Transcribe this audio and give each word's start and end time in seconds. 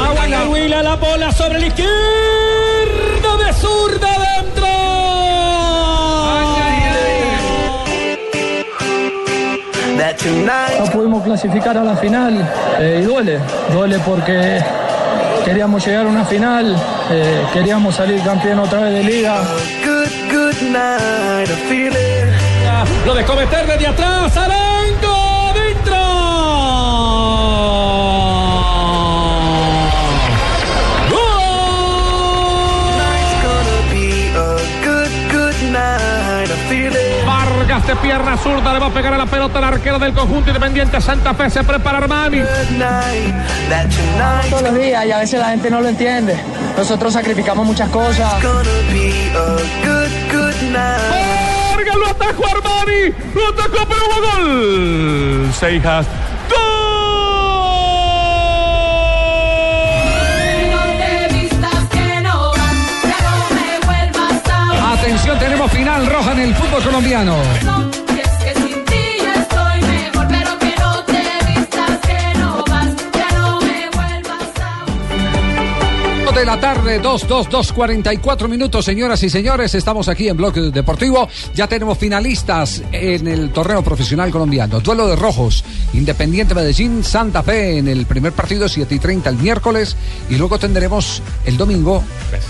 Agua 0.00 0.26
Huila 0.48 0.82
la 0.82 0.96
bola 0.96 1.30
sobre 1.30 1.60
la 1.60 1.66
izquierda 1.66 3.36
de 3.38 3.52
zurda 3.52 4.08
adentro. 4.14 4.66
No 10.78 10.86
pudimos 10.90 11.22
clasificar 11.22 11.78
a 11.78 11.84
la 11.84 11.96
final 11.96 12.48
eh, 12.80 13.00
y 13.00 13.04
duele, 13.04 13.38
duele 13.72 13.98
porque 14.00 14.60
queríamos 15.44 15.86
llegar 15.86 16.06
a 16.06 16.08
una 16.08 16.24
final, 16.24 16.76
eh, 17.10 17.42
queríamos 17.52 17.94
salir 17.94 18.20
campeón 18.22 18.58
otra 18.58 18.80
vez 18.80 18.92
de 18.92 19.02
liga. 19.04 19.42
Lo 23.06 23.14
de 23.14 23.24
cometer 23.24 23.66
desde 23.66 23.86
atrás, 23.86 24.36
Arango, 24.36 24.83
De 37.86 37.94
pierna 37.96 38.38
zurda 38.38 38.72
le 38.72 38.78
va 38.78 38.86
a 38.86 38.90
pegar 38.90 39.12
a 39.12 39.18
la 39.18 39.26
pelota 39.26 39.58
al 39.58 39.64
arquero 39.64 39.98
del 39.98 40.14
conjunto 40.14 40.48
independiente 40.48 40.98
Santa 41.02 41.34
Fe. 41.34 41.50
Se 41.50 41.62
prepara 41.62 41.98
Armani. 41.98 42.40
Todos 44.48 44.62
los 44.62 44.74
días 44.74 45.04
y 45.04 45.10
a 45.10 45.18
veces 45.18 45.38
la 45.38 45.50
gente 45.50 45.70
no 45.70 45.82
lo 45.82 45.88
entiende. 45.88 46.34
Nosotros 46.78 47.12
sacrificamos 47.12 47.66
muchas 47.66 47.90
cosas. 47.90 48.32
Vargas 50.72 51.96
lo 51.96 52.08
atajó 52.08 52.44
Armani. 52.46 53.14
Lo 53.34 53.48
atacó, 53.48 53.86
pero 53.86 54.00
hubo 54.06 54.18
gol. 54.32 55.52
Seijas. 55.52 56.06
Final 65.84 66.06
roja 66.06 66.32
en 66.32 66.38
el 66.38 66.54
fútbol 66.54 66.82
colombiano. 66.82 68.03
De 76.34 76.44
la 76.44 76.58
tarde, 76.58 76.98
2, 76.98 77.28
2, 77.28 77.48
2, 77.48 77.72
44 77.72 78.48
minutos, 78.48 78.84
señoras 78.84 79.22
y 79.22 79.30
señores. 79.30 79.74
Estamos 79.74 80.08
aquí 80.08 80.28
en 80.28 80.36
Bloque 80.36 80.60
Deportivo. 80.60 81.28
Ya 81.54 81.68
tenemos 81.68 81.96
finalistas 81.96 82.82
en 82.90 83.28
el 83.28 83.50
torneo 83.50 83.82
profesional 83.82 84.30
colombiano. 84.32 84.80
Duelo 84.80 85.06
de 85.06 85.14
rojos. 85.14 85.64
Independiente 85.92 86.54
Medellín, 86.54 87.04
Santa 87.04 87.42
Fe 87.42 87.78
en 87.78 87.86
el 87.86 88.06
primer 88.06 88.32
partido, 88.32 88.68
7 88.68 88.94
y 88.94 88.98
30 88.98 89.30
el 89.30 89.36
miércoles. 89.36 89.96
Y 90.28 90.36
luego 90.36 90.58
tendremos 90.58 91.22
el 91.46 91.56
domingo. 91.56 92.02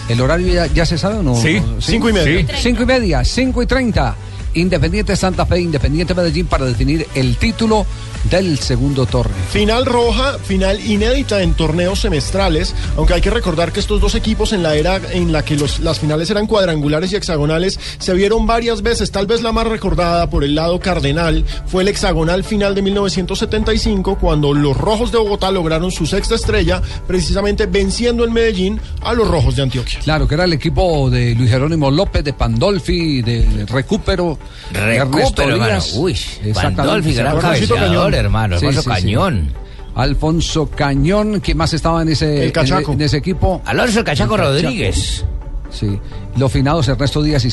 ¿El 0.08 0.20
horario 0.20 0.52
ya, 0.52 0.66
ya 0.66 0.86
se 0.86 0.96
sabe 0.96 1.16
o 1.16 1.22
no? 1.22 1.36
Sí, 1.36 1.60
cinco 1.78 2.08
y 2.08 2.12
media. 2.14 2.56
5 2.56 2.82
y 2.82 2.86
media, 2.86 3.24
5 3.24 3.62
y 3.62 3.66
30. 3.66 4.16
Independiente 4.54 5.16
Santa 5.16 5.46
Fe, 5.46 5.60
Independiente 5.60 6.14
Medellín 6.14 6.46
para 6.46 6.64
definir 6.64 7.06
el 7.14 7.36
título 7.36 7.86
del 8.30 8.58
segundo 8.58 9.06
torneo. 9.06 9.36
Final 9.50 9.84
roja, 9.84 10.38
final 10.38 10.80
inédita 10.80 11.42
en 11.42 11.54
torneos 11.54 12.00
semestrales, 12.00 12.74
aunque 12.96 13.14
hay 13.14 13.20
que 13.20 13.30
recordar 13.30 13.72
que 13.72 13.80
estos 13.80 14.00
dos 14.00 14.14
equipos 14.14 14.52
en 14.52 14.62
la 14.62 14.76
era 14.76 15.00
en 15.12 15.32
la 15.32 15.44
que 15.44 15.56
los, 15.56 15.80
las 15.80 16.00
finales 16.00 16.30
eran 16.30 16.46
cuadrangulares 16.46 17.12
y 17.12 17.16
hexagonales 17.16 17.78
se 17.98 18.14
vieron 18.14 18.46
varias 18.46 18.82
veces, 18.82 19.10
tal 19.10 19.26
vez 19.26 19.42
la 19.42 19.52
más 19.52 19.66
recordada 19.66 20.30
por 20.30 20.44
el 20.44 20.54
lado 20.54 20.80
cardenal 20.80 21.44
fue 21.66 21.82
el 21.82 21.88
hexagonal 21.88 22.44
final 22.44 22.74
de 22.74 22.82
1975 22.82 24.18
cuando 24.18 24.54
los 24.54 24.76
rojos 24.76 25.12
de 25.12 25.18
Bogotá 25.18 25.50
lograron 25.50 25.90
su 25.90 26.06
sexta 26.06 26.34
estrella 26.34 26.80
precisamente 27.06 27.66
venciendo 27.66 28.24
en 28.24 28.32
Medellín 28.32 28.80
a 29.02 29.12
los 29.12 29.28
rojos 29.28 29.56
de 29.56 29.62
Antioquia. 29.62 30.00
Claro, 30.00 30.26
que 30.26 30.34
era 30.34 30.44
el 30.44 30.52
equipo 30.52 31.10
de 31.10 31.34
Luis 31.34 31.50
Jerónimo 31.50 31.90
López, 31.90 32.24
de 32.24 32.32
Pandolfi, 32.32 33.22
de 33.22 33.66
Recupero, 33.68 34.38
Recupero, 34.72 35.54
hermano. 35.54 35.82
Uy, 35.96 36.12
Exactamente. 36.12 36.76
Pandolfi, 36.76 37.14
gran 37.14 37.26
Alfonsito 37.36 37.74
cabeceador, 37.74 38.10
Cañón. 38.10 38.14
hermano. 38.14 38.58
Sí, 38.58 38.66
Alfonso 38.66 38.82
sí, 38.90 38.96
sí. 38.96 39.02
Cañón. 39.02 39.52
Alfonso 39.94 40.70
Cañón, 40.70 41.40
¿quién 41.40 41.56
más 41.56 41.72
estaba 41.72 42.02
en 42.02 42.08
ese, 42.08 42.44
El 42.44 42.52
Cachaco. 42.52 42.92
en, 42.92 43.00
en 43.00 43.06
ese 43.06 43.18
equipo? 43.18 43.62
Alonso 43.64 44.00
el 44.00 44.04
Cachaco 44.04 44.34
El 44.34 44.40
Rodríguez. 44.40 45.24
Sí, 45.70 45.98
los 46.36 46.52
finados 46.52 46.86
Ernesto 46.86 47.20
Díaz 47.22 47.44
y 47.44 47.50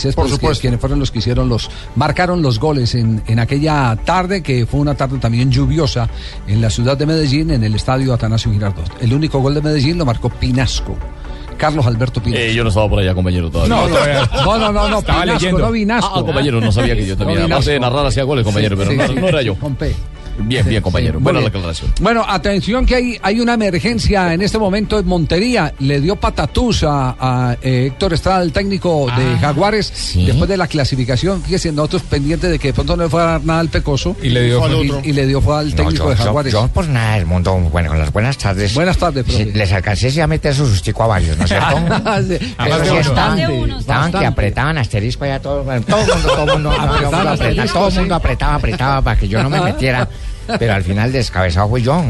que- 0.57 0.62
quienes 0.62 0.79
fueron 0.79 1.00
los 1.00 1.09
que 1.09 1.19
hicieron 1.19 1.50
los, 1.50 1.69
marcaron 1.96 2.41
los 2.44 2.59
goles 2.59 2.94
en, 2.94 3.23
en 3.25 3.40
aquella 3.40 3.96
tarde, 4.06 4.44
que 4.44 4.68
fue 4.68 4.79
una 4.79 4.94
tarde 4.94 5.18
también 5.18 5.52
lluviosa 5.52 6.08
en 6.47 6.62
la 6.62 6.69
ciudad 6.69 6.96
de 6.97 7.08
Medellín, 7.08 7.50
en 7.50 7.63
el 7.63 7.73
estadio 7.73 8.13
Atanasio 8.13 8.52
Girardot. 8.52 8.91
El 9.02 9.13
único 9.13 9.40
gol 9.40 9.56
de 9.56 9.62
Medellín 9.62 9.97
lo 9.97 10.06
marcó 10.06 10.29
Pinasco. 10.29 10.96
Carlos 11.58 11.86
Alberto 11.86 12.22
Pinasco. 12.22 12.44
Eh, 12.46 12.54
yo 12.54 12.64
no 12.64 12.70
estaba 12.70 12.90
por 12.90 13.00
allá, 13.00 13.14
compañero, 13.14 13.50
todavía. 13.50 13.76
No, 13.76 13.88
no, 13.88 13.98
no, 13.98 14.58
no, 14.58 14.72
no, 14.72 14.90
no, 14.90 15.00
Estaba 15.00 15.22
Pinasco, 15.22 15.40
leyendo. 15.46 15.66
no 15.66 15.72
Vinasco. 15.72 16.12
Ah, 16.16 16.22
compañero, 16.24 16.60
no 16.62 16.72
sabía 16.72 16.96
que 16.96 17.06
yo 17.06 17.16
también. 17.18 17.40
No, 17.42 17.46
Aparte 17.56 17.72
de 17.72 17.80
narrar 17.80 18.06
hacía 18.06 18.24
goles, 18.24 18.44
compañero, 18.44 18.76
Sí, 18.76 18.84
pero 18.84 18.92
sí, 18.92 18.98
no, 18.98 19.08
sí. 19.08 19.14
no 19.22 19.28
era 19.28 19.42
yo. 19.42 19.56
Con 19.56 19.76
P. 19.76 19.94
Bien, 20.40 20.68
bien, 20.68 20.81
compañero. 20.81 21.19
Buena 21.19 21.40
bien. 21.40 21.52
la 21.52 21.58
aclaración. 21.59 21.94
Bueno, 22.02 22.25
atención 22.28 22.86
que 22.86 22.96
hay, 22.96 23.18
hay 23.22 23.40
una 23.40 23.53
emergencia 23.53 24.34
en 24.34 24.42
este 24.42 24.58
momento 24.58 25.00
en 25.00 25.08
Montería. 25.08 25.74
Le 25.80 26.02
dio 26.02 26.16
patatús 26.16 26.84
a, 26.84 27.16
a, 27.19 27.58
eh, 27.62 27.88
Héctor 27.88 28.14
Estrada, 28.14 28.41
el 28.44 28.52
técnico 28.52 29.08
de 29.18 29.38
Jaguares, 29.40 30.14
después 30.16 30.50
de 30.50 30.58
la 30.58 30.68
clasificación. 30.68 31.41
Fíjese, 31.41 31.72
nosotros 31.72 32.03
pendientes 32.03 32.50
de 32.52 32.59
que 32.59 32.70
de 32.70 32.74
pronto 32.74 32.96
no 32.97 33.03
le 33.03 33.09
fuera 33.09 33.28
a 33.28 33.31
dar 33.34 33.44
nada 33.46 33.59
al 33.59 33.70
Pecoso. 33.70 34.16
Y 34.22 34.30
le 34.30 34.44
dio 34.44 34.56
y, 34.56 34.59
fue 34.59 34.68
al 34.68 34.75
otro. 34.75 35.02
y 35.03 35.14
le 35.14 35.28
dio 35.28 35.41
fue 35.41 35.58
al 35.59 35.70
No, 35.70 35.75
técnico 35.75 36.03
yo- 36.06 36.09
de 36.09 36.16
Jaguares. 36.16 36.53
Yo, 36.53 36.68
por 36.68 36.88
nada 36.88 37.16
del 37.16 37.25
mundo, 37.25 37.53
bueno, 37.72 37.94
las 37.96 38.12
buenas 38.12 38.38
tardes. 38.38 38.74
Buenas 38.74 38.97
tardes, 38.97 39.24
profe. 39.24 39.46
Sí, 39.46 39.52
Les 39.52 39.72
alcancé 39.72 40.22
a 40.22 40.28
meter 40.28 40.53
su 40.53 40.68
sustico 40.68 41.03
a 41.03 41.08
varios, 41.08 41.38
¿no 41.38 41.44
es 41.46 41.50
cierto? 41.50 41.78
Sí, 42.22 42.28
de 42.28 42.40
sí 42.40 42.91
uno. 42.91 43.00
estaban, 43.00 43.72
Bastante, 43.86 44.20
que 44.20 44.25
apretaban 44.25 44.78
asterisco 44.78 45.24
allá 45.25 45.40
todo, 45.41 45.64
todo 45.64 45.74
el 45.74 45.80
mundo, 45.81 46.28
todo 46.28 46.44
el 46.44 46.52
mundo, 46.53 46.70
todo 47.74 47.88
el 47.88 47.94
sí. 47.94 48.00
mundo 48.00 48.16
apretaba, 48.16 48.56
apretaba 48.56 49.02
para 49.02 49.20
que 49.20 49.28
yo 49.28 49.41
no 49.41 49.50
me 49.50 49.62
metiera. 49.62 50.08
Pero 50.60 50.74
al 50.74 50.84
final 50.84 51.12
descabezado 51.12 51.70
fui 51.70 51.82
yo. 51.82 52.04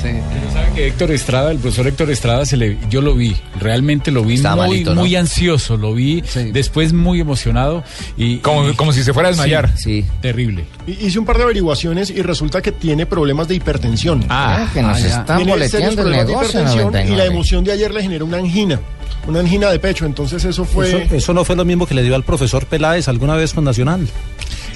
¿Saben 0.00 0.74
que 0.74 0.86
Héctor 0.86 1.10
Estrada, 1.10 1.50
el 1.50 1.58
profesor 1.58 1.86
Héctor 1.88 2.10
Estrada, 2.10 2.44
se 2.46 2.56
le, 2.56 2.78
yo 2.88 3.00
lo 3.00 3.14
vi, 3.14 3.36
realmente 3.58 4.10
lo 4.10 4.22
vi 4.22 4.34
Estaba 4.34 4.66
muy, 4.66 4.76
malito, 4.76 4.94
¿no? 4.94 5.00
muy 5.00 5.16
ansioso, 5.16 5.76
lo 5.76 5.92
vi 5.94 6.22
después 6.52 6.92
muy 6.92 7.20
emocionado 7.20 7.82
y 8.16 8.38
Como- 8.38 8.74
como 8.76 8.92
si 8.92 9.02
se 9.02 9.12
fuera 9.12 9.28
a 9.28 9.32
desmayar. 9.32 9.76
Sí, 9.76 10.04
terrible. 10.20 10.64
Y- 10.86 11.06
Hice 11.08 11.18
un 11.18 11.24
par 11.24 11.36
de 11.38 11.44
averiguaciones 11.44 12.10
y 12.10 12.22
resulta 12.22 12.60
que 12.62 12.70
tiene 12.72 13.06
problemas 13.06 13.48
de 13.48 13.56
hipertensión. 13.56 14.24
Ah, 14.28 14.68
que 14.72 14.82
nos 14.82 14.98
están 15.02 15.38
Tiene 15.38 15.68
serios 15.68 15.96
boleteando 15.96 16.02
el 16.02 16.10
de 16.10 16.16
negocio 16.16 16.48
hipertensión 16.60 16.80
y 16.80 16.84
99. 16.84 17.16
la 17.16 17.24
emoción 17.24 17.64
de 17.64 17.72
ayer 17.72 17.92
le 17.94 18.02
generó 18.02 18.24
una 18.26 18.36
angina, 18.38 18.80
una 19.26 19.40
angina 19.40 19.70
de 19.70 19.78
pecho. 19.80 20.06
Entonces 20.06 20.44
eso 20.44 20.64
fue. 20.64 20.88
Eso, 20.88 21.14
eso 21.14 21.34
no 21.34 21.44
fue 21.44 21.56
lo 21.56 21.64
mismo 21.64 21.86
que 21.86 21.94
le 21.94 22.02
dio 22.02 22.14
al 22.14 22.22
profesor 22.24 22.66
Peláez 22.66 23.08
alguna 23.08 23.34
vez 23.34 23.52
con 23.52 23.64
Nacional. 23.64 24.06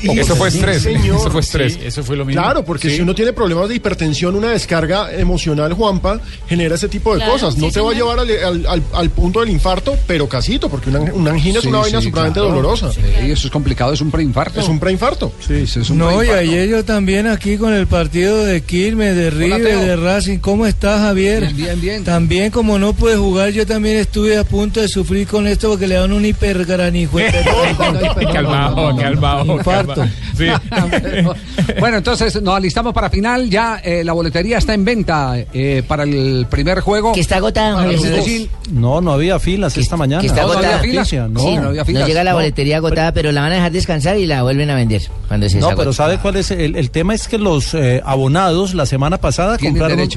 Y- 0.02 0.18
Eso 0.18 0.36
fue 0.36 0.48
estrés. 0.48 0.82
señor. 0.82 1.16
Eso 1.16 1.30
fue 1.30 1.40
estrés. 1.40 1.74
Sí. 1.74 1.80
Eso 1.84 2.02
fue 2.02 2.16
lo 2.16 2.24
mismo. 2.24 2.42
Claro, 2.42 2.64
porque 2.64 2.90
Sí. 2.90 2.96
si 2.96 3.02
uno 3.02 3.14
tiene 3.14 3.32
problemas 3.32 3.68
de 3.68 3.76
hipertensión, 3.76 4.34
una 4.34 4.50
descarga 4.50 5.12
emocional, 5.14 5.72
Juanpa, 5.74 6.20
genera 6.48 6.74
ese 6.74 6.88
tipo 6.88 7.12
de 7.12 7.18
Claro, 7.18 7.32
cosas. 7.32 7.56
No 7.56 7.66
sí, 7.68 7.72
te 7.74 7.80
va 7.80 7.90
a 7.92 7.94
llevar 7.94 8.18
al, 8.18 8.28
al- 8.30 8.66
al- 8.66 8.82
al 8.92 9.10
punto 9.10 9.40
del 9.40 9.50
infarto, 9.50 9.96
pero 10.06 10.28
casito, 10.28 10.68
porque 10.68 10.90
una, 10.90 11.00
una 11.12 11.30
angina 11.32 11.58
es 11.58 11.62
Sí, 11.62 11.68
una 11.68 11.78
vaina 11.78 11.98
sí, 12.00 12.06
supremamente 12.06 12.40
claro. 12.40 12.54
dolorosa. 12.54 12.92
Sí, 12.92 13.00
eso 13.30 13.46
es 13.46 13.52
complicado, 13.52 13.92
es 13.92 14.00
un 14.00 14.10
preinfarto. 14.10 14.60
Es 14.60 14.68
un 14.68 14.78
preinfarto. 14.78 15.32
Sí, 15.46 15.54
eso 15.62 15.80
es 15.80 15.90
un 15.90 15.98
No, 15.98 16.22
y 16.24 16.28
ayer 16.30 16.68
yo 16.68 16.84
también 16.84 17.26
aquí 17.26 17.56
con 17.56 17.72
el 17.72 17.86
partido 17.86 18.44
de 18.44 18.62
Quilmes, 18.62 19.14
de 19.16 19.30
River, 19.30 19.78
de 19.78 19.96
Racing. 19.96 20.38
¿Cómo 20.38 20.66
estás, 20.66 21.00
Javier? 21.00 21.40
Bien, 21.52 21.56
bien, 21.56 21.80
bien. 21.80 22.04
También 22.04 22.50
como 22.50 22.78
no 22.78 22.92
pude 22.92 23.16
jugar, 23.16 23.50
yo 23.50 23.66
también 23.66 23.96
estuve 23.98 24.36
a 24.36 24.44
punto 24.44 24.80
de 24.80 24.88
sufrir 24.88 25.26
con 25.26 25.46
esto 25.46 25.68
porque 25.70 25.86
le 25.86 25.94
dan 25.94 26.12
un 26.12 26.24
hipergranijo. 26.24 27.18
Calmado, 28.32 28.96
calmado. 28.96 29.58
Sí. 30.36 30.46
Bueno, 31.78 31.98
entonces 31.98 32.40
nos 32.42 32.54
alistamos 32.56 32.92
para 32.92 33.10
final. 33.10 33.48
Ya 33.50 33.80
eh, 33.84 34.02
la 34.04 34.12
boletería 34.12 34.58
está 34.58 34.74
en 34.74 34.84
venta 34.84 35.34
eh, 35.52 35.82
para 35.86 36.02
el 36.04 36.46
primer 36.50 36.80
juego. 36.80 37.12
Que 37.12 37.20
está 37.20 37.36
agotada. 37.36 37.86
No, 38.70 39.00
no 39.00 39.12
había 39.12 39.38
filas 39.38 39.76
esta 39.76 39.96
mañana. 39.96 40.20
que 40.20 40.28
está 40.28 40.42
¿No 40.42 40.52
había 40.52 40.76
agotada. 40.76 40.82
filas? 40.82 41.12
No. 41.30 41.40
Sí, 41.40 41.56
no 41.56 41.68
había 41.68 41.84
filas. 41.84 42.06
Llega 42.08 42.24
la 42.24 42.30
No. 42.32 42.36
boletería 42.38 42.76
agotada, 42.78 43.12
pero 43.12 43.32
la 43.32 43.42
van 43.42 43.52
a 43.52 43.56
dejar 43.56 43.72
descansar 43.72 44.16
y 44.18 44.26
la 44.26 44.42
vuelven 44.42 44.70
a 44.70 44.74
vender 44.74 45.02
cuando 45.28 45.48
se 45.48 45.58
No, 45.58 45.70
pero 45.76 45.92
¿sabe 45.92 46.18
cuál 46.18 46.36
es? 46.36 46.50
El, 46.50 46.76
el 46.76 46.90
tema 46.90 47.14
es 47.14 47.28
que 47.28 47.38
los 47.38 47.74
eh, 47.74 48.00
abonados 48.04 48.74
la 48.74 48.86
semana 48.86 49.18
pasada 49.18 49.58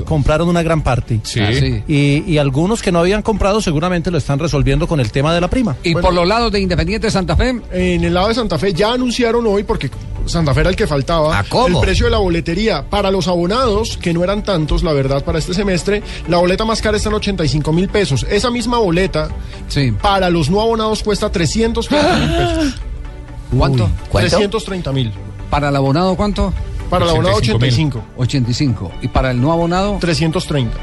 compraron, 0.06 0.50
una 0.50 0.64
gran 0.64 0.82
parte. 0.84 1.20
Sí. 1.24 1.40
Ah, 1.40 1.50
sí. 1.54 1.84
Y, 1.88 2.24
y 2.32 2.38
algunos 2.38 2.82
que 2.82 2.92
no 2.92 3.00
habían 3.00 3.22
comprado 3.22 3.62
seguramente 3.62 4.12
lo 4.12 4.18
están 4.18 4.40
resolviendo 4.40 4.88
con 4.88 5.00
el 5.00 5.12
tema 5.12 5.34
de 5.34 5.42
la 5.42 5.50
prima. 5.50 5.76
Y 5.84 5.94
por 5.94 6.14
los 6.14 6.28
lados 6.28 6.52
de 6.52 6.60
Independiente 6.60 7.10
Santa 7.12 7.36
Fe, 7.36 7.56
En 7.72 8.04
el 8.04 8.14
lado 8.14 8.30
de 8.30 8.36
Santa 8.36 8.58
Fe 8.58 8.74
ya 8.74 8.94
anunciaron 8.94 9.46
hoy, 9.48 9.64
porque 9.66 9.90
Santa 10.26 10.54
Fe 10.54 10.62
era 10.62 10.70
el 10.70 10.76
que 10.76 10.88
faltaba, 10.88 11.40
¿A 11.40 11.44
cómo? 11.44 11.80
el 11.80 11.86
precio 11.86 12.06
de 12.06 12.12
la 12.12 12.18
boletería 12.18 12.90
para 12.90 13.12
los 13.12 13.28
abonados, 13.28 13.98
que 13.98 14.14
no 14.14 14.24
eran 14.24 14.44
tantos, 14.44 14.84
la 14.84 14.94
verdad, 14.94 15.24
para 15.24 15.40
este 15.40 15.54
semestre. 15.54 16.02
La 16.28 16.38
boleta 16.38 16.66
más 16.66 16.82
cara 16.82 16.98
está 16.98 17.10
en 17.10 17.16
85 17.16 17.74
mil 17.74 17.90
pesos. 17.90 18.26
Esa 18.30 18.50
misma 18.50 18.78
boleta, 18.78 19.30
sí. 19.68 19.92
para 19.92 20.30
los 20.30 20.50
no 20.50 20.62
abonados, 20.62 21.04
cuesta 21.04 21.32
330 21.32 22.18
mil 22.18 22.30
pesos. 22.30 22.74
¿cuánto? 23.58 23.90
¿Cuánto? 24.10 24.30
330 24.30 24.92
mil. 24.92 25.14
Para 25.50 25.70
el 25.70 25.76
abonado, 25.76 26.16
¿cuánto? 26.16 26.54
Para 26.90 27.06
el 27.06 27.12
abonado, 27.12 27.38
85.000. 27.38 27.56
85. 27.56 28.04
85. 28.18 28.92
¿Y 29.02 29.08
para 29.08 29.32
el 29.32 29.42
no 29.42 29.52
abonado? 29.52 29.98
330. 30.00 30.78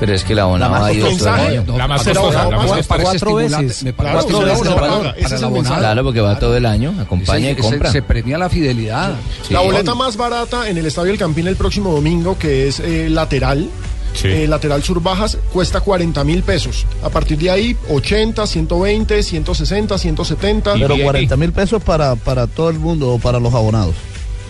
Pero 0.00 0.14
es 0.14 0.22
que 0.24 0.34
la 0.34 0.46
más 0.46 0.82
ha 0.82 0.92
ido 0.92 1.08
todo 1.16 1.28
el 1.28 1.34
año. 1.58 1.64
La 1.76 1.88
más 1.88 2.04
costosa, 2.04 2.50
la 2.50 2.56
más 2.56 2.86
cuatro 2.86 3.34
veces. 3.34 3.82
Me 3.82 3.92
parece 3.92 4.28
será 4.28 4.44
veces 4.54 4.66
el. 5.48 5.78
Claro, 5.78 6.04
porque 6.04 6.20
va 6.20 6.38
todo 6.38 6.56
el 6.56 6.66
año, 6.66 6.94
acompaña 7.00 7.50
y 7.50 7.56
compra. 7.56 7.90
se 7.90 8.02
premia 8.02 8.38
la 8.38 8.48
fidelidad. 8.48 9.14
La 9.50 9.60
boleta 9.60 9.94
más 9.94 10.16
barata 10.16 10.68
en 10.68 10.78
el 10.78 10.86
Estadio 10.86 11.12
El 11.12 11.18
Campín 11.18 11.46
el 11.48 11.56
próximo 11.56 11.92
domingo, 11.92 12.38
que 12.38 12.68
es 12.68 12.80
eh, 12.80 13.08
lateral, 13.10 13.68
Sí. 14.14 14.26
eh, 14.28 14.48
lateral 14.48 14.82
sur 14.82 15.02
bajas, 15.02 15.36
cuesta 15.52 15.80
40 15.80 16.24
mil 16.24 16.42
pesos. 16.42 16.86
A 17.02 17.08
partir 17.10 17.38
de 17.38 17.50
ahí, 17.50 17.76
80, 17.90 18.46
120, 18.46 19.22
160, 19.22 19.98
170. 19.98 20.76
Y 20.76 20.80
Pero 20.80 20.94
VIP. 20.94 21.04
40 21.04 21.36
mil 21.36 21.52
pesos 21.52 21.82
para, 21.82 22.16
para 22.16 22.46
todo 22.46 22.70
el 22.70 22.78
mundo 22.78 23.10
o 23.12 23.18
para 23.18 23.38
los 23.38 23.52
abonados. 23.54 23.94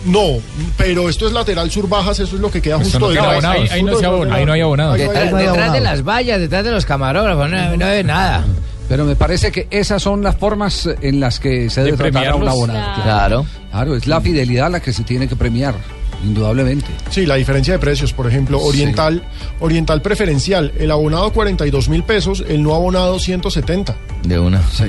No, 0.05 0.37
pero 0.77 1.09
esto 1.09 1.27
es 1.27 1.33
lateral 1.33 1.69
sur 1.69 1.87
bajas, 1.89 2.19
eso 2.19 2.35
es 2.35 2.41
lo 2.41 2.49
que 2.49 2.61
queda 2.61 2.77
justo 2.77 2.99
no 2.99 3.07
de. 3.09 3.19
Ahí- 3.19 3.67
ahí 3.71 3.83
no 3.83 3.97
se 3.99 4.05
abona, 4.05 4.35
ahí 4.35 4.45
no 4.45 4.53
hay 4.53 4.61
abonados. 4.61 4.95
Ahí 4.95 5.05
no 5.05 5.11
hay 5.37 5.45
Detrás, 5.47 5.73
de 5.73 5.79
las 5.81 6.03
vallas, 6.03 6.39
detrás 6.39 6.63
de 6.63 6.71
los 6.71 6.85
camarógrafos, 6.85 7.49
no, 7.49 7.75
no 7.77 7.85
ve 7.85 8.03
nada. 8.03 8.45
Pero 8.87 9.05
me 9.05 9.15
parece 9.15 9.51
que 9.51 9.67
esas 9.69 10.01
son 10.01 10.23
las 10.23 10.35
formas 10.37 10.89
en 11.01 11.19
las 11.19 11.39
que 11.39 11.69
se 11.69 11.83
debe 11.83 11.97
tratar 11.97 12.27
a 12.29 12.35
un 12.35 12.47
abonado. 12.47 13.03
Claro. 13.03 13.45
Claro, 13.71 13.95
es 13.95 14.07
la 14.07 14.19
fidelidad 14.21 14.71
la 14.71 14.79
que 14.79 14.91
se 14.93 15.03
tiene 15.03 15.27
que 15.27 15.35
premiar, 15.35 15.75
indudablemente. 16.23 16.87
Sí, 17.11 17.25
la 17.25 17.35
diferencia 17.35 17.73
de 17.73 17.79
precios, 17.79 18.13
por 18.13 18.25
ejemplo, 18.27 18.59
Oriental, 18.61 19.21
Oriental 19.59 20.01
preferencial, 20.01 20.71
el 20.79 20.89
abonado 20.91 21.31
42 21.31 21.87
mil 21.89 22.03
pesos, 22.03 22.43
el 22.47 22.63
no 22.63 22.73
abonado 22.73 23.19
170. 23.19 23.95
De 24.23 24.39
una. 24.39 24.61
Sí. 24.69 24.85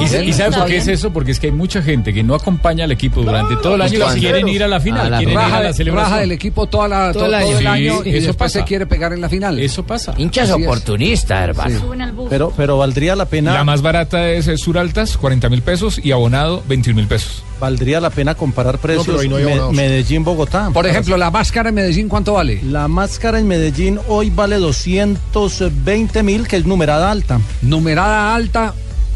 ¿Y, 0.00 0.28
y 0.28 0.32
sabe 0.32 0.56
por 0.56 0.66
qué 0.66 0.76
es 0.78 0.88
eso? 0.88 1.12
Porque 1.12 1.30
es 1.32 1.40
que 1.40 1.46
hay 1.48 1.52
mucha 1.52 1.82
gente 1.82 2.12
que 2.12 2.22
no 2.22 2.34
acompaña 2.34 2.84
al 2.84 2.92
equipo 2.92 3.22
durante 3.22 3.56
todo 3.56 3.74
el 3.76 3.82
año 3.82 3.98
y 4.16 4.20
quieren 4.20 4.48
ir 4.48 4.62
a 4.64 4.68
la 4.68 4.76
A 4.76 4.80
final, 4.80 5.10
la 5.10 5.18
quieren 5.18 5.32
ir 5.34 5.38
Raja, 5.38 5.56
a 5.58 5.62
la 5.62 5.72
celebración. 5.72 6.10
raja 6.10 6.20
del 6.20 6.32
equipo 6.32 6.66
toda 6.66 6.88
la, 6.88 7.12
todo, 7.12 7.24
todo 7.24 7.26
el 7.58 7.66
año, 7.66 8.02
Sí, 8.02 8.10
y 8.10 8.16
eso 8.16 8.34
pasa. 8.34 8.60
se 8.60 8.64
quiere 8.64 8.86
pegar 8.86 9.12
en 9.12 9.20
la 9.20 9.28
final. 9.28 9.58
Eso 9.58 9.84
pasa. 9.84 10.14
Hinchas 10.16 10.50
oportunistas, 10.50 11.48
hermano. 11.50 12.26
Pero, 12.28 12.52
pero 12.56 12.78
valdría 12.78 13.14
la 13.16 13.26
pena, 13.26 13.54
La 13.54 13.64
más 13.64 13.82
barata 13.82 14.28
es 14.30 14.50
Suraltas, 14.60 15.16
40 15.16 15.48
mil 15.48 15.62
pesos, 15.62 16.00
y 16.02 16.12
abonado, 16.12 16.62
21 16.68 16.96
mil 16.96 17.06
pesos. 17.06 17.42
valdría 17.60 18.00
la 18.00 18.10
pena 18.10 18.34
comparar 18.34 18.78
precios 18.78 19.06
pero 19.06 19.20
ahí 19.20 19.28
no 19.28 19.36
hay 19.36 19.44
Me- 19.44 19.50
abonados. 19.52 19.74
Medellín 19.74 20.24
Bogotá. 20.24 20.70
Por 20.72 20.86
ejemplo, 20.86 21.16
la 21.16 21.30
máscara 21.30 21.68
en 21.70 21.74
Medellín, 21.76 22.08
¿cuánto 22.08 22.32
vale? 22.34 22.60
la 22.64 22.88
máscara 22.88 23.38
en 23.38 23.46
Medellín 23.46 23.98
hoy 24.08 24.30
vale 24.30 24.56
220 24.56 26.22
mil, 26.22 26.46
que 26.48 26.56
es 26.56 26.66
numerada 26.66 27.10
alta. 27.10 27.40
Numerada 27.62 28.34
alta, 28.34 28.74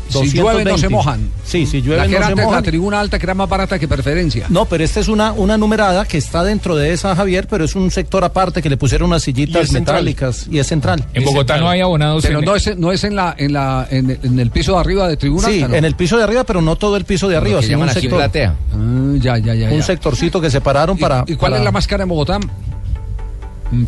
si 0.08 0.30
llueve 0.38 0.64
no 0.64 0.76
se 0.78 0.88
220. 0.88 0.88
mojan. 0.90 1.30
Sí, 1.44 1.66
si 1.66 1.80
La 1.80 1.86
llueve 1.86 2.02
que 2.02 2.08
no 2.08 2.16
era 2.16 2.26
se 2.26 2.32
antes 2.32 2.44
la 2.44 2.48
mojan. 2.50 2.62
tribuna 2.64 3.00
alta, 3.00 3.18
que 3.18 3.26
era 3.26 3.34
más 3.34 3.48
barata 3.48 3.78
que 3.78 3.88
preferencia. 3.88 4.46
No, 4.48 4.64
pero 4.64 4.84
esta 4.84 5.00
es 5.00 5.08
una, 5.08 5.32
una 5.32 5.56
numerada 5.56 6.04
que 6.04 6.18
está 6.18 6.42
dentro 6.44 6.76
de 6.76 6.92
esa, 6.92 7.14
Javier, 7.16 7.46
pero 7.48 7.64
es 7.64 7.74
un 7.74 7.90
sector 7.90 8.24
aparte 8.24 8.60
que 8.62 8.68
le 8.70 8.76
pusieron 8.76 9.08
unas 9.08 9.22
Y 9.22 9.24
sillitas 9.26 9.70
metálicas 9.72 10.46
y 10.50 10.58
es 10.58 10.66
central. 10.66 11.04
En 11.14 11.24
Bogotá 11.24 11.58
no 11.58 11.68
hay 11.68 11.80
abonados. 11.80 12.22
Pero 12.26 12.38
en- 12.40 12.44
no 12.44 12.54
es, 12.56 12.76
no 12.76 12.92
es 12.92 13.04
en, 13.04 13.16
la, 13.16 13.34
en, 13.38 13.52
la, 13.52 13.86
en, 13.90 14.10
el- 14.10 14.18
en 14.22 14.38
el 14.38 14.50
piso 14.50 14.72
de 14.74 14.78
arriba 14.80 15.08
de 15.08 15.16
tribuna 15.16 15.48
Sí, 15.48 15.56
alta, 15.56 15.68
¿no? 15.68 15.74
en 15.74 15.84
el 15.84 15.94
piso 15.94 16.16
de 16.16 16.24
arriba, 16.24 16.44
pero 16.44 16.60
no 16.62 16.76
todo 16.76 16.96
el 16.96 17.04
piso 17.04 17.28
de 17.28 17.36
arriba, 17.36 17.56
Lo 17.56 17.60
que 17.60 17.66
sino 17.66 17.78
un 17.80 17.88
aquí 17.88 18.00
sector, 18.00 18.18
platea. 18.18 18.54
Ah, 18.74 19.14
ya, 19.18 19.38
ya, 19.38 19.54
ya. 19.54 19.70
un 19.70 19.82
sectorcito 19.82 20.40
que 20.40 20.50
separaron 20.50 20.96
¿Y- 20.96 21.00
para. 21.00 21.24
¿Y, 21.26 21.34
cuál 21.36 21.52
para- 21.52 21.58
es 21.58 21.64
la 21.64 21.72
máscara 21.72 22.02
en 22.04 22.08
Bogotá? 22.08 22.38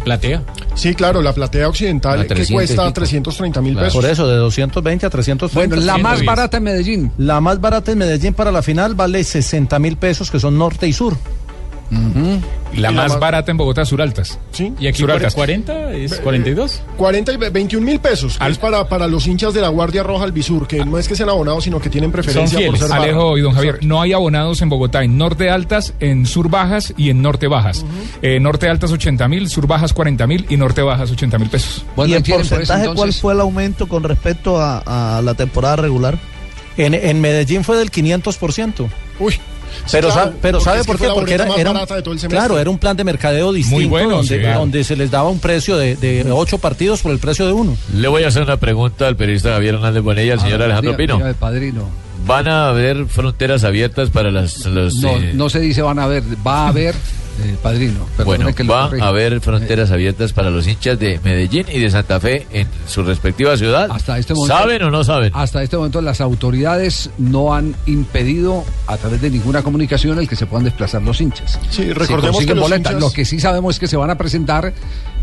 Platea. 0.05 0.43
Sí, 0.75 0.95
claro, 0.95 1.23
la 1.23 1.33
platea 1.33 1.69
occidental 1.69 2.23
que 2.23 2.29
300 2.29 2.51
y 2.51 2.53
cuesta 2.53 2.83
pico. 2.85 2.93
330 2.93 3.61
mil 3.63 3.73
Claro. 3.73 3.87
pesos. 3.89 4.01
Por 4.03 4.11
eso, 4.11 4.29
de 4.29 4.37
220 4.37 5.07
a 5.07 5.11
330. 5.11 5.55
Bueno, 5.77 5.83
la 5.87 5.99
más 5.99 6.19
110. 6.19 6.27
barata 6.27 6.57
en 6.59 6.63
Medellín. 6.63 7.13
La 7.19 7.41
más 7.41 7.61
barata 7.61 7.93
en 7.93 7.99
Medellín 7.99 8.35
para 8.35 8.53
la 8.53 8.63
final 8.63 8.95
vale 8.95 9.25
60 9.25 9.79
mil 9.79 9.97
pesos, 9.97 10.31
que 10.31 10.39
son 10.39 10.59
norte 10.59 10.87
y 10.87 10.93
sur. 10.93 11.17
La 12.77 12.93
más 12.93 13.11
más- 13.11 13.21
barata 13.21 13.51
en 13.51 13.57
Bogotá, 13.57 13.85
Suraltas. 13.85 14.39
Sí. 14.53 14.73
¿Y 14.79 14.87
aquí 14.87 14.99
Suraltas. 15.01 15.35
40 15.35 15.93
es 15.93 16.15
42? 16.21 16.83
40 16.97 17.33
y 17.33 17.37
ve- 17.37 17.51
21 17.51 17.85
mil 17.85 17.99
pesos, 17.99 18.37
Al- 18.39 18.53
es 18.53 18.59
para, 18.59 18.89
para 18.89 19.09
los 19.09 19.27
hinchas 19.27 19.53
de 19.55 19.61
la 19.61 19.69
Guardia 19.69 20.03
Roja 20.05 20.25
Albisur, 20.25 20.69
que 20.69 20.85
no 20.85 20.97
es 20.99 21.09
que 21.09 21.17
sean 21.17 21.29
abonados, 21.31 21.65
sino 21.65 21.81
que 21.81 21.91
tienen 21.91 22.09
Son 22.09 22.13
preferencia 22.23 22.65
por 22.67 22.79
ser 22.79 22.89
barra. 22.89 23.03
Alejo 23.03 23.37
y 23.39 23.41
don 23.41 23.53
Javier, 23.55 23.79
no 23.83 24.01
hay 24.01 24.13
abonados 24.13 24.63
en 24.63 24.69
Bogotá, 24.69 25.03
en 25.03 25.19
norte 25.19 25.51
altas, 25.51 25.95
en 25.99 26.27
sur 26.27 26.49
bajas 26.49 26.95
y 26.97 27.11
en 27.11 27.23
norte 27.23 27.49
bajas. 27.49 27.85
Eh, 28.23 28.39
norte 28.39 28.69
altas 28.69 28.93
80 28.93 29.27
mil, 29.27 29.49
sur 29.49 29.67
bajas 29.67 29.93
40 29.93 30.27
mil 30.29 30.47
y 30.49 30.57
norte 30.57 30.83
bajas 30.83 31.11
80 31.11 31.39
mil 31.39 31.49
pesos. 31.51 31.85
Bueno, 31.97 32.13
¿Y 32.15 32.17
en 32.19 32.23
porcentaje 32.23 32.89
cuál 32.95 33.13
fue 33.13 33.33
el 33.35 33.41
aumento 33.41 33.89
con 33.89 34.05
respecto 34.05 34.61
a, 34.61 35.17
a 35.19 35.23
la 35.23 35.35
temporada 35.35 35.77
regular? 35.77 36.19
En, 36.77 36.95
en 36.95 37.21
Medellín 37.21 37.65
fue 37.65 37.77
del 37.77 37.91
500%. 37.91 38.89
Uy. 39.19 39.39
Sí, 39.87 39.89
Pero, 39.93 40.09
claro, 40.09 40.31
sa- 40.31 40.37
pero 40.41 40.61
¿sabe 40.61 40.85
por 40.85 40.99
qué? 40.99 41.09
Porque 41.15 41.35
era, 41.35 41.47
era 41.57 41.71
un- 41.71 41.75
barata 41.75 41.97
de 41.97 42.03
todo 42.03 42.13
el 42.15 42.21
semestre. 42.21 42.39
claro, 42.39 42.59
era 42.59 42.71
un 42.71 42.79
plan 42.79 42.97
de 42.97 43.05
mercadeo 43.05 43.53
distinto 43.53 43.89
bueno, 43.89 44.11
donde, 44.17 44.35
sí, 44.37 44.41
claro. 44.41 44.61
donde 44.61 44.85
se 44.85 44.97
les 44.97 45.11
daba 45.11 45.29
un 45.29 45.39
precio 45.41 45.77
de, 45.77 45.97
de 45.97 46.31
ocho 46.31 46.59
partidos 46.59 47.01
por 47.03 47.13
el 47.13 47.19
precio 47.19 47.47
de 47.47 47.53
uno. 47.53 47.77
Le 47.95 48.09
voy 48.09 48.25
a 48.25 48.29
hacer 48.29 48.43
una 48.43 48.57
pregunta 48.59 49.07
al 49.09 49.17
periodista 49.17 49.51
Javier 49.53 49.75
Hernández 49.77 50.03
Bonella 50.03 50.27
y 50.29 50.31
al 50.31 50.41
señor 50.41 50.63
Ah, 50.63 50.65
Alejandro 50.67 50.93
diga- 50.93 50.97
Pino. 50.97 51.17
diga, 51.19 51.35
padrino. 51.35 51.89
¿Van 52.27 52.49
a 52.49 52.69
haber 52.69 53.07
fronteras 53.07 53.65
abiertas 53.65 54.11
para 54.11 54.31
las, 54.31 54.67
los... 54.67 54.95
No, 54.97 55.17
eh, 55.17 55.33
no 55.35 55.49
se 55.49 55.59
dice 55.61 55.81
van 55.83 55.99
a 55.99 56.07
ver, 56.07 56.23
va 56.47 56.65
a 56.67 56.69
haber, 56.69 56.95
eh, 57.43 57.57
padrino. 57.63 58.07
Bueno, 58.25 58.55
que 58.55 58.63
va 58.65 58.85
a 59.01 59.09
haber 59.09 59.41
fronteras 59.41 59.91
abiertas 59.91 60.33
para 60.33 60.51
los 60.51 60.67
hinchas 60.67 60.99
de 60.99 61.21
Medellín 61.25 61.67
y 61.73 61.79
de 61.81 61.91
Santa 61.91 62.21
Fe 62.21 62.47
en 62.53 62.67
su 62.87 63.03
respectiva 63.03 63.57
ciudad. 63.57 63.89
Hasta 63.91 64.19
este 64.19 64.35
momento- 64.35 64.57
¿Saben 64.57 64.83
o 64.83 64.91
no 64.91 65.05
saben? 65.05 65.31
Hasta 65.35 65.63
este 65.63 65.77
momento 65.77 66.01
las 66.03 66.21
autoridades 66.21 67.11
no 67.19 67.55
han 67.55 67.75
impedido 67.87 68.65
a 68.87 68.97
través 68.97 69.21
de 69.21 69.31
ninguna 69.31 69.63
comunicación 69.63 70.19
el 70.19 70.29
que 70.29 70.37
se 70.37 70.47
puedan 70.47 70.65
desplazar 70.65 71.03
los 71.03 71.21
hinchas. 71.21 71.59
Sí, 71.71 71.93
recordemos 71.93 72.45
que 72.45 72.55
los 72.55 72.63
boletas. 72.63 72.93
hinchas- 72.95 73.01
Lo 73.01 73.11
que 73.13 73.25
sí 73.25 73.41
sabemos 73.41 73.77
es 73.77 73.81
que 73.81 73.87
se 73.89 73.97
van 73.97 74.11
a 74.11 74.17
presentar 74.19 74.73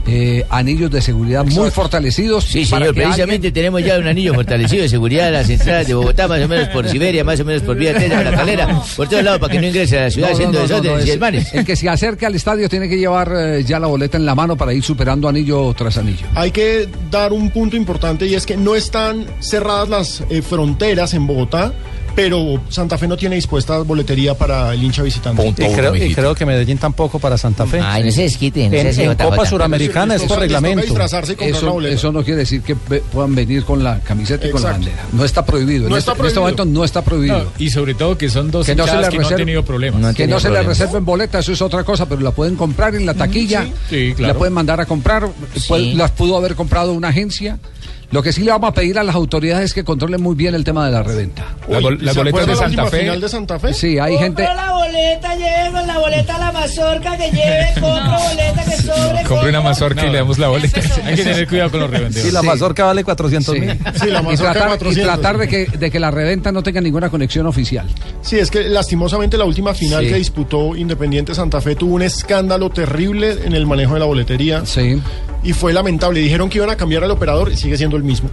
eh, 0.07 0.45
anillos 0.49 0.89
de 0.89 1.01
seguridad 1.01 1.45
muy 1.45 1.69
fortalecidos. 1.69 2.45
Sí, 2.45 2.65
para 2.65 2.85
señor, 2.85 2.95
que 2.95 3.01
precisamente 3.01 3.51
tenemos 3.51 3.83
ya 3.83 3.97
un 3.99 4.07
anillo 4.07 4.33
fortalecido 4.33 4.83
de 4.83 4.89
seguridad 4.89 5.27
en 5.27 5.33
las 5.33 5.49
entradas 5.49 5.87
de 5.87 5.93
Bogotá, 5.93 6.27
más 6.27 6.41
o 6.41 6.47
menos 6.47 6.69
por 6.69 6.87
Siberia, 6.87 7.23
más 7.23 7.39
o 7.39 7.45
menos 7.45 7.61
por 7.61 7.75
Vía 7.75 7.93
Teta, 7.93 8.23
la 8.23 8.31
calera, 8.31 8.81
por 8.95 9.07
todos 9.09 9.23
lados, 9.23 9.39
para 9.39 9.51
que 9.51 9.59
no 9.59 9.67
ingrese 9.67 9.99
a 9.99 10.03
la 10.03 10.11
ciudad 10.11 10.31
haciendo 10.31 10.65
no, 10.65 10.81
no, 10.81 10.99
y. 10.99 11.09
El 11.53 11.65
que 11.65 11.75
se 11.75 11.89
acerque 11.89 12.25
al 12.25 12.35
estadio 12.35 12.69
tiene 12.69 12.87
que 12.87 12.97
llevar 12.97 13.31
eh, 13.35 13.63
ya 13.65 13.79
la 13.79 13.87
boleta 13.87 14.17
en 14.17 14.25
la 14.25 14.33
mano 14.33 14.55
para 14.55 14.73
ir 14.73 14.83
superando 14.83 15.27
anillo 15.27 15.73
tras 15.73 15.97
anillo. 15.97 16.25
Hay 16.35 16.51
que 16.51 16.87
dar 17.11 17.33
un 17.33 17.49
punto 17.49 17.75
importante 17.75 18.25
y 18.25 18.35
es 18.35 18.45
que 18.45 18.55
no 18.55 18.75
están 18.75 19.25
cerradas 19.39 19.89
las 19.89 20.23
eh, 20.29 20.41
fronteras 20.41 21.13
en 21.13 21.27
Bogotá 21.27 21.73
pero 22.17 22.59
Santa 22.69 22.97
Fe 22.97 23.07
no 23.07 23.15
tiene 23.15 23.35
dispuesta 23.35 23.77
boletería 23.77 24.33
para 24.33 24.73
el 24.73 24.83
hincha 24.83 25.03
visitante. 25.03 25.49
Y 25.49 25.53
creo, 25.53 25.95
y 25.95 26.15
creo 26.15 26.33
que 26.33 26.47
Medellín 26.47 26.79
tampoco 26.79 27.19
para 27.19 27.37
Santa 27.37 27.67
Fe. 27.67 27.79
Ay, 27.79 28.05
no 28.05 28.11
se 28.11 28.23
desquite, 28.23 28.67
no 28.67 28.75
en, 28.75 28.91
se 28.91 29.05
Copa 29.05 29.25
bota. 29.35 29.45
Suramericana 29.45 30.15
es 30.15 30.23
por 30.23 30.39
reglamento. 30.39 30.81
Eso, 31.39 31.79
eso 31.81 32.11
no 32.11 32.23
quiere 32.23 32.39
decir 32.39 32.63
que 32.63 32.75
puedan 32.75 33.35
venir 33.35 33.63
con 33.63 33.83
la 33.83 33.99
camiseta 33.99 34.47
y 34.47 34.49
con 34.49 34.63
la 34.63 34.71
bandera. 34.71 35.05
No 35.11 35.23
está 35.23 35.45
prohibido. 35.45 35.87
No 35.87 35.93
en, 35.95 35.99
está 35.99 36.13
este, 36.13 36.23
en 36.23 36.27
este 36.27 36.39
momento 36.39 36.65
no 36.65 36.83
está 36.83 37.03
prohibido. 37.03 37.37
No, 37.37 37.51
y 37.59 37.69
sobre 37.69 37.93
todo 37.93 38.17
que 38.17 38.31
son 38.31 38.49
dos 38.49 38.65
que 38.65 38.73
no 38.73 38.87
se 38.87 38.97
les 38.97 39.09
que 39.09 39.19
no 39.19 39.27
han 39.27 39.35
tenido 39.35 39.63
problemas. 39.63 40.15
que 40.15 40.25
no 40.25 40.39
se 40.39 40.49
les 40.49 40.65
reserven 40.65 41.05
boletas, 41.05 41.45
eso 41.45 41.53
es 41.53 41.61
otra 41.61 41.83
cosa, 41.83 42.09
pero 42.09 42.21
la 42.21 42.31
pueden 42.31 42.55
comprar 42.55 42.95
en 42.95 43.05
la 43.05 43.13
taquilla, 43.13 43.63
sí. 43.63 43.73
Sí, 43.91 44.13
claro. 44.15 44.33
la 44.33 44.39
pueden 44.39 44.55
mandar 44.55 44.81
a 44.81 44.87
comprar, 44.87 45.29
puede- 45.67 45.93
las 45.93 46.09
pudo 46.09 46.35
haber 46.35 46.55
comprado 46.55 46.93
una 46.93 47.09
agencia. 47.09 47.59
Lo 48.11 48.23
que 48.23 48.31
sí 48.31 48.41
le 48.43 48.51
vamos 48.51 48.69
a 48.69 48.73
pedir 48.73 48.97
a 48.99 49.03
las 49.03 49.15
autoridades 49.15 49.65
es 49.65 49.73
que 49.73 49.83
controlen 49.83 50.21
muy 50.21 50.33
bien 50.35 50.55
el 50.55 50.63
tema 50.63 50.85
de 50.85 50.91
la 50.93 51.03
reventa. 51.03 51.43
Las 51.67 51.81
bol- 51.81 51.97
las 52.01 52.13
¿Se 52.13 52.19
boletas 52.21 52.41
acuerda 52.41 52.45
de 52.45 52.47
la 52.47 52.55
Santa 52.55 52.67
última 52.83 52.85
Fe. 52.89 52.99
final 52.99 53.21
de 53.21 53.29
Santa 53.29 53.59
Fe? 53.59 53.73
Sí, 53.73 53.99
hay 53.99 54.17
gente. 54.17 54.43
La 54.43 54.71
boleta, 54.71 55.35
lleve 55.35 55.71
con 55.73 55.87
la 55.87 55.97
boleta 55.97 56.35
a 56.35 56.39
la 56.39 56.51
mazorca 56.53 57.17
que 57.17 57.31
lleve, 57.31 57.67
compro 57.81 58.17
boleta 58.29 58.63
que 58.63 58.77
sobre. 58.77 59.23
Compre 59.27 59.49
una 59.49 59.61
mazorca 59.61 60.05
y 60.05 60.09
le 60.11 60.17
damos 60.19 60.37
la 60.39 60.47
boleta. 60.47 60.79
Hay 61.05 61.15
que 61.15 61.23
tener 61.23 61.47
cuidado 61.49 61.71
con 61.71 61.79
los 61.81 61.89
revendedores. 61.89 62.23
Sí, 62.23 62.31
la 62.31 62.41
mazorca 62.43 62.85
vale 62.85 63.03
400 63.03 63.53
Sí. 63.53 63.59
mil. 63.61 63.71
y, 63.71 64.35
tratar, 64.37 64.79
y 64.89 64.95
tratar 64.95 65.37
de 65.37 65.47
que, 65.49 65.65
de 65.65 65.91
que 65.91 65.99
la 65.99 66.09
reventa 66.09 66.53
no 66.53 66.63
tenga 66.63 66.79
ninguna 66.79 67.09
conexión 67.09 67.45
oficial. 67.45 67.87
Sí, 68.21 68.39
es 68.39 68.49
que 68.49 68.63
lastimosamente 68.69 69.37
la 69.37 69.43
última 69.43 69.73
final 69.73 70.05
Sí. 70.05 70.11
que 70.11 70.15
disputó 70.15 70.75
Independiente 70.77 71.35
Santa 71.35 71.59
Fe 71.59 71.75
tuvo 71.75 71.95
un 71.95 72.03
escándalo 72.03 72.69
terrible 72.69 73.35
en 73.43 73.51
el 73.53 73.65
manejo 73.65 73.95
de 73.95 73.99
la 73.99 74.05
boletería. 74.05 74.65
Sí. 74.65 75.01
Y 75.43 75.53
fue 75.53 75.71
lamentable. 75.73 76.19
Dijeron 76.21 76.49
que 76.49 76.57
iban 76.57 76.69
a 76.69 76.77
cambiar 76.77 77.03
al 77.03 77.11
operador 77.11 77.51
y 77.51 77.57
sigue 77.57 77.77
siendo 77.77 77.96
el 77.97 78.03
mismo. 78.03 78.29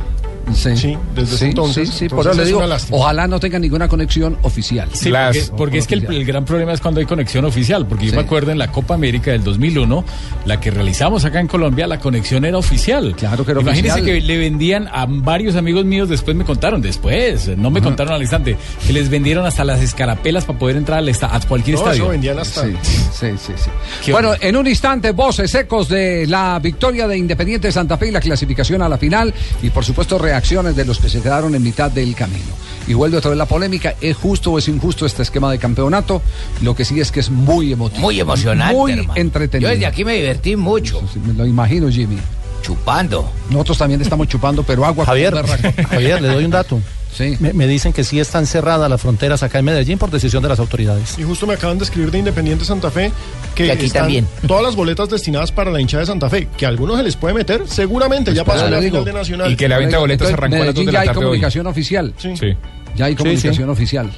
Sí, 0.53 0.97
desde 1.15 1.37
Sí, 1.39 1.45
entonces. 1.47 1.89
sí, 1.91 1.97
sí, 2.01 2.09
por 2.09 2.19
Entonces 2.19 2.33
eso 2.33 2.37
le 2.37 2.43
es 2.43 2.49
digo, 2.49 2.59
una 2.59 2.67
lástima. 2.69 2.99
ojalá 2.99 3.27
no 3.27 3.41
tenga 3.41 3.59
ninguna 3.59 3.89
conexión 3.89 4.37
oficial. 4.43 4.89
Sí, 4.93 5.11
porque, 5.11 5.45
porque 5.57 5.79
es 5.79 5.87
que 5.87 5.95
el, 5.95 6.05
el 6.07 6.25
gran 6.25 6.45
problema 6.45 6.73
es 6.73 6.81
cuando 6.81 7.01
hay 7.01 7.07
conexión 7.07 7.45
oficial, 7.45 7.87
porque 7.87 8.05
Sí. 8.05 8.11
yo 8.11 8.17
me 8.17 8.23
acuerdo 8.23 8.51
en 8.53 8.59
la 8.59 8.71
Copa 8.71 8.95
América 8.95 9.31
del 9.31 9.43
2001, 9.45 10.05
la 10.45 10.61
que 10.61 10.71
realizamos 10.71 11.25
acá 11.25 11.41
en 11.41 11.47
Colombia, 11.49 11.87
la 11.87 11.99
conexión 11.99 12.45
era 12.45 12.59
oficial. 12.59 13.15
Claro 13.17 13.45
que 13.45 13.53
era 13.53 13.61
Imagínense 13.61 14.01
oficial. 14.01 14.21
que 14.21 14.27
le 14.27 14.37
vendían 14.39 14.89
a 14.93 15.07
varios 15.09 15.57
amigos 15.57 15.85
míos, 15.85 16.09
después 16.09 16.37
me 16.37 16.45
contaron, 16.45 16.83
después, 16.83 17.49
no 17.57 17.71
me 17.71 17.81
contaron 17.81 18.13
al 18.15 18.21
instante, 18.21 18.57
que 18.87 18.93
les 18.93 19.09
vendieron 19.09 19.47
hasta 19.47 19.65
las 19.65 19.81
escarapelas 19.81 20.45
para 20.45 20.59
poder 20.59 20.77
entrar 20.77 20.99
al 20.99 21.09
esta- 21.09 21.35
a 21.35 21.41
cualquier 21.41 21.77
No, 21.77 21.83
estadio. 21.83 22.03
eso 22.05 22.11
vendían 22.11 22.39
hasta. 22.39 22.63
Sí, 22.63 22.73
sí, 23.13 23.27
sí, 23.39 23.53
sí. 24.03 24.13
Bueno, 24.13 24.33
en 24.41 24.57
un 24.57 24.67
instante, 24.67 25.13
voces 25.13 25.55
ecos 25.55 25.89
de 25.89 26.27
la 26.27 26.59
victoria 26.63 27.09
de 27.09 27.17
Independiente 27.17 27.71
Santa 27.73 27.97
Fe 27.97 28.09
y 28.09 28.11
la 28.11 28.21
clasificación 28.21 28.83
a 28.83 28.89
la 28.89 28.99
final 28.99 29.33
y 29.63 29.71
por 29.71 29.85
supuesto 29.85 30.19
reacciones 30.35 30.75
de 30.75 30.85
los 30.85 30.99
que 30.99 31.09
se 31.09 31.21
quedaron 31.21 31.55
en 31.55 31.63
mitad 31.63 31.93
del 31.93 32.13
camino. 32.17 32.53
Y 32.89 32.95
vuelve 32.95 33.17
otra 33.19 33.31
vez 33.31 33.39
la 33.39 33.47
polémica, 33.47 33.95
¿es 34.01 34.17
justo 34.17 34.51
o 34.51 34.59
es 34.59 34.67
injusto 34.67 35.07
este 35.07 35.23
esquema 35.23 35.49
de 35.51 35.59
campeonato? 35.59 36.21
Lo 36.61 36.75
que 36.75 36.85
sí 36.85 36.99
es 36.99 37.13
que 37.13 37.21
es 37.21 37.31
muy 37.31 37.73
emotivo. 37.73 38.01
Muy 38.03 38.19
emocionante, 38.19 38.75
Muy 38.75 38.93
hermano. 38.93 39.13
entretenido. 39.15 39.71
Yo 39.71 39.75
desde 39.75 39.87
aquí 39.87 40.05
me 40.05 40.15
divertí 40.15 40.57
mucho. 40.57 41.01
Sí, 41.13 41.21
me 41.25 41.33
lo 41.35 41.47
imagino, 41.47 41.89
Jimmy. 41.89 42.19
Chupando. 42.63 43.31
Nosotros 43.51 43.79
también 43.79 44.01
estamos 44.03 44.27
chupando, 44.27 44.65
pero 44.65 44.85
agua 44.85 45.07
Javier. 45.07 45.35
Javier, 45.89 46.21
le 46.21 46.29
doy 46.29 46.45
un 46.45 46.51
dato. 46.51 46.81
Sí. 47.15 47.37
Me, 47.39 47.53
me 47.53 47.67
dicen 47.69 47.93
que 47.93 48.03
sí 48.03 48.19
están 48.19 48.45
cerradas 48.47 48.91
las 48.91 49.01
fronteras 49.01 49.43
acá 49.45 49.61
en 49.61 49.65
Medellín 49.67 49.99
por 49.99 50.11
decisión 50.11 50.43
de 50.43 50.49
las 50.49 50.59
autoridades. 50.59 51.17
Y 51.19 51.23
justo 51.23 51.47
me 51.47 51.55
acaban 51.55 51.79
de 51.79 51.85
escribir 51.85 52.11
de 52.11 52.19
Independiente 52.19 52.65
Santa 52.65 52.91
Fe 52.91 53.13
que 53.55 53.71
aquí 53.71 53.87
están 53.87 54.03
también. 54.03 54.27
todas 54.49 54.65
las 54.65 54.75
boletas 54.75 55.09
destinadas 55.09 55.53
para 55.53 55.71
la 55.71 55.81
hinchada 55.81 56.01
de 56.01 56.07
Santa 56.07 56.29
Fe, 56.29 56.49
que 56.57 56.67
a 56.67 56.69
algunos 56.71 56.97
se 56.97 57.05
les 57.05 57.17
puede 57.17 57.35
meter, 57.35 57.63
seguramente, 57.69 58.35
ya 58.35 58.45
pasó 58.45 58.69
la 58.69 58.81
digo. 58.81 58.99
final 58.99 59.05
de 59.05 59.13
Nacional. 59.13 59.53
Y 59.53 59.57
que 59.57 59.69
la 59.69 59.79
venta 59.79 59.97
de 59.97 60.01
boletas 60.01 60.29
Entonces, 60.31 60.39
arrancó 60.39 60.57
a 60.57 60.67
las 60.67 60.75
2 60.75 60.75
Medellín 60.75 60.87
de 60.87 60.93
ya 60.93 60.99
la 60.99 61.01
hay 61.01 61.07
tarde 61.07 61.19
hoy. 61.21 61.25
comunicación 61.25 61.67
oficial. 61.69 62.15
Sí. 62.19 62.37
Sí. 62.37 62.57
Ya 62.97 63.05
hay 63.07 63.13
Sí, 63.13 63.17
comunicación 63.19 63.71
oficial. 63.71 64.11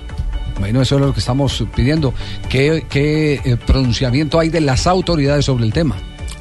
Bueno, 0.59 0.81
eso 0.81 0.95
es 0.95 1.01
lo 1.03 1.13
que 1.13 1.21
estamos 1.21 1.65
pidiendo. 1.75 2.15
¿Qué, 2.49 2.87
qué, 2.89 3.35
eh, 3.45 3.57
pronunciamiento 3.67 4.41
hay 4.41 4.49
de 4.49 4.63
las 4.63 4.87
autoridades 4.87 5.45
sobre 5.45 5.65
el 5.67 5.73
tema? 5.75 5.97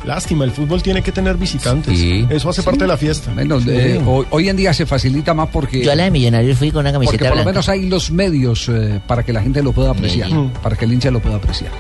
Lástima, 0.06 0.46
el 0.46 0.52
fútbol 0.52 0.82
tiene 0.84 1.02
que 1.02 1.12
tener 1.12 1.36
visitantes. 1.36 1.98
Sí. 1.98 2.26
Eso 2.30 2.50
hace 2.50 2.64
parte 2.64 2.82
de 2.84 2.88
la 2.88 2.98
fiesta. 2.98 3.32
Bueno, 3.34 3.60
eh, 3.68 4.00
hoy, 4.06 4.26
hoy 4.30 4.50
en 4.50 4.56
día 4.56 4.74
se 4.74 4.86
facilita 4.86 5.34
más 5.34 5.50
porque, 5.50 5.84
Yo 5.84 5.92
a 5.92 5.96
la 5.96 6.04
de 6.06 6.12
Millonarios 6.12 6.58
fui 6.58 6.72
con 6.72 6.82
una 6.82 6.94
porque 6.94 7.08
camiseta 7.18 7.30
por 7.30 7.38
lo 7.40 7.46
menos 7.46 7.68
hay 7.70 7.88
los 7.90 8.12
medios 8.12 8.70
eh, 8.70 9.00
para 9.08 9.24
que 9.24 9.34
la 9.34 9.42
gente 9.42 9.64
lo 9.64 9.72
pueda 9.74 9.92
apreciar, 9.92 10.30
Sí. 10.30 10.50
para 10.62 10.76
que 10.76 10.86
el 10.86 10.94
hincha 10.94 11.10
lo 11.12 11.20
pueda 11.20 11.36
apreciar. 11.38 11.72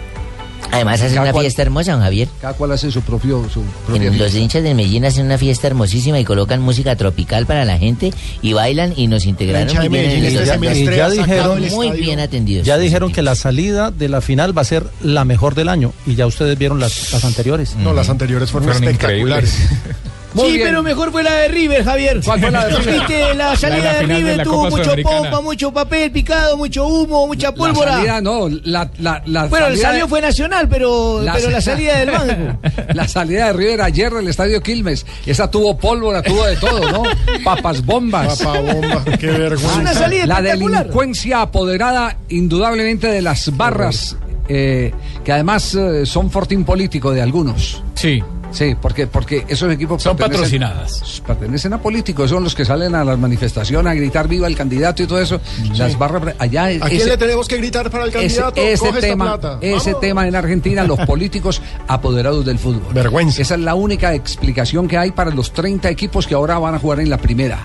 Además 0.71 1.01
hacen 1.01 1.19
una 1.19 1.31
cual- 1.31 1.43
fiesta 1.45 1.61
hermosa, 1.61 1.91
don 1.93 2.01
Javier. 2.01 2.27
Cada 2.41 2.53
cual 2.53 2.71
hace 2.71 2.91
su 2.91 3.01
propio... 3.01 3.47
Su 3.49 3.61
propia 3.85 4.07
En 4.07 4.17
los 4.17 4.33
hinchas 4.35 4.63
de 4.63 4.73
Medellín 4.73 5.05
hacen 5.05 5.25
una 5.25 5.37
fiesta 5.37 5.67
hermosísima 5.67 6.19
y 6.19 6.25
colocan 6.25 6.61
música 6.61 6.95
tropical 6.95 7.45
para 7.45 7.65
la 7.65 7.77
gente 7.77 8.11
y 8.41 8.53
bailan 8.53 8.93
y 8.95 9.07
nos 9.07 9.25
integraron 9.25 9.75
muy 9.75 9.87
bien 9.89 10.09
en 10.11 10.25
el 10.25 10.45
ya 10.45 11.09
dijeron- 11.09 11.69
muy 11.71 11.91
bien 11.91 12.19
atendidos. 12.19 12.65
Ya 12.65 12.77
dijeron 12.77 13.11
que 13.11 13.21
la 13.21 13.35
salida 13.35 13.91
de 13.91 14.09
la 14.09 14.21
final 14.21 14.57
va 14.57 14.61
a 14.61 14.65
ser 14.65 14.85
la 15.01 15.25
mejor 15.25 15.55
del 15.55 15.69
año 15.69 15.93
y 16.05 16.15
ya 16.15 16.25
ustedes 16.27 16.57
vieron 16.57 16.79
las, 16.79 17.11
las 17.13 17.23
anteriores. 17.25 17.75
No, 17.75 17.93
las 17.93 18.09
anteriores 18.09 18.51
fueron, 18.51 18.69
Fueron 18.71 18.83
espectaculares. 18.89 19.55
Muy 20.35 20.45
sí, 20.47 20.53
bien. 20.57 20.67
pero 20.67 20.83
mejor 20.83 21.11
fue 21.11 21.23
la 21.23 21.33
de 21.33 21.47
River, 21.47 21.83
Javier. 21.83 22.21
¿Cuál 22.23 22.39
fue 22.39 22.51
la 22.51 22.65
de 22.65 22.75
River? 22.77 22.93
Viste, 22.99 23.33
la 23.35 23.55
salida 23.55 23.77
la 23.83 23.93
de 23.93 23.99
final 23.99 24.07
de 24.07 24.15
River 24.15 24.37
la 24.37 24.43
tuvo 24.43 24.55
Copa 24.63 24.69
mucho 24.77 24.91
pompa, 25.01 25.41
mucho 25.41 25.71
papel 25.73 26.11
picado, 26.11 26.57
mucho 26.57 26.87
humo, 26.87 27.27
mucha 27.27 27.47
La 27.47 27.55
pólvora. 27.55 27.91
salida, 27.93 28.21
no, 28.21 28.49
la, 28.63 28.89
la, 28.99 29.21
la 29.25 29.45
bueno, 29.45 29.67
el 29.67 29.77
salió 29.77 30.03
de- 30.03 30.09
fue 30.09 30.21
nacional, 30.21 30.67
pero 30.69 31.21
La 31.21 31.33
pero 31.33 31.49
la 31.49 31.61
sa- 31.61 31.71
salida 31.71 31.99
del 31.99 32.11
banco. 32.11 32.59
La 32.93 33.07
salida 33.07 33.47
de 33.47 33.53
River 33.53 33.81
ayer 33.81 34.13
del 34.13 34.27
estadio 34.27 34.61
Quilmes, 34.61 35.05
esa 35.25 35.49
tuvo 35.49 35.77
pólvora, 35.77 36.21
tuvo 36.21 36.45
de 36.45 36.55
todo, 36.57 36.91
¿no? 36.91 37.03
Papas 37.43 37.83
bombas. 37.85 38.37
Papá 38.39 38.59
bomba, 38.59 39.03
qué 39.19 39.27
Una 39.29 39.37
vergüenza. 39.39 39.93
salida 39.93 40.25
La 40.25 40.41
delincuencia 40.41 41.41
apoderada 41.41 42.17
indudablemente 42.29 43.07
de 43.07 43.21
las 43.21 43.55
barras, 43.55 44.17
eh, 44.47 44.93
que 45.23 45.31
además 45.31 45.73
eh, 45.75 46.05
son 46.05 46.29
fortín 46.29 46.63
político 46.63 47.11
de 47.11 47.21
algunos. 47.21 47.81
Sí, 47.95 48.21
Sí, 48.55 48.73
porque, 48.81 49.05
porque 49.05 49.43
esos 49.49 49.71
equipos 49.71 50.01
son 50.01 50.15
pertenecen- 50.15 50.31
patrocinadas. 50.31 51.21
Pertenecen 51.27 51.73
a 51.73 51.77
políticos, 51.81 52.29
son 52.29 52.43
los 52.43 52.55
que 52.55 52.63
salen 52.63 52.95
a 52.95 53.03
las 53.03 53.19
manifestaciones 53.19 53.91
a 53.91 53.93
gritar 53.93 54.27
viva 54.29 54.47
el 54.47 54.55
candidato 54.55 55.03
y 55.03 55.07
todo 55.07 55.19
eso. 55.19 55.41
Las 55.75 55.97
barras 55.97 56.35
allá 56.39 56.65
¿A 56.81 56.87
quién 56.89 57.05
le 57.07 57.17
tenemos 57.17 57.47
que 57.49 57.57
gritar 57.57 57.89
para 57.91 58.05
el 58.05 58.09
ese, 58.11 58.19
candidato? 58.39 58.61
ese 58.61 58.77
Coge 58.79 58.89
esta 58.99 59.01
tema, 59.09 59.37
plata. 59.37 59.57
ese 59.61 59.89
Vamos. 59.91 59.99
tema 60.01 60.27
en 60.27 60.35
Argentina, 60.35 60.83
los 60.85 60.99
políticos 61.05 61.61
apoderados 61.87 62.45
del 62.45 62.57
fútbol. 62.57 62.93
Vergüenza. 62.93 63.41
Esa 63.41 63.55
es 63.55 63.61
la 63.61 63.75
única 63.75 64.13
explicación 64.13 64.87
que 64.87 64.97
hay 64.97 65.11
para 65.11 65.31
los 65.31 65.51
30 65.51 65.89
equipos 65.89 66.25
que 66.25 66.33
ahora 66.35 66.57
van 66.57 66.75
a 66.75 66.79
jugar 66.79 67.01
en 67.01 67.09
la 67.09 67.17
primera. 67.17 67.59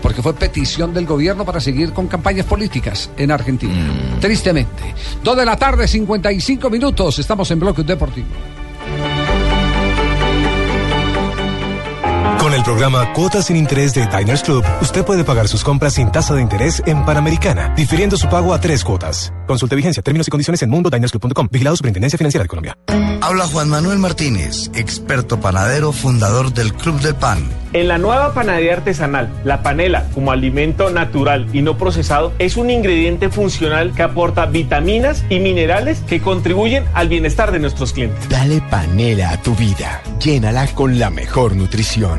Porque 0.00 0.20
fue 0.22 0.34
petición 0.34 0.92
del 0.94 1.06
gobierno 1.06 1.44
para 1.44 1.60
seguir 1.60 1.92
con 1.92 2.08
campañas 2.08 2.46
políticas 2.46 3.10
en 3.16 3.30
Argentina. 3.30 3.86
Tristemente. 4.20 4.82
Dos 5.22 5.36
de 5.36 5.44
la 5.44 5.56
tarde, 5.56 5.86
55 5.86 6.70
minutos. 6.70 7.18
Estamos 7.20 7.48
en 7.52 7.60
Bloque 7.60 7.84
Deportivo. 7.84 8.26
Con 12.52 12.58
el 12.58 12.64
programa 12.66 13.14
Cuotas 13.14 13.46
sin 13.46 13.56
Interés 13.56 13.94
de 13.94 14.06
Diners 14.06 14.42
Club, 14.42 14.62
usted 14.82 15.06
puede 15.06 15.24
pagar 15.24 15.48
sus 15.48 15.64
compras 15.64 15.94
sin 15.94 16.12
tasa 16.12 16.34
de 16.34 16.42
interés 16.42 16.82
en 16.84 17.02
Panamericana, 17.02 17.72
difiriendo 17.74 18.18
su 18.18 18.28
pago 18.28 18.52
a 18.52 18.60
tres 18.60 18.84
cuotas. 18.84 19.32
Consulte 19.46 19.74
vigencia, 19.74 20.02
términos 20.02 20.28
y 20.28 20.30
condiciones 20.30 20.60
en 20.60 20.68
mundodinersclub.com. 20.68 21.48
Vigilado 21.50 21.76
Superintendencia 21.76 22.18
Financiera 22.18 22.42
de 22.42 22.48
Colombia. 22.48 22.76
Habla 23.22 23.46
Juan 23.46 23.70
Manuel 23.70 23.98
Martínez, 23.98 24.68
experto 24.74 25.40
panadero, 25.40 25.92
fundador 25.92 26.52
del 26.52 26.74
Club 26.74 27.00
del 27.00 27.14
Pan. 27.14 27.48
En 27.72 27.88
la 27.88 27.96
nueva 27.96 28.34
panadería 28.34 28.74
artesanal, 28.74 29.32
la 29.44 29.62
panela, 29.62 30.08
como 30.12 30.32
alimento 30.32 30.90
natural 30.90 31.46
y 31.54 31.62
no 31.62 31.78
procesado, 31.78 32.32
es 32.38 32.56
un 32.56 32.68
ingrediente 32.68 33.30
funcional 33.30 33.94
que 33.94 34.02
aporta 34.02 34.44
vitaminas 34.46 35.24
y 35.30 35.38
minerales 35.38 36.00
que 36.00 36.20
contribuyen 36.20 36.84
al 36.92 37.08
bienestar 37.08 37.52
de 37.52 37.60
nuestros 37.60 37.92
clientes. 37.92 38.28
Dale 38.28 38.60
panela 38.68 39.30
a 39.30 39.40
tu 39.40 39.54
vida. 39.54 40.02
Llénala 40.18 40.66
con 40.74 40.98
la 40.98 41.08
mejor 41.08 41.56
nutrición. 41.56 42.18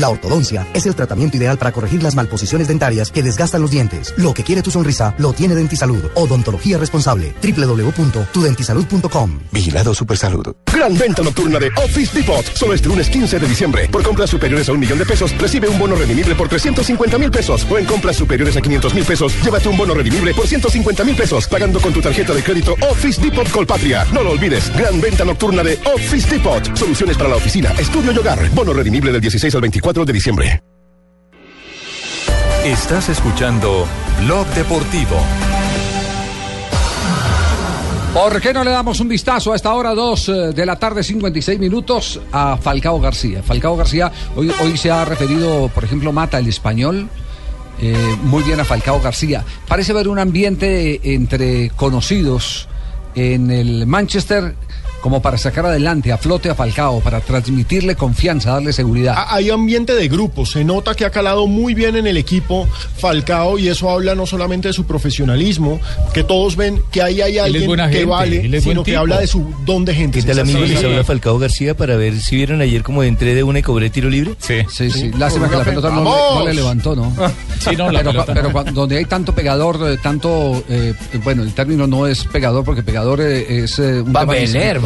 La 0.00 0.08
ortodoncia 0.08 0.66
es 0.72 0.86
el 0.86 0.94
tratamiento 0.94 1.36
ideal 1.36 1.58
para 1.58 1.72
corregir 1.72 2.02
las 2.02 2.14
malposiciones 2.14 2.68
dentarias 2.68 3.12
que 3.12 3.22
desgastan 3.22 3.60
los 3.60 3.70
dientes. 3.70 4.14
Lo 4.16 4.32
que 4.32 4.42
quiere 4.42 4.62
tu 4.62 4.70
sonrisa 4.70 5.14
lo 5.18 5.34
tiene 5.34 5.54
Dentisalud. 5.54 6.02
Odontología 6.14 6.78
responsable. 6.78 7.34
www.tudentisalud.com. 7.42 9.40
Vigilado 9.52 9.92
Supersalud. 9.92 10.54
Gran 10.72 10.96
venta 10.96 11.20
nocturna 11.22 11.58
de 11.58 11.68
Office 11.76 12.18
Depot. 12.18 12.42
Solo 12.54 12.72
este 12.72 12.88
lunes 12.88 13.10
15 13.10 13.40
de 13.40 13.46
diciembre. 13.46 13.88
Por 13.88 14.02
compras 14.02 14.30
superiores 14.30 14.70
a 14.70 14.72
un 14.72 14.80
millón 14.80 14.98
de 14.98 15.04
pesos, 15.04 15.36
recibe 15.36 15.68
un 15.68 15.78
bono 15.78 15.94
redimible 15.94 16.34
por 16.34 16.48
350 16.48 17.18
mil 17.18 17.30
pesos. 17.30 17.66
O 17.68 17.76
en 17.76 17.84
compras 17.84 18.16
superiores 18.16 18.56
a 18.56 18.62
500 18.62 18.94
mil 18.94 19.04
pesos, 19.04 19.34
llévate 19.44 19.68
un 19.68 19.76
bono 19.76 19.92
redimible 19.92 20.32
por 20.32 20.46
150 20.46 21.04
mil 21.04 21.14
pesos. 21.14 21.46
Pagando 21.46 21.78
con 21.78 21.92
tu 21.92 22.00
tarjeta 22.00 22.32
de 22.32 22.42
crédito 22.42 22.74
Office 22.90 23.20
Depot 23.20 23.50
Colpatria. 23.50 24.06
No 24.14 24.22
lo 24.22 24.30
olvides. 24.30 24.74
Gran 24.78 24.98
venta 24.98 25.26
nocturna 25.26 25.62
de 25.62 25.78
Office 25.94 26.26
Depot. 26.30 26.74
Soluciones 26.74 27.18
para 27.18 27.28
la 27.28 27.36
oficina, 27.36 27.70
estudio 27.72 28.12
y 28.12 28.16
hogar. 28.16 28.48
Bono 28.54 28.72
redimible 28.72 29.12
del 29.12 29.20
16 29.20 29.54
al 29.56 29.60
24 29.60 29.89
de 29.92 30.12
diciembre. 30.12 30.62
Estás 32.64 33.08
escuchando 33.08 33.88
Blog 34.20 34.46
Deportivo. 34.54 35.16
¿Por 38.14 38.40
qué 38.40 38.52
no 38.52 38.62
le 38.62 38.70
damos 38.70 39.00
un 39.00 39.08
vistazo 39.08 39.52
a 39.52 39.56
esta 39.56 39.74
hora 39.74 39.92
2 39.92 40.54
de 40.54 40.66
la 40.66 40.76
tarde, 40.76 41.02
56 41.02 41.58
minutos, 41.58 42.20
a 42.30 42.56
Falcao 42.56 43.00
García? 43.00 43.42
Falcao 43.42 43.76
García, 43.76 44.12
hoy, 44.36 44.52
hoy 44.62 44.76
se 44.76 44.92
ha 44.92 45.04
referido, 45.04 45.68
por 45.74 45.82
ejemplo, 45.82 46.12
Mata 46.12 46.38
el 46.38 46.46
español, 46.46 47.08
eh, 47.80 48.16
muy 48.22 48.44
bien 48.44 48.60
a 48.60 48.64
Falcao 48.64 49.00
García. 49.00 49.44
Parece 49.66 49.90
haber 49.90 50.06
un 50.06 50.20
ambiente 50.20 51.00
entre 51.14 51.70
conocidos 51.70 52.68
en 53.16 53.50
el 53.50 53.88
Manchester 53.88 54.54
como 55.00 55.22
para 55.22 55.38
sacar 55.38 55.66
adelante 55.66 56.12
a 56.12 56.18
flote 56.18 56.50
a 56.50 56.54
Falcao, 56.54 57.00
para 57.00 57.20
transmitirle 57.20 57.94
confianza, 57.96 58.52
darle 58.52 58.72
seguridad. 58.72 59.14
Ah, 59.16 59.34
Hay 59.36 59.50
ambiente 59.50 59.94
de 59.94 60.08
grupo, 60.08 60.44
se 60.46 60.64
nota 60.64 60.94
que 60.94 61.04
ha 61.04 61.10
calado 61.10 61.46
muy 61.46 61.74
bien 61.74 61.96
en 61.96 62.06
el 62.06 62.16
equipo 62.16 62.68
Falcao 62.98 63.58
y 63.58 63.68
eso 63.68 63.90
habla 63.90 64.14
no 64.14 64.26
solamente 64.26 64.68
de 64.68 64.74
su 64.74 64.84
profesionalismo, 64.84 65.80
que 66.12 66.22
todos 66.24 66.56
ven 66.56 66.82
que 66.90 67.02
ahí 67.02 67.20
hay 67.20 67.38
alguien 67.38 67.70
que 67.70 67.82
gente, 67.82 68.04
vale, 68.04 68.60
sino 68.60 68.82
que 68.82 68.96
habla 68.96 69.20
de 69.20 69.26
su 69.26 69.52
don 69.64 69.84
de 69.84 69.94
gente. 69.94 70.20
¿Qué 70.20 70.26
tal 70.26 70.40
amigo? 70.40 70.60
Sí. 70.64 70.74
Les 70.74 70.84
habla 70.84 71.04
Falcao 71.04 71.38
García 71.38 71.74
para 71.76 71.96
ver 71.96 72.18
si 72.20 72.36
vieron 72.36 72.60
ayer 72.60 72.82
como 72.82 73.02
entré 73.02 73.34
de 73.34 73.42
una 73.42 73.60
y 73.60 73.62
cobré 73.62 73.90
tiro 73.90 74.10
libre. 74.10 74.34
Sí. 74.38 74.56
Sí, 74.70 74.90
sí. 74.90 75.10
Lástima 75.18 75.48
que 75.48 75.56
la 75.56 75.64
pelota 75.64 75.90
no, 75.90 76.04
le- 76.04 76.10
no 76.40 76.44
le 76.46 76.54
levantó, 76.54 76.94
¿no? 76.96 77.12
Sí, 77.58 77.76
no, 77.76 77.90
la 77.90 78.00
pero, 78.00 78.10
pelota 78.12 78.34
pero 78.34 78.52
cuando- 78.52 78.72
donde 78.72 78.96
hay 78.98 79.04
tanto 79.04 79.34
pegador, 79.34 79.78
eh, 79.88 79.98
tanto, 80.02 80.62
eh, 80.68 80.94
bueno, 81.24 81.42
el 81.42 81.52
término 81.52 81.86
no 81.86 82.06
es 82.06 82.24
pegador 82.24 82.64
porque 82.64 82.82
pegador 82.82 83.20
eh, 83.20 83.64
es 83.64 83.78
eh, 83.78 84.00
un 84.00 84.12
Papelero, 84.12 84.80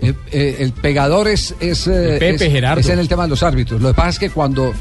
Eh, 0.00 0.14
eh, 0.32 0.56
el 0.60 0.72
pegador 0.72 1.28
es 1.28 1.54
es, 1.60 1.86
eh, 1.86 2.16
Pepe 2.18 2.46
es- 2.46 2.52
Gerardo. 2.52 2.80
es 2.80 2.88
en 2.88 2.98
el 2.98 3.08
tema 3.08 3.24
de 3.24 3.30
los 3.30 3.42
árbitros. 3.42 3.80
Lo 3.80 3.88
que 3.88 3.94
pasa 3.94 4.08
es 4.10 4.18
que 4.18 4.30
cuando 4.30 4.72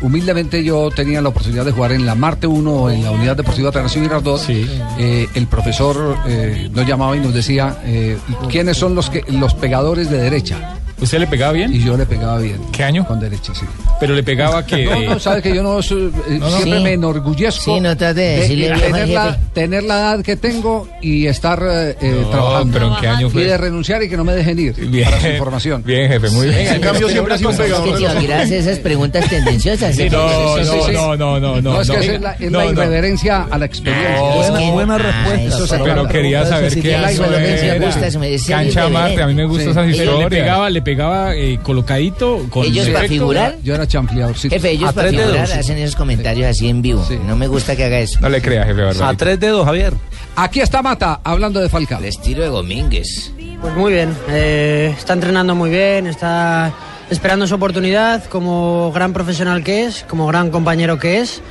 humildemente 0.00 0.64
yo 0.64 0.88
tenía 0.90 1.20
la 1.20 1.28
oportunidad 1.28 1.64
de 1.64 1.72
jugar 1.72 1.92
en 1.92 2.06
la 2.06 2.14
Marte 2.14 2.46
1 2.46 2.90
en 2.90 3.04
la 3.04 3.10
Unidad 3.10 3.36
Deportiva 3.36 3.68
Atanasio 3.68 4.00
Girardot, 4.02 4.40
eh, 4.48 5.26
el 5.34 5.46
profesor 5.46 6.16
eh, 6.26 6.70
nos 6.72 6.86
llamaba 6.86 7.16
y 7.16 7.20
nos 7.20 7.34
decía 7.34 7.78
eh, 7.84 8.16
quiénes 8.48 8.76
son 8.76 8.94
los 8.94 9.10
que 9.10 9.24
los 9.30 9.54
pegadores 9.54 10.10
de 10.10 10.18
derecha. 10.18 10.74
¿Usted 11.00 11.18
le 11.20 11.26
pegaba 11.26 11.52
bien? 11.52 11.72
Y 11.72 11.82
yo 11.84 11.96
le 11.96 12.04
pegaba 12.06 12.38
bien. 12.38 12.58
¿Qué 12.72 12.82
año? 12.84 13.06
Con 13.06 13.20
derecha, 13.20 13.54
sí. 13.54 13.64
Pero 14.00 14.14
le 14.14 14.22
pegaba 14.22 14.64
que... 14.66 14.84
No, 14.84 15.00
no, 15.14 15.18
sabes 15.20 15.42
que 15.42 15.54
yo 15.54 15.62
no, 15.62 15.80
soy- 15.82 16.12
eh, 16.28 16.38
No, 16.38 16.50
no. 16.50 16.56
siempre 16.56 16.78
Sí. 16.78 16.84
me 16.84 16.92
enorgullezco 16.94 17.74
Sí, 17.74 17.80
no 17.80 17.96
trate 17.96 18.20
de 18.20 18.36
decirle 18.40 18.72
al 18.72 18.80
tener, 18.80 19.08
la, 19.08 19.38
tener 19.52 19.82
la 19.84 19.94
edad 19.98 20.22
que 20.24 20.36
tengo 20.36 20.88
y 21.00 21.26
estar 21.26 21.62
eh, 21.62 21.96
eh, 22.00 22.18
No, 22.22 22.28
trabajando. 22.30 22.72
pero 22.72 22.88
¿en 22.94 23.00
qué 23.00 23.08
año 23.08 23.30
fue? 23.30 23.42
Y 23.42 23.44
de 23.44 23.58
renunciar 23.58 24.02
y 24.02 24.08
que 24.08 24.16
no 24.16 24.24
me 24.24 24.32
dejen 24.34 24.58
ir. 24.58 24.74
Bien, 24.74 25.04
Para 25.04 25.20
su 25.20 25.26
información. 25.28 25.82
Bien, 25.84 26.08
jefe, 26.10 26.30
muy 26.30 26.48
bien. 26.48 26.66
En 26.74 26.80
cambio, 26.80 27.08
siempre 27.08 27.34
ha 27.34 27.38
sido 27.38 27.50
un 27.50 27.54
Es 27.54 27.60
que 27.60 27.66
pegador 27.66 27.84
de 27.86 27.90
los 27.90 27.98
Tibaquirá 28.10 28.40
hace 28.42 28.58
esas 28.58 28.78
preguntas 28.78 29.28
tendenciosas. 29.28 29.94
Sí, 29.96 30.02
¿sí? 30.04 30.10
no, 30.10 30.28
Sí, 30.58 30.64
sí, 30.64 30.70
no, 30.76 30.82
sí. 30.86 30.92
no, 30.92 31.16
no, 31.16 31.40
no, 31.40 31.60
no. 31.60 31.72
No, 31.74 31.80
es 31.80 31.90
que 31.90 32.14
es 32.14 32.20
la, 32.20 32.32
es 32.34 32.50
No, 32.50 32.58
la 32.58 32.64
no. 32.64 32.72
irreverencia 32.72 33.46
a 33.50 33.58
la 33.58 33.66
experiencia. 33.66 34.18
No. 34.18 34.42
Es 34.42 34.50
que- 34.50 34.70
buena 34.70 34.94
Ah, 34.94 34.98
respuesta. 34.98 35.56
eso 35.56 35.66
se 35.66 35.78
Pero 35.78 36.08
quería 36.08 36.44
saber 36.46 36.70
Si 36.72 36.80
qué 36.80 36.88
decía 36.88 38.56
Cancha 38.56 38.88
mate, 38.88 39.22
a 39.22 39.26
mí 39.26 39.34
me 39.34 39.44
gustan 39.44 39.64
Sí. 39.66 39.70
esas 39.70 39.88
historias. 39.90 40.14
le 40.18 40.24
le 40.24 40.30
pegaba, 40.30 40.70
le 40.70 40.82
pegaba 40.88 41.34
eh, 41.34 41.58
colocadito 41.62 42.46
con 42.48 42.64
Ellos 42.64 42.88
para 42.88 43.06
figurar, 43.06 43.56
Yo 43.62 43.74
era 43.74 43.86
chamfleadorcito. 43.86 44.54
jefe, 44.54 44.70
ellos 44.70 44.88
A 44.88 44.92
para 44.92 45.10
dedos, 45.10 45.24
figurar 45.26 45.46
sí. 45.46 45.58
hacen 45.58 45.76
esos 45.76 45.96
comentarios 45.96 46.46
así 46.48 46.66
en 46.66 46.80
vivo. 46.80 47.04
Sí. 47.06 47.18
No 47.26 47.36
me 47.36 47.46
gusta 47.46 47.76
que 47.76 47.84
haga 47.84 47.98
eso. 47.98 48.18
No 48.20 48.30
le 48.30 48.40
crea, 48.40 48.64
jefe 48.64 48.80
A 48.80 48.84
Barbarito. 48.86 49.16
tres 49.18 49.38
dedos, 49.38 49.66
Javier. 49.66 49.92
Aquí 50.34 50.60
está 50.60 50.80
Mata 50.80 51.20
hablando 51.22 51.60
de 51.60 51.68
Falcao. 51.68 51.98
El 51.98 52.06
estilo 52.06 52.42
de 52.42 52.48
Domínguez. 52.48 53.32
Pues 53.60 53.74
muy 53.74 53.92
bien, 53.92 54.16
eh, 54.30 54.94
está 54.96 55.12
entrenando 55.12 55.54
muy 55.54 55.68
bien, 55.68 56.06
está 56.06 56.72
esperando 57.10 57.46
su 57.46 57.56
oportunidad 57.56 58.24
como 58.24 58.90
gran 58.92 59.12
profesional 59.12 59.62
que 59.62 59.84
es, 59.84 60.04
como 60.08 60.26
gran 60.26 60.50
compañero 60.50 60.98
que 60.98 61.18
es. 61.20 61.42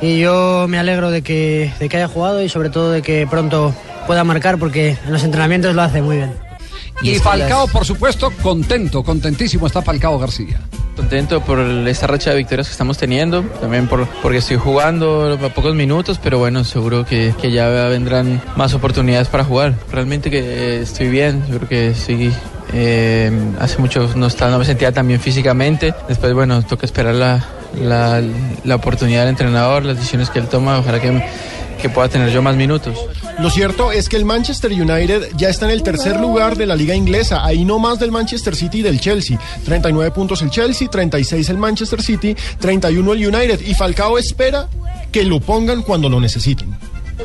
Y 0.00 0.18
yo 0.18 0.66
me 0.68 0.78
alegro 0.80 1.12
de 1.12 1.22
que, 1.22 1.72
de 1.78 1.88
que 1.88 1.98
haya 1.98 2.08
jugado 2.08 2.42
y 2.42 2.48
sobre 2.48 2.68
todo 2.70 2.90
de 2.90 3.02
que 3.02 3.28
pronto 3.30 3.72
pueda 4.08 4.24
marcar 4.24 4.58
porque 4.58 4.96
en 5.06 5.12
los 5.12 5.22
entrenamientos 5.22 5.72
lo 5.76 5.82
hace 5.82 6.02
muy 6.02 6.16
bien. 6.16 6.32
Y 7.00 7.14
que 7.14 7.20
Falcao, 7.20 7.62
las- 7.64 7.70
por 7.72 7.84
supuesto, 7.84 8.30
contento, 8.42 9.02
contentísimo 9.02 9.66
está 9.66 9.82
Falcao 9.82 10.18
García. 10.18 10.60
Contento 10.94 11.40
por 11.40 11.58
esta 11.60 12.06
racha 12.06 12.30
de 12.30 12.36
victorias 12.36 12.66
que 12.68 12.72
estamos 12.72 12.98
teniendo, 12.98 13.42
también 13.62 13.88
por, 13.88 14.06
porque 14.22 14.38
estoy 14.38 14.58
jugando 14.58 15.38
a 15.42 15.48
pocos 15.48 15.74
minutos, 15.74 16.20
pero 16.22 16.38
bueno, 16.38 16.64
seguro 16.64 17.06
que, 17.06 17.34
que 17.40 17.50
ya 17.50 17.66
vendrán 17.68 18.42
más 18.56 18.74
oportunidades 18.74 19.28
para 19.28 19.42
jugar. 19.42 19.74
Realmente 19.90 20.30
que 20.30 20.40
eh, 20.40 20.82
estoy 20.82 21.08
bien, 21.08 21.42
yo 21.48 21.56
creo 21.56 21.68
que 21.68 21.88
estoy... 21.88 22.30
eh, 22.74 23.32
hace 23.58 23.78
mucho 23.78 24.10
no, 24.16 24.26
estaba, 24.26 24.50
no 24.50 24.58
me 24.58 24.64
sentía 24.66 24.92
tan 24.92 25.08
bien 25.08 25.18
físicamente, 25.18 25.94
después 26.08 26.34
bueno, 26.34 26.62
toca 26.62 26.84
esperar 26.84 27.14
la, 27.14 27.42
la, 27.80 28.22
la 28.64 28.74
oportunidad 28.74 29.20
del 29.20 29.30
entrenador, 29.30 29.84
las 29.86 29.96
decisiones 29.96 30.28
que 30.28 30.40
él 30.40 30.46
toma, 30.48 30.78
ojalá 30.78 31.00
que, 31.00 31.22
que 31.80 31.88
pueda 31.88 32.08
tener 32.10 32.30
yo 32.30 32.42
más 32.42 32.54
minutos. 32.54 32.98
Lo 33.38 33.50
cierto 33.50 33.92
es 33.92 34.08
que 34.08 34.16
el 34.16 34.24
Manchester 34.24 34.72
United 34.72 35.30
ya 35.36 35.48
está 35.48 35.66
en 35.66 35.72
el 35.72 35.82
tercer 35.82 36.20
lugar 36.20 36.56
de 36.56 36.66
la 36.66 36.76
liga 36.76 36.94
inglesa, 36.94 37.44
ahí 37.44 37.64
no 37.64 37.78
más 37.78 37.98
del 37.98 38.12
Manchester 38.12 38.54
City 38.54 38.78
y 38.78 38.82
del 38.82 39.00
Chelsea. 39.00 39.38
39 39.64 40.10
puntos 40.12 40.42
el 40.42 40.50
Chelsea, 40.50 40.88
36 40.88 41.48
el 41.48 41.58
Manchester 41.58 42.02
City, 42.02 42.36
31 42.60 43.12
el 43.12 43.34
United. 43.34 43.60
Y 43.60 43.74
Falcao 43.74 44.18
espera 44.18 44.68
que 45.10 45.24
lo 45.24 45.40
pongan 45.40 45.82
cuando 45.82 46.08
lo 46.08 46.20
necesiten. 46.20 46.76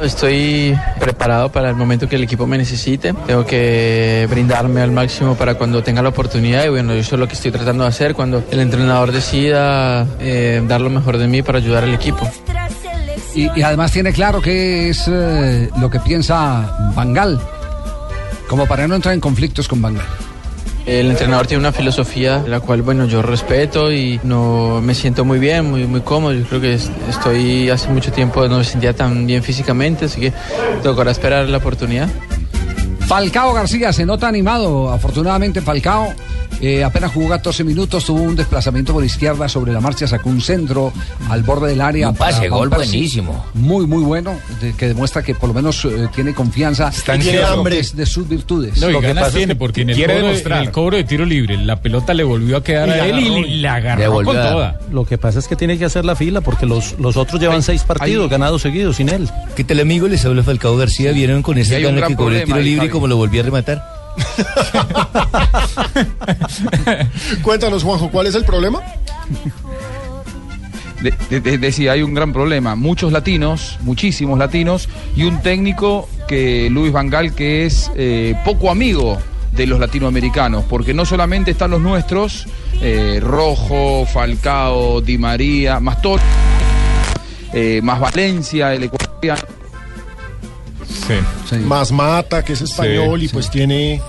Estoy 0.02 0.78
preparado 1.00 1.52
para 1.52 1.70
el 1.70 1.76
momento 1.76 2.08
que 2.08 2.18
el 2.18 2.24
equipo 2.24 2.46
me 2.46 2.58
necesite. 2.58 3.14
Tengo 3.26 3.46
que 3.46 4.28
brindarme 4.30 4.82
al 4.82 4.92
máximo 4.92 5.36
para 5.36 5.56
cuando 5.56 5.82
tenga 5.82 6.02
la 6.02 6.10
oportunidad. 6.10 6.66
Y 6.66 6.70
bueno, 6.70 6.94
eso 6.94 7.16
es 7.16 7.20
lo 7.20 7.28
que 7.28 7.34
estoy 7.34 7.52
tratando 7.52 7.84
de 7.84 7.90
hacer 7.90 8.14
cuando 8.14 8.44
el 8.52 8.60
entrenador 8.60 9.12
decida 9.12 10.06
eh, 10.20 10.62
dar 10.68 10.82
lo 10.82 10.90
mejor 10.90 11.18
de 11.18 11.28
mí 11.28 11.42
para 11.42 11.58
ayudar 11.58 11.84
al 11.84 11.94
equipo. 11.94 12.30
Y, 13.38 13.50
y 13.60 13.62
además 13.62 13.92
tiene 13.92 14.12
claro 14.12 14.42
que 14.42 14.90
es 14.90 15.04
eh, 15.08 15.70
lo 15.80 15.90
que 15.90 16.00
piensa 16.00 16.92
Bangal. 16.96 17.40
Como 18.50 18.66
para 18.66 18.88
no 18.88 18.96
entrar 18.96 19.14
en 19.14 19.20
conflictos 19.22 19.68
con 19.68 19.82
Bangal. 19.82 20.06
El 20.88 21.12
entrenador 21.12 21.46
tiene 21.46 21.60
una 21.60 21.74
filosofía 21.74 22.44
la 22.48 22.62
cual, 22.62 22.82
bueno, 22.82 23.06
yo 23.06 23.22
respeto 23.22 23.92
y 23.92 24.20
no 24.24 24.80
me 24.82 24.96
siento 24.96 25.24
muy 25.26 25.38
bien, 25.38 25.70
muy, 25.70 25.86
muy 25.86 26.00
cómodo. 26.02 26.34
Yo 26.34 26.46
creo 26.48 26.62
que 26.62 26.74
es- 26.76 26.90
estoy 27.10 27.70
hace 27.70 27.90
mucho 27.90 28.12
tiempo 28.12 28.48
no 28.48 28.58
me 28.58 28.64
sentía 28.64 28.94
tan 28.96 29.28
bien 29.28 29.44
físicamente, 29.44 30.06
así 30.06 30.20
que 30.22 30.34
tocará 30.82 31.12
esperar 31.12 31.48
la 31.50 31.58
oportunidad. 31.58 32.08
Falcao 33.06 33.54
García 33.54 33.94
se 33.94 34.06
nota 34.06 34.28
animado. 34.30 34.90
Afortunadamente, 34.92 35.62
Falcao 35.62 36.14
eh, 36.62 36.84
apenas 36.84 37.12
jugó 37.12 37.30
14 37.30 37.64
minutos, 37.64 38.06
tuvo 38.06 38.22
un 38.22 38.36
desplazamiento 38.36 38.94
por 38.94 39.04
izquierda 39.04 39.48
sobre 39.50 39.72
la 39.74 39.80
marcha, 39.82 40.08
sacó 40.08 40.30
un 40.30 40.42
centro 40.42 40.92
al 41.30 41.44
borde 41.44 41.70
del 41.70 41.82
área. 41.82 42.10
Un 42.10 42.16
pase, 42.16 42.50
gol 42.50 42.70
buenísimo. 42.70 43.46
Muy, 43.54 43.86
muy 43.88 44.04
bueno, 44.04 44.34
de- 44.62 44.74
que 44.74 44.88
demuestra 44.88 45.22
que 45.24 45.36
por 45.36 45.50
lo 45.50 45.54
menos 45.54 45.84
eh, 45.86 46.08
tiene 46.16 46.34
confianza 46.34 46.90
Está 46.90 47.16
y 47.16 47.20
tiene 47.20 47.44
hambre 47.44 47.82
de, 47.94 48.06
sus 48.06 48.28
virtudes. 48.28 48.80
No, 48.80 48.90
y 48.90 48.94
Lo 48.94 49.02
que 49.02 49.08
ganas 49.08 49.24
pasa 49.26 49.38
es 49.38 49.38
tiene 49.38 49.54
que 49.54 49.60
porque 49.60 49.82
en 49.82 49.90
el, 49.92 49.96
quiere 49.96 50.14
cobro, 50.14 50.26
de- 50.26 50.30
demostrar. 50.34 50.58
en 50.62 50.66
el 50.68 50.72
cobro 50.72 50.98
de 50.98 51.04
tiro 51.04 51.26
libre 51.26 51.58
la 51.58 51.82
pelota 51.82 52.14
le 52.14 52.24
volvió 52.24 52.58
a 52.58 52.64
quedar 52.64 52.88
Y 52.90 52.92
a 52.92 53.06
él 53.06 53.14
agarró. 53.16 53.38
y 53.48 53.58
la 53.58 53.76
agarró 53.76 54.12
volvió 54.12 54.34
con 54.34 54.42
toda. 54.42 54.80
Lo 54.92 55.06
que 55.06 55.18
pasa 55.18 55.40
es 55.40 55.48
que 55.48 55.56
tiene 55.56 55.78
que 55.78 55.86
hacer 55.86 56.06
la 56.06 56.16
fila 56.16 56.42
porque 56.42 56.66
los, 56.66 56.96
los 57.00 57.18
otros 57.18 57.40
llevan 57.42 57.62
seis 57.64 57.84
partidos 57.84 58.30
ganados 58.30 58.62
seguidos 58.62 58.98
sin 58.98 59.10
él. 59.10 59.30
¿Qué 59.56 59.64
tal 59.64 59.80
amigo? 59.80 60.08
Les 60.08 60.24
habla 60.26 60.44
Falcao 60.44 60.76
García. 60.78 61.12
¿Vieron 61.12 61.42
con 61.44 61.56
gana 61.56 61.98
gran 61.98 62.10
que 62.10 62.16
cobré 62.16 62.40
el 62.42 62.46
tiro 62.46 62.60
libre 62.60 62.86
y 62.88 62.90
como 62.90 63.08
lo 63.08 63.18
volví 63.18 63.40
a 63.40 63.44
rematar? 63.44 63.97
Cuéntanos, 67.44 67.84
Juanjo, 67.84 68.10
¿cuál 68.12 68.28
es 68.28 68.36
el 68.36 68.44
problema? 68.44 68.82
de- 71.02 71.14
de- 71.30 71.40
de- 71.42 71.58
decía, 71.60 71.92
hay 71.94 72.02
un 72.02 72.14
gran 72.14 72.34
problema. 72.34 72.76
Muchos 72.76 73.12
latinos, 73.12 73.78
muchísimos 73.82 74.38
latinos, 74.40 74.90
y 75.16 75.24
un 75.24 75.42
técnico 75.42 76.10
que 76.28 76.70
Luis 76.72 76.92
Vangal 76.92 77.34
que 77.34 77.66
es 77.66 77.92
eh, 77.96 78.36
poco 78.44 78.72
amigo 78.72 79.18
de 79.52 79.68
los 79.68 79.80
latinoamericanos, 79.80 80.66
porque 80.66 80.94
no 80.94 81.06
solamente 81.06 81.52
están 81.52 81.72
los 81.72 81.82
nuestros, 81.82 82.46
eh, 82.82 83.20
Rojo, 83.22 84.06
Falcao, 84.06 85.02
Di 85.02 85.18
María, 85.18 85.80
más 85.80 86.02
Tor- 86.02 86.20
eh, 87.54 87.80
más 87.84 88.00
Valencia, 88.00 88.74
el 88.74 88.84
ecuatoriano. 88.84 89.42
Más 91.66 91.92
Mata, 91.92 92.44
que 92.44 92.54
es 92.54 92.62
español 92.62 93.24
y 93.24 93.28
pues 93.28 93.50
tiene 93.50 94.02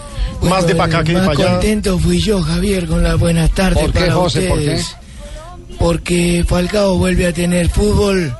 más 0.42 0.66
de 0.66 0.74
para 0.74 0.98
acá 0.98 1.04
que 1.04 1.12
de 1.12 1.20
para 1.20 1.32
allá. 1.32 1.50
contento 1.52 1.98
fui 1.98 2.20
yo, 2.20 2.42
Javier, 2.42 2.86
con 2.86 3.02
las 3.02 3.18
buenas 3.18 3.50
tardes 3.50 3.82
¿Por 3.82 3.92
qué, 3.92 4.00
para 4.00 4.14
José? 4.14 4.42
¿Por 4.42 4.58
qué? 4.58 4.64
ustedes. 4.64 4.96
Porque 5.78 6.44
Falcao 6.46 6.96
vuelve 6.96 7.26
a 7.26 7.32
tener 7.32 7.68
fútbol, 7.68 8.34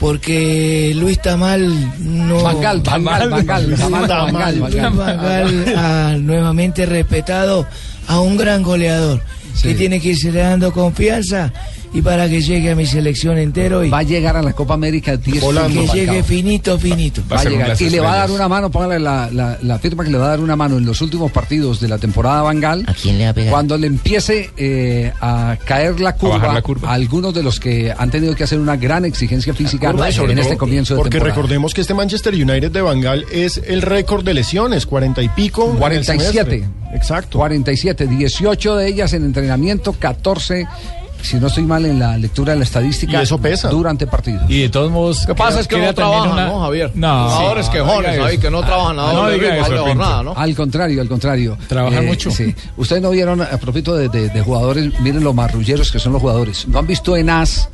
porque 0.00 0.92
Luis 0.94 1.20
Tamal 1.20 1.92
no... 1.98 2.42
Bangal, 2.42 2.80
Bangal, 2.80 3.30
Bangal, 3.30 4.06
Tamal, 4.06 6.26
nuevamente 6.26 6.86
respetado 6.86 7.66
a 8.06 8.20
un 8.20 8.36
gran 8.36 8.62
goleador 8.62 9.22
que 9.62 9.74
tiene 9.74 10.00
que 10.00 10.10
irse 10.10 10.32
dando 10.32 10.72
confianza 10.72 11.52
y 11.92 12.02
para 12.02 12.28
que 12.28 12.42
llegue 12.42 12.72
a 12.72 12.74
mi 12.74 12.86
selección 12.86 13.38
entero 13.38 13.84
y 13.84 13.88
Va 13.88 13.98
a 13.98 14.02
llegar 14.02 14.36
a 14.36 14.42
la 14.42 14.52
Copa 14.52 14.74
América 14.74 15.16
10 15.16 15.34
que 15.38 15.40
puntos, 15.40 15.94
llegue 15.94 16.24
finito, 16.24 16.76
finito. 16.76 17.22
Va 17.32 17.38
a 17.40 17.44
llegar. 17.44 17.80
Y 17.80 17.88
le 17.88 18.00
va 18.00 18.14
a 18.14 18.16
dar 18.16 18.30
una 18.32 18.48
mano, 18.48 18.68
póngale 18.68 18.98
la, 18.98 19.30
la, 19.30 19.58
la 19.62 19.78
firma 19.78 20.02
que 20.02 20.10
le 20.10 20.18
va 20.18 20.26
a 20.26 20.28
dar 20.30 20.40
una 20.40 20.56
mano 20.56 20.76
en 20.76 20.84
los 20.84 21.00
últimos 21.00 21.30
partidos 21.30 21.80
de 21.80 21.86
la 21.86 21.98
temporada 21.98 22.42
Bangal. 22.42 22.84
¿A 22.88 22.94
quién 22.94 23.16
le 23.16 23.24
va 23.24 23.30
a 23.30 23.34
pegar? 23.34 23.50
Cuando 23.52 23.78
le 23.78 23.86
empiece 23.86 24.50
eh, 24.56 25.12
a 25.20 25.56
caer 25.64 26.00
la 26.00 26.16
curva, 26.16 26.38
bajar 26.38 26.54
la 26.54 26.62
curva. 26.62 26.90
a 26.90 26.94
algunos 26.94 27.32
de 27.32 27.44
los 27.44 27.60
que 27.60 27.94
han 27.96 28.10
tenido 28.10 28.34
que 28.34 28.42
hacer 28.42 28.58
una 28.58 28.76
gran 28.76 29.04
exigencia 29.04 29.54
física 29.54 29.92
Curva, 29.92 30.08
en 30.08 30.16
todo 30.16 30.26
este 30.32 30.56
comienzo 30.56 30.94
de 30.94 30.98
Porque 30.98 31.10
temporada. 31.18 31.36
recordemos 31.36 31.74
que 31.74 31.80
este 31.80 31.94
Manchester 31.94 32.34
United 32.34 32.72
de 32.72 32.82
Bangal 32.82 33.24
es 33.30 33.62
el 33.64 33.82
récord 33.82 34.24
de 34.24 34.34
lesiones, 34.34 34.84
40 34.86 35.22
y 35.22 35.28
pico. 35.28 35.66
en 35.66 35.72
el 35.74 35.78
47. 35.78 36.64
Exacto. 36.94 37.38
47, 37.38 38.06
18 38.06 38.76
de 38.76 38.88
ellas 38.88 39.12
en 39.12 39.24
entrenamiento, 39.24 39.92
14 39.92 40.66
si 41.22 41.36
no 41.36 41.46
estoy 41.46 41.64
mal 41.64 41.86
en 41.86 41.98
la 41.98 42.18
lectura 42.18 42.52
de 42.52 42.58
la 42.58 42.64
estadística, 42.66 43.18
Y 43.18 43.22
eso 43.22 43.38
pesa. 43.38 43.70
durante 43.70 44.06
partido. 44.06 44.42
Y 44.46 44.60
de 44.60 44.68
todos 44.68 44.90
modos. 44.90 45.24
Que 45.24 45.34
pasa 45.34 45.60
es 45.60 45.66
que 45.66 45.78
no 45.78 45.94
trabajan, 45.94 46.32
una- 46.32 46.48
¿no, 46.48 46.60
Javier? 46.60 46.90
No. 46.94 47.30
Jugadores 47.30 47.64
Sí. 47.66 47.72
quejones 47.72 48.18
ahí 48.20 48.36
que 48.36 48.50
no 48.50 48.60
trabajan 48.62 48.96
nada, 48.96 49.12
no 49.14 49.30
diga 49.30 49.56
eso, 49.56 49.86
jornada, 49.86 50.22
¿no? 50.22 50.34
Al 50.36 50.54
contrario, 50.54 51.00
al 51.00 51.08
contrario. 51.08 51.56
Trabajan 51.66 52.04
mucho. 52.04 52.30
Sí. 52.30 52.54
Ustedes 52.76 53.00
no 53.00 53.08
vieron, 53.08 53.40
a 53.40 53.46
propósito 53.56 53.96
de, 53.96 54.10
de- 54.10 54.28
de 54.28 54.40
jugadores, 54.42 55.00
miren 55.00 55.24
los 55.24 55.34
marrulleros 55.34 55.90
que 55.90 55.98
son 55.98 56.12
los 56.12 56.20
jugadores. 56.20 56.68
¿No 56.68 56.78
han 56.80 56.86
visto 56.86 57.16
en 57.16 57.30
AS 57.30 57.70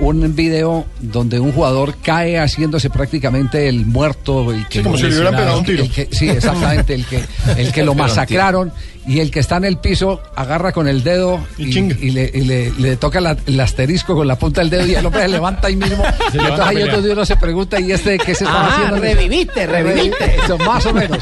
un 0.00 0.34
video 0.34 0.86
donde 1.00 1.38
un 1.40 1.52
jugador 1.52 1.94
cae 2.02 2.38
haciéndose 2.38 2.90
prácticamente 2.90 3.68
el 3.68 3.86
muerto? 3.86 4.50
El 4.52 4.66
que 4.68 4.78
Sí, 4.78 4.84
como 4.84 4.96
si 4.96 5.04
le 5.04 5.14
hubieran 5.14 5.36
pegado 5.36 5.58
un 5.58 5.64
tiro. 5.64 5.84
que- 5.94 6.08
sí, 6.10 6.28
exactamente. 6.28 6.94
El 6.94 7.04
que, 7.06 7.22
el 7.56 7.72
que 7.72 7.82
lo 7.84 7.94
masacraron 7.94 8.72
y 9.06 9.20
el 9.20 9.30
que 9.30 9.40
está 9.40 9.56
en 9.58 9.64
el 9.64 9.76
piso 9.78 10.20
agarra 10.34 10.72
con 10.72 10.88
el 10.88 11.02
dedo 11.04 11.38
y, 11.58 11.78
y 11.78 12.10
le, 12.10 12.30
y 12.32 12.40
le- 12.42 12.70
le 12.78 12.96
toca 12.96 13.20
la- 13.20 13.36
el 13.46 13.60
asterisco 13.60 14.14
con 14.14 14.26
la 14.26 14.36
punta 14.38 14.60
del 14.62 14.70
dedo 14.70 14.86
y 14.86 14.94
el 14.94 15.04
hombre 15.04 15.22
se 15.22 15.28
levanta 15.28 15.68
ahí 15.68 15.76
mismo. 15.76 16.02
Se 16.32 16.38
y 16.38 16.40
entonces 16.40 16.66
ahí 16.66 16.74
pelear. 16.76 16.94
donde 16.96 17.12
uno 17.12 17.24
se 17.26 17.36
pregunta, 17.36 17.78
¿y 17.80 17.92
este 17.92 18.16
qué 18.18 18.34
se 18.34 18.44
estaba 18.44 18.66
Ah, 18.66 18.72
haciendo? 18.76 18.96
reviviste, 19.00 19.66
reviviste. 19.66 20.36
Eso, 20.44 20.56
más 20.58 20.86
o 20.86 20.92
menos. 20.94 21.18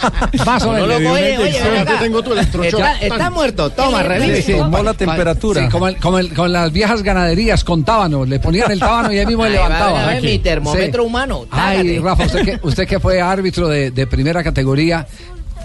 Más 0.47 0.63
o 0.63 0.67
No 0.67 0.73
menos. 0.87 0.89
lo- 1.03 1.13
oye, 1.13 1.39
oye, 1.39 1.61
tengo 2.01 2.23
tu. 2.23 2.33
Está, 2.35 2.99
está 3.01 3.31
muerto, 3.31 3.71
toma, 3.71 4.03
Sí, 4.03 4.09
revive. 4.09 4.43
sí, 4.43 4.53
Tomó 4.53 4.83
la 4.83 4.95
temperatura. 4.95 5.63
Sí, 5.65 5.69
como, 5.71 5.89
el- 5.89 5.97
como 5.97 6.19
el- 6.19 6.33
con 6.35 6.53
las 6.53 6.73
viejas 6.73 7.03
ganaderías 7.03 7.65
con 7.65 7.85
tábano, 7.85 8.25
le 8.25 8.39
ponían 8.39 8.71
el 8.71 8.79
tábano 8.79 9.13
y 9.13 9.19
ahí 9.19 9.27
mismo 9.27 9.45
Ahí 9.45 9.53
le 9.53 9.59
va, 9.59 9.69
levantaba. 9.69 10.03
a 10.05 10.07
ver, 10.07 10.23
mi 10.23 10.39
termómetro 10.39 11.05
humano, 11.05 11.47
Ay, 11.51 11.79
tágate. 11.79 12.01
Rafa, 12.01 12.25
usted 12.25 12.45
que, 12.45 12.59
usted 12.67 12.87
que 12.87 13.01
fue 13.01 13.21
árbitro 13.21 13.69
de, 13.69 13.91
de 13.91 14.07
primera 14.07 14.43
categoría, 14.43 15.07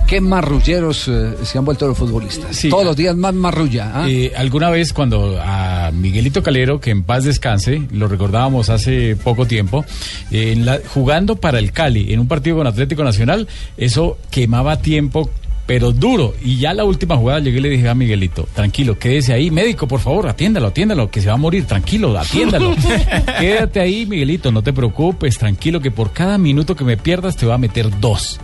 ¿qué 0.08 0.22
marrulleros 0.22 1.08
eh, 1.08 1.34
se 1.44 1.58
han 1.58 1.66
vuelto 1.66 1.88
los 1.88 1.98
futbolistas? 1.98 2.56
Sí. 2.56 2.70
Todos 2.70 2.86
los 2.86 2.96
días 2.96 3.16
más 3.16 3.34
marrulla. 3.34 3.92
¿ah? 3.94 4.10
Eh, 4.10 4.32
alguna 4.36 4.70
vez 4.70 4.94
cuando 4.94 5.38
a 5.42 5.92
Miguelito 5.94 6.42
Calero, 6.42 6.80
que 6.80 6.92
en 6.92 7.04
paz 7.04 7.24
descanse, 7.26 7.82
lo 7.92 8.08
recordábamos 8.08 8.70
hace 8.70 9.16
poco 9.16 9.46
tiempo, 9.46 9.86
eh, 10.32 10.54
en 10.54 10.66
la- 10.66 10.80
jugando 10.88 11.36
para 11.36 11.60
el 11.60 11.72
Cali 11.72 12.14
en 12.14 12.20
un 12.22 12.28
partido 12.28 12.58
con 12.58 12.68
Atlético 12.68 13.04
Nacional, 13.04 13.48
eso 13.78 14.18
quemaba 14.32 14.82
tiempo. 14.82 15.30
Pero 15.66 15.92
duro, 15.92 16.34
y 16.42 16.60
ya 16.60 16.74
la 16.74 16.86
última 16.86 17.18
jugada 17.18 17.42
llegué 17.42 17.58
y 17.58 17.62
le 17.64 17.68
dije 17.70 17.90
a 17.90 17.94
Miguelito, 17.94 18.48
tranquilo, 18.54 18.98
quédese 18.98 19.34
ahí, 19.34 19.52
médico, 19.52 19.86
por 19.86 20.00
favor, 20.00 20.30
atiéndalo, 20.30 20.68
atiéndalo, 20.68 21.12
que 21.12 21.20
se 21.20 21.28
va 21.28 21.34
a 21.34 21.38
morir, 21.38 21.66
tranquilo, 21.66 22.18
atiéndalo. 22.18 22.74
Quédate 23.42 23.82
ahí, 23.82 24.06
Miguelito, 24.06 24.50
no 24.50 24.62
te 24.64 24.72
preocupes, 24.72 25.38
tranquilo, 25.38 25.82
que 25.82 25.92
por 25.92 26.14
cada 26.14 26.38
minuto 26.38 26.74
que 26.74 26.86
me 26.86 26.96
pierdas 26.96 27.36
te 27.36 27.46
va 27.46 27.56
a 27.56 27.58
meter 27.58 27.90
dos 28.00 28.40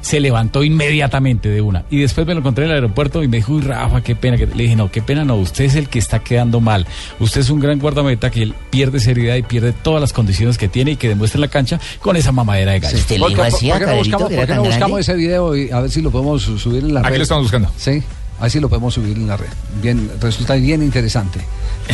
se 0.00 0.20
levantó 0.20 0.62
inmediatamente 0.64 1.48
de 1.48 1.60
una. 1.60 1.84
Y 1.90 1.98
después 1.98 2.26
me 2.26 2.34
lo 2.34 2.40
encontré 2.40 2.64
en 2.64 2.70
el 2.70 2.76
aeropuerto 2.76 3.22
y 3.22 3.28
me 3.28 3.38
dijo, 3.38 3.52
uy, 3.54 3.62
Rafa, 3.62 4.02
qué 4.02 4.14
pena. 4.16 4.36
Le 4.36 4.46
dije, 4.46 4.76
no, 4.76 4.90
qué 4.90 5.02
pena 5.02 5.24
no, 5.24 5.36
usted 5.36 5.64
es 5.64 5.74
el 5.74 5.88
que 5.88 5.98
está 5.98 6.18
quedando 6.20 6.60
mal. 6.60 6.86
Usted 7.20 7.40
es 7.40 7.50
un 7.50 7.60
gran 7.60 7.78
guardameta 7.78 8.30
que 8.30 8.42
él 8.42 8.54
pierde 8.70 9.00
seriedad 9.00 9.36
y 9.36 9.42
pierde 9.42 9.72
todas 9.72 10.00
las 10.00 10.12
condiciones 10.12 10.58
que 10.58 10.68
tiene 10.68 10.92
y 10.92 10.96
que 10.96 11.08
demuestra 11.08 11.38
en 11.38 11.42
la 11.42 11.48
cancha 11.48 11.80
con 12.00 12.16
esa 12.16 12.32
mamadera 12.32 12.72
de 12.72 12.80
gallo. 12.80 12.96
¿Por, 13.18 13.28
qué- 13.28 14.54
no 14.54 14.62
buscamos, 14.64 15.00
ese 15.00 15.14
video 15.14 15.56
y 15.56 15.70
a 15.70 15.80
ver 15.80 15.90
si 15.90 16.02
lo 16.02 16.10
podemos 16.10 16.42
su- 16.42 16.58
subir 16.58 16.84
en 16.84 16.94
la 16.94 17.00
red? 17.02 17.08
Aquí 17.08 17.16
lo 17.18 17.22
estamos 17.22 17.44
buscando. 17.44 17.70
Sí, 17.76 18.02
a 18.38 18.42
ver 18.42 18.50
si 18.50 18.60
lo 18.60 18.68
podemos 18.68 18.92
subir 18.94 19.16
en 19.16 19.26
la 19.28 19.36
red. 19.36 19.48
Bien, 19.82 20.10
resulta 20.20 20.54
bien 20.54 20.82
interesante. 20.82 21.40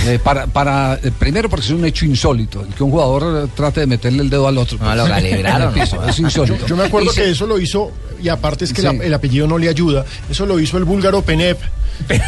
Eh, 0.06 0.18
para, 0.22 0.46
para, 0.46 0.94
eh, 1.02 1.10
primero 1.18 1.48
porque 1.50 1.64
es 1.66 1.70
un 1.72 1.84
hecho 1.84 2.04
insólito, 2.06 2.62
el 2.62 2.68
que 2.74 2.82
un 2.84 2.90
jugador 2.92 3.44
eh, 3.46 3.50
trate 3.56 3.80
de 3.80 3.86
meterle 3.86 4.22
el 4.22 4.30
dedo 4.30 4.46
al 4.46 4.56
otro. 4.58 4.78
No, 4.78 4.94
lo 4.94 5.02
pues, 5.02 5.12
calibraron, 5.14 5.74
piso, 5.74 6.02
es 6.08 6.18
insólito. 6.18 6.58
Yo, 6.60 6.66
yo 6.68 6.76
me 6.76 6.84
acuerdo 6.84 7.10
se- 7.12 7.22
que 7.22 7.30
eso 7.30 7.46
lo 7.46 7.58
hizo, 7.58 7.90
y 8.22 8.28
aparte 8.28 8.64
es 8.64 8.72
que 8.72 8.82
Sí. 8.82 8.86
la- 8.96 9.04
el 9.04 9.12
apellido 9.14 9.46
no 9.48 9.58
le 9.58 9.68
ayuda, 9.68 10.04
eso 10.30 10.46
lo 10.46 10.60
hizo 10.60 10.78
el 10.78 10.84
búlgaro 10.84 11.22
Penep 11.22 11.58
en 12.08 12.20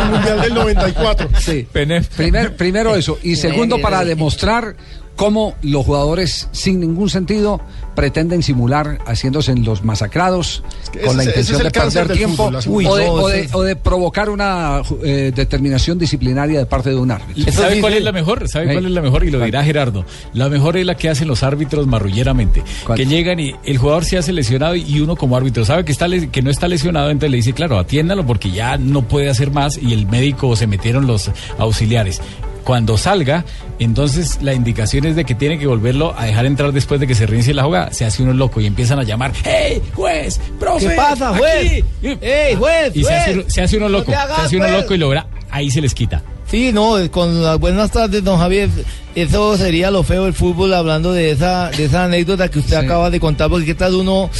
el 0.00 0.04
Mundial 0.10 0.40
del 0.40 0.54
94. 0.54 1.28
Sí. 1.38 1.66
Primer- 1.70 2.56
primero 2.56 2.96
eso. 2.96 3.18
Y 3.22 3.36
segundo, 3.36 3.80
para 3.80 4.04
demostrar 4.04 4.74
cómo 5.16 5.54
los 5.62 5.84
jugadores, 5.86 6.48
sin 6.52 6.80
ningún 6.80 7.08
sentido, 7.10 7.60
pretenden 7.94 8.42
simular 8.42 8.98
haciéndose 9.06 9.52
en 9.52 9.64
los 9.64 9.84
masacrados 9.84 10.64
que 10.92 11.00
con 11.02 11.16
la 11.16 11.22
intención 11.24 11.62
de 11.62 11.70
perder 11.70 12.12
tiempo 12.16 12.50
fútbol, 12.60 12.86
o, 12.86 12.96
de, 12.96 13.08
o 13.08 13.28
de- 13.28 13.48
o 13.52 13.62
de 13.62 13.76
provocar 13.76 14.28
una 14.30 14.82
eh, 15.04 15.30
determinación 15.34 15.98
disciplinaria 15.98 16.58
de 16.58 16.66
parte 16.66 16.90
de 16.90 16.96
un 16.96 17.10
árbitro. 17.12 17.52
¿Sabe 17.52 17.80
cuál 17.80 17.94
es 17.94 18.02
la 18.02 18.10
mejor? 18.12 18.48
¿Sabe 18.48 18.72
cuál 18.72 18.86
es 18.86 18.90
la 18.92 19.00
mejor? 19.02 19.24
Y 19.24 19.30
lo 19.30 19.44
dirá 19.44 19.62
Gerardo. 19.62 20.04
La 20.32 20.48
mejor 20.48 20.76
es 20.76 20.84
la 20.86 20.96
que 20.96 21.08
hacen 21.08 21.28
los 21.28 21.42
árbitros 21.44 21.86
marrulleramente. 21.86 22.62
Que 22.96 23.06
llegan 23.06 23.38
y 23.38 23.54
el 23.64 23.78
jugador 23.78 24.04
se 24.04 24.18
hace 24.18 24.32
lesionado 24.32 24.74
y 24.74 24.98
uno 25.00 25.14
como 25.16 25.36
árbitro 25.36 25.64
sabe 25.64 25.84
que, 25.84 25.92
está 25.92 26.06
que 26.32 26.42
no 26.42 26.50
está 26.50 26.66
lesionado, 26.66 27.10
entonces 27.10 27.30
le 27.30 27.36
dice, 27.36 27.52
claro, 27.52 27.78
atiéndalo 27.78 28.26
porque 28.26 28.50
ya 28.50 28.76
no 28.76 29.02
puede 29.02 29.30
hacer 29.30 29.50
más 29.52 29.78
y 29.78 29.92
el 29.92 30.06
médico 30.06 30.56
se 30.56 30.66
metieron 30.66 31.06
los 31.06 31.30
auxiliares. 31.58 32.20
Cuando 32.64 32.96
salga, 32.96 33.44
entonces 33.78 34.38
la 34.42 34.54
indicación 34.54 35.04
es 35.04 35.16
de 35.16 35.24
que 35.24 35.34
tiene 35.34 35.58
que 35.58 35.66
volverlo 35.66 36.14
a 36.18 36.24
dejar 36.24 36.46
entrar 36.46 36.72
después 36.72 36.98
de 36.98 37.06
que 37.06 37.14
se 37.14 37.26
reinicie 37.26 37.52
la 37.52 37.62
jugada. 37.64 37.92
Se 37.92 38.04
hace 38.06 38.22
uno 38.22 38.32
loco 38.32 38.60
y 38.60 38.66
empiezan 38.66 38.98
a 38.98 39.02
llamar, 39.02 39.32
¡Hey, 39.44 39.82
juez! 39.94 40.40
¡Profe! 40.58 40.88
¿Qué 40.88 40.94
pasa, 40.94 41.36
juez? 41.36 41.84
aquí". 42.00 42.18
¡Ey, 42.22 42.54
juez! 42.56 42.90
Y 42.96 43.04
se 43.04 43.14
hace, 43.14 43.32
uno- 43.34 43.42
se 43.48 43.60
hace 43.62 43.76
uno 43.76 43.88
No 43.90 43.98
loco, 43.98 44.12
hagas, 44.12 44.36
se 44.38 44.42
hace 44.46 44.56
uno 44.56 44.66
juez. 44.66 44.80
loco 44.80 44.94
y 44.94 44.98
logra, 44.98 45.26
ahí 45.50 45.70
se 45.70 45.80
les 45.82 45.92
quita. 45.94 46.22
Sí, 46.50 46.72
no, 46.72 46.96
con 47.10 47.42
las 47.42 47.58
buenas 47.58 47.90
tardes, 47.90 48.22
don 48.24 48.38
Javier. 48.38 48.68
Eso 49.14 49.56
sería 49.56 49.90
lo 49.90 50.02
feo 50.02 50.24
del 50.24 50.34
fútbol, 50.34 50.72
hablando 50.74 51.12
de 51.12 51.30
esa, 51.32 51.70
de 51.70 51.84
esa 51.84 52.04
anécdota 52.04 52.48
que 52.50 52.58
usted 52.60 52.76
acaba 52.76 53.10
de 53.10 53.20
contar, 53.20 53.48
porque 53.50 53.66
qué 53.66 53.74
tal 53.74 53.94
uno 53.94 54.30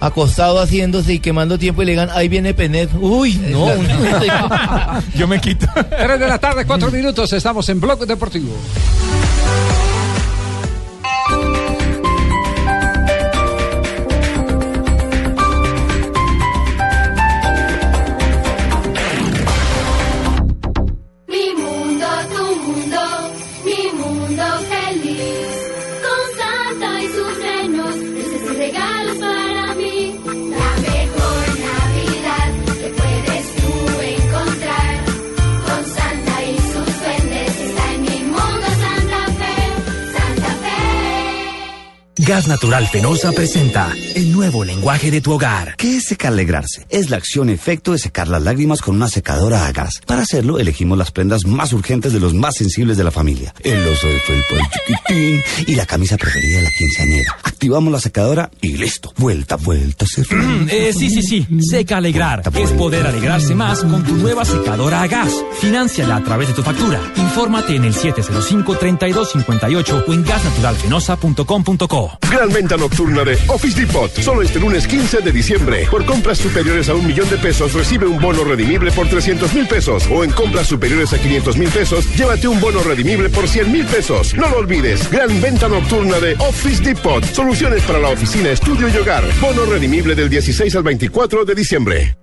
acostado 0.00 0.58
haciéndose 0.60 1.14
y 1.14 1.18
quemando 1.20 1.58
tiempo 1.58 1.82
y 1.82 1.86
le 1.86 1.92
digan, 1.92 2.10
ahí 2.12 2.28
viene 2.28 2.54
Penet. 2.54 2.90
Uy, 2.98 3.34
no. 3.34 3.68
Yo 5.14 5.28
me 5.28 5.40
quito. 5.40 5.66
3 5.74 6.18
de 6.18 6.26
la 6.26 6.38
tarde, 6.38 6.64
4 6.64 6.90
minutos, 6.90 7.32
estamos 7.32 7.68
en 7.68 7.80
Bloque 7.80 8.06
Deportivo. 8.06 8.56
Natural 42.50 42.84
Fenosa 42.88 43.30
presenta 43.30 43.94
el 44.16 44.32
nuevo 44.32 44.64
lenguaje 44.64 45.12
de 45.12 45.20
tu 45.20 45.30
hogar. 45.30 45.76
¿Qué 45.76 45.98
es 45.98 46.06
secalegrarse? 46.06 46.84
Es 46.88 47.08
la 47.08 47.16
acción-efecto 47.16 47.92
de 47.92 47.98
secar 47.98 48.26
las 48.26 48.42
lágrimas 48.42 48.82
con 48.82 48.96
una 48.96 49.06
secadora 49.06 49.66
a 49.66 49.72
gas. 49.72 50.00
Para 50.04 50.22
hacerlo, 50.22 50.58
elegimos 50.58 50.98
las 50.98 51.12
prendas 51.12 51.46
más 51.46 51.72
urgentes 51.72 52.12
de 52.12 52.18
los 52.18 52.34
más 52.34 52.56
sensibles 52.56 52.96
de 52.96 53.04
la 53.04 53.12
familia. 53.12 53.54
El 53.62 53.86
oso 53.86 54.08
de 54.08 54.18
felpa, 54.18 54.56
el 54.56 54.62
chiquitín 54.68 55.40
y 55.68 55.76
la 55.76 55.86
camisa 55.86 56.16
preferida 56.16 56.56
de 56.56 56.62
la 56.64 56.70
quinceañera. 56.76 57.36
Activamos 57.44 57.92
la 57.92 58.00
secadora 58.00 58.50
y 58.60 58.76
listo. 58.76 59.12
Vuelta, 59.16 59.54
vuelta, 59.54 60.04
se 60.06 60.22
Eh, 60.70 60.92
sí, 60.92 61.08
sí, 61.08 61.22
sí. 61.22 61.46
Seca 61.60 61.98
Alegrar. 61.98 62.42
Es 62.52 62.72
poder 62.72 63.06
alegrarse 63.06 63.54
más 63.54 63.84
con 63.84 64.02
tu 64.02 64.16
nueva 64.16 64.44
secadora 64.44 65.02
a 65.02 65.06
gas. 65.06 65.32
Financiala 65.60 66.16
a 66.16 66.24
través 66.24 66.48
de 66.48 66.54
tu 66.54 66.64
factura. 66.64 67.00
Infórmate 67.14 67.76
en 67.76 67.84
el 67.84 67.94
705-3258 67.94 70.04
o 70.08 70.12
en 70.12 70.24
gasnaturalfenosa.com.co. 70.24 72.18
Gran 72.40 72.54
venta 72.54 72.78
nocturna 72.78 73.22
de 73.22 73.36
Office 73.48 73.78
Depot. 73.78 74.10
Solo 74.10 74.40
este 74.40 74.58
lunes 74.58 74.86
15 74.86 75.20
de 75.20 75.30
diciembre. 75.30 75.86
Por 75.90 76.06
compras 76.06 76.38
superiores 76.38 76.88
a 76.88 76.94
un 76.94 77.06
millón 77.06 77.28
de 77.28 77.36
pesos, 77.36 77.74
recibe 77.74 78.06
un 78.06 78.18
bono 78.18 78.44
redimible 78.44 78.90
por 78.92 79.06
300 79.06 79.52
mil 79.52 79.68
pesos. 79.68 80.06
O 80.10 80.24
en 80.24 80.30
compras 80.30 80.66
superiores 80.66 81.12
a 81.12 81.18
500 81.18 81.58
mil 81.58 81.68
pesos, 81.68 82.06
llévate 82.16 82.48
un 82.48 82.58
bono 82.58 82.82
redimible 82.82 83.28
por 83.28 83.46
100 83.46 83.70
mil 83.70 83.84
pesos. 83.84 84.32
No 84.32 84.48
lo 84.48 84.56
olvides. 84.56 85.10
Gran 85.10 85.38
venta 85.38 85.68
nocturna 85.68 86.18
de 86.18 86.32
Office 86.38 86.82
Depot. 86.82 87.22
Soluciones 87.22 87.82
para 87.82 87.98
la 87.98 88.08
oficina, 88.08 88.48
estudio 88.48 88.88
y 88.88 88.96
hogar. 88.96 89.22
Bono 89.38 89.66
redimible 89.66 90.14
del 90.14 90.30
16 90.30 90.74
al 90.76 90.82
24 90.82 91.44
de 91.44 91.54
diciembre. 91.54 92.16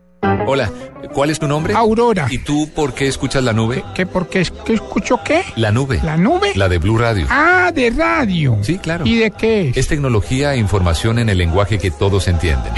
Hola, 0.45 0.69
¿cuál 1.13 1.29
es 1.29 1.39
tu 1.39 1.47
nombre? 1.47 1.73
Aurora. 1.73 2.27
¿Y 2.29 2.39
tú 2.39 2.69
por 2.73 2.93
qué 2.93 3.07
escuchas 3.07 3.43
la 3.43 3.53
nube? 3.53 3.83
¿Qué, 3.95 4.05
por 4.05 4.27
qué, 4.27 4.45
qué 4.65 4.73
escucho 4.73 5.19
qué? 5.23 5.43
La 5.55 5.71
nube. 5.71 5.99
¿La 6.03 6.17
nube? 6.17 6.51
La 6.55 6.67
de 6.67 6.77
Blue 6.79 6.97
Radio. 6.97 7.27
Ah, 7.29 7.71
de 7.73 7.89
radio. 7.89 8.57
Sí, 8.61 8.77
claro. 8.77 9.05
¿Y 9.05 9.17
de 9.17 9.31
qué? 9.31 9.71
Es 9.75 9.87
tecnología 9.87 10.53
e 10.53 10.57
información 10.57 11.19
en 11.19 11.29
el 11.29 11.37
lenguaje 11.37 11.77
que 11.77 11.91
todos 11.91 12.27
entienden. 12.27 12.73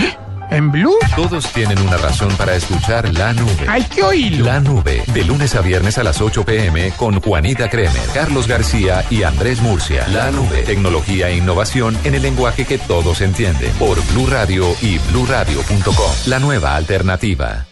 ¿En 0.51 0.71
Blue? 0.71 0.97
Todos 1.15 1.51
tienen 1.53 1.79
una 1.79 1.97
razón 1.97 2.29
para 2.38 2.55
escuchar 2.55 3.13
la 3.13 3.33
nube. 3.33 3.65
Hay 3.67 3.83
que 3.83 4.01
oírlo. 4.03 4.45
La 4.45 4.59
nube, 4.59 5.03
de 5.13 5.23
lunes 5.23 5.55
a 5.55 5.62
viernes 5.62 5.97
a 5.97 6.03
las 6.03 6.21
8 6.21 6.43
pm 6.43 6.91
con 6.97 7.21
Juanita 7.21 7.69
Kremer, 7.69 8.09
Carlos 8.13 8.47
García 8.47 9.05
y 9.09 9.23
Andrés 9.23 9.62
Murcia. 9.62 10.07
La 10.07 10.31
nube, 10.31 10.63
tecnología 10.63 11.29
e 11.29 11.38
innovación 11.38 11.97
en 12.03 12.15
el 12.15 12.21
lenguaje 12.21 12.65
que 12.65 12.77
todos 12.77 13.21
entienden. 13.21 13.71
Por 13.73 14.03
Blue 14.07 14.27
Radio 14.27 14.65
y 14.81 14.97
bluradio.com. 15.12 16.12
La 16.25 16.39
nueva 16.39 16.75
alternativa. 16.75 17.67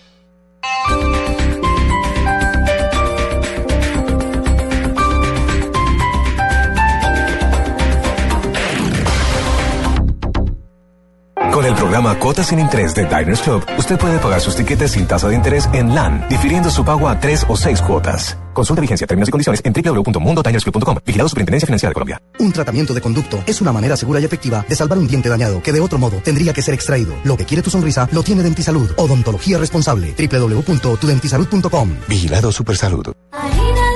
Programa 11.75 12.17
Cuotas 12.19 12.47
sin 12.47 12.59
Interés 12.59 12.93
de 12.93 13.05
Diners 13.05 13.41
Club, 13.41 13.65
usted 13.77 13.97
puede 13.97 14.19
pagar 14.19 14.41
sus 14.41 14.55
tiquetes 14.55 14.91
sin 14.91 15.07
tasa 15.07 15.27
de 15.27 15.35
interés 15.35 15.67
en 15.73 15.93
LAN, 15.95 16.25
difiriendo 16.29 16.69
su 16.69 16.85
pago 16.85 17.09
a 17.09 17.19
tres 17.19 17.45
o 17.47 17.57
seis 17.57 17.81
cuotas. 17.81 18.37
Consulta 18.53 18.81
vigencia, 18.81 19.05
términos 19.05 19.29
y 19.29 19.31
condiciones 19.31 19.61
en 19.63 19.73
www.mundotinersclub.com. 19.73 20.97
Vigilado 21.05 21.29
Superintendencia 21.29 21.67
Financiera 21.67 21.89
de 21.89 21.93
Colombia. 21.93 22.21
Un 22.39 22.51
tratamiento 22.51 22.93
de 22.93 23.01
conducto 23.01 23.43
es 23.45 23.61
una 23.61 23.71
manera 23.71 23.95
segura 23.97 24.19
y 24.19 24.25
efectiva 24.25 24.65
de 24.67 24.75
salvar 24.75 24.97
un 24.97 25.07
diente 25.07 25.29
dañado 25.29 25.61
que 25.61 25.71
de 25.71 25.79
otro 25.79 25.97
modo 25.99 26.17
tendría 26.23 26.53
que 26.53 26.61
ser 26.61 26.73
extraído. 26.73 27.15
Lo 27.23 27.37
que 27.37 27.45
quiere 27.45 27.61
tu 27.61 27.69
sonrisa 27.69 28.07
lo 28.11 28.23
tiene 28.23 28.43
Dentisalud. 28.43 28.91
Odontología 28.97 29.57
responsable. 29.57 30.15
www.tudentisalud.com. 30.17 31.89
Vigilado 32.07 32.51
Supersalud. 32.51 33.13
Harina 33.31 33.86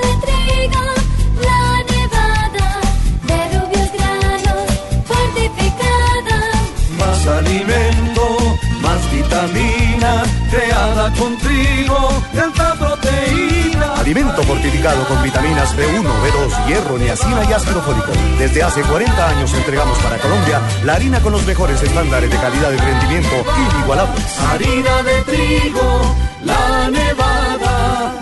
vitamina, 9.32 10.22
creada 10.50 11.10
con 11.18 11.38
trigo, 11.38 12.22
de 12.34 12.40
alta 12.40 12.74
proteína. 12.74 13.94
Alimento 13.96 14.42
fortificado 14.42 15.06
con 15.06 15.22
vitaminas 15.22 15.74
B1, 15.74 16.04
B2, 16.04 16.66
hierro, 16.66 16.98
niacina 16.98 17.42
y 17.48 17.52
ácido 17.52 17.80
fólico. 17.80 18.12
Desde 18.38 18.62
hace 18.62 18.82
40 18.82 19.28
años 19.28 19.54
entregamos 19.54 19.98
para 20.00 20.18
Colombia 20.18 20.60
la 20.84 20.94
harina 20.94 21.20
con 21.20 21.32
los 21.32 21.46
mejores 21.46 21.82
estándares 21.82 22.30
de 22.30 22.36
calidad 22.36 22.72
y 22.72 22.76
rendimiento 22.76 23.44
inigualables. 23.74 24.38
Harina 24.38 25.02
de 25.02 25.22
trigo, 25.22 26.16
la 26.44 26.90
nevada. 26.90 28.12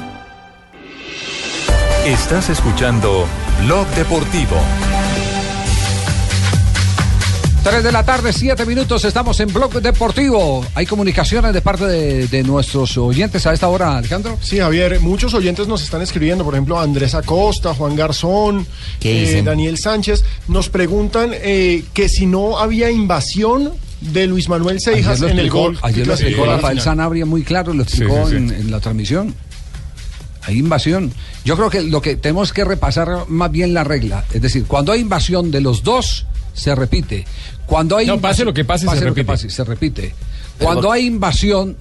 Estás 2.05 2.51
escuchando 2.51 3.27
Blog 3.65 3.87
Deportivo. 3.89 4.57
3 7.63 7.85
de 7.85 7.93
la 7.93 8.05
tarde, 8.05 8.33
7 8.33 8.65
minutos, 8.65 9.05
estamos 9.05 9.39
en 9.41 9.53
Blog 9.53 9.83
Deportivo. 9.83 10.65
¿Hay 10.75 10.87
comunicaciones 10.87 11.53
de 11.53 11.61
parte 11.61 11.85
de, 11.87 12.27
de 12.27 12.43
nuestros 12.43 12.97
oyentes 12.97 13.47
a 13.47 13.53
esta 13.53 13.69
hora, 13.69 13.99
Alejandro? 13.99 14.39
Sí, 14.41 14.59
Javier, 14.59 14.99
muchos 15.01 15.35
oyentes 15.35 15.69
nos 15.69 15.83
están 15.83 16.01
escribiendo, 16.01 16.43
por 16.43 16.55
ejemplo, 16.55 16.81
Andrés 16.81 17.15
Acosta, 17.15 17.75
Juan 17.75 17.97
Garzón, 17.97 18.67
¿Qué 18.99 19.39
eh? 19.39 19.43
Daniel 19.43 19.77
Sánchez, 19.79 20.25
nos 20.49 20.71
preguntan 20.71 21.33
eh, 21.35 21.85
que 21.93 22.09
si 22.09 22.25
no 22.27 22.59
había 22.59 22.91
invasión 22.91 23.73
de 24.01 24.27
Luis 24.27 24.49
Manuel 24.49 24.81
Seijas 24.81 25.21
Ayer 25.21 25.21
lo 25.21 25.29
en 25.29 25.39
el 25.39 25.47
explicó, 25.47 25.63
gol. 25.65 25.79
ayer 25.83 26.07
lo 26.07 26.15
explicó 26.15 26.47
Rafael. 26.47 26.81
Sanabria 26.81 27.27
muy 27.27 27.43
claro, 27.43 27.75
lo 27.75 27.83
explicó 27.83 28.27
Sí, 28.27 28.31
sí, 28.31 28.31
sí. 28.31 28.37
En, 28.37 28.51
en 28.53 28.71
la 28.71 28.81
transmisión. 28.81 29.35
Hay 30.43 30.57
invasión. 30.59 31.13
Yo 31.45 31.57
creo 31.57 31.69
que 31.69 31.83
lo 31.83 32.01
que 32.01 32.17
tenemos 32.17 32.55
que 32.55 32.65
repasar 32.65 33.27
más 33.29 33.51
bien 33.53 33.75
la 33.75 33.85
regla. 33.85 34.25
Es 34.33 34.41
decir, 34.41 34.65
cuando 34.65 34.93
hay 34.93 35.01
invasión 35.01 35.51
de 35.51 35.61
los 35.61 35.83
dos, 35.83 36.25
se 36.61 36.75
repite. 36.75 37.25
Cuando 37.67 37.97
hay 37.97 38.07
No, 38.07 38.15
invasión- 38.15 38.21
pase 38.33 38.45
lo 38.45 38.55
que 38.55 38.65
pase, 38.65 38.87
se 38.87 38.93
que 38.95 39.01
repite. 39.01 39.25
pase, 39.25 39.51
se 39.51 39.65
repite. 39.65 40.15
Cuando 40.59 40.93
hay 40.93 41.07
invasión 41.07 41.77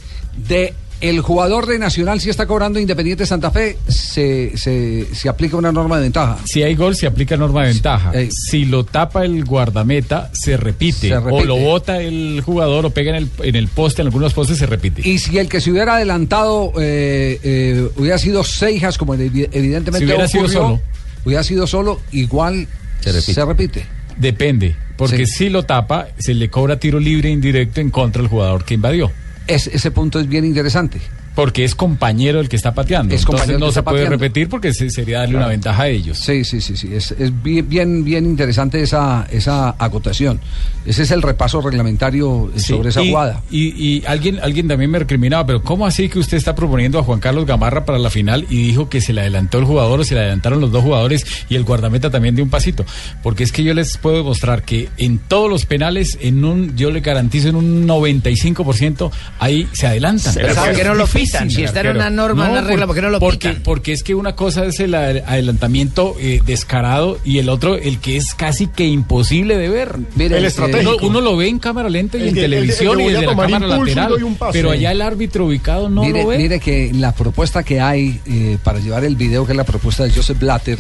de 0.48 0.74
el 1.02 1.22
jugador 1.22 1.66
de 1.66 1.80
Nacional, 1.80 2.20
si 2.20 2.30
está 2.30 2.46
cobrando 2.46 2.78
Independiente 2.78 3.26
Santa 3.26 3.52
Fe, 3.52 3.78
se, 3.88 4.58
se, 4.58 5.08
se 5.14 5.30
aplica 5.30 5.56
una 5.56 5.72
norma 5.72 5.96
de 5.98 6.04
ventaja. 6.04 6.38
Si 6.46 6.62
hay 6.62 6.76
gol, 6.76 6.94
se 6.96 7.08
aplica 7.08 7.38
norma 7.38 7.62
de 7.64 7.70
ventaja. 7.74 8.12
Si 8.30 8.66
lo 8.66 8.84
tapa 8.84 9.24
el 9.24 9.46
guardameta, 9.46 10.30
se 10.34 10.58
repite. 10.58 11.08
Se 11.08 11.16
O 11.16 11.44
lo 11.46 11.56
bota 11.58 12.02
el 12.02 12.42
jugador 12.46 12.86
o 12.86 12.90
pega 12.90 13.12
en 13.12 13.16
el, 13.16 13.30
en 13.44 13.56
el 13.56 13.70
poste, 13.70 14.02
en 14.02 14.10
algunos 14.10 14.34
postes 14.34 14.58
se 14.58 14.66
repite. 14.66 15.08
Y 15.08 15.20
si 15.20 15.38
el 15.38 15.48
que 15.48 15.62
se 15.62 15.72
hubiera 15.72 15.96
adelantado 15.96 16.74
eh, 16.78 17.40
eh, 17.44 17.90
hubiera 17.96 18.18
sido 18.18 18.44
Seijas, 18.44 18.98
como 18.98 19.16
evi- 19.16 19.48
evidentemente 19.54 20.00
Si 20.00 20.12
hubiera 20.14 20.28
sido 20.28 20.48
solo. 20.50 20.82
hubiera 21.26 21.44
sido 21.44 21.66
solo, 21.66 22.02
igual 22.12 22.68
se 23.00 23.46
repite. 23.46 23.86
Depende, 24.20 24.76
porque 24.98 25.26
si 25.26 25.50
lo 25.50 25.64
tapa, 25.64 26.10
se 26.20 26.34
le 26.34 26.50
cobra 26.50 26.78
tiro 26.78 27.00
libre 27.00 27.30
indirecto 27.30 27.80
en 27.80 27.90
contra 27.90 28.22
del 28.22 28.30
jugador 28.30 28.66
que 28.66 28.74
invadió. 28.74 29.12
Es- 29.48 29.68
ese 29.68 29.92
punto 29.92 30.20
es 30.20 30.28
bien 30.28 30.44
interesante. 30.46 31.00
Porque 31.40 31.64
es 31.64 31.74
compañero 31.76 32.40
el 32.40 32.50
que 32.50 32.56
está 32.56 32.74
pateando. 32.74 33.16
Es 33.16 33.22
Entonces 33.22 33.58
no 33.60 33.68
que 33.68 33.72
se 33.74 33.84
puede 33.84 33.98
pateando. 33.98 34.10
repetir 34.18 34.50
porque 34.50 34.74
se- 34.74 34.90
sería 34.90 35.20
darle 35.20 35.32
Claro. 35.34 35.46
una 35.46 35.50
ventaja 35.52 35.84
a 35.84 35.88
ellos. 35.88 36.18
Sí, 36.20 36.44
sí, 36.44 36.60
sí, 36.62 36.76
sí. 36.76 36.90
Es, 36.94 37.12
es 37.12 37.32
bien, 37.44 38.04
bien, 38.04 38.26
interesante 38.26 38.82
esa, 38.82 39.26
esa 39.32 39.76
acotación. 39.80 40.40
Ese 40.86 41.04
es 41.04 41.12
el 41.12 41.22
repaso 41.22 41.62
reglamentario 41.62 42.52
Sí, 42.56 42.74
sobre 42.74 42.90
esa 42.90 43.02
y, 43.04 43.10
jugada. 43.10 43.42
Y, 43.52 43.68
y 43.84 44.04
alguien, 44.06 44.40
alguien 44.42 44.68
también 44.68 44.90
me 44.92 45.00
recriminaba, 45.00 45.46
pero 45.46 45.62
¿cómo 45.64 45.86
así 45.86 46.10
que 46.10 46.20
usted 46.20 46.38
está 46.38 46.56
proponiendo 46.56 47.00
a 47.00 47.04
Juan 47.04 47.20
Carlos 47.20 47.46
Gamarra 47.46 47.86
para 47.86 48.00
la 48.00 48.10
final 48.10 48.46
y 48.50 48.64
dijo 48.68 48.90
que 48.90 49.00
se 49.02 49.14
le 49.14 49.22
adelantó 49.22 49.60
el 49.60 49.66
jugador 49.66 50.00
o 50.00 50.04
se 50.04 50.16
le 50.16 50.22
adelantaron 50.22 50.60
los 50.62 50.72
dos 50.72 50.84
jugadores 50.84 51.26
y 51.50 51.56
el 51.56 51.64
guardameta 51.64 52.10
también 52.10 52.36
de 52.36 52.42
un 52.42 52.50
pasito? 52.50 52.86
Porque 53.24 53.44
es 53.44 53.52
que 53.52 53.64
yo 53.64 53.74
les 53.74 53.98
puedo 53.98 54.18
demostrar 54.18 54.64
que 54.64 54.90
en 54.98 55.20
todos 55.20 55.50
los 55.50 55.66
penales, 55.66 56.18
en 56.22 56.44
un, 56.44 56.76
yo 56.76 56.92
le 56.92 57.02
garantizo 57.02 57.50
en 57.50 57.56
un 57.56 57.88
95%, 57.88 59.12
ahí 59.40 59.68
se 59.74 59.88
adelantan. 59.88 60.34
Pero 60.34 60.56
¿por 60.56 60.72
qué 60.74 60.84
no 60.84 60.96
lo 60.96 61.08
Si 61.50 61.64
está 61.64 61.82
en 61.82 61.88
una 61.96 62.10
norma, 62.10 62.46
en 62.46 62.52
una 62.52 62.62
regla, 62.62 62.86
¿por 62.86 62.96
qué 62.96 63.02
no 63.02 63.10
lo 63.10 63.20
porque, 63.20 63.50
pitan? 63.50 63.64
Porque 63.64 63.94
es 63.94 64.04
que 64.04 64.16
una 64.16 64.36
cosa 64.36 64.66
es 64.66 64.80
el 64.80 64.94
ade- 64.94 65.24
adelantamiento 65.26 66.16
eh, 66.20 66.42
descarado 66.46 67.20
y 67.24 67.38
el 67.40 67.50
otro 67.50 67.76
el 67.76 68.00
que 68.00 68.18
es 68.18 68.34
casi 68.34 68.68
que 68.68 68.86
imposible 68.86 69.58
de 69.58 69.70
ver. 69.70 69.96
El 70.18 70.46
estratégico. 70.46 70.98
Uno, 70.98 71.08
uno 71.08 71.22
lo 71.22 71.38
ve 71.38 71.48
en 71.48 71.60
cámara 71.60 71.90
lenta 71.90 72.18
y 72.18 72.22
El 72.22 72.28
en 72.30 72.38
el 72.38 72.44
el 72.44 72.50
televisión 72.52 72.98
que 72.98 73.04
y 73.04 73.10
desde 73.12 73.26
la 73.26 73.36
cámara 73.36 73.68
lateral. 73.68 74.14
Pero 74.52 74.72
allá 74.72 74.92
el 74.92 75.02
árbitro 75.02 75.46
ubicado 75.46 75.90
no 75.90 76.04
mire, 76.04 76.24
lo 76.24 76.30
ve. 76.30 76.38
mire 76.38 76.60
que 76.60 76.92
la 76.94 77.14
propuesta 77.14 77.64
que 77.64 77.80
hay 77.80 78.20
eh, 78.26 78.58
para 78.64 78.80
llevar 78.80 79.04
el 79.04 79.16
video, 79.16 79.46
que 79.46 79.54
es 79.54 79.58
la 79.58 79.64
propuesta 79.64 80.04
de 80.04 80.12
Joseph 80.12 80.40
Blatter, 80.40 80.78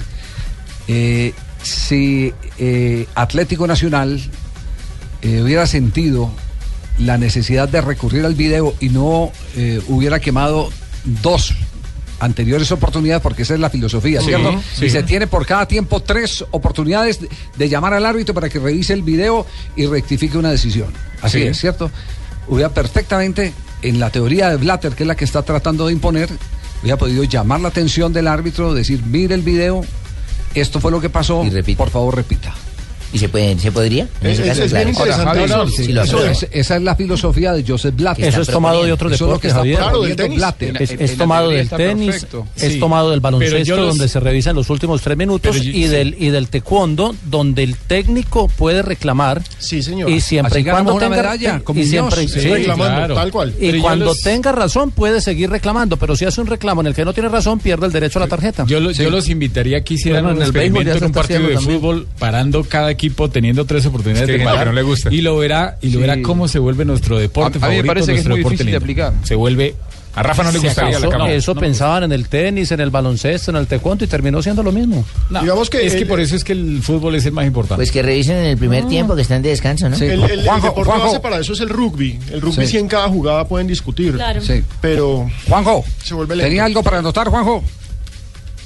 eh, 0.87 1.33
si 1.61 2.33
eh, 2.57 3.05
Atlético 3.15 3.67
Nacional 3.67 4.19
eh, 5.21 5.41
hubiera 5.41 5.67
sentido 5.67 6.31
la 6.99 7.17
necesidad 7.17 7.67
de 7.69 7.81
recurrir 7.81 8.25
al 8.25 8.35
video 8.35 8.75
y 8.79 8.89
no 8.89 9.31
eh, 9.55 9.81
hubiera 9.87 10.19
quemado 10.19 10.69
dos 11.21 11.53
anteriores 12.19 12.69
oportunidades, 12.73 13.21
porque 13.23 13.43
esa 13.43 13.53
es 13.53 13.59
la 13.61 13.69
filosofía, 13.69 14.19
Sí, 14.19 14.27
¿cierto? 14.27 14.61
sí. 14.75 14.85
Y 14.85 14.89
se 14.89 15.03
tiene 15.03 15.25
por 15.27 15.45
cada 15.45 15.65
tiempo 15.67 16.01
tres 16.01 16.43
oportunidades 16.51 17.21
de, 17.21 17.29
de 17.57 17.69
llamar 17.69 17.93
al 17.93 18.05
árbitro 18.05 18.33
para 18.33 18.49
que 18.49 18.59
revise 18.59 18.91
el 18.93 19.01
video 19.03 19.45
y 19.77 19.85
rectifique 19.85 20.37
una 20.37 20.51
decisión. 20.51 20.89
Así 21.21 21.39
Sí. 21.41 21.47
es, 21.47 21.57
¿cierto? 21.57 21.89
Hubiera 22.49 22.69
perfectamente, 22.73 23.53
en 23.81 23.99
la 24.01 24.09
teoría 24.09 24.49
de 24.49 24.57
Blatter, 24.57 24.93
que 24.93 25.03
es 25.03 25.07
la 25.07 25.15
que 25.15 25.23
está 25.23 25.43
tratando 25.43 25.87
de 25.87 25.93
imponer, 25.93 26.29
hubiera 26.81 26.97
podido 26.97 27.23
llamar 27.23 27.61
la 27.61 27.69
atención 27.69 28.11
del 28.11 28.27
árbitro, 28.27 28.73
decir, 28.73 29.01
mire 29.05 29.33
el 29.35 29.41
video, 29.41 29.85
esto 30.55 30.81
fue 30.81 30.91
lo 30.91 30.99
que 30.99 31.09
pasó, 31.09 31.45
por 31.77 31.89
favor 31.89 32.15
repita. 32.17 32.53
¿Y 33.11 33.17
se, 33.17 33.27
puede, 33.29 33.57
se 33.57 33.71
podría? 33.71 34.07
En 34.21 34.29
ese 34.31 34.43
caso, 34.43 34.63
claro. 34.67 35.65
esa 36.51 36.75
es 36.75 36.81
la 36.83 36.95
filosofía 36.95 37.53
de 37.53 37.63
Joseph 37.67 37.95
Blatter. 37.95 38.25
Eso 38.25 38.41
es 38.41 38.47
tomado 38.47 38.83
de 38.83 38.91
otros 38.91 39.11
deportes, 39.11 39.45
está 39.45 39.59
Javier. 39.59 39.79
proponiendo 39.79 40.29
Blatter. 40.29 40.81
Es, 40.81 40.91
es 40.91 41.17
tomado 41.17 41.49
del 41.49 41.69
tenis, 41.69 42.27
es 42.55 42.79
tomado 42.79 43.11
del 43.11 43.19
baloncesto, 43.19 43.75
donde 43.77 44.07
se 44.07 44.19
revisan 44.19 44.55
los 44.55 44.69
últimos 44.69 45.01
tres 45.01 45.17
minutos, 45.17 45.57
y, 45.57 45.61
sí. 45.73 45.83
del, 45.87 46.15
y 46.19 46.29
del 46.29 46.47
taekwondo, 46.49 47.15
donde 47.25 47.63
el 47.63 47.75
técnico 47.77 48.47
puede 48.47 48.81
reclamar. 48.81 49.41
Sí, 49.57 49.81
señor. 49.81 50.09
Y 50.09 50.21
siempre 50.21 50.59
y 50.61 50.63
cuando 50.63 50.93
tenga 50.95 51.09
medalla, 51.09 51.61
y 51.75 51.83
siempre, 51.85 52.27
reclamando, 52.27 52.95
claro. 52.97 53.15
tal 53.15 53.31
cual. 53.31 53.53
Cuando 53.81 54.13
tenga 54.15 54.51
razón 54.51 54.91
puede 54.91 55.21
seguir 55.21 55.49
reclamando, 55.49 55.97
pero 55.97 56.15
si 56.15 56.25
hace 56.25 56.41
un 56.41 56.47
reclamo 56.47 56.81
en 56.81 56.87
el 56.87 56.93
que 56.93 57.05
no 57.05 57.13
tiene 57.13 57.29
razón 57.29 57.59
pierde 57.59 57.85
el 57.87 57.91
derecho 57.91 58.19
a 58.19 58.23
la 58.23 58.27
tarjeta. 58.27 58.65
Yo, 58.67 58.79
lo- 58.79 58.91
yo 58.91 59.09
los 59.09 59.29
invitaría 59.29 59.79
a 59.79 59.81
que 59.81 59.95
hicieran 59.95 60.25
un 60.25 60.31
en 60.37 60.41
el 60.43 60.51
béisbol 60.51 60.81
experimento 60.87 60.97
en 60.97 61.03
un 61.05 61.11
partido 61.11 61.47
de 61.47 61.57
fútbol, 61.57 62.07
parando 62.19 62.63
cada 62.63 62.93
equipo, 62.99 63.29
teniendo 63.29 63.65
tres 63.65 63.85
oportunidades 63.85 64.23
Es 64.29 64.35
que 64.35 64.41
hay 64.41 64.45
de 64.47 64.51
parar. 64.51 64.67
no 64.67 64.73
le 64.73 64.81
gusta. 64.81 65.13
Y 65.13 65.21
lo 65.21 65.37
verá, 65.37 65.77
y 65.81 65.87
lo 65.87 65.93
Sí. 65.93 65.97
verá 65.99 66.21
cómo 66.21 66.47
se 66.49 66.59
vuelve 66.59 66.83
nuestro 66.85 67.17
deporte 67.17 67.57
A- 67.59 67.65
a 67.65 67.69
mí 67.69 67.75
me 67.77 67.81
favorito, 67.83 67.87
parece 68.05 68.13
que 68.13 68.19
es 68.19 68.27
muy 68.27 68.43
difícil 68.43 68.65
de 68.71 68.75
aplicar. 68.77 69.13
Se 69.23 69.35
vuelve... 69.35 69.75
A 70.15 70.23
Rafa 70.23 70.43
no 70.43 70.51
le 70.51 70.57
gustaría 70.57 70.99
la 70.99 71.07
cámara. 71.07 71.31
Eso 71.31 71.53
no. 71.53 71.61
pensaban 71.61 72.03
en 72.03 72.11
el 72.11 72.27
tenis, 72.27 72.71
en 72.71 72.79
el 72.81 72.89
baloncesto, 72.89 73.51
en 73.51 73.57
el 73.57 73.67
taekwondo 73.67 74.03
y 74.03 74.07
terminó 74.07 74.41
siendo 74.41 74.63
lo 74.63 74.71
mismo. 74.71 75.05
No, 75.29 75.39
Digamos 75.41 75.69
que 75.69 75.85
es 75.85 75.93
que 75.95 76.05
por 76.07 76.19
eso 76.19 76.35
es 76.35 76.43
que 76.43 76.51
el 76.53 76.81
fútbol 76.81 77.13
es 77.15 77.25
el 77.27 77.31
más 77.31 77.45
importante. 77.45 77.75
Pues 77.77 77.91
que 77.91 78.01
revisen 78.01 78.35
en 78.37 78.45
el 78.47 78.57
primer 78.57 78.85
tiempo 78.87 79.15
que 79.15 79.21
están 79.21 79.43
de 79.43 79.49
descanso, 79.49 79.87
¿no? 79.87 79.95
El, 79.95 80.01
el- 80.23 80.23
el 80.23 80.43
deporte 80.61 80.91
base 80.97 81.19
para 81.19 81.39
eso 81.39 81.53
es 81.53 81.61
el 81.61 81.69
rugby. 81.69 82.19
El 82.31 82.41
rugby 82.41 82.65
Sí. 82.65 82.71
sí 82.71 82.77
en 82.79 82.87
cada 82.87 83.07
jugada 83.07 83.47
pueden 83.47 83.67
discutir. 83.67 84.15
Claro. 84.15 84.41
Sí. 84.41 84.63
Pero 84.81 85.29
Juanjo, 85.47 85.85
se 86.03 86.15
vuelve 86.15 86.35
lento. 86.35 86.47
¿tenía 86.49 86.65
algo 86.65 86.81
para 86.83 86.97
anotar, 86.97 87.27
Juanjo? 87.29 87.63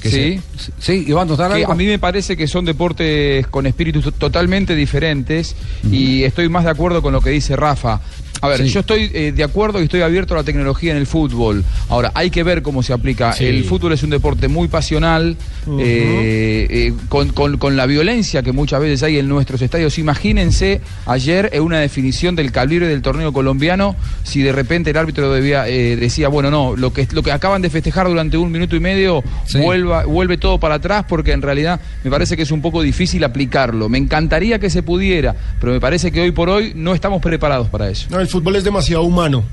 Que 0.03 0.09
Sí. 0.09 0.41
se- 0.57 0.71
Sí, 0.79 1.05
iba 1.07 1.21
a 1.21 1.55
algo. 1.71 1.75
mí 1.75 1.85
me 1.85 1.97
parece 1.97 2.35
que 2.35 2.45
son 2.45 2.65
deportes 2.65 3.47
con 3.47 3.65
espíritus 3.65 4.03
to- 4.03 4.11
totalmente 4.11 4.75
diferentes 4.75 5.55
y 5.89 6.23
estoy 6.23 6.49
más 6.49 6.65
de 6.65 6.71
acuerdo 6.71 7.01
con 7.01 7.13
lo 7.13 7.21
que 7.21 7.29
dice 7.29 7.55
Rafa. 7.55 8.01
A 8.43 8.47
ver, 8.49 8.57
Sí. 8.59 8.69
yo 8.69 8.81
estoy 8.81 9.09
eh, 9.13 9.31
de 9.35 9.43
acuerdo 9.43 9.79
y 9.79 9.83
estoy 9.85 10.01
abierto 10.01 10.33
a 10.33 10.37
la 10.37 10.43
tecnología 10.43 10.91
en 10.91 10.97
el 10.97 11.07
fútbol. 11.07 11.63
Ahora, 11.89 12.11
hay 12.13 12.29
que 12.29 12.43
ver 12.43 12.61
cómo 12.61 12.83
se 12.83 12.93
aplica. 12.93 13.33
Sí. 13.33 13.45
El 13.45 13.63
fútbol 13.63 13.93
es 13.93 14.03
un 14.03 14.09
deporte 14.09 14.47
muy 14.47 14.67
pasional, 14.67 15.35
eh, 15.79 16.67
eh, 16.69 16.93
con, 17.09 17.29
con- 17.29 17.57
con 17.57 17.75
la 17.77 17.85
violencia 17.85 18.41
que 18.43 18.51
muchas 18.51 18.81
veces 18.81 19.01
hay 19.03 19.17
en 19.17 19.27
nuestros 19.27 19.61
estadios. 19.61 19.97
Imagínense 19.97 20.81
ayer 21.05 21.49
en 21.53 21.63
una 21.63 21.79
definición 21.79 22.35
del 22.35 22.51
calibre 22.51 22.87
del 22.87 23.01
torneo 23.01 23.31
colombiano, 23.33 23.95
si 24.23 24.41
de 24.41 24.51
repente 24.51 24.91
el 24.91 24.97
árbitro 24.97 25.31
debía, 25.31 25.67
eh, 25.67 25.95
decía, 25.95 26.27
bueno, 26.27 26.51
no, 26.51 26.75
lo 26.75 26.91
que, 26.93 27.07
lo 27.11 27.23
que 27.23 27.31
acaban 27.31 27.61
de 27.61 27.69
festejar 27.69 28.07
durante 28.07 28.37
un 28.37 28.51
minuto 28.51 28.75
y 28.75 28.79
medio 28.79 29.23
vuelva, 29.61 30.05
vuelve 30.05 30.37
todo 30.37 30.59
para 30.59 30.75
atrás 30.75 31.05
porque 31.07 31.31
en 31.31 31.41
realidad 31.41 31.79
me 32.03 32.11
parece 32.11 32.35
que 32.35 32.43
es 32.43 32.51
un 32.51 32.61
poco 32.61 32.81
difícil 32.81 33.23
aplicarlo. 33.23 33.89
Me 33.89 33.97
encantaría 33.97 34.59
que 34.59 34.69
se 34.69 34.83
pudiera, 34.83 35.35
pero 35.59 35.71
me 35.73 35.79
parece 35.79 36.11
que 36.11 36.21
hoy 36.21 36.31
por 36.31 36.49
hoy 36.49 36.73
no 36.75 36.93
estamos 36.93 37.21
preparados 37.21 37.69
para 37.69 37.89
eso. 37.89 38.07
No, 38.09 38.19
el 38.19 38.27
fútbol 38.33 38.55
es 38.57 38.63
demasiado 38.65 39.03
humano 39.03 39.43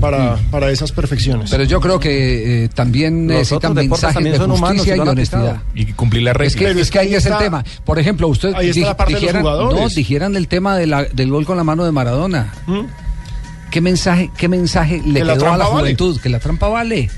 para, 0.00 0.36
para 0.50 0.70
esas 0.70 0.92
perfecciones. 0.92 1.50
Pero 1.50 1.64
yo 1.64 1.80
creo 1.80 1.98
que 1.98 2.64
eh, 2.64 2.68
también 2.68 3.26
Los 3.26 3.36
necesitan 3.38 3.72
mensajes 3.74 4.14
también 4.14 4.32
de 4.34 4.38
son 4.38 4.50
humanos 4.50 4.74
y 4.74 4.78
justicia 4.78 5.02
han 5.02 5.08
honestidad. 5.08 5.62
Y 5.74 5.86
cumplir 5.92 6.22
las 6.22 6.32
Es 6.32 6.38
reglas. 6.38 6.54
que, 6.56 6.64
Pero 6.66 6.78
es 6.80 6.86
es 6.86 6.90
que 6.90 6.98
ahí 6.98 7.14
es 7.14 7.26
el 7.26 7.38
tema. 7.38 7.64
Por 7.84 7.98
ejemplo, 7.98 8.28
usted 8.28 8.52
Ahí 8.54 8.68
está 8.70 8.80
di- 8.80 8.84
la 8.86 8.96
parte 8.96 9.14
de 9.14 9.14
los 9.14 9.20
dijeran, 9.22 9.42
jugadores. 9.42 9.80
no, 9.80 9.88
dijeran 9.88 10.36
el 10.36 10.48
tema 10.48 10.76
de 10.76 10.86
la- 10.86 11.04
del 11.04 11.30
gol 11.30 11.44
con 11.46 11.56
la 11.56 11.64
mano 11.64 11.84
de 11.84 11.92
Maradona. 11.92 12.52
¿Mm? 12.66 12.80
¿Qué 13.70 13.80
mensaje, 13.80 14.30
qué 14.36 14.48
mensaje 14.48 15.02
le 15.04 15.20
Que 15.20 15.24
la 15.24 15.34
quedó 15.34 15.52
a 15.52 15.56
la 15.56 15.64
vale. 15.64 15.80
juventud? 15.80 16.20
Que 16.20 16.28
la 16.28 16.38
trampa 16.40 16.68
vale. 16.68 17.10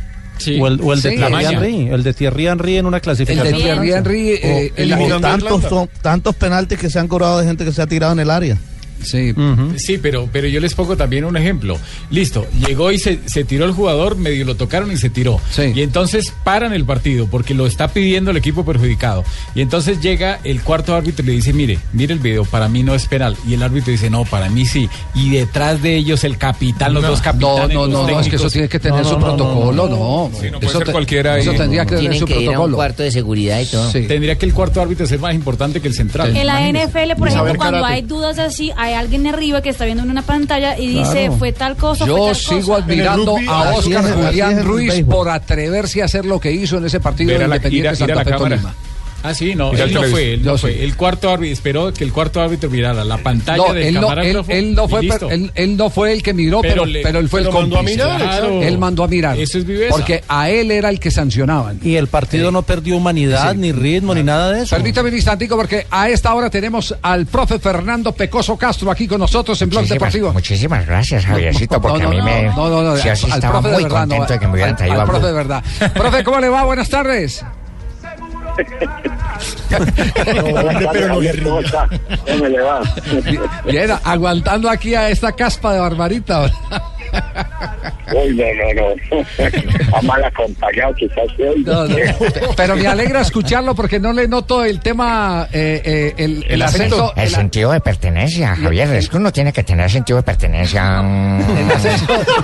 O 0.61 0.69
el, 0.69 0.81
o 0.81 0.93
el 0.93 1.03
de 1.03 1.11
Sí. 1.11 1.17
Thierry. 1.17 1.45
Henry, 1.47 1.89
el 1.89 2.03
de 2.05 2.15
Thierry 2.15 2.47
Henry 2.47 2.77
en 2.77 2.87
una 2.87 3.01
clasificación. 3.01 3.47
El 3.47 3.53
de 3.55 3.59
Thierry 3.61 3.93
Henry, 3.93 4.29
eh, 4.31 4.41
O- 4.77 4.81
el- 4.81 4.93
o 4.93 5.15
el- 5.17 5.21
tantos, 5.21 5.63
son- 5.65 5.89
tantos 6.01 6.35
penaltis 6.37 6.79
que 6.79 6.89
se 6.91 6.99
han 7.01 7.09
cobrado 7.09 7.41
de 7.41 7.47
gente 7.47 7.65
que 7.65 7.73
se 7.73 7.83
ha 7.83 7.87
tirado 7.89 8.13
en 8.13 8.21
el 8.21 8.31
área. 8.31 8.57
Sí. 9.03 9.35
Sí, 9.77 9.99
pero, 9.99 10.29
pero 10.33 10.49
yo 10.49 10.61
les 10.61 10.75
pongo 10.75 10.97
también 10.97 11.25
un 11.25 11.37
ejemplo. 11.37 11.79
Listo, 12.11 12.47
llegó 12.67 12.91
y 12.93 12.99
se, 12.99 13.21
se 13.27 13.45
tiró 13.45 13.65
el 13.65 13.73
jugador, 13.73 14.17
medio 14.17 14.45
lo 14.45 14.55
tocaron 14.57 14.91
y 14.93 14.97
se 14.97 15.11
tiró. 15.11 15.41
Y 15.75 15.83
entonces 15.83 16.33
paran 16.45 16.73
el 16.73 16.85
partido 16.85 17.27
porque 17.31 17.55
lo 17.55 17.67
está 17.67 17.89
pidiendo 17.89 18.31
el 18.31 18.37
equipo 18.37 18.65
perjudicado. 18.65 19.25
Y 19.55 19.61
entonces 19.63 20.01
llega 20.01 20.41
el 20.45 20.63
cuarto 20.63 20.95
árbitro 20.95 21.25
y 21.25 21.29
le 21.29 21.33
dice, 21.35 21.53
mire, 21.53 21.79
mire 21.93 22.13
el 22.15 22.21
video, 22.21 22.45
para 22.45 22.69
mí 22.69 22.83
no 22.83 22.95
es 22.95 23.07
penal. 23.07 23.37
Y 23.47 23.55
el 23.55 23.63
árbitro 23.63 23.91
dice, 23.93 24.11
no, 24.11 24.25
para 24.25 24.49
mí 24.51 24.67
sí. 24.67 24.89
Y 25.15 25.31
detrás 25.31 25.83
de 25.83 25.97
ellos 25.97 26.25
el 26.25 26.37
capitán, 26.39 26.95
los 26.95 27.03
No, 27.03 27.11
dos 27.11 27.21
capitanes. 27.21 27.75
no, 27.75 27.87
no, 27.87 28.03
los 28.03 28.11
no, 28.11 28.21
es 28.21 28.29
que 28.29 28.37
eso 28.37 28.51
tiene 28.51 28.69
que 28.69 28.79
tener 28.79 29.05
su 29.05 29.19
protocolo, 29.19 29.89
no. 29.89 30.31
Sí, 30.41 30.51
no 30.51 30.59
puede 30.61 30.67
eso 30.71 30.79
ser 30.79 30.93
cualquiera 30.93 31.39
Eso 31.39 31.53
tendría 31.53 31.87
que 31.87 31.97
tener 31.97 32.19
su 32.19 32.27
que 32.27 32.33
ir 32.35 32.39
a 32.39 32.41
un 32.41 32.55
protocolo. 32.55 32.77
cuarto 32.77 33.03
de 33.03 33.11
seguridad 33.11 33.61
y 33.61 33.67
todo. 33.67 33.91
Sí. 33.91 34.07
Tendría 34.07 34.37
que 34.39 34.47
el 34.47 34.53
cuarto 34.55 34.81
árbitro 34.81 35.07
ser 35.07 35.19
más 35.21 35.35
importante 35.35 35.81
que 35.81 35.89
el 35.89 35.95
central. 35.95 36.37
En 36.37 36.47
la. 36.47 36.59
NFL, 36.69 37.15
por 37.19 37.29
ejemplo, 37.29 37.55
cuando 37.57 37.85
hay 37.85 38.03
dudas 38.03 38.39
así, 38.39 38.71
hay 38.77 38.88
alguien 38.95 39.27
arriba 39.27 39.63
que 39.63 39.71
está 39.71 39.85
viendo 39.85 40.03
en 40.03 40.11
una 40.11 40.23
pantalla 40.23 40.79
y 40.79 40.87
dice, 40.89 41.25
Claro. 41.27 41.37
fue 41.39 41.53
tal 41.53 41.77
cosa, 41.77 42.07
fue 42.07 42.15
Yo 42.15 42.27
tal 42.27 42.37
sigo 42.37 42.61
cosa. 42.75 42.85
admirando 42.85 43.37
a 43.49 43.73
Oscar 43.75 44.05
Julián 44.15 44.65
Ruiz 44.65 45.05
por 45.05 45.29
atreverse 45.29 46.03
a 46.03 46.07
hacer 46.07 46.25
lo 46.25 46.39
que 46.41 46.53
hizo 46.53 46.79
en 46.79 46.87
ese 46.87 47.01
partido 47.01 47.37
la- 47.39 47.45
Independiente 47.45 47.77
ir 47.79 47.89
a- 47.89 47.93
ir 47.93 48.13
a 48.13 48.15
Santa 48.17 48.25
Fe. 48.25 48.37
Tolima. 48.39 48.75
Ah, 49.23 49.35
sí, 49.35 49.55
no, 49.57 49.73
él 49.73 49.81
el 49.81 49.95
no 49.95 50.03
fue, 50.05 50.35
él 50.35 50.45
no 50.45 50.57
fue. 50.57 50.73
sí. 50.75 50.79
El 50.81 50.95
cuarto 50.97 51.29
árbitro 51.31 51.53
esperó 51.53 51.93
que 51.93 52.05
el 52.05 52.13
cuarto 52.13 52.41
árbitro 52.41 52.71
mirara 52.71 53.05
la 53.05 53.19
pantalla 53.19 53.57
No, 53.67 53.75
del 53.75 53.83
él 53.89 53.95
no, 54.01 54.13
él, 54.13 54.45
él 54.49 54.75
no 54.77 54.89
fue, 54.89 55.03
listo. 55.03 55.29
él, 55.31 55.51
él 55.57 55.77
no 55.77 55.91
fue 55.91 56.13
el 56.13 56.23
que 56.23 56.33
miró, 56.35 56.61
pero, 56.61 56.85
Pero 56.85 57.03
pero, 57.03 57.13
le- 57.15 57.19
él 57.25 57.29
fue 57.29 57.41
el 57.41 57.47
pero 57.47 57.59
mandó 57.61 57.77
a 57.77 57.79
cómplice. 57.81 58.05
mirar, 58.05 58.21
exacto. 58.23 58.63
Él 58.63 58.79
mandó 58.79 59.05
a 59.05 59.09
mirar. 59.09 59.39
Eso 59.41 59.59
es 59.59 59.65
viveza. 59.67 59.91
Porque 59.91 60.23
a 60.29 60.51
él 60.51 60.71
era 60.71 60.89
el 60.89 61.01
que 61.01 61.11
sancionaban. 61.11 61.81
Y 61.83 61.97
el 61.97 62.07
partido 62.07 62.53
no 62.53 62.63
perdió 62.63 62.97
humanidad, 62.97 63.53
Sí. 63.53 63.59
ni 63.59 63.73
ritmo, 63.73 64.15
ni 64.15 64.23
nada 64.23 64.53
de 64.53 64.63
eso. 64.63 64.77
Permítame 64.77 65.09
un 65.09 65.17
instantico 65.17 65.57
porque 65.57 65.87
a 65.91 66.09
esta 66.09 66.33
hora 66.35 66.49
tenemos 66.49 66.95
al 67.03 67.27
profe 67.27 67.59
Fernando 67.59 68.13
Pecoso 68.13 68.57
Castro 68.57 68.91
aquí 68.91 69.09
con 69.09 69.19
nosotros 69.19 69.61
en 69.63 69.71
Blog 69.71 69.87
Deportivo. 69.87 70.33
Muchísimas 70.33 70.87
gracias, 70.87 71.25
Javiercito, 71.27 71.81
porque 71.81 72.03
no, 72.05 72.09
a 72.09 72.11
mí 72.13 72.19
no, 72.19 72.25
me. 72.25 72.43
No, 72.45 72.69
no, 72.69 72.83
no, 72.83 72.97
sí, 72.97 73.09
así 73.09 73.27
al 73.27 73.33
estaba 73.39 73.61
profe 73.61 73.69
de 73.77 73.83
muy 73.83 73.91
contento 73.91 74.33
de 74.33 74.39
que 74.39 74.47
me 74.47 74.53
hubieran 74.53 74.77
traído 74.77 74.95
al 74.95 75.01
a 75.01 75.05
profe 75.07 75.27
de 75.27 75.33
verdad. 75.33 75.65
Profe, 75.93 76.23
¿cómo 76.23 76.39
le 76.39 76.49
va? 76.49 76.65
Buenas 76.65 76.89
tardes. 76.89 77.45
Bien, 83.65 83.91
aguantando 84.05 84.69
aquí 84.71 84.95
a 84.95 85.09
esta 85.11 85.33
caspa 85.33 85.75
de 85.75 85.81
Barbarita. 85.81 86.51
Uy, 88.13 88.35
no, 88.35 88.45
no, 88.55 88.95
no. 89.11 89.97
A 89.97 90.03
mal 90.03 90.25
acompañado 90.25 90.95
quizás 90.95 91.29
hoy. 91.39 91.63
No, 91.65 91.87
no. 91.87 91.97
Pero 92.57 92.77
me 92.77 92.87
alegra 92.87 93.21
escucharlo 93.21 93.75
porque 93.75 94.01
no 94.01 94.13
le 94.13 94.27
noto 94.27 94.65
el 94.65 94.81
tema, 94.81 95.47
eh, 95.53 95.83
eh, 95.85 96.15
el, 96.17 96.45
el 96.49 96.63
acento. 96.63 97.13
El, 97.17 97.29
sentido 97.29 97.73
de 97.73 97.81
pertenencia, 97.81 98.57
Javier. 98.57 98.95
Es 98.95 99.09
que 99.09 99.17
uno 99.17 99.33
tiene 99.33 99.53
que 99.53 99.63
tener 99.63 99.91
sentido 99.91 100.17
de 100.17 100.23
pertenencia 100.23 101.03
mm, 101.03 101.43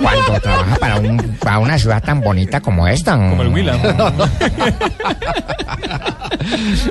cuando 0.01 0.39
trabaja 0.39 0.75
para, 0.75 0.95
un, 0.97 1.17
para 1.39 1.59
una 1.59 1.77
ciudad 1.77 2.03
tan 2.03 2.21
bonita 2.21 2.61
como 2.61 2.87
esta. 2.87 3.13
Como 3.13 3.41
el 3.41 3.49
Huila. 3.49 3.75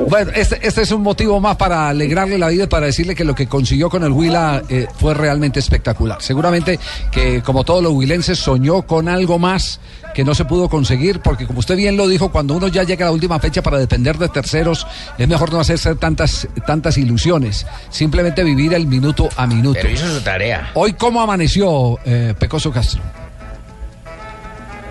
Bueno, 0.08 0.32
este, 0.34 0.66
este 0.66 0.82
es 0.82 0.90
un 0.90 1.02
motivo 1.02 1.40
más 1.40 1.56
para 1.56 1.88
alegrarle 1.88 2.38
la 2.38 2.48
vida 2.48 2.64
y 2.64 2.66
para 2.66 2.87
decirle 2.87 3.14
que 3.14 3.24
lo 3.24 3.34
que 3.34 3.46
consiguió 3.46 3.88
con 3.88 4.04
el 4.04 4.12
Huila 4.12 4.62
eh, 4.68 4.87
fue 4.98 5.14
realmente 5.14 5.60
espectacular. 5.60 6.20
Seguramente 6.20 6.78
que, 7.10 7.42
como 7.42 7.63
todos 7.64 7.83
los 7.83 7.92
huilenses, 7.92 8.38
soñó 8.38 8.83
con 8.83 9.09
algo 9.09 9.38
más 9.38 9.81
que 10.14 10.24
no 10.24 10.35
se 10.35 10.44
pudo 10.44 10.68
conseguir, 10.68 11.20
porque 11.20 11.46
como 11.46 11.59
usted 11.59 11.77
bien 11.77 11.96
lo 11.96 12.07
dijo, 12.07 12.31
cuando 12.31 12.55
uno 12.55 12.68
ya 12.68 12.85
llega 12.85 13.07
a 13.07 13.09
la 13.09 13.12
última 13.12 13.38
fecha 13.40 13.62
para 13.62 13.79
depender 13.79 14.16
de 14.16 14.29
terceros, 14.29 14.87
es 15.18 15.29
mejor 15.29 15.53
no 15.53 15.61
hacerse 15.61 15.94
tantas, 15.96 16.48
tantas 16.66 16.96
ilusiones, 16.96 17.66
simplemente 17.90 18.44
vivir 18.44 18.72
el 18.74 18.87
minuto 18.87 19.29
a 19.37 19.46
minuto. 19.46 19.81
Pero 19.83 19.92
hizo 19.92 20.07
su 20.07 20.22
tarea. 20.22 20.70
Hoy, 20.74 20.92
¿cómo 20.92 21.20
amaneció 21.20 21.98
eh, 22.05 22.33
Pecoso 22.38 22.70
Castro? 22.70 23.03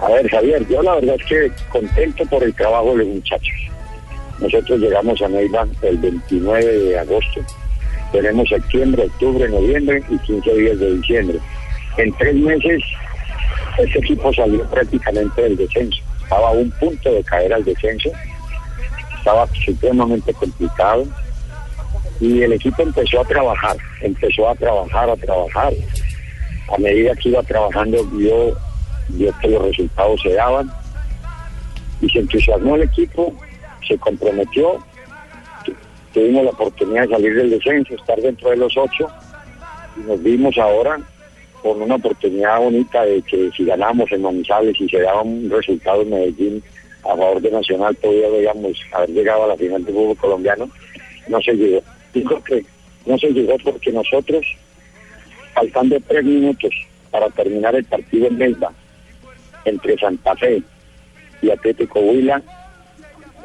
A 0.01 0.09
ver, 0.09 0.29
Javier, 0.29 0.67
yo 0.67 0.81
la 0.83 0.95
verdad 0.95 1.15
es 1.17 1.25
que 1.25 1.51
contento 1.69 2.25
por 2.25 2.43
el 2.43 2.53
trabajo 2.53 2.91
de 2.91 2.97
los 2.97 3.07
muchachos. 3.07 3.55
Nosotros 4.39 4.79
llegamos 4.79 5.21
a 5.21 5.29
Neiva 5.29 5.65
el 5.81 5.97
29 5.97 6.65
de 6.65 6.99
agosto. 6.99 7.41
Tenemos 8.11 8.49
septiembre, 8.49 9.03
octubre, 9.03 9.47
noviembre 9.47 10.03
y 10.09 10.17
15 10.17 10.53
días 10.55 10.79
de 10.79 10.95
diciembre. 10.97 11.39
En 11.97 12.11
tres 12.17 12.35
meses, 12.35 12.81
este 13.77 13.99
equipo 13.99 14.33
salió 14.33 14.63
prácticamente 14.69 15.41
del 15.41 15.57
descenso. 15.57 16.01
Estaba 16.23 16.49
a 16.49 16.51
un 16.51 16.71
punto 16.71 17.11
de 17.13 17.23
caer 17.23 17.53
al 17.53 17.63
descenso. 17.63 18.09
Estaba 19.17 19.47
supremamente 19.65 20.33
complicado. 20.33 21.05
Y 22.19 22.41
el 22.41 22.53
equipo 22.53 22.81
empezó 22.83 23.21
a 23.21 23.25
trabajar, 23.25 23.75
empezó 24.01 24.47
a 24.49 24.55
trabajar, 24.55 25.09
a 25.09 25.15
trabajar. 25.15 25.73
A 26.73 26.77
medida 26.77 27.13
que 27.15 27.29
iba 27.29 27.43
trabajando, 27.43 28.03
vio, 28.05 28.55
vio 29.09 29.33
que 29.41 29.47
los 29.49 29.61
resultados 29.63 30.21
se 30.21 30.33
daban. 30.33 30.71
Y 32.01 32.09
se 32.09 32.19
entusiasmó 32.19 32.75
el 32.75 32.83
equipo, 32.83 33.33
se 33.87 33.97
comprometió. 33.97 34.77
Tu- 35.65 35.75
Tuvimos 36.13 36.43
la 36.45 36.51
oportunidad 36.51 37.03
de 37.03 37.09
salir 37.09 37.35
del 37.35 37.49
descenso, 37.49 37.95
estar 37.95 38.19
dentro 38.19 38.49
de 38.49 38.57
los 38.57 38.75
ocho. 38.77 39.07
Y 39.97 40.01
nos 40.07 40.21
vimos 40.23 40.57
ahora 40.57 40.99
con 41.63 41.81
una 41.81 41.95
oportunidad 41.95 42.59
bonita 42.59 43.05
de 43.05 43.21
que 43.21 43.49
si 43.55 43.63
ganamos 43.63 44.11
en 44.11 44.21
Manizales 44.21 44.79
y 44.81 44.89
se 44.89 44.99
daba 44.99 45.21
un 45.21 45.49
resultado 45.49 46.01
en 46.01 46.09
Medellín 46.09 46.63
a 47.03 47.15
favor 47.15 47.41
de 47.41 47.51
Nacional, 47.51 47.95
podríamos 47.95 48.77
haber 48.91 49.09
llegado 49.11 49.45
a 49.45 49.47
la 49.47 49.55
final 49.55 49.83
del 49.85 49.95
fútbol 49.95 50.17
colombiano. 50.17 50.69
No 51.29 51.41
se 51.41 51.53
llegó. 51.53 51.81
Digo 52.13 52.43
que 52.43 52.65
no 53.05 53.17
se 53.17 53.29
llegó 53.29 53.55
porque 53.63 53.93
nosotros, 53.93 54.45
faltando 55.53 55.97
tres 56.05 56.25
minutos 56.25 56.71
para 57.11 57.29
terminar 57.29 57.75
el 57.75 57.85
partido 57.85 58.27
en 58.27 58.37
Melba, 58.37 58.73
entre 59.63 59.97
Santa 59.97 60.35
Fe 60.35 60.61
y 61.41 61.49
Atlético 61.49 62.01
Huila, 62.01 62.41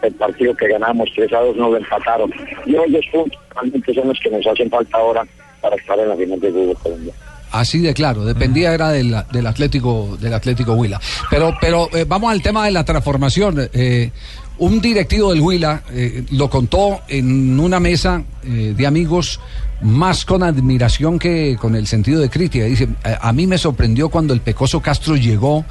el 0.02 0.14
partido 0.14 0.56
que 0.56 0.68
ganamos 0.68 1.08
3 1.14 1.32
a 1.32 1.40
2 1.40 1.56
no 1.56 1.70
lo 1.70 1.76
empataron. 1.76 2.32
Y 2.66 2.74
hoy 2.74 3.00
puntos 3.12 3.40
realmente 3.54 3.94
son 3.94 4.08
los 4.08 4.18
que 4.18 4.30
nos 4.30 4.46
hacen 4.46 4.70
falta 4.70 4.98
ahora 4.98 5.24
para 5.60 5.76
estar 5.76 5.98
en 6.00 6.08
la 6.08 6.16
final 6.16 6.40
del 6.40 6.52
fútbol 6.52 6.76
colombiano. 6.82 7.27
Así 7.50 7.78
de 7.78 7.94
claro, 7.94 8.24
dependía 8.24 8.74
era 8.74 8.90
del, 8.90 9.16
del 9.32 9.46
Atlético 9.46 10.16
del 10.20 10.34
Atlético 10.34 10.74
Huila. 10.74 11.00
Pero 11.30 11.54
pero 11.60 11.88
eh, 11.94 12.04
vamos 12.06 12.30
al 12.30 12.42
tema 12.42 12.64
de 12.64 12.72
la 12.72 12.84
transformación. 12.84 13.68
Eh, 13.72 14.10
un 14.58 14.80
directivo 14.80 15.30
del 15.30 15.40
Huila 15.40 15.82
eh, 15.92 16.24
lo 16.32 16.50
contó 16.50 17.00
en 17.08 17.58
una 17.60 17.78
mesa 17.78 18.22
de 18.42 18.86
amigos 18.86 19.40
más 19.82 20.24
con 20.24 20.42
admiración 20.42 21.18
que 21.18 21.56
con 21.60 21.76
el 21.76 21.86
sentido 21.86 22.20
de 22.20 22.28
crítica. 22.28 22.64
Dice, 22.64 22.88
a, 23.04 23.28
a 23.28 23.32
mí 23.32 23.46
me 23.46 23.56
sorprendió 23.56 24.08
cuando 24.08 24.34
el 24.34 24.40
Pecoso 24.40 24.80
Castro 24.80 25.14
llegó 25.14 25.64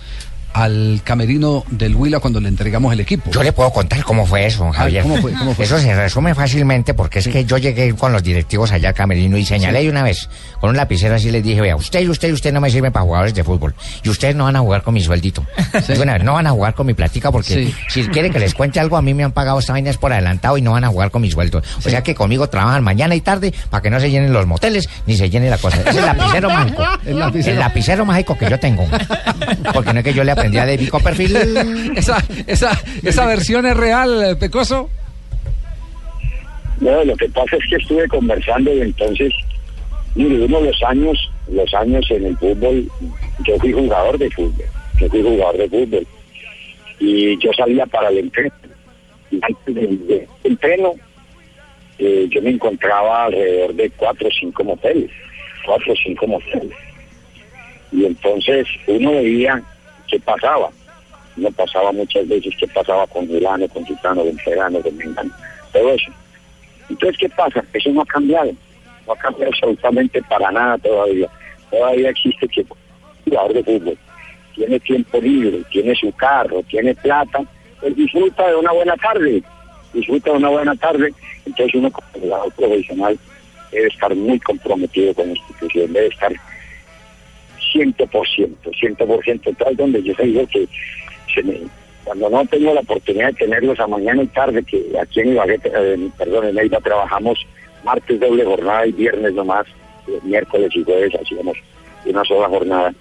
al 0.58 1.02
camerino 1.04 1.64
del 1.70 1.96
Huila 1.96 2.20
cuando 2.20 2.40
le 2.40 2.50
entregamos 2.50 2.92
el 2.94 3.00
equipo. 3.00 3.32
Yo 3.32 3.44
le 3.44 3.52
puedo 3.54 3.70
contar 3.72 4.04
cómo 4.04 4.26
fue 4.26 4.46
eso, 4.46 4.70
Javier. 4.72 5.04
¿cómo 5.04 5.18
fue? 5.18 5.32
¿Cómo 5.34 5.54
fue? 5.54 5.66
Eso 5.66 5.80
se 5.80 5.96
resume 5.96 6.34
fácilmente 6.36 6.94
porque 6.94 7.20
es 7.20 7.28
que 7.28 7.46
yo 7.46 7.58
llegué 7.58 7.94
con 7.94 8.12
los 8.12 8.24
directivos 8.24 8.72
allá 8.72 8.90
al 8.90 8.96
camerino 8.96 9.38
y 9.38 9.46
señalé 9.46 9.82
Sí. 9.82 9.90
una 9.90 10.02
vez 10.04 10.30
con 10.60 10.72
un 10.72 10.78
lapicero 10.78 11.16
así 11.16 11.30
les 11.32 11.44
dije, 11.44 11.62
vea, 11.62 11.76
usted 11.76 12.02
y 12.02 12.10
usted 12.10 12.30
y 12.30 12.32
usted 12.34 12.52
no 12.52 12.60
me 12.62 12.70
sirven 12.72 12.92
para 12.92 13.04
jugadores 13.06 13.34
de 13.34 13.44
fútbol 13.44 13.76
y 14.04 14.10
ustedes 14.10 14.36
no 14.36 14.46
van 14.46 14.56
a 14.56 14.60
jugar 14.60 14.82
con 14.82 14.94
mi 14.94 15.02
sueldito. 15.02 15.46
No 16.24 16.34
van 16.34 16.48
a 16.48 16.52
jugar 16.52 16.74
con 16.74 16.88
mi 16.88 16.94
platica 16.94 17.32
porque 17.32 17.74
si 17.90 18.04
quiere 18.08 18.30
que 18.30 18.40
les 18.40 18.54
cuente 18.54 18.80
algo, 18.80 18.98
a 18.98 19.02
mí 19.02 19.14
me 19.14 19.24
han 19.24 19.32
pagado 19.32 19.60
esta 19.60 19.74
vaina 19.74 19.90
es 19.90 19.98
por 19.98 20.12
adelantado 20.12 20.58
y 20.58 20.62
no 20.62 20.72
van 20.72 20.84
a 20.84 20.88
jugar 20.88 21.12
con 21.12 21.22
mi 21.22 21.30
sueldo. 21.32 21.62
O 21.86 21.90
sea 21.90 22.02
que 22.04 22.16
conmigo 22.16 22.48
trabajan 22.50 22.84
mañana 22.84 23.16
y 23.16 23.22
tarde 23.22 23.54
para 23.70 23.82
que 23.82 23.90
no 23.90 24.00
se 24.00 24.10
llenen 24.10 24.34
los 24.34 24.46
moteles 24.48 24.90
ni 25.06 25.16
se 25.16 25.30
llene 25.30 25.50
la 25.50 25.58
cosa. 25.58 25.82
Es 25.86 25.96
el 25.96 26.06
lapicero 26.06 26.50
mágico. 26.52 26.84
El 27.06 27.20
lapicero. 27.20 27.54
El 27.54 27.60
lapicero 27.60 28.06
mágico 28.06 28.38
que 28.38 28.50
yo 28.50 28.60
tengo. 28.60 28.86
Porque 29.74 29.94
no 29.94 30.00
es 30.00 30.06
que 30.06 30.14
yo 30.14 30.24
le 30.24 30.32
aprendí 30.48 30.58
a 30.58 30.66
David 30.66 30.90
Copperfield. 30.90 31.98
esa, 31.98 32.24
esa, 32.48 32.72
esa 33.04 33.26
versión 33.26 33.66
es 33.66 33.76
real, 33.76 34.38
Pecoso. 34.40 34.90
No, 36.80 37.04
lo 37.04 37.16
que 37.16 37.28
pasa 37.30 37.56
es 37.58 37.64
que 37.70 37.76
estuve 37.78 38.08
conversando 38.08 38.72
y 38.74 38.82
entonces, 38.82 39.34
mire, 40.16 40.46
uno 40.46 40.62
los 40.62 40.84
años, 40.84 41.32
los 41.52 41.74
años 41.74 42.06
en 42.12 42.26
el 42.26 42.38
fútbol, 42.38 42.88
yo 43.46 43.58
fui 43.58 43.74
jugador 43.74 44.18
de 44.18 44.30
fútbol, 44.30 44.66
yo 45.00 45.10
fui 45.10 45.24
jugador 45.24 45.58
de 45.58 45.70
fútbol 45.70 46.08
y 47.00 47.38
yo 47.40 47.52
salía 47.54 47.86
para 47.88 48.10
el 48.10 48.20
entreno. 48.20 48.54
Y 49.32 49.40
antes 49.42 49.76
del 49.76 50.08
del 50.08 50.28
entreno, 50.44 50.94
eh, 51.98 52.28
yo 52.30 52.42
me 52.44 52.52
encontraba 52.52 53.26
alrededor 53.26 53.74
de 53.74 53.90
cuatro 53.92 54.28
o 54.28 54.32
cinco 54.32 54.64
moteles, 54.64 55.10
cuatro 55.66 55.94
o 55.94 55.96
cinco 55.96 56.28
moteles. 56.28 56.78
Y 57.92 58.06
entonces 58.06 58.68
uno 58.86 59.14
veía 59.14 59.64
qué 60.08 60.20
pasaba. 60.20 60.70
Uno 61.38 61.52
pasaba 61.52 61.92
muchas 61.92 62.28
veces 62.28 62.54
qué 62.60 62.68
pasaba 62.68 63.06
con 63.08 63.28
Milano, 63.28 63.68
con 63.68 63.86
Titano, 63.86 64.24
con 64.24 64.38
Ferrano, 64.40 64.82
con 64.82 64.98
Mengano, 64.98 65.32
todo 65.72 65.94
eso. 65.94 66.12
Entonces, 66.90 67.18
¿qué 67.20 67.30
pasa? 67.30 67.64
Eso 67.74 67.92
no 67.92 68.02
ha 68.02 68.06
cambiado. 68.06 68.52
No 69.06 69.14
ha 69.14 69.18
cambiado 69.18 69.52
absolutamente 69.52 70.22
para 70.24 70.52
nada 70.52 70.78
todavía. 70.80 71.30
Todavía 71.70 72.10
existe 72.10 72.48
que 72.48 72.66
jugador 73.26 73.54
de 73.54 73.64
fútbol 73.64 73.98
tiene 74.58 74.80
tiempo 74.80 75.20
libre, 75.22 75.64
tiene 75.70 75.96
su 75.96 76.12
carro, 76.14 76.64
tiene 76.64 76.96
plata, 76.96 77.44
pues 77.80 77.96
disfruta 77.96 78.48
de 78.48 78.56
una 78.56 78.72
buena 78.72 78.96
tarde. 78.98 79.44
Disfruta 79.94 80.32
de 80.32 80.38
una 80.38 80.50
buena 80.50 80.76
tarde. 80.76 81.14
Entonces 81.46 81.76
uno 81.76 81.92
como 81.92 82.08
jugador 82.14 82.52
profesional 82.54 83.20
debe 83.72 83.88
estar 83.88 84.16
muy 84.16 84.40
comprometido 84.40 85.14
con 85.14 85.28
la 85.28 85.34
institución, 85.34 85.94
debe 85.94 86.08
estar 86.08 86.34
100%, 87.78 88.56
100%. 88.72 89.42
Entonces 89.50 89.78
donde 89.78 90.04
yo 90.04 90.14
digo 90.22 90.46
que 90.48 90.68
se 91.34 91.44
me- 91.44 91.62
cuando 92.04 92.30
no 92.30 92.46
tengo 92.46 92.74
la 92.74 92.82
oportunidad 92.82 93.28
de 93.28 93.34
tenerlos 93.34 93.80
a 93.80 93.88
mañana 93.88 94.24
y 94.24 94.28
tarde, 94.28 94.64
que 94.64 94.82
aquí 95.02 95.20
en 95.20 95.34
Ibagué, 95.34 95.60
eh, 95.64 96.10
perdón, 96.18 96.48
en 96.48 96.56
Neiva 96.56 96.80
trabajamos 96.80 97.38
martes 97.84 98.20
doble 98.20 98.46
jornada 98.46 98.88
y 98.88 98.92
viernes 98.94 99.34
nomás, 99.34 99.66
eh, 100.08 100.20
miércoles 100.24 100.70
y 100.74 100.84
jueves 100.84 101.14
hacíamos 101.22 101.58
una 102.06 102.24
sola 102.24 102.48
jornada. 102.48 102.94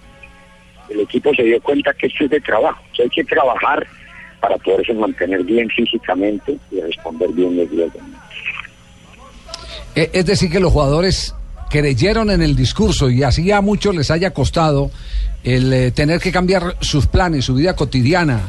El 0.89 0.99
equipo 1.01 1.33
se 1.33 1.43
dio 1.43 1.61
cuenta 1.61 1.93
que 1.93 2.07
esto 2.07 2.25
es 2.25 2.29
de 2.31 2.41
trabajo, 2.41 2.81
que 2.95 3.03
hay 3.03 3.09
que 3.09 3.23
trabajar 3.23 3.87
para 4.41 4.57
poderse 4.57 4.93
mantener 4.93 5.43
bien 5.43 5.69
físicamente 5.69 6.57
y 6.71 6.79
responder 6.81 7.29
bien 7.31 7.55
los 7.57 7.69
días 7.71 7.89
de 7.93 7.99
E- 9.95 10.09
Es 10.13 10.25
decir, 10.25 10.51
que 10.51 10.59
los 10.59 10.71
jugadores 10.73 11.33
creyeron 11.69 12.29
en 12.31 12.41
el 12.41 12.55
discurso 12.55 13.09
y 13.09 13.23
así 13.23 13.51
a 13.51 13.61
muchos 13.61 13.95
les 13.95 14.09
haya 14.11 14.31
costado 14.31 14.91
el 15.43 15.71
eh, 15.73 15.91
tener 15.91 16.19
que 16.19 16.31
cambiar 16.31 16.75
sus 16.81 17.07
planes, 17.07 17.45
su 17.45 17.53
vida 17.55 17.75
cotidiana. 17.75 18.41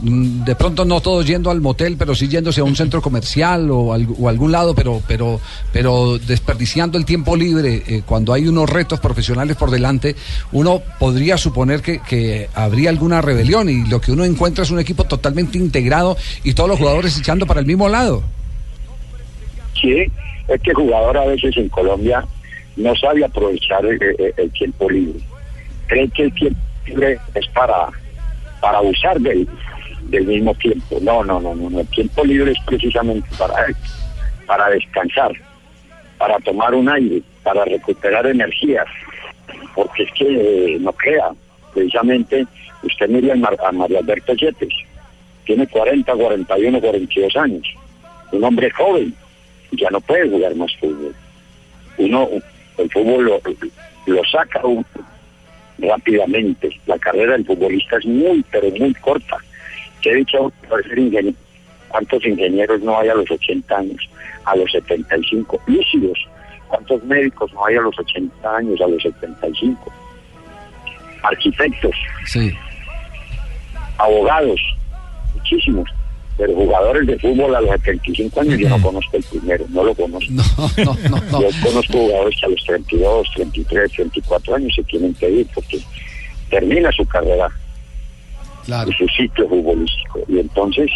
Mm, 0.00 0.44
De 0.44 0.54
pronto 0.56 0.84
no 0.84 1.00
todos 1.00 1.26
yendo 1.26 1.50
al 1.50 1.62
motel, 1.62 1.96
pero 1.98 2.14
sí 2.14 2.28
yéndose 2.28 2.60
a 2.60 2.64
un 2.64 2.76
centro 2.76 3.00
comercial 3.00 3.70
o, 3.70 3.94
al- 3.94 4.06
o 4.18 4.28
algún 4.28 4.52
lado, 4.52 4.74
pero, 4.74 5.00
pero, 5.08 5.40
pero 5.72 6.18
desperdiciando 6.18 6.98
el 6.98 7.06
tiempo 7.06 7.34
libre 7.34 7.82
eh, 7.86 8.02
cuando 8.04 8.34
hay 8.34 8.46
unos 8.46 8.68
retos 8.68 9.00
profesionales 9.00 9.56
por 9.56 9.70
delante, 9.70 10.14
uno 10.52 10.82
podría 10.98 11.38
suponer 11.38 11.80
que, 11.80 12.00
que 12.00 12.50
habría 12.54 12.90
alguna 12.90 13.22
rebelión 13.22 13.70
y 13.70 13.86
lo 13.86 13.98
que 14.00 14.12
uno 14.12 14.24
encuentra 14.24 14.64
es 14.64 14.70
un 14.70 14.78
equipo 14.80 15.04
totalmente 15.04 15.56
integrado 15.56 16.16
y 16.44 16.52
todos 16.52 16.68
los 16.68 16.78
jugadores 16.78 17.18
echando 17.18 17.46
para 17.46 17.60
el 17.60 17.66
mismo 17.66 17.88
lado. 17.88 18.22
Sí, 19.80 19.92
es 20.48 20.60
que 20.62 20.70
el 20.70 20.76
jugador 20.76 21.16
a 21.18 21.24
veces 21.26 21.56
en 21.56 21.68
Colombia 21.70 22.24
no 22.76 22.94
sabe 22.96 23.24
aprovechar 23.24 23.84
el, 23.86 24.00
el- 24.02 24.34
el 24.36 24.50
tiempo 24.52 24.88
libre. 24.90 25.20
Cree 25.86 26.08
que 26.10 26.22
el 26.24 26.34
tiempo 26.34 26.58
libre 26.86 27.18
es 27.34 27.46
para, 27.48 27.88
para 28.60 28.78
abusar 28.78 29.18
del, 29.20 29.48
del 30.04 30.26
mismo 30.26 30.54
tiempo. 30.54 30.98
No, 31.00 31.24
no, 31.24 31.40
no, 31.40 31.54
no. 31.54 31.80
El 31.80 31.86
tiempo 31.88 32.24
libre 32.24 32.52
es 32.52 32.58
precisamente 32.66 33.28
para 33.38 33.66
eso, 33.66 33.78
para 34.46 34.68
descansar, 34.70 35.32
para 36.18 36.38
tomar 36.40 36.74
un 36.74 36.88
aire, 36.88 37.22
para 37.42 37.64
recuperar 37.64 38.26
energías. 38.26 38.86
Porque 39.74 40.02
es 40.04 40.12
que 40.12 40.74
eh, 40.74 40.78
no 40.80 40.92
crea, 40.92 41.30
precisamente 41.74 42.46
usted 42.82 43.08
mira 43.08 43.34
a, 43.34 43.36
Mar- 43.36 43.56
a 43.66 43.72
María 43.72 43.98
Alberto 44.00 44.32
Yepes, 44.34 44.68
tiene 45.44 45.66
40, 45.66 46.12
41, 46.12 46.80
42 46.80 47.36
años, 47.36 47.62
un 48.32 48.42
hombre 48.42 48.70
joven, 48.70 49.14
ya 49.72 49.88
no 49.90 50.00
puede 50.00 50.28
jugar 50.28 50.54
más 50.56 50.74
fútbol. 50.76 51.14
Uno, 51.98 52.28
el 52.78 52.90
fútbol 52.90 53.24
lo, 53.24 53.40
lo 54.06 54.24
saca 54.24 54.60
uno 54.64 54.84
rápidamente. 55.78 56.70
La 56.86 56.98
carrera 56.98 57.32
del 57.32 57.44
futbolista 57.46 57.96
es 57.98 58.06
muy, 58.06 58.44
pero 58.50 58.70
muy 58.70 58.94
corta. 58.94 59.36
Que 60.00 60.10
he 60.10 60.14
dicho, 60.16 60.52
ser 60.68 60.98
ingeniero, 60.98 61.36
¿cuántos 61.88 62.24
ingenieros 62.24 62.80
no 62.82 62.98
hay 62.98 63.08
a 63.08 63.14
los 63.14 63.30
80 63.30 63.76
años, 63.76 64.08
a 64.44 64.56
los 64.56 64.70
75? 64.72 65.60
Lúcidos. 65.66 66.18
¿Cuántos 66.68 67.02
médicos 67.04 67.52
no 67.52 67.64
hay 67.64 67.76
a 67.76 67.80
los 67.80 67.96
80 67.98 68.56
años, 68.56 68.80
a 68.80 68.88
los 68.88 69.02
75? 69.02 69.92
Arquitectos, 71.22 71.94
Sí. 72.26 72.52
abogados, 73.98 74.60
muchísimos. 75.34 75.88
Pero 76.38 76.54
jugadores 76.54 77.06
de 77.06 77.18
fútbol 77.18 77.54
a 77.54 77.60
los 77.62 77.70
75 77.70 78.40
años 78.40 78.58
yo 78.58 78.68
no 78.68 78.82
conozco 78.82 79.16
el 79.16 79.24
primero, 79.24 79.64
no 79.70 79.84
lo 79.84 79.94
conozco. 79.94 80.32
Yo 80.76 81.48
conozco 81.62 81.92
jugadores 81.92 82.38
que 82.38 82.46
a 82.46 82.48
los 82.50 82.64
32, 82.64 83.28
33, 83.34 83.92
34 83.92 84.54
años 84.54 84.74
se 84.74 84.84
tienen 84.84 85.14
que 85.14 85.30
ir 85.30 85.46
porque 85.54 85.78
termina 86.50 86.92
su 86.92 87.06
carrera 87.06 87.48
y 88.66 88.92
su 88.92 89.08
ciclo 89.08 89.48
futbolístico. 89.48 90.20
Y 90.28 90.40
entonces, 90.40 90.90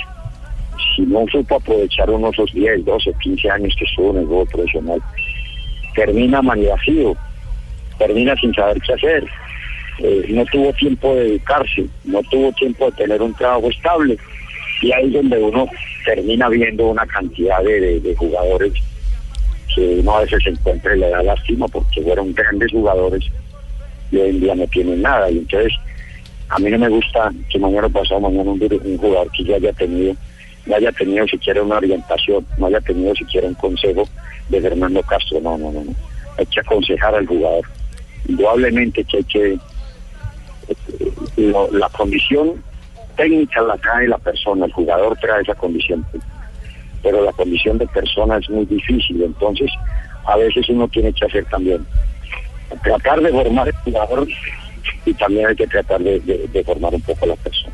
si 0.94 1.02
no 1.02 1.24
supo 1.30 1.56
aprovechar 1.56 2.10
uno 2.10 2.26
de 2.26 2.32
esos 2.32 2.52
10, 2.52 2.84
12, 2.84 3.12
15 3.22 3.50
años 3.50 3.74
que 3.78 3.84
estuvo 3.84 4.10
en 4.10 4.18
el 4.18 4.26
juego 4.26 4.46
profesional, 4.46 5.02
termina 5.94 6.42
maniacido, 6.42 7.16
termina 7.98 8.36
sin 8.36 8.52
saber 8.54 8.80
qué 8.82 8.92
hacer. 8.92 9.24
Eh, 9.98 10.26
no 10.30 10.44
tuvo 10.46 10.72
tiempo 10.72 11.14
de 11.14 11.28
educarse, 11.28 11.86
no 12.04 12.22
tuvo 12.30 12.52
tiempo 12.52 12.86
de 12.86 12.92
tener 12.92 13.20
un 13.20 13.34
trabajo 13.34 13.68
estable. 13.68 14.18
Y 14.82 14.92
ahí 14.92 15.06
es 15.08 15.12
donde 15.12 15.38
uno 15.38 15.68
termina 16.04 16.48
viendo 16.48 16.86
una 16.88 17.06
cantidad 17.06 17.62
de, 17.62 18.00
de- 18.00 18.16
jugadores 18.16 18.72
que 19.74 19.80
uno 20.00 20.16
a 20.16 20.20
veces 20.22 20.42
se 20.42 20.50
encuentra 20.50 20.96
y 20.96 21.00
le 21.00 21.10
da 21.10 21.22
lástima 21.22 21.66
porque 21.68 22.02
fueron 22.02 22.32
grandes 22.34 22.72
jugadores 22.72 23.24
y 24.10 24.16
hoy 24.16 24.30
en 24.30 24.40
día 24.40 24.54
no 24.54 24.66
tienen 24.68 25.02
nada. 25.02 25.30
Y 25.30 25.38
entonces, 25.38 25.72
a 26.48 26.58
mí 26.58 26.70
no 26.70 26.78
me 26.78 26.88
gusta 26.88 27.30
que 27.50 27.58
mañana 27.58 27.88
pasado 27.88 28.20
mañana 28.20 28.50
un, 28.50 28.98
jugador 28.98 29.30
que 29.32 29.44
ya 29.44 29.56
haya 29.56 29.72
tenido, 29.74 30.14
no 30.66 30.74
haya 30.76 30.90
tenido 30.92 31.26
siquiera 31.28 31.62
una 31.62 31.76
orientación, 31.76 32.44
no 32.58 32.66
haya 32.66 32.80
tenido 32.80 33.14
siquiera 33.14 33.46
un 33.46 33.54
consejo 33.54 34.08
de 34.48 34.60
Fernando 34.60 35.02
Castro. 35.02 35.40
No, 35.40 35.56
no, 35.56 35.70
no, 35.70 35.84
no. 35.84 35.94
Hay 36.38 36.46
que 36.46 36.60
aconsejar 36.60 37.14
al 37.14 37.26
jugador. 37.26 37.64
Indudablemente 38.26 39.04
que 39.04 39.16
hay 39.18 39.24
que 39.24 39.52
eh, 39.52 41.12
lo- 41.36 41.70
la 41.72 41.88
condición 41.90 42.54
técnica 43.16 43.60
la 43.62 43.76
trae 43.76 44.08
la 44.08 44.18
persona, 44.18 44.66
el 44.66 44.72
jugador 44.72 45.16
trae 45.18 45.42
esa 45.42 45.54
condición, 45.54 46.04
pero 47.02 47.22
la 47.24 47.32
condición 47.32 47.78
de 47.78 47.86
persona 47.88 48.38
es 48.38 48.48
muy 48.50 48.64
difícil, 48.66 49.22
entonces 49.22 49.70
a 50.26 50.36
veces 50.36 50.68
uno 50.68 50.86
tiene 50.88 51.12
que 51.12 51.24
hacer 51.24 51.44
también, 51.46 51.84
tratar 52.82 53.20
de 53.20 53.30
formar 53.30 53.68
el 53.68 53.74
jugador 53.76 54.26
y 55.04 55.14
también 55.14 55.46
hay 55.48 55.56
que 55.56 55.66
tratar 55.66 56.00
de, 56.00 56.20
de- 56.20 56.48
de 56.48 56.64
formar 56.64 56.94
un 56.94 57.00
poco 57.02 57.26
la 57.26 57.36
persona. 57.36 57.72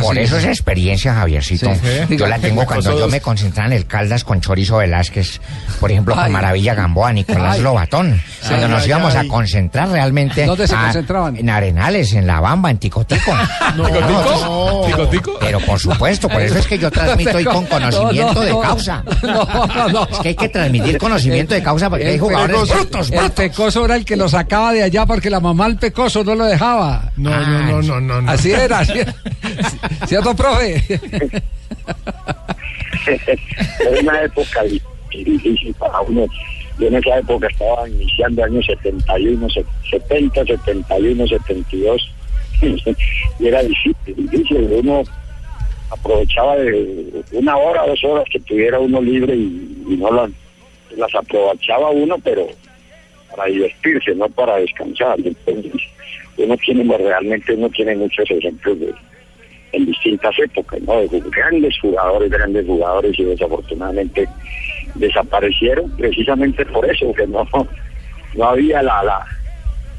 Por 0.00 0.18
eso 0.18 0.36
esa 0.38 0.48
experiencia, 0.48 1.14
Javiercito, 1.14 1.70
Sí. 2.08 2.16
yo 2.16 2.26
la 2.26 2.38
tengo 2.38 2.64
cuando 2.66 2.98
yo 2.98 3.08
me 3.08 3.20
concentraba 3.20 3.68
en 3.68 3.74
el 3.74 3.86
Caldas 3.86 4.24
con 4.24 4.40
Chorizo 4.40 4.78
Velázquez, 4.78 5.40
por 5.80 5.90
ejemplo, 5.90 6.14
con 6.14 6.24
Ay. 6.24 6.32
Maravilla 6.32 6.74
Gamboa, 6.74 7.12
Nicolás 7.12 7.56
Ay. 7.56 7.62
Lobatón, 7.62 8.20
cuando 8.46 8.66
Ay, 8.66 8.72
nos 8.72 8.82
ay, 8.82 8.88
íbamos 8.88 9.14
ay. 9.14 9.26
a 9.26 9.30
concentrar 9.30 9.88
realmente 9.90 10.46
¿Dónde 10.46 10.66
se 10.66 10.74
a- 10.74 10.82
concentraban? 10.84 11.36
en 11.36 11.48
Arenales, 11.50 12.12
en 12.14 12.26
La 12.26 12.40
Bamba, 12.40 12.70
en 12.70 12.78
Ticotico. 12.78 13.32
¿Ticotico? 13.76 14.82
¿Ticotico? 14.86 15.32
Pero 15.40 15.60
por 15.60 15.78
supuesto, 15.78 16.28
por 16.28 16.42
eso 16.42 16.58
es 16.58 16.66
que 16.66 16.78
yo 16.78 16.90
transmito 16.90 17.30
hoy 17.36 17.44
con 17.44 17.64
conocimiento 17.66 18.34
No, 18.34 18.40
no, 18.40 18.40
de 18.40 18.50
no. 18.50 18.60
causa. 18.60 19.04
No, 19.22 19.88
no. 19.88 20.08
Es 20.10 20.18
que 20.18 20.28
hay 20.28 20.34
que 20.34 20.48
transmitir 20.48 20.98
conocimiento 20.98 21.54
de 21.54 21.62
causa 21.62 21.88
porque 21.90 22.06
hay 22.06 22.14
El 22.14 22.20
jugadores 22.20 22.56
Pecoso- 22.56 22.74
brutos, 22.74 23.10
El 23.10 23.18
brutos. 23.18 23.32
pecoso 23.36 23.84
era 23.84 23.96
el 23.96 24.04
que 24.04 24.16
lo 24.16 24.28
sacaba 24.28 24.72
de 24.72 24.82
allá 24.82 25.06
porque 25.06 25.30
la 25.30 25.40
mamá 25.40 25.66
al 25.66 25.76
pecoso 25.76 26.24
no 26.24 26.34
lo 26.34 26.44
dejaba. 26.44 27.12
No, 27.16 27.30
no, 27.30 27.62
no, 27.62 27.82
no, 27.82 28.00
no, 28.00 28.22
no. 28.22 28.30
Así 28.30 28.50
era. 28.52 28.80
así 28.80 28.98
era. 28.98 29.14
¿Cierto, 30.06 30.34
profe? 30.34 30.82
Era 33.80 34.00
una 34.02 34.22
época 34.22 34.62
di- 34.64 34.82
difícil 35.24 35.74
para 35.74 36.00
uno. 36.00 36.26
Yo 36.78 36.86
en 36.88 36.94
esa 36.96 37.18
época 37.18 37.48
estaba 37.48 37.88
iniciando 37.88 38.44
años 38.44 38.64
71, 38.66 39.48
se- 39.50 39.64
70, 39.90 40.44
71, 40.44 41.26
72. 41.26 42.14
y 43.38 43.46
era 43.46 43.62
difícil, 43.62 43.94
difícil. 44.16 44.68
Uno 44.82 45.02
aprovechaba 45.90 46.56
de 46.56 47.22
una 47.32 47.56
hora, 47.56 47.86
dos 47.86 48.02
horas 48.04 48.24
que 48.30 48.40
tuviera 48.40 48.78
uno 48.78 49.00
libre 49.00 49.34
y, 49.34 49.84
y 49.88 49.96
no 49.96 50.12
las, 50.12 50.30
las 50.96 51.14
aprovechaba 51.14 51.90
uno, 51.90 52.16
pero 52.22 52.46
para 53.34 53.46
divertirse, 53.50 54.14
no 54.14 54.28
para 54.28 54.56
descansar. 54.56 55.16
Entonces, 55.24 55.72
uno 56.36 56.56
tiene, 56.58 56.96
realmente 56.96 57.54
uno 57.54 57.68
tiene 57.70 57.96
muchos 57.96 58.30
ejemplos 58.30 58.78
de, 58.80 58.94
en 59.72 59.86
distintas 59.86 60.38
épocas, 60.38 60.80
¿no? 60.82 61.00
De 61.00 61.20
grandes 61.30 61.78
jugadores, 61.80 62.30
grandes 62.30 62.66
jugadores 62.66 63.18
y 63.18 63.24
desafortunadamente 63.24 64.28
desaparecieron 64.94 65.90
precisamente 65.96 66.64
por 66.66 66.88
eso, 66.90 67.12
que 67.14 67.26
no, 67.26 67.46
no 68.36 68.44
había 68.44 68.82
la, 68.82 69.02
la, 69.02 69.24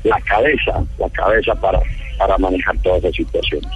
la 0.04 0.20
cabeza, 0.22 0.84
la 0.98 1.10
cabeza 1.10 1.56
para, 1.56 1.80
para 2.18 2.38
manejar 2.38 2.78
todas 2.84 3.02
las 3.04 3.16
situaciones. 3.16 3.70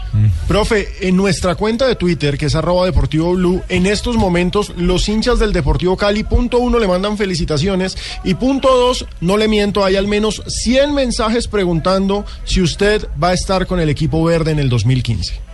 Profe, 0.47 0.87
en 1.01 1.15
nuestra 1.15 1.55
cuenta 1.55 1.87
de 1.87 1.95
Twitter, 1.95 2.37
que 2.37 2.47
es 2.47 2.55
arroba 2.55 2.85
Deportivo 2.85 3.33
Blue, 3.33 3.61
en 3.69 3.85
estos 3.85 4.17
momentos 4.17 4.73
los 4.77 5.07
hinchas 5.07 5.39
del 5.39 5.53
Deportivo 5.53 5.95
Cali, 5.95 6.23
punto 6.23 6.59
uno, 6.59 6.79
le 6.79 6.87
mandan 6.87 7.17
felicitaciones 7.17 7.97
y 8.23 8.33
punto 8.33 8.67
dos, 8.75 9.07
no 9.21 9.37
le 9.37 9.47
miento, 9.47 9.85
hay 9.85 9.95
al 9.95 10.07
menos 10.07 10.43
100 10.45 10.93
mensajes 10.93 11.47
preguntando 11.47 12.25
si 12.43 12.61
usted 12.61 13.07
va 13.21 13.29
a 13.29 13.33
estar 13.33 13.65
con 13.65 13.79
el 13.79 13.89
equipo 13.89 14.23
verde 14.23 14.51
en 14.51 14.59
el 14.59 14.69
2015. 14.69 15.52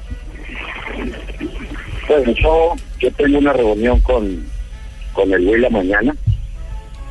Pues 2.10 2.26
yo, 2.38 2.74
yo 3.00 3.12
tengo 3.12 3.38
una 3.38 3.54
reunión 3.54 4.00
con, 4.00 4.44
con 5.14 5.32
el 5.32 5.48
Huila 5.48 5.70
mañana. 5.70 6.16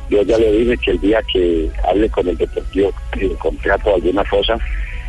Yo 0.09 0.21
ya 0.23 0.37
le 0.37 0.51
dije 0.51 0.77
que 0.77 0.91
el 0.91 0.99
día 0.99 1.21
que 1.31 1.71
hable 1.87 2.09
con 2.09 2.27
el 2.27 2.35
Deportivo 2.35 2.91
de 3.15 3.29
contrato 3.35 3.95
alguna 3.95 4.25
cosa, 4.25 4.59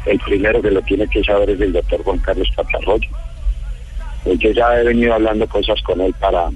el 0.06 0.20
primero 0.20 0.62
que 0.62 0.70
lo 0.70 0.80
tiene 0.82 1.08
que 1.08 1.24
saber 1.24 1.50
es 1.50 1.60
el 1.60 1.72
doctor 1.72 2.04
Juan 2.04 2.18
Carlos 2.18 2.48
Patarroyo. 2.54 3.10
Pues 4.22 4.38
yo 4.38 4.52
ya 4.52 4.80
he 4.80 4.84
venido 4.84 5.12
hablando 5.12 5.48
cosas 5.48 5.82
con 5.82 6.00
él 6.00 6.14
para, 6.20 6.50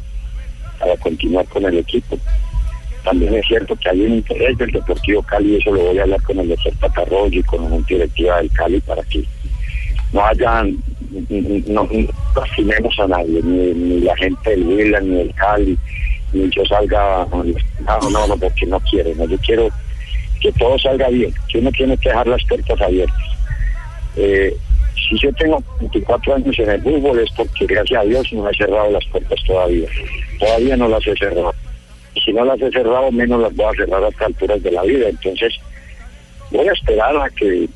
para 0.78 0.96
continuar 0.98 1.44
con 1.46 1.64
el 1.64 1.78
equipo. 1.78 2.16
También 3.02 3.34
es 3.34 3.44
cierto 3.48 3.74
que 3.74 3.88
hay 3.88 4.00
un 4.02 4.14
interés 4.14 4.56
del 4.58 4.70
Deportivo 4.70 5.24
Cali 5.24 5.54
y 5.54 5.56
eso 5.56 5.72
lo 5.72 5.82
voy 5.82 5.98
a 5.98 6.02
hablar 6.02 6.22
con 6.22 6.38
el 6.38 6.50
doctor 6.50 6.72
Patarroyo 6.78 7.40
y 7.40 7.42
con 7.42 7.68
la 7.68 7.78
Directiva 7.78 8.36
del 8.36 8.52
Cali 8.52 8.78
para 8.78 9.02
que 9.02 9.24
no 10.14 10.24
hayan, 10.24 10.76
no, 11.66 11.88
lastimemos 12.36 12.98
a 13.00 13.08
nadie, 13.08 13.42
ni, 13.42 13.74
ni 13.74 14.00
la 14.00 14.16
gente 14.16 14.50
del 14.50 14.62
Huila, 14.62 15.00
ni 15.00 15.16
del 15.16 15.34
Cali, 15.34 15.76
ni 16.32 16.48
yo 16.50 16.64
salga, 16.66 17.26
no, 17.32 18.10
no, 18.10 18.26
no, 18.28 18.36
porque 18.36 18.64
no 18.66 18.78
quiero, 18.88 19.10
yo 19.26 19.38
quiero 19.38 19.68
que 20.40 20.52
todo 20.52 20.78
salga 20.78 21.08
bien, 21.08 21.34
que 21.48 21.58
uno 21.58 21.72
tiene 21.72 21.96
que 21.98 22.10
dejar 22.10 22.28
las 22.28 22.44
puertas 22.44 22.80
abiertas. 22.80 23.22
Eh, 24.16 24.56
si 24.94 25.18
yo 25.18 25.32
tengo 25.32 25.62
24 25.80 26.36
años 26.36 26.58
en 26.60 26.70
el 26.70 26.82
fútbol 26.82 27.18
es 27.18 27.30
porque 27.36 27.66
gracias 27.66 28.00
a 28.00 28.04
Dios 28.04 28.32
no 28.32 28.48
he 28.48 28.54
cerrado 28.54 28.90
las 28.90 29.04
puertas 29.06 29.38
todavía. 29.44 29.88
Todavía 30.38 30.76
no 30.76 30.88
las 30.88 31.04
he 31.06 31.16
cerrado. 31.16 31.52
Si 32.24 32.32
no 32.32 32.44
las 32.44 32.60
he 32.60 32.70
cerrado, 32.70 33.10
menos 33.10 33.40
las 33.42 33.54
voy 33.56 33.66
a 33.66 33.84
cerrar 33.84 34.04
a 34.04 34.08
estas 34.08 34.28
alturas 34.28 34.62
de 34.62 34.70
la 34.70 34.82
vida. 34.82 35.08
Entonces, 35.08 35.54
voy 36.52 36.68
a 36.68 36.72
esperar 36.72 37.16
a 37.16 37.28
que 37.30 37.68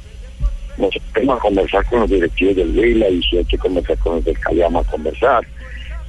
nos 0.79 0.91
vamos 1.15 1.39
a 1.39 1.41
conversar 1.41 1.85
con 1.87 2.01
los 2.01 2.11
directivos 2.11 2.57
del 2.57 2.73
Vila 2.73 3.09
y 3.09 3.23
si 3.23 3.39
hay 3.39 3.45
que 3.45 3.59
conversar 3.59 3.99
con 3.99 4.17
los 4.17 4.25
del 4.25 4.39
Cali, 4.39 4.61
vamos 4.61 4.87
a 4.87 4.91
conversar. 4.91 5.47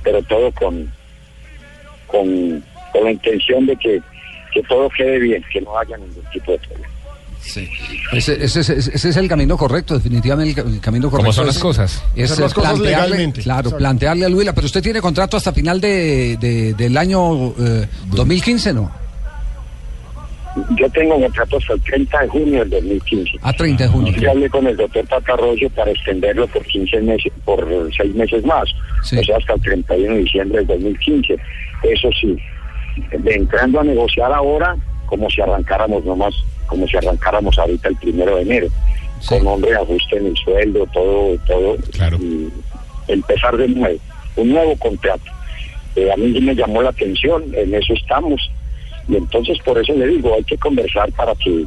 Pero 0.03 0.21
todo 0.23 0.51
con, 0.53 0.91
con, 2.07 2.63
con 2.91 3.03
la 3.03 3.11
intención 3.11 3.65
de 3.65 3.75
que, 3.77 4.01
que 4.53 4.61
todo 4.63 4.89
quede 4.89 5.19
bien, 5.19 5.43
que 5.51 5.61
no 5.61 5.77
haya 5.77 5.97
ningún 5.97 6.23
tipo 6.31 6.51
de 6.51 6.57
problema. 6.59 6.87
Sí. 7.41 7.67
Ese, 8.11 8.43
ese- 8.43 8.59
ese- 8.59 8.77
ese 8.77 9.09
es 9.09 9.17
el 9.17 9.27
camino 9.27 9.57
correcto, 9.57 9.95
definitivamente 9.95 10.49
el, 10.61 10.65
ca- 10.67 10.69
el 10.75 10.81
camino 10.81 11.09
correcto. 11.09 11.31
son 11.33 11.47
las 11.47 11.55
es- 11.55 11.61
cosas. 11.61 12.03
Es 12.15 12.31
Hacer 12.31 12.43
las 12.43 12.53
cosas 12.53 12.71
plantearle, 12.73 13.09
legalmente. 13.09 13.41
claro, 13.41 13.59
Exacto. 13.61 13.77
plantearle 13.77 14.25
al 14.25 14.35
Huila, 14.35 14.53
pero 14.53 14.65
usted 14.65 14.81
tiene 14.83 15.01
contrato 15.01 15.37
hasta 15.37 15.51
final 15.53 15.79
de, 15.79 16.37
de- 16.37 16.73
del 16.73 16.97
año 16.97 17.47
eh, 17.59 17.87
2015, 18.11 18.73
¿no? 18.73 18.91
Yo 20.77 20.89
tengo 20.89 21.19
contrato 21.19 21.57
hasta 21.57 21.73
el 21.73 21.81
30 21.81 22.21
de 22.21 22.27
junio 22.27 22.59
del 22.59 22.69
2015. 22.69 23.31
A 23.41 23.53
30 23.53 23.83
de 23.83 23.89
junio. 23.89 24.13
Yo 24.17 24.31
hablé 24.31 24.49
con 24.49 24.67
el 24.67 24.75
doctor 24.75 25.07
Patarroyo 25.07 25.69
para 25.71 25.91
extenderlo 25.91 26.47
por 26.47 26.65
15 26.65 27.01
meses, 27.01 27.31
por 27.45 27.67
6 27.95 28.15
meses 28.15 28.43
más, 28.45 28.67
o 29.01 29.03
sea, 29.03 29.37
hasta 29.37 29.53
el 29.53 29.61
31 29.61 30.13
de 30.13 30.19
diciembre 30.21 30.57
del 30.59 30.67
2015. 30.67 31.35
Eso 31.83 32.09
sí, 32.19 32.37
de 33.11 33.35
entrando 33.35 33.79
a 33.79 33.83
negociar 33.83 34.33
ahora, 34.33 34.75
como 35.05 35.29
si 35.29 35.41
arrancáramos 35.41 36.03
nomás, 36.03 36.33
como 36.67 36.87
si 36.87 36.97
arrancáramos 36.97 37.57
ahorita 37.57 37.89
el 37.89 37.95
primero 37.97 38.35
de 38.35 38.41
enero, 38.41 38.67
con 39.27 39.47
hombre 39.47 39.75
ajuste 39.75 40.17
en 40.17 40.27
el 40.27 40.37
sueldo, 40.37 40.85
todo, 40.93 41.37
todo, 41.45 41.77
y 42.19 42.49
empezar 43.07 43.55
de 43.57 43.67
nuevo, 43.67 43.99
un 44.35 44.49
nuevo 44.49 44.75
contrato. 44.77 45.31
Eh, 45.95 46.11
a 46.11 46.17
mí 46.17 46.33
sí 46.33 46.41
me 46.41 46.55
llamó 46.55 46.81
la 46.81 46.89
atención, 46.89 47.43
en 47.53 47.73
eso 47.73 47.93
estamos, 47.93 48.51
y 49.09 49.15
entonces 49.15 49.57
por 49.65 49.77
eso 49.79 49.93
le 49.93 50.07
digo, 50.07 50.33
hay 50.35 50.43
que 50.43 50.57
conversar 50.57 51.11
para 51.13 51.33
que 51.35 51.65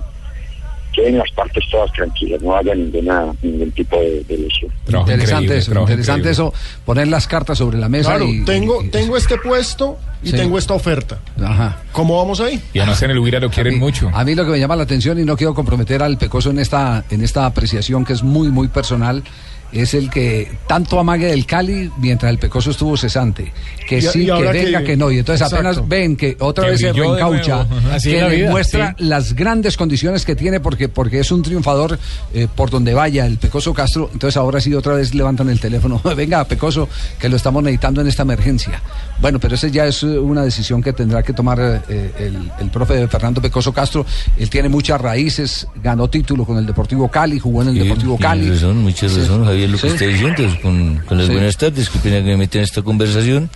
queden 0.92 1.16
las 1.16 1.30
partes 1.32 1.64
todas 1.70 1.90
tranquilas, 1.92 2.42
no 2.42 2.54
haya 2.54 2.74
ninguna 2.74 3.32
ningún 3.40 3.70
tipo 3.70 3.96
de, 3.98 4.22
de 4.24 4.36
lesión. 4.38 4.70
interesante 4.86 5.56
eso, 5.56 5.72
interesante 5.80 6.30
eso, 6.30 6.52
poner 6.84 7.08
las 7.08 7.26
cartas 7.26 7.56
sobre 7.58 7.78
la 7.78 7.88
mesa 7.88 8.10
Claro, 8.10 8.26
y... 8.26 8.44
tengo, 8.44 8.84
tengo 8.90 9.16
este 9.16 9.38
puesto 9.38 9.96
y 10.22 10.28
Sí. 10.30 10.36
tengo 10.36 10.56
esta 10.58 10.74
oferta. 10.74 11.18
Ajá. 11.42 11.78
¿Cómo 11.92 12.18
vamos 12.18 12.40
ahí? 12.40 12.60
Y 12.74 12.78
además 12.78 13.02
en 13.02 13.10
el 13.10 13.18
Huila 13.18 13.40
lo 13.40 13.50
quieren 13.50 13.78
mucho. 13.78 14.10
A 14.12 14.22
mí 14.22 14.34
lo 14.34 14.44
que 14.44 14.50
me 14.52 14.60
llama 14.60 14.76
la 14.76 14.82
atención 14.84 15.18
y 15.18 15.24
no 15.24 15.36
quiero 15.36 15.54
comprometer 15.54 16.02
al 16.02 16.16
Pecoso 16.18 16.50
en 16.50 16.58
esta, 16.58 17.04
en 17.10 17.24
esta 17.24 17.46
apreciación 17.46 18.04
que 18.04 18.12
es 18.12 18.22
muy, 18.22 18.48
muy 18.48 18.68
personal, 18.68 19.22
es 19.72 19.94
el 19.94 20.10
que 20.10 20.50
tanto 20.66 20.98
amague 20.98 21.26
del 21.26 21.46
Cali 21.46 21.90
mientras 21.98 22.30
el 22.30 22.38
Pecoso 22.38 22.70
estuvo 22.70 22.96
cesante. 22.96 23.52
Que 23.88 23.98
Y- 23.98 24.02
sí, 24.02 24.22
y 24.22 24.26
que 24.26 24.32
venga, 24.32 24.80
que- 24.80 24.84
que, 24.84 24.96
no. 24.96 25.10
Y 25.10 25.18
entonces 25.18 25.40
Exacto. 25.46 25.56
apenas 25.68 25.88
ven 25.88 26.16
que 26.16 26.36
otra 26.40 26.64
Que 26.66 26.70
vez 26.72 26.80
se 26.80 26.92
reencaucha, 26.92 27.66
que 28.02 28.20
la 28.20 28.28
vida, 28.28 28.44
demuestra 28.46 28.94
sí. 28.98 29.04
las 29.04 29.34
grandes 29.34 29.76
condiciones 29.76 30.24
que 30.24 30.36
tiene 30.36 30.60
porque, 30.60 30.88
porque 30.88 31.20
es 31.20 31.30
un 31.32 31.42
triunfador 31.42 31.98
eh, 32.34 32.48
por 32.54 32.70
donde 32.70 32.94
vaya 32.94 33.26
el 33.26 33.38
Pecoso 33.38 33.72
Castro. 33.74 34.10
Entonces 34.12 34.36
ahora 34.36 34.60
sí 34.60 34.72
otra 34.74 34.94
vez 34.94 35.14
levantan 35.14 35.48
el 35.48 35.58
teléfono. 35.60 36.00
venga, 36.16 36.44
Pecoso, 36.44 36.88
que 37.18 37.28
lo 37.28 37.36
estamos 37.36 37.62
necesitando 37.62 38.00
en 38.02 38.08
esta 38.08 38.22
emergencia. 38.22 38.80
Bueno, 39.22 39.38
pero 39.38 39.54
esa 39.54 39.68
ya 39.68 39.86
es 39.86 40.02
eh, 40.02 40.06
una 40.18 40.42
decisión 40.42 40.82
que 40.82 40.92
tendrá 40.92 41.22
que 41.22 41.32
tomar 41.32 41.58
eh, 41.88 42.12
el, 42.18 42.50
el 42.60 42.70
profe 42.70 43.06
Fernando 43.06 43.40
Pecoso 43.40 43.72
Castro. 43.72 44.04
Él 44.36 44.50
tiene 44.50 44.68
muchas 44.68 45.00
raíces, 45.00 45.66
ganó 45.82 46.10
título 46.10 46.44
con 46.44 46.58
el 46.58 46.66
Deportivo 46.66 47.08
Cali, 47.08 47.38
jugó 47.38 47.62
en 47.62 47.68
el 47.68 47.78
Deportivo 47.78 48.18
Cali. 48.18 48.50
razón, 48.50 48.78
mucha 48.82 49.08
Sí. 49.08 49.20
razón, 49.20 49.44
Javier, 49.44 49.70
lo 49.70 49.78
que 49.78 49.86
Sí. 49.88 49.94
está 49.94 50.04
diciendo. 50.06 50.42
Con, 50.60 50.96
con 51.06 51.18
las 51.18 51.28
buenas 51.28 51.56
tardes, 51.56 51.88
qué 51.88 51.98
pena 52.00 52.16
que 52.18 52.24
me 52.24 52.36
meten 52.36 52.58
en 52.60 52.64
esta 52.64 52.82
conversación. 52.82 53.48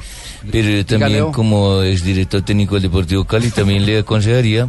Pero 0.50 0.68
yo 0.68 0.86
también, 0.86 1.12
Leo. 1.12 1.32
como 1.32 1.82
exdirector 1.82 2.42
técnico 2.42 2.74
del 2.74 2.82
Deportivo 2.84 3.24
Cali, 3.24 3.50
también 3.50 3.84
le 3.86 3.98
aconsejaría 3.98 4.68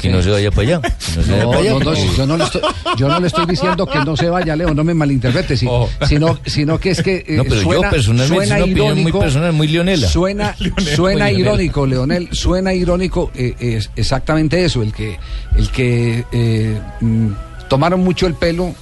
que 0.00 0.08
no 0.08 0.22
se 0.22 0.30
vaya 0.30 0.50
para 0.50 0.62
allá. 0.62 0.80
No 1.16 1.22
se 1.22 1.30
vaya 1.30 1.42
No, 1.44 1.48
para 1.50 1.60
allá. 1.60 1.70
no, 1.70 1.78
no, 1.78 1.84
porque- 1.84 2.08
yo, 2.16 2.26
no 2.26 2.36
le 2.36 2.44
estoy, 2.44 2.60
yo 2.96 3.08
no 3.08 3.20
le 3.20 3.26
estoy 3.26 3.46
diciendo 3.46 3.86
que 3.86 3.98
no 4.00 4.16
se 4.16 4.28
vaya, 4.28 4.56
Leo, 4.56 4.72
no 4.74 4.84
me 4.84 4.94
malinterprete, 4.94 5.56
sí, 5.56 5.66
sino, 6.06 6.38
sino 6.46 6.78
que 6.78 6.90
es 6.90 7.02
que 7.02 7.24
eh, 7.26 7.36
No, 7.36 7.42
pero 7.44 7.56
yo 7.56 7.62
suena, 7.62 7.90
personalmente, 7.90 8.44
es 8.44 8.48
suena 8.48 8.54
una 8.56 8.64
opinión 8.64 8.86
muy 8.88 8.94
irónico, 9.00 9.20
personal, 9.20 9.52
muy 9.52 9.68
leonela. 9.68 10.08
Suena, 10.08 10.54
Leonel, 10.60 10.96
suena 10.96 11.24
muy 11.24 11.32
leonela. 11.34 11.38
irónico, 11.40 11.86
Leonel, 11.86 12.28
suena 12.32 12.74
irónico, 12.74 13.30
eh, 13.34 13.54
es 13.58 13.90
exactamente 13.96 14.64
eso, 14.64 14.82
el 14.82 14.92
que, 14.92 15.18
el 15.56 15.70
que 15.70 16.24
eh, 16.32 16.80
mm, 17.00 17.28
tomaron 17.68 18.00
mucho 18.00 18.26
el 18.26 18.34
pelo. 18.34 18.74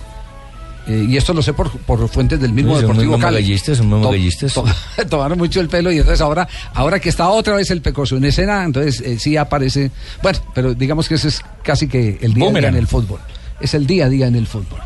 Eh, 0.87 1.05
y 1.09 1.17
esto 1.17 1.33
lo 1.35 1.43
sé 1.43 1.53
por, 1.53 1.71
por 1.79 2.09
fuentes 2.09 2.41
del 2.41 2.53
mismo 2.53 2.75
Sí, 2.77 2.83
Deportivo 2.83 3.19
Cali. 3.19 3.59
son 3.59 3.87
muy 3.89 4.03
To- 4.03 4.63
to- 4.63 4.65
tomaron 5.09 5.39
mucho 5.39 5.61
el 5.61 5.69
pelo 5.69 5.91
y 5.93 5.99
entonces 5.99 6.21
ahora, 6.21 6.47
ahora 6.75 7.01
que 7.01 7.09
está 7.09 7.29
otra 7.29 7.57
vez 7.57 7.71
el 7.71 7.83
pecoso 7.83 8.17
en 8.17 8.25
escena, 8.25 8.65
entonces 8.65 9.01
eh, 9.01 9.19
sí 9.19 9.37
aparece. 9.37 9.91
Bueno, 10.23 10.39
pero 10.55 10.75
digamos 10.75 11.09
que 11.09 11.17
ese 11.17 11.29
es 11.29 11.41
casi 11.63 11.89
que 11.89 12.19
el 12.21 12.35
día 12.35 12.49
a 12.49 12.53
día 12.53 12.69
en 12.69 12.77
el 12.77 12.87
fútbol. 12.87 13.21
Es 13.61 13.75
el 13.75 13.87
día 13.87 14.07
a 14.07 14.09
día 14.09 14.27
en 14.27 14.35
el 14.37 14.47
fútbol. 14.47 14.81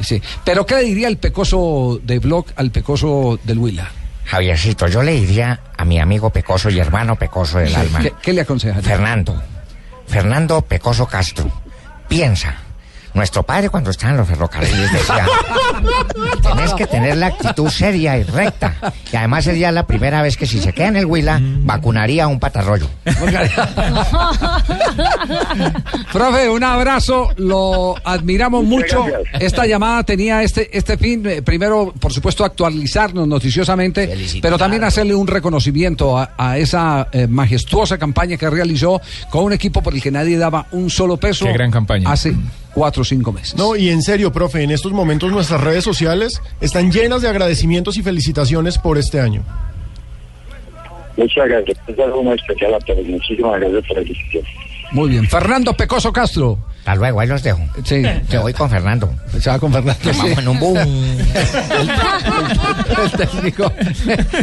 Sí. 0.00 0.20
Pero 0.44 0.66
¿qué 0.66 0.74
le 0.76 0.82
diría 0.82 1.08
el 1.08 1.18
pecoso 1.18 2.00
de 2.02 2.18
Block 2.18 2.48
al 2.56 2.70
pecoso 2.72 3.38
del 3.44 3.58
Huila? 3.58 3.88
Javiercito, 4.24 4.88
yo 4.88 5.02
le 5.02 5.12
diría 5.20 5.60
a 5.76 5.84
mi 5.84 6.00
amigo 6.00 6.30
Pecoso 6.30 6.70
y 6.70 6.78
hermano 6.78 7.14
Pecoso 7.16 7.58
del 7.58 7.68
Sí, 7.68 7.74
alma. 7.76 8.00
¿Qué, 8.00 8.12
qué 8.22 8.32
le 8.32 8.40
aconseja? 8.40 8.80
Fernando, 8.80 9.40
Fernando 10.06 10.62
Pecoso 10.62 11.06
Castro, 11.06 11.50
piensa. 12.08 12.56
Nuestro 13.14 13.42
padre 13.44 13.70
cuando 13.70 13.90
estaba 13.90 14.10
en 14.12 14.16
los 14.18 14.28
ferrocarriles 14.28 14.92
decía, 14.92 15.26
tenés 16.42 16.74
que 16.74 16.86
tener 16.86 17.16
la 17.16 17.26
actitud 17.28 17.68
seria 17.68 18.18
y 18.18 18.24
recta. 18.24 18.74
Y 19.12 19.16
además 19.16 19.44
sería 19.44 19.70
la 19.70 19.86
primera 19.86 20.20
vez 20.20 20.36
que 20.36 20.46
si 20.46 20.60
se 20.60 20.72
queda 20.72 20.88
en 20.88 20.96
el 20.96 21.06
Huila, 21.06 21.40
vacunaría 21.40 22.24
a 22.24 22.26
un 22.26 22.40
patarroyo. 22.40 22.88
Profe, 26.12 26.48
un 26.48 26.64
abrazo, 26.64 27.30
lo 27.36 27.94
admiramos 28.04 28.64
Muchas 28.64 28.98
mucho. 28.98 29.04
gracias. 29.10 29.42
Esta 29.42 29.66
llamada 29.66 30.02
tenía 30.04 30.42
este, 30.42 30.76
este 30.76 30.96
fin, 30.98 31.24
eh, 31.26 31.42
primero, 31.42 31.92
por 31.98 32.12
supuesto, 32.12 32.44
actualizarnos 32.44 33.26
noticiosamente, 33.28 34.16
pero 34.42 34.58
también 34.58 34.84
hacerle 34.84 35.14
un 35.14 35.26
reconocimiento 35.26 36.18
a, 36.18 36.32
a 36.36 36.58
esa 36.58 37.08
eh, 37.12 37.26
majestuosa 37.26 37.98
campaña 37.98 38.36
que 38.36 38.48
realizó 38.50 39.00
con 39.30 39.44
un 39.44 39.52
equipo 39.52 39.82
por 39.82 39.94
el 39.94 40.02
que 40.02 40.10
nadie 40.10 40.36
daba 40.36 40.66
un 40.72 40.90
solo 40.90 41.16
peso. 41.16 41.44
Qué 41.46 41.52
gran 41.52 41.70
campaña. 41.70 42.10
Hace 42.10 42.34
cuatro 42.74 43.02
o 43.02 43.04
cinco 43.04 43.32
meses. 43.32 43.56
No, 43.56 43.76
y 43.76 43.88
en 43.88 44.02
serio, 44.02 44.32
profe, 44.32 44.62
en 44.62 44.70
estos 44.70 44.92
momentos 44.92 45.30
nuestras 45.30 45.60
redes 45.60 45.84
sociales 45.84 46.42
están 46.60 46.90
llenas 46.90 47.22
de 47.22 47.28
agradecimientos 47.28 47.96
y 47.96 48.02
felicitaciones 48.02 48.78
por 48.78 48.98
este 48.98 49.20
año. 49.20 49.42
Muchas 51.16 51.48
gracias. 51.48 51.78
Es 51.86 51.98
algo 51.98 52.22
muy 52.22 52.34
especial 52.34 52.74
a 52.74 52.78
todos. 52.80 53.06
Muchísimas 53.06 53.60
gracias 53.60 53.86
por 53.86 53.96
la 53.96 54.02
discusión. 54.02 54.44
Muy 54.92 55.10
bien. 55.10 55.28
Fernando 55.28 55.74
Pecoso 55.74 56.12
Castro. 56.12 56.58
Hasta 56.84 56.96
luego, 56.96 57.18
ahí 57.20 57.28
los 57.28 57.42
dejo. 57.42 57.60
Sí. 57.82 58.02
Que 58.28 58.36
voy 58.36 58.52
con 58.52 58.68
Fernando. 58.68 59.10
Se 59.40 59.48
va 59.48 59.58
con 59.58 59.72
Fernando. 59.72 59.98
Nos 60.04 60.18
vamos 60.18 60.38
en 60.38 60.48
un 60.48 60.60
boom. 60.60 60.76
el 63.02 63.10
técnico, 63.16 63.72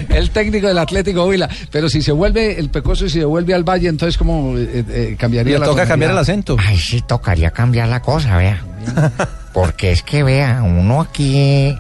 el 0.10 0.32
técnico 0.32 0.68
del 0.68 0.78
Atlético 0.80 1.26
Huila. 1.26 1.48
Pero 1.70 1.88
si 1.88 2.02
se 2.02 2.12
vuelve 2.12 2.60
el 2.60 2.70
Pecoso 2.70 3.06
y 3.06 3.12
se 3.12 3.24
vuelve 3.26 3.54
al 3.54 3.64
Valle, 3.64 3.90
entonces 3.90 4.18
cómo 4.18 4.58
eh, 4.58 4.84
eh, 4.90 5.16
cambiaría 5.20 5.54
Le 5.54 5.60
la 5.60 5.66
toca 5.66 5.84
tonalidad? 5.84 5.94
cambiar 5.94 6.12
el 6.12 6.18
acento. 6.18 6.58
Ay, 6.60 6.80
sí, 6.80 7.02
tocaría 7.02 7.52
cambiar 7.52 7.90
la 7.90 8.02
cosa, 8.02 8.36
vea. 8.38 8.64
Porque 9.54 9.92
es 9.92 10.02
que 10.02 10.24
vea, 10.24 10.64
uno 10.64 11.00
aquí, 11.02 11.78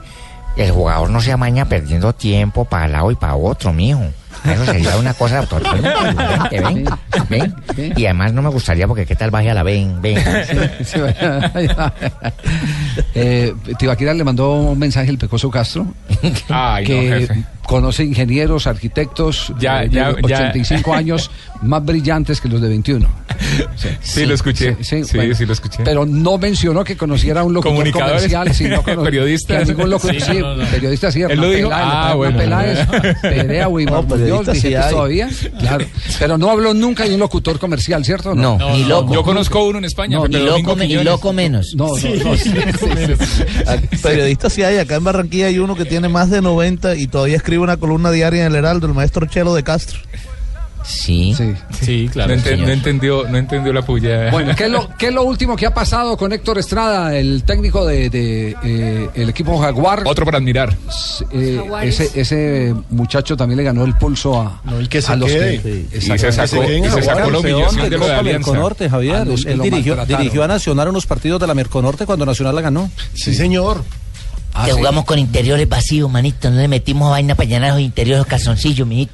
el 0.58 0.72
jugador 0.72 1.10
no 1.10 1.22
se 1.22 1.32
amaña 1.32 1.66
perdiendo 1.66 2.14
tiempo 2.14 2.66
para 2.66 2.88
lado 2.88 3.10
y 3.10 3.16
para 3.16 3.36
otro, 3.36 3.74
mijo. 3.74 4.04
Eso 4.46 4.66
sería 4.66 4.98
una 4.98 5.14
cosa 5.14 5.46
totalmente 5.46 5.90
diferente, 6.50 6.92
ven, 7.30 7.56
ven. 7.76 7.94
Y 7.96 8.06
además 8.06 8.34
no 8.34 8.42
me 8.42 8.50
gustaría 8.50 8.88
porque 8.88 9.06
qué 9.06 9.16
tal 9.16 9.32
vaya 9.32 9.54
la 9.54 9.64
ven, 9.64 10.02
ven. 10.02 10.18
Sí, 10.84 11.00
eh, 13.14 13.54
Tibaquira 13.78 14.14
le 14.14 14.24
mandó 14.24 14.54
un 14.54 14.80
mensaje 14.80 15.10
el 15.10 15.18
Pecoso 15.18 15.50
Castro 15.50 15.86
Ay, 16.50 16.84
no, 16.84 16.88
que 16.88 17.20
jefe. 17.20 17.44
Conoce 17.72 18.04
ingenieros, 18.04 18.68
arquitectos 18.68 19.54
Ya, 19.58 19.84
eh, 19.84 19.90
ya, 19.90 20.12
de 20.12 20.22
ya. 20.28 20.36
85 20.38 20.94
años 21.02 21.32
más 21.62 21.86
brillantes 21.86 22.42
que 22.42 22.50
los 22.50 22.60
de 22.60 22.68
21. 22.68 23.08
Sí, 24.02 24.26
lo 24.26 24.34
escuché. 24.34 24.76
Sí, 24.82 25.04
sí, 25.06 25.46
lo 25.46 25.54
escuché. 25.54 25.84
Pero 25.86 26.06
no 26.06 26.38
mencionó 26.38 26.84
que 26.84 26.98
conociera 26.98 27.42
a 27.42 27.44
un 27.44 27.54
locutor 27.54 27.90
comercial, 27.92 28.54
sino 28.54 28.84
cono- 28.84 29.04
periodistas. 29.04 29.58
que 29.58 29.64
a 29.64 29.66
ningún 29.74 29.90
locutor, 29.90 30.16
Sí, 30.16 30.22
sí, 30.22 30.40
no, 30.40 30.56
no, 30.56 30.64
no. 30.64 30.70
periodista 30.70 31.12
sí, 31.12 31.22
Él 31.22 31.40
lo 31.40 31.50
dijo. 31.50 31.70
Peláez, 31.70 31.86
Ah, 31.94 32.14
bueno. 32.16 32.38
Peláez, 32.38 32.80
Perea, 33.22 33.66
No, 33.70 33.78
sí 33.80 34.52
vigentes 34.54 34.76
hay. 34.86 34.92
todavía, 34.94 35.30
claro. 35.60 35.86
Pero 36.20 36.38
no 36.38 36.50
habló 36.50 36.74
nunca 36.74 37.06
de 37.06 37.14
un 37.14 37.20
locutor 37.22 37.58
comercial, 37.58 38.04
¿cierto? 38.04 38.36
No, 38.36 38.58
ni 38.74 38.84
loco. 38.86 39.14
Yo 39.14 39.24
conozco 39.24 39.64
uno 39.64 39.78
en 39.78 39.86
España, 39.86 40.18
No, 40.18 40.28
ni 40.28 40.40
loco, 40.40 40.76
ni 40.76 40.96
loco 41.04 41.32
menos. 41.32 41.74
No, 41.76 41.88
no, 41.88 41.94
no. 41.94 41.98
sí, 41.98 42.52
sí, 42.80 42.90
sí. 42.90 43.98
Periodistas 44.02 44.52
sí 44.54 44.64
hay, 44.64 44.78
acá 44.78 44.96
en 44.96 45.04
Barranquilla 45.04 45.48
hay 45.48 45.60
uno 45.60 45.76
que 45.76 45.86
tiene 45.86 46.10
más 46.10 46.30
de 46.30 46.42
90 46.42 46.96
y 46.96 47.08
todavía 47.08 47.38
escribe 47.38 47.61
una 47.62 47.78
columna 47.78 48.12
diaria 48.12 48.42
en 48.42 48.48
el 48.52 48.56
Heraldo, 48.56 48.88
el 48.88 48.94
maestro 48.94 49.26
Chelo 49.26 49.54
de 49.54 49.64
Castro. 49.64 50.00
Sí. 50.84 51.36
Sí, 51.80 52.10
claro. 52.12 52.36
No, 52.36 52.42
enten- 52.42 52.58
no 52.60 52.70
entendió, 52.70 53.28
no 53.30 53.38
entendió 53.38 53.72
la 53.72 53.84
puya. 53.84 54.32
Bueno, 54.32 54.56
¿qué 54.56 54.64
es, 54.66 54.72
lo, 54.72 54.90
qué 54.98 55.08
es 55.10 55.14
lo 55.14 55.22
último 55.24 55.56
que 55.56 55.68
ha 55.68 55.74
pasado 55.76 56.18
con 56.18 56.34
Héctor 56.34 56.58
Estrada, 56.58 57.16
el 57.16 57.44
técnico 57.44 57.86
de, 57.86 58.10
de, 58.10 58.56
eh, 58.64 59.10
el 59.14 59.30
equipo 59.30 59.60
Jaguar? 59.60 60.02
Otro 60.06 60.26
para 60.26 60.40
admirar. 60.40 60.76
Eh, 61.32 61.62
ese, 61.84 62.10
ese 62.20 62.74
muchacho 62.90 63.38
también 63.38 63.58
le 63.58 63.64
ganó 63.64 63.86
el 63.86 63.96
pulso 63.96 64.42
a, 64.42 64.60
No, 64.64 64.80
el 64.80 64.90
que 64.90 65.04
se 65.04 65.12
a 65.12 65.16
los 65.18 65.30
quede. 65.30 65.62
que 65.62 65.98
Y 65.98 66.02
se 66.02 66.32
sacó, 66.32 66.64
y 66.64 66.84
se 66.90 67.02
sacó 67.04 67.30
la 67.30 67.40
humillación 67.40 67.90
de 67.90 67.96
Alianza. 67.98 68.24
Merconorte, 68.24 68.90
Javier. 68.90 69.16
A 69.18 69.26
los 69.26 69.46
Él, 69.46 69.62
dirigió, 69.62 70.04
dirigió 70.06 70.44
a 70.44 70.48
Nacional 70.48 70.88
unos 70.90 71.06
partidos 71.06 71.40
de 71.40 71.46
la 71.46 71.54
Merconorte 71.54 72.08
cuando 72.08 72.26
Nacional 72.26 72.56
la 72.56 72.62
ganó. 72.62 72.90
Sí, 73.14 73.36
señor. 73.36 73.84
Ah, 74.54 74.66
que 74.66 74.72
sí. 74.72 74.78
jugamos 74.78 75.06
con 75.06 75.18
interiores 75.20 75.68
vacíos, 75.70 76.10
manito. 76.12 76.50
No 76.50 76.58
le 76.60 76.68
metimos 76.68 77.10
vaina 77.10 77.36
para 77.36 77.48
llenar 77.50 77.72
los 77.72 77.82
interiores, 77.82 78.20
los 78.20 78.28
calzoncillos, 78.28 78.88
mijito. 78.88 79.14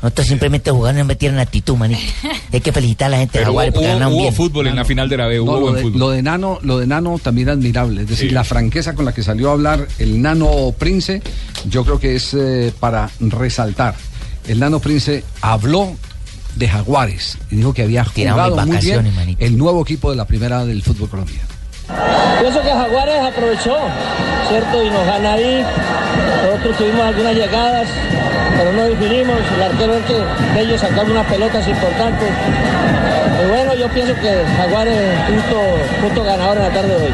Nosotros 0.00 0.28
simplemente 0.28 0.70
jugando 0.70 0.98
y 0.98 1.02
nos 1.02 1.08
metieron 1.08 1.40
actitud, 1.40 1.76
manito. 1.76 2.00
Hay 2.52 2.60
que 2.60 2.70
felicitar 2.72 3.06
a 3.06 3.10
la 3.10 3.16
gente 3.18 3.38
de 3.38 3.44
Pero 3.44 3.50
hubo, 3.50 3.58
Jaguares 3.58 3.74
porque 3.74 3.86
hubo- 3.88 3.92
ganaron 3.94 4.12
hubo 4.14 4.22
bien. 4.22 4.34
fútbol 4.34 4.66
en 4.68 4.76
la 4.76 4.84
final 4.84 5.08
de 5.08 5.16
la 5.16 5.26
B, 5.26 5.36
No, 5.38 5.42
hubo 5.42 5.52
lo, 5.54 5.60
buen 5.60 5.74
de, 5.74 5.82
fútbol. 5.82 5.98
lo 5.98 6.10
de 6.10 6.22
Nano, 6.22 6.58
lo 6.62 6.78
de 6.78 6.86
Nano 6.86 7.18
también 7.20 7.48
admirable, 7.48 8.02
es 8.02 8.08
decir, 8.08 8.28
Sí. 8.28 8.34
la 8.34 8.44
franqueza 8.44 8.94
con 8.94 9.04
la 9.04 9.12
que 9.12 9.24
salió 9.24 9.50
a 9.50 9.52
hablar 9.54 9.88
el 9.98 10.22
Nano 10.22 10.72
Prince, 10.78 11.20
yo 11.68 11.84
creo 11.84 11.98
que 11.98 12.14
es 12.14 12.32
eh, 12.34 12.72
para 12.78 13.10
resaltar. 13.18 13.96
El 14.46 14.60
Nano 14.60 14.78
Prince 14.78 15.24
habló 15.40 15.96
de 16.54 16.68
Jaguares 16.68 17.36
y 17.50 17.56
dijo 17.56 17.74
que 17.74 17.82
había 17.82 18.04
jugado 18.04 18.56
muy 18.66 18.76
bien 18.78 19.14
manito. 19.16 19.44
el 19.44 19.58
nuevo 19.58 19.82
equipo 19.82 20.10
de 20.10 20.16
la 20.16 20.26
primera 20.26 20.64
del 20.64 20.80
fútbol 20.82 21.08
colombiano. 21.08 21.48
Pienso 22.40 22.62
que 22.62 22.70
Jaguares 22.70 23.22
aprovechó, 23.22 23.76
¿cierto? 24.48 24.82
Y 24.82 24.90
nos 24.90 25.06
gana 25.06 25.32
ahí. 25.32 25.64
Nosotros 26.44 26.76
tuvimos 26.76 27.06
algunas 27.06 27.34
llegadas, 27.34 27.88
pero 28.56 28.72
no 28.72 28.84
definimos. 28.84 29.36
El 29.56 29.62
arquero 29.62 29.94
es 29.94 30.04
que 30.04 30.14
de 30.54 30.60
ellos 30.60 30.80
sacaron 30.80 31.12
unas 31.12 31.26
pelotas 31.26 31.66
importantes. 31.66 32.28
Y 33.42 33.48
bueno, 33.48 33.74
yo 33.74 33.88
pienso 33.88 34.14
que 34.16 34.44
Jaguares 34.56 35.20
punto, 35.26 35.60
punto 36.02 36.24
ganador 36.24 36.58
en 36.58 36.62
la 36.64 36.70
tarde 36.70 36.88
de 36.88 37.06
hoy. 37.06 37.12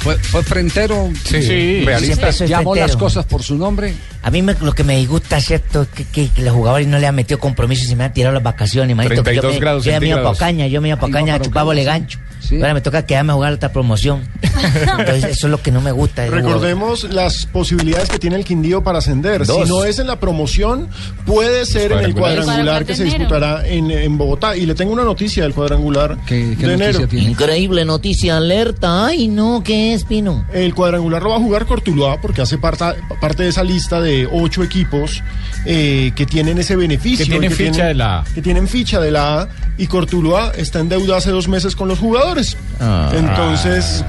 Fue, 0.00 0.16
fue 0.16 0.42
frentero, 0.42 1.10
Sí, 1.24 1.42
Siempre 1.42 1.84
realista. 1.84 2.30
llamó 2.46 2.72
frentero. 2.72 2.86
las 2.86 2.96
cosas 2.96 3.26
por 3.26 3.42
su 3.42 3.56
nombre. 3.56 3.94
A 4.22 4.30
mí 4.30 4.42
me- 4.42 4.54
lo 4.60 4.72
que 4.72 4.82
me 4.84 4.96
disgusta, 4.96 5.40
¿cierto? 5.40 5.82
Es 5.82 5.88
que, 5.88 6.04
que- 6.04 6.28
que 6.28 6.42
los 6.42 6.54
jugadores 6.54 6.86
no 6.88 6.98
le 6.98 7.06
han 7.06 7.14
metido 7.14 7.38
compromiso 7.38 7.84
y 7.84 7.86
se 7.86 7.96
me 7.96 8.04
han 8.04 8.12
tirado 8.12 8.34
las 8.34 8.42
vacaciones, 8.42 8.96
manito. 8.96 9.14
que 9.16 9.22
32 9.22 9.52
yo 9.52 9.54
me, 9.54 9.60
grados 9.60 9.84
yo 9.84 9.90
me 9.90 9.92
iba 9.96 10.00
centígrados. 10.00 10.38
pa' 10.38 10.44
Ocaña, 10.44 10.66
yo 10.68 10.80
me 10.80 10.88
iba 10.88 10.96
pa' 10.98 11.06
Ahí 11.06 11.12
Ocaña 11.12 11.34
a 11.34 11.36
para 11.36 11.44
chupar 11.44 11.62
Ocaña, 11.62 11.64
bolegancho. 11.64 12.18
sí. 12.40 12.56
Ahora 12.56 12.74
me 12.74 12.80
toca 12.80 13.04
quedarme 13.06 13.32
a 13.32 13.34
jugar 13.36 13.52
otra 13.54 13.72
promoción. 13.72 14.22
Entonces, 14.98 15.24
eso 15.24 15.46
es 15.46 15.50
lo 15.50 15.62
que 15.62 15.70
no 15.70 15.80
me 15.80 15.92
gusta. 15.92 16.26
Recordemos 16.26 17.04
las 17.04 17.46
posibilidades 17.46 18.08
que 18.10 18.18
tiene 18.18 18.36
el 18.36 18.44
Quindío 18.44 18.82
para 18.82 18.98
ascender. 18.98 19.46
Dos. 19.46 19.64
Si 19.64 19.68
no 19.70 19.84
es 19.84 19.98
en 19.98 20.06
la 20.06 20.18
promoción, 20.20 20.88
puede 21.26 21.64
ser 21.66 21.92
en 21.92 22.00
el 22.00 22.14
cuadrangular 22.14 22.84
que 22.84 22.94
se 22.94 23.04
disputará 23.04 23.66
en, 23.66 23.90
en 23.90 24.18
Bogotá. 24.18 24.56
Y 24.56 24.66
le 24.66 24.74
tengo 24.74 24.92
una 24.92 25.04
noticia 25.04 25.42
del 25.44 25.54
cuadrangular 25.54 26.16
¿Qué, 26.26 26.56
qué 26.58 26.66
de 26.66 26.72
noticia 26.76 26.90
enero. 26.90 27.08
tiene? 27.08 27.30
Increíble 27.30 27.84
noticia, 27.84 28.36
alerta. 28.36 29.06
Ay, 29.06 29.28
no, 29.28 29.62
¿qué 29.64 29.89
es, 29.90 30.04
Pino? 30.04 30.44
El 30.52 30.74
cuadrangular 30.74 31.22
lo 31.22 31.30
va 31.30 31.36
a 31.36 31.40
jugar 31.40 31.66
Cortuluá 31.66 32.20
porque 32.20 32.42
hace 32.42 32.58
parta- 32.58 32.96
parte 33.20 33.42
de 33.42 33.48
esa 33.50 33.62
lista 33.64 34.00
de 34.00 34.28
ocho 34.30 34.62
equipos 34.62 35.22
eh, 35.66 36.12
que 36.16 36.26
tienen 36.26 36.58
ese 36.58 36.76
beneficio. 36.76 37.24
Que 37.26 37.30
tienen 37.30 37.52
ficha 37.52 37.84
de 37.86 37.94
la 37.94 38.18
A. 38.20 38.24
Que 38.34 38.42
tienen 38.42 38.68
ficha 38.68 39.00
de 39.00 39.10
la 39.10 39.42
A 39.42 39.48
y 39.78 39.86
Cortuluá 39.86 40.52
está 40.56 40.80
en 40.80 40.88
deuda 40.88 41.16
hace 41.18 41.30
dos 41.30 41.48
meses 41.48 41.76
con 41.76 41.88
los 41.88 41.98
jugadores. 41.98 42.56
Ah. 42.80 43.10
Entonces, 43.14 44.04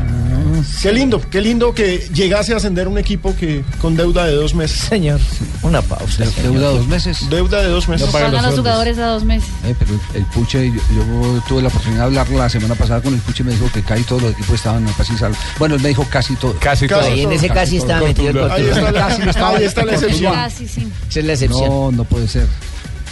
qué 0.81 0.91
lindo, 0.91 1.21
qué 1.29 1.41
lindo 1.41 1.73
que 1.73 2.07
llegase 2.13 2.53
a 2.53 2.57
ascender 2.57 2.87
un 2.87 2.97
equipo 2.97 3.35
que 3.35 3.63
con 3.79 3.95
deuda 3.95 4.25
de 4.25 4.33
dos 4.33 4.53
meses. 4.53 4.79
Señor, 4.79 5.19
una 5.61 5.81
pausa. 5.81 6.23
De- 6.25 6.41
Deuda 6.43 6.69
dos 6.69 6.87
meses. 6.87 7.29
Deuda 7.29 7.61
de 7.61 7.69
dos 7.69 7.87
meses. 7.87 8.07
No 8.07 8.11
paga 8.11 8.25
pagan 8.27 8.45
los 8.45 8.55
jugadores 8.59 8.97
a 8.97 9.07
dos 9.07 9.23
meses. 9.23 9.49
Eh, 9.65 9.75
pero 9.77 9.91
el, 10.13 10.25
Puche, 10.25 10.71
yo, 10.71 10.81
yo 10.95 11.43
tuve 11.47 11.61
la 11.61 11.67
oportunidad 11.69 12.09
de 12.09 12.19
hablar 12.19 12.29
la 12.29 12.49
semana 12.49 12.75
pasada 12.75 13.01
con 13.01 13.13
el 13.13 13.19
Puche, 13.21 13.43
me 13.43 13.51
dijo 13.51 13.69
que 13.73 13.81
casi 13.81 14.03
todos 14.03 14.21
los 14.23 14.31
equipos 14.33 14.55
estaban 14.55 14.85
casi 14.97 15.17
salvos. 15.17 15.37
Bueno, 15.59 15.75
él 15.75 15.81
me 15.81 15.89
dijo 15.89 16.05
casi 16.09 16.35
todos. 16.35 16.55
Casi 16.59 16.87
Casi 16.87 17.01
todo. 17.01 17.11
Ahí 17.13 17.21
en 17.23 17.31
ese 17.31 17.49
casi 17.49 17.77
todo. 17.77 17.87
estaba 17.87 18.07
metido 18.07 18.29
el. 18.45 18.51
Ahí 18.51 18.63
está 18.65 18.91
la, 18.91 19.05
ahí 19.07 19.63
está 19.63 19.85
la 19.85 19.93
excepción. 19.93 20.33
Casi, 20.33 20.67
sí. 20.67 20.87
Esa 21.09 21.19
es 21.19 21.25
la 21.25 21.33
excepción. 21.33 21.69
No, 21.69 21.91
no 21.91 22.03
puede 22.03 22.27
ser. 22.27 22.47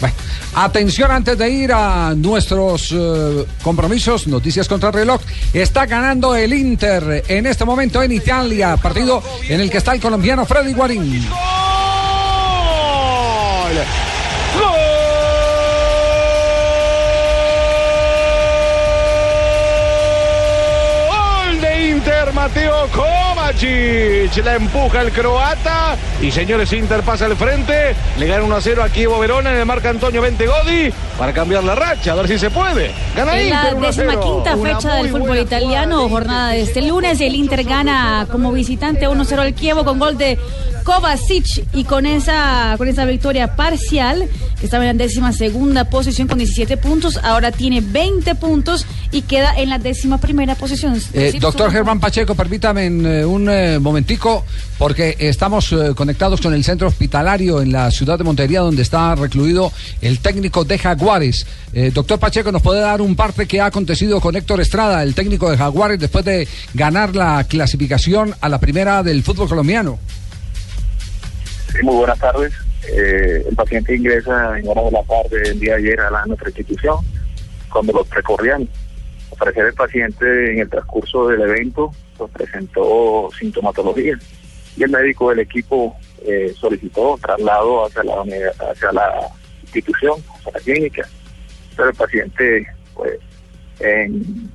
Bueno, 0.00 0.16
atención 0.54 1.10
antes 1.10 1.36
de 1.36 1.50
ir 1.50 1.72
a 1.72 2.14
nuestros 2.16 2.90
eh, 2.92 3.44
compromisos, 3.62 4.26
noticias 4.26 4.66
contra 4.66 4.88
el 4.88 4.94
reloj. 4.94 5.20
Está 5.52 5.84
ganando 5.86 6.34
el 6.34 6.54
Inter 6.54 7.24
en 7.28 7.46
este 7.46 7.64
momento 7.66 8.02
en 8.02 8.12
Italia, 8.12 8.76
partido 8.78 9.22
en 9.48 9.60
el 9.60 9.70
que 9.70 9.78
está 9.78 9.92
el 9.92 10.00
colombiano 10.00 10.46
Freddy 10.46 10.72
Guarín. 10.72 11.26
Gol 21.08 21.60
de 21.60 21.90
Inter, 21.90 22.32
Mateo 22.32 22.88
Kovacic. 23.52 24.44
La 24.44 24.54
empuja 24.54 25.02
el 25.02 25.12
croata. 25.12 25.96
Y 26.20 26.30
señores, 26.30 26.72
Inter 26.72 27.02
pasa 27.02 27.26
al 27.26 27.36
frente. 27.36 27.94
Le 28.18 28.26
gana 28.26 28.44
1 28.44 28.56
a 28.56 28.60
0 28.60 28.82
a 28.82 28.88
Kievo 28.88 29.18
Verona 29.18 29.50
en 29.52 29.58
el 29.58 29.66
marca 29.66 29.90
Antonio 29.90 30.22
Bentegodi 30.22 30.92
para 31.18 31.32
cambiar 31.32 31.64
la 31.64 31.74
racha. 31.74 32.12
A 32.12 32.14
ver 32.16 32.28
si 32.28 32.38
se 32.38 32.50
puede. 32.50 32.90
Gana 33.16 33.32
la 33.36 33.42
Inter 33.42 33.74
1 33.74 33.88
a 33.88 33.92
0. 33.92 34.10
décima 34.10 34.22
quinta 34.22 34.56
fecha 34.56 34.94
del 34.94 35.08
fútbol 35.10 35.38
italiano, 35.38 36.08
jornada 36.08 36.50
de 36.50 36.62
este 36.62 36.82
lunes. 36.82 37.20
El 37.20 37.34
Inter 37.34 37.64
gana 37.64 38.26
como 38.30 38.52
visitante 38.52 39.08
1-0 39.08 39.38
al 39.38 39.54
Kievo 39.54 39.84
con 39.84 39.98
gol 39.98 40.16
de 40.16 40.38
Kovacic 40.84 41.64
y 41.74 41.84
con 41.84 42.06
esa, 42.06 42.74
con 42.78 42.88
esa 42.88 43.04
victoria 43.04 43.54
parcial, 43.56 44.28
que 44.58 44.66
estaba 44.66 44.84
en 44.84 44.96
la 44.98 45.04
décima 45.04 45.32
segunda 45.32 45.84
posición 45.84 46.26
con 46.28 46.38
17 46.38 46.76
puntos, 46.78 47.18
ahora 47.22 47.52
tiene 47.52 47.80
20 47.80 48.34
puntos 48.36 48.86
y 49.12 49.22
queda 49.22 49.54
en 49.56 49.70
la 49.70 49.78
décima 49.78 50.18
primera 50.18 50.54
posición. 50.54 51.00
Eh, 51.12 51.34
doctor 51.40 51.70
Germán 51.70 52.00
Pacheco, 52.00 52.34
permítame 52.34 52.86
en, 52.86 53.06
eh, 53.06 53.24
un 53.24 53.39
eh, 53.48 53.78
momentico, 53.78 54.44
porque 54.78 55.16
estamos 55.18 55.72
eh, 55.72 55.92
conectados 55.94 56.40
con 56.40 56.54
el 56.54 56.64
centro 56.64 56.88
hospitalario 56.88 57.60
en 57.60 57.72
la 57.72 57.90
ciudad 57.90 58.18
de 58.18 58.24
Montería, 58.24 58.60
donde 58.60 58.82
está 58.82 59.14
recluido 59.14 59.72
el 60.00 60.20
técnico 60.20 60.64
de 60.64 60.78
Jaguares. 60.78 61.46
Eh, 61.72 61.90
doctor 61.92 62.18
Pacheco, 62.18 62.50
¿nos 62.50 62.62
puede 62.62 62.80
dar 62.80 63.00
un 63.00 63.14
parte 63.14 63.46
que 63.46 63.60
ha 63.60 63.66
acontecido 63.66 64.20
con 64.20 64.34
Héctor 64.36 64.60
Estrada, 64.60 65.02
el 65.02 65.14
técnico 65.14 65.50
de 65.50 65.56
Jaguares, 65.56 66.00
después 66.00 66.24
de 66.24 66.48
ganar 66.74 67.14
la 67.14 67.44
clasificación 67.44 68.34
a 68.40 68.48
la 68.48 68.58
primera 68.58 69.02
del 69.02 69.22
fútbol 69.22 69.48
colombiano? 69.48 69.98
Sí, 71.72 71.78
muy 71.82 71.96
buenas 71.96 72.18
tardes. 72.18 72.52
Eh, 72.92 73.44
el 73.48 73.54
paciente 73.54 73.94
ingresa 73.94 74.58
en 74.58 74.66
horas 74.66 74.84
de 74.86 74.90
la 74.90 75.02
tarde 75.04 75.40
del 75.40 75.60
día 75.60 75.76
de 75.76 75.78
ayer 75.78 76.00
a 76.00 76.10
la, 76.10 76.26
nuestra 76.26 76.48
institución. 76.48 76.96
Cuando 77.70 77.92
lo 77.92 78.06
recorrían, 78.10 78.68
al 79.30 79.38
parecer 79.38 79.66
el 79.66 79.74
paciente 79.74 80.52
en 80.52 80.58
el 80.60 80.68
transcurso 80.68 81.28
del 81.28 81.42
evento 81.42 81.92
presentó 82.28 83.28
sintomatología 83.38 84.18
y 84.76 84.82
el 84.82 84.90
médico 84.90 85.30
del 85.30 85.40
equipo 85.40 85.96
eh, 86.24 86.52
solicitó 86.58 87.18
traslado 87.20 87.86
hacia 87.86 88.04
la, 88.04 88.22
hacia 88.70 88.92
la 88.92 89.28
institución, 89.62 90.20
hacia 90.38 90.52
la 90.52 90.60
clínica. 90.60 91.08
Pero 91.76 91.90
el 91.90 91.96
paciente, 91.96 92.66
pues, 92.94 93.18
en, 93.80 94.50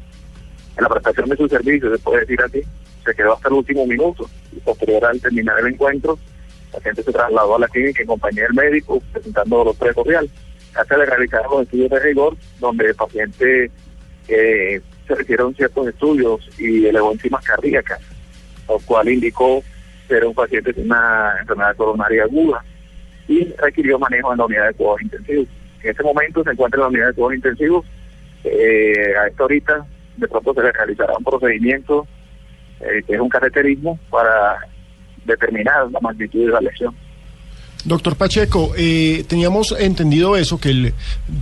la 0.77 0.89
prestación 0.89 1.29
de 1.29 1.37
sus 1.37 1.49
servicios, 1.49 1.97
se 1.97 2.03
puede 2.03 2.21
decir 2.21 2.41
así, 2.41 2.61
se 3.03 3.15
quedó 3.15 3.33
hasta 3.33 3.47
el 3.49 3.55
último 3.55 3.85
minuto 3.85 4.29
y 4.51 4.59
posterior 4.59 5.05
al 5.05 5.21
terminar 5.21 5.59
el 5.59 5.67
encuentro, 5.67 6.17
el 6.65 6.71
paciente 6.71 7.03
se 7.03 7.11
trasladó 7.11 7.55
a 7.55 7.59
la 7.59 7.67
clínica 7.67 8.01
en 8.01 8.07
compañía 8.07 8.43
del 8.43 8.53
médico, 8.53 9.01
presentando 9.11 9.63
los 9.63 9.77
tres 9.77 9.93
cordiales. 9.93 10.31
Hasta 10.75 10.97
le 10.97 11.05
realizaron 11.05 11.51
los 11.51 11.61
estudios 11.61 11.89
de 11.89 11.99
rigor, 11.99 12.35
donde 12.59 12.87
el 12.87 12.95
paciente 12.95 13.71
eh, 14.27 14.81
se 15.07 15.21
hicieron 15.21 15.53
ciertos 15.55 15.87
estudios 15.87 16.49
y 16.57 16.85
elevó 16.85 17.11
enzimas 17.11 17.43
cardíacas. 17.45 17.99
lo 18.67 18.79
cual 18.79 19.09
indicó 19.09 19.63
que 20.07 20.15
era 20.15 20.27
un 20.27 20.33
paciente 20.33 20.73
con 20.73 20.85
una 20.85 21.35
enfermedad 21.39 21.75
coronaria 21.75 22.23
aguda 22.23 22.63
y 23.27 23.43
requirió 23.57 23.99
manejo 23.99 24.31
en 24.31 24.37
la 24.37 24.45
unidad 24.45 24.67
de 24.67 24.73
cuidados 24.73 25.01
intensivos. 25.01 25.47
En 25.83 25.89
este 25.91 26.03
momento 26.03 26.43
se 26.43 26.51
encuentra 26.51 26.77
en 26.77 26.81
la 26.81 26.87
unidad 26.87 27.07
de 27.07 27.13
cuidados 27.13 27.35
intensivos. 27.35 27.85
Eh, 28.43 29.13
a 29.19 29.27
esta 29.27 29.43
ahorita 29.43 29.85
de 30.17 30.27
pronto 30.27 30.53
se 30.53 30.61
le 30.61 30.71
realizará 30.71 31.13
un 31.17 31.23
procedimiento 31.23 32.07
eh, 32.79 33.01
que 33.05 33.13
es 33.13 33.19
un 33.19 33.29
cateterismo 33.29 33.99
para 34.09 34.57
determinar 35.25 35.89
la 35.91 35.99
magnitud 35.99 36.45
de 36.45 36.51
la 36.51 36.61
lesión. 36.61 36.95
Doctor 37.85 38.15
Pacheco, 38.15 38.73
eh, 38.75 39.23
teníamos 39.27 39.75
entendido 39.77 40.35
eso, 40.35 40.59
que 40.59 40.69
el 40.69 40.93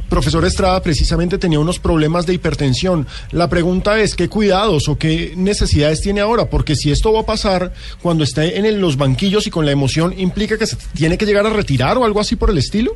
profesor 0.10 0.44
Estrada 0.44 0.82
precisamente 0.82 1.38
tenía 1.38 1.58
unos 1.58 1.80
problemas 1.80 2.26
de 2.26 2.34
hipertensión. 2.34 3.08
La 3.32 3.48
pregunta 3.48 3.98
es, 4.00 4.14
¿qué 4.14 4.28
cuidados 4.28 4.89
o 4.89 4.98
qué 4.98 5.34
necesidades 5.38 6.02
tiene 6.02 6.20
ahora? 6.20 6.50
Porque 6.50 6.76
si 6.76 6.91
esto 6.91 7.14
va 7.14 7.22
a 7.22 7.26
pasar 7.26 7.72
cuando 8.02 8.26
esté 8.26 8.58
en 8.58 8.82
los 8.82 8.98
banquillos 8.98 9.48
y 9.48 9.52
con 9.52 9.66
la 9.66 9.72
emoción, 9.72 10.14
¿implica 10.18 10.58
que 10.58 10.68
se 10.68 10.76
tiene 10.94 11.18
que 11.18 11.26
llegar 11.26 11.48
a 11.48 11.50
retirar 11.50 11.98
o 11.98 12.04
algo 12.04 12.20
así 12.20 12.36
por 12.36 12.50
el 12.50 12.58
estilo? 12.58 12.91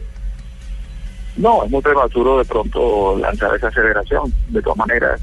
No, 1.37 1.63
es 1.63 1.71
muy 1.71 1.81
prematuro 1.81 2.39
de 2.39 2.45
pronto 2.45 3.17
lanzar 3.17 3.55
esa 3.55 3.69
aceleración. 3.69 4.33
De 4.49 4.61
todas 4.61 4.77
maneras, 4.77 5.21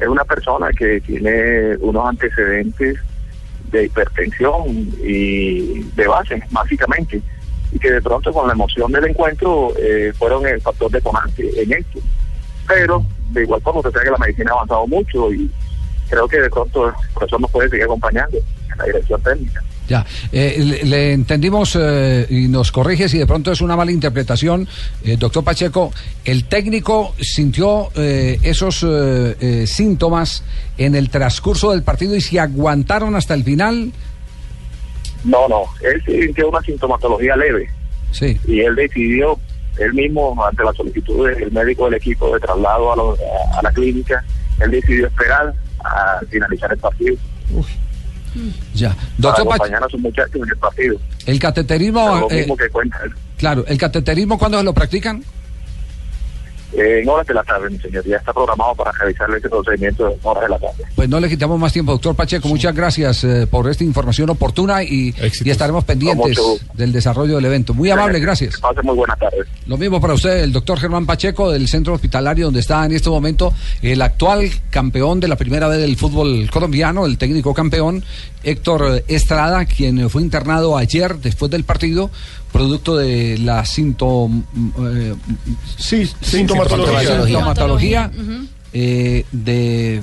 es 0.00 0.08
una 0.08 0.24
persona 0.24 0.70
que 0.70 1.02
tiene 1.02 1.76
unos 1.80 2.08
antecedentes 2.08 2.96
de 3.70 3.84
hipertensión 3.84 4.64
y 5.04 5.82
de 5.94 6.06
base, 6.06 6.42
básicamente, 6.50 7.20
que 7.78 7.90
de 7.90 8.02
pronto 8.02 8.32
con 8.32 8.46
la 8.46 8.54
emoción 8.54 8.90
del 8.92 9.06
encuentro 9.06 9.72
eh, 9.78 10.12
fueron 10.18 10.46
el 10.46 10.60
factor 10.60 10.90
detonante 10.90 11.62
en 11.62 11.72
esto. 11.72 11.98
Pero, 12.68 13.04
de 13.30 13.42
igual 13.42 13.60
forma, 13.62 13.80
usted 13.80 13.92
sabe 13.92 14.04
que 14.06 14.10
la 14.10 14.18
medicina 14.18 14.50
ha 14.50 14.54
avanzado 14.54 14.86
mucho 14.86 15.32
y 15.32 15.50
creo 16.08 16.26
que 16.28 16.40
de 16.40 16.50
pronto 16.50 16.88
el 16.88 16.94
profesor 17.14 17.40
nos 17.40 17.50
puede 17.50 17.68
seguir 17.68 17.84
acompañando 17.84 18.38
en 18.38 18.78
la 18.78 18.84
dirección 18.84 19.22
técnica. 19.22 19.62
Ya, 19.88 20.04
eh, 20.32 20.56
le, 20.58 20.84
le 20.84 21.12
entendimos 21.12 21.78
eh, 21.80 22.26
y 22.28 22.48
nos 22.48 22.72
corrige 22.72 23.08
si 23.08 23.18
de 23.18 23.26
pronto 23.26 23.52
es 23.52 23.60
una 23.60 23.76
mala 23.76 23.92
interpretación, 23.92 24.66
eh, 25.04 25.16
doctor 25.16 25.44
Pacheco. 25.44 25.92
¿El 26.24 26.46
técnico 26.46 27.14
sintió 27.20 27.90
eh, 27.94 28.40
esos 28.42 28.82
eh, 28.82 29.36
eh, 29.38 29.66
síntomas 29.68 30.42
en 30.76 30.96
el 30.96 31.08
transcurso 31.08 31.70
del 31.70 31.84
partido 31.84 32.16
y 32.16 32.20
si 32.20 32.36
aguantaron 32.36 33.14
hasta 33.14 33.34
el 33.34 33.44
final? 33.44 33.92
No, 35.24 35.48
no, 35.48 35.62
él 35.82 36.02
sintió 36.04 36.48
una 36.48 36.60
sintomatología 36.60 37.36
leve. 37.36 37.68
Sí. 38.12 38.38
Y 38.46 38.60
él 38.60 38.74
decidió, 38.76 39.38
él 39.78 39.92
mismo, 39.94 40.36
ante 40.44 40.62
la 40.64 40.72
solicitud 40.72 41.28
del 41.28 41.50
médico 41.52 41.86
del 41.86 41.94
equipo 41.94 42.32
de 42.34 42.40
traslado 42.40 42.92
a, 42.92 42.96
lo- 42.96 43.12
a- 43.14 43.58
a 43.58 43.62
la 43.62 43.70
clínica, 43.72 44.24
él 44.60 44.70
decidió 44.70 45.06
esperar 45.06 45.52
a 45.84 46.20
finalizar 46.30 46.72
el 46.72 46.78
partido. 46.78 47.16
Ya, 48.74 48.90
Para 48.90 49.00
doctor 49.16 49.32
Pacheco, 49.48 49.52
acompañar 49.54 49.84
a 49.84 49.88
sus 49.88 50.00
muchachos 50.00 50.36
en 50.36 50.48
el 50.48 50.56
partido. 50.58 50.96
el 51.26 51.38
cateterismo, 51.38 52.16
lo 52.20 52.30
eh, 52.30 52.36
mismo 52.40 52.56
que 52.56 52.68
cuenta 52.68 52.98
él. 53.04 53.12
claro, 53.38 53.64
el 53.66 53.78
cateterismo 53.78 54.38
¿cuándo 54.38 54.58
se 54.58 54.64
lo 54.64 54.74
practican? 54.74 55.22
Eh, 56.72 57.00
en 57.02 57.08
horas 57.08 57.26
de 57.26 57.34
la 57.34 57.42
tarde, 57.44 57.70
mi 57.70 57.78
señor, 57.78 58.04
ya 58.04 58.16
está 58.16 58.32
programado 58.32 58.74
para 58.74 58.92
realizarle 58.92 59.38
ese 59.38 59.48
procedimiento 59.48 60.08
en 60.08 60.18
horas 60.22 60.42
de 60.42 60.48
la 60.48 60.58
tarde. 60.58 60.84
Pues 60.94 61.08
no 61.08 61.20
le 61.20 61.28
quitamos 61.28 61.58
más 61.58 61.72
tiempo, 61.72 61.92
doctor 61.92 62.14
Pacheco. 62.14 62.48
Muchas 62.48 62.74
gracias 62.74 63.24
eh, 63.24 63.46
por 63.46 63.68
esta 63.70 63.84
información 63.84 64.30
oportuna 64.30 64.82
y, 64.82 65.14
y 65.44 65.50
estaremos 65.50 65.84
pendientes 65.84 66.38
del 66.74 66.92
desarrollo 66.92 67.36
del 67.36 67.44
evento. 67.44 67.72
Muy 67.72 67.90
amable, 67.90 68.18
gracias. 68.20 68.58
Pase 68.60 68.82
muy 68.82 68.96
buenas 68.96 69.18
tardes. 69.18 69.46
Lo 69.66 69.76
mismo 69.76 70.00
para 70.00 70.14
usted, 70.14 70.42
el 70.42 70.52
doctor 70.52 70.78
Germán 70.78 71.06
Pacheco 71.06 71.50
del 71.50 71.68
Centro 71.68 71.94
Hospitalario, 71.94 72.46
donde 72.46 72.60
está 72.60 72.84
en 72.84 72.92
este 72.92 73.10
momento 73.10 73.52
el 73.82 74.02
actual 74.02 74.50
campeón 74.70 75.20
de 75.20 75.28
la 75.28 75.36
primera 75.36 75.68
vez 75.68 75.78
del 75.78 75.96
fútbol 75.96 76.48
colombiano, 76.50 77.06
el 77.06 77.18
técnico 77.18 77.54
campeón, 77.54 78.04
Héctor 78.42 79.02
Estrada, 79.08 79.64
quien 79.64 80.08
fue 80.10 80.22
internado 80.22 80.76
ayer 80.76 81.16
después 81.16 81.50
del 81.50 81.64
partido, 81.64 82.10
producto 82.52 82.96
de 82.96 83.38
la 83.38 83.64
sintom, 83.66 84.42
eh, 84.94 85.14
sí, 85.78 86.08
sintomatología, 86.20 88.10
eh, 88.72 89.24
de, 89.32 90.02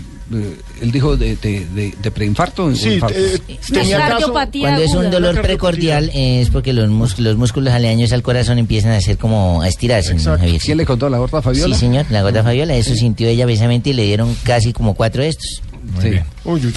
él 0.82 0.92
dijo 0.92 1.16
de, 1.18 1.36
de, 1.36 1.66
de- 1.68 1.94
de 2.02 2.12
preinfarto. 2.12 2.74
Sí, 2.76 3.00
eh, 3.16 3.40
tenía 3.72 3.98
caso- 4.18 4.34
Cuando 4.62 4.82
es 4.82 4.92
un 4.94 5.12
dolor 5.12 5.42
precordial 5.42 6.10
eh, 6.14 6.42
es 6.42 6.50
porque 6.50 6.74
los, 6.74 6.90
mus- 6.90 7.20
los 7.20 7.38
músculos 7.38 7.72
aledaños 7.74 8.12
al 8.14 8.24
corazón 8.24 8.58
empiezan 8.58 8.92
a 8.92 8.98
hacer 8.98 9.18
como 9.18 9.62
a 9.62 9.68
estirarse. 9.68 10.14
¿no, 10.16 10.38
Javier? 10.38 10.62
¿Quién 10.62 10.78
le 10.78 10.86
contó 10.86 11.10
la 11.10 11.20
gorda 11.20 11.42
Fabiola? 11.42 11.76
Sí, 11.76 11.80
señor, 11.80 12.06
la 12.10 12.22
gorda 12.24 12.42
Fabiola. 12.44 12.76
Eso 12.76 12.96
sintió 12.96 13.28
ella 13.28 13.46
precisamente 13.46 13.92
y 13.92 13.94
le 13.94 14.04
dieron 14.06 14.36
casi 14.44 14.74
como 14.74 14.96
cuatro 14.96 15.22
de 15.22 15.30
estos. 15.30 15.62
Sí. 16.02 16.10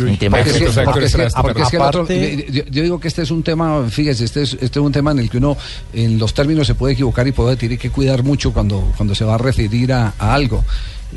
Entre 0.08 0.30
Porque 0.30 0.44
más- 0.44 0.46
es 0.48 0.52
que- 0.54 0.82
porque 0.82 1.04
es 1.06 1.14
que- 1.16 1.28
porque 1.42 1.62
es 1.62 1.68
que 1.68 1.78
otro- 1.78 2.00
Aparte- 2.02 2.34
eh, 2.34 2.46
yo, 2.50 2.62
yo 2.70 2.82
digo 2.82 3.00
que 3.00 3.08
este 3.08 3.22
es 3.22 3.30
un 3.30 3.42
tema, 3.42 3.84
fíjese, 3.88 4.24
este 4.24 4.42
es, 4.42 4.52
este 4.54 4.66
es 4.66 4.84
un 4.84 4.92
tema 4.92 5.12
en 5.12 5.20
el 5.20 5.30
que 5.30 5.38
uno 5.38 5.56
en 5.92 6.18
los 6.18 6.34
términos 6.34 6.66
se 6.66 6.74
puede 6.74 6.94
equivocar 6.94 7.26
y 7.28 7.32
puede 7.32 7.56
tiene 7.56 7.78
que 7.78 7.90
cuidar 7.90 8.22
mucho 8.22 8.52
cuando, 8.52 8.92
cuando 8.96 9.14
se 9.14 9.24
va 9.24 9.34
a 9.34 9.38
referir 9.38 9.92
a, 9.92 10.14
a 10.18 10.34
algo. 10.34 10.64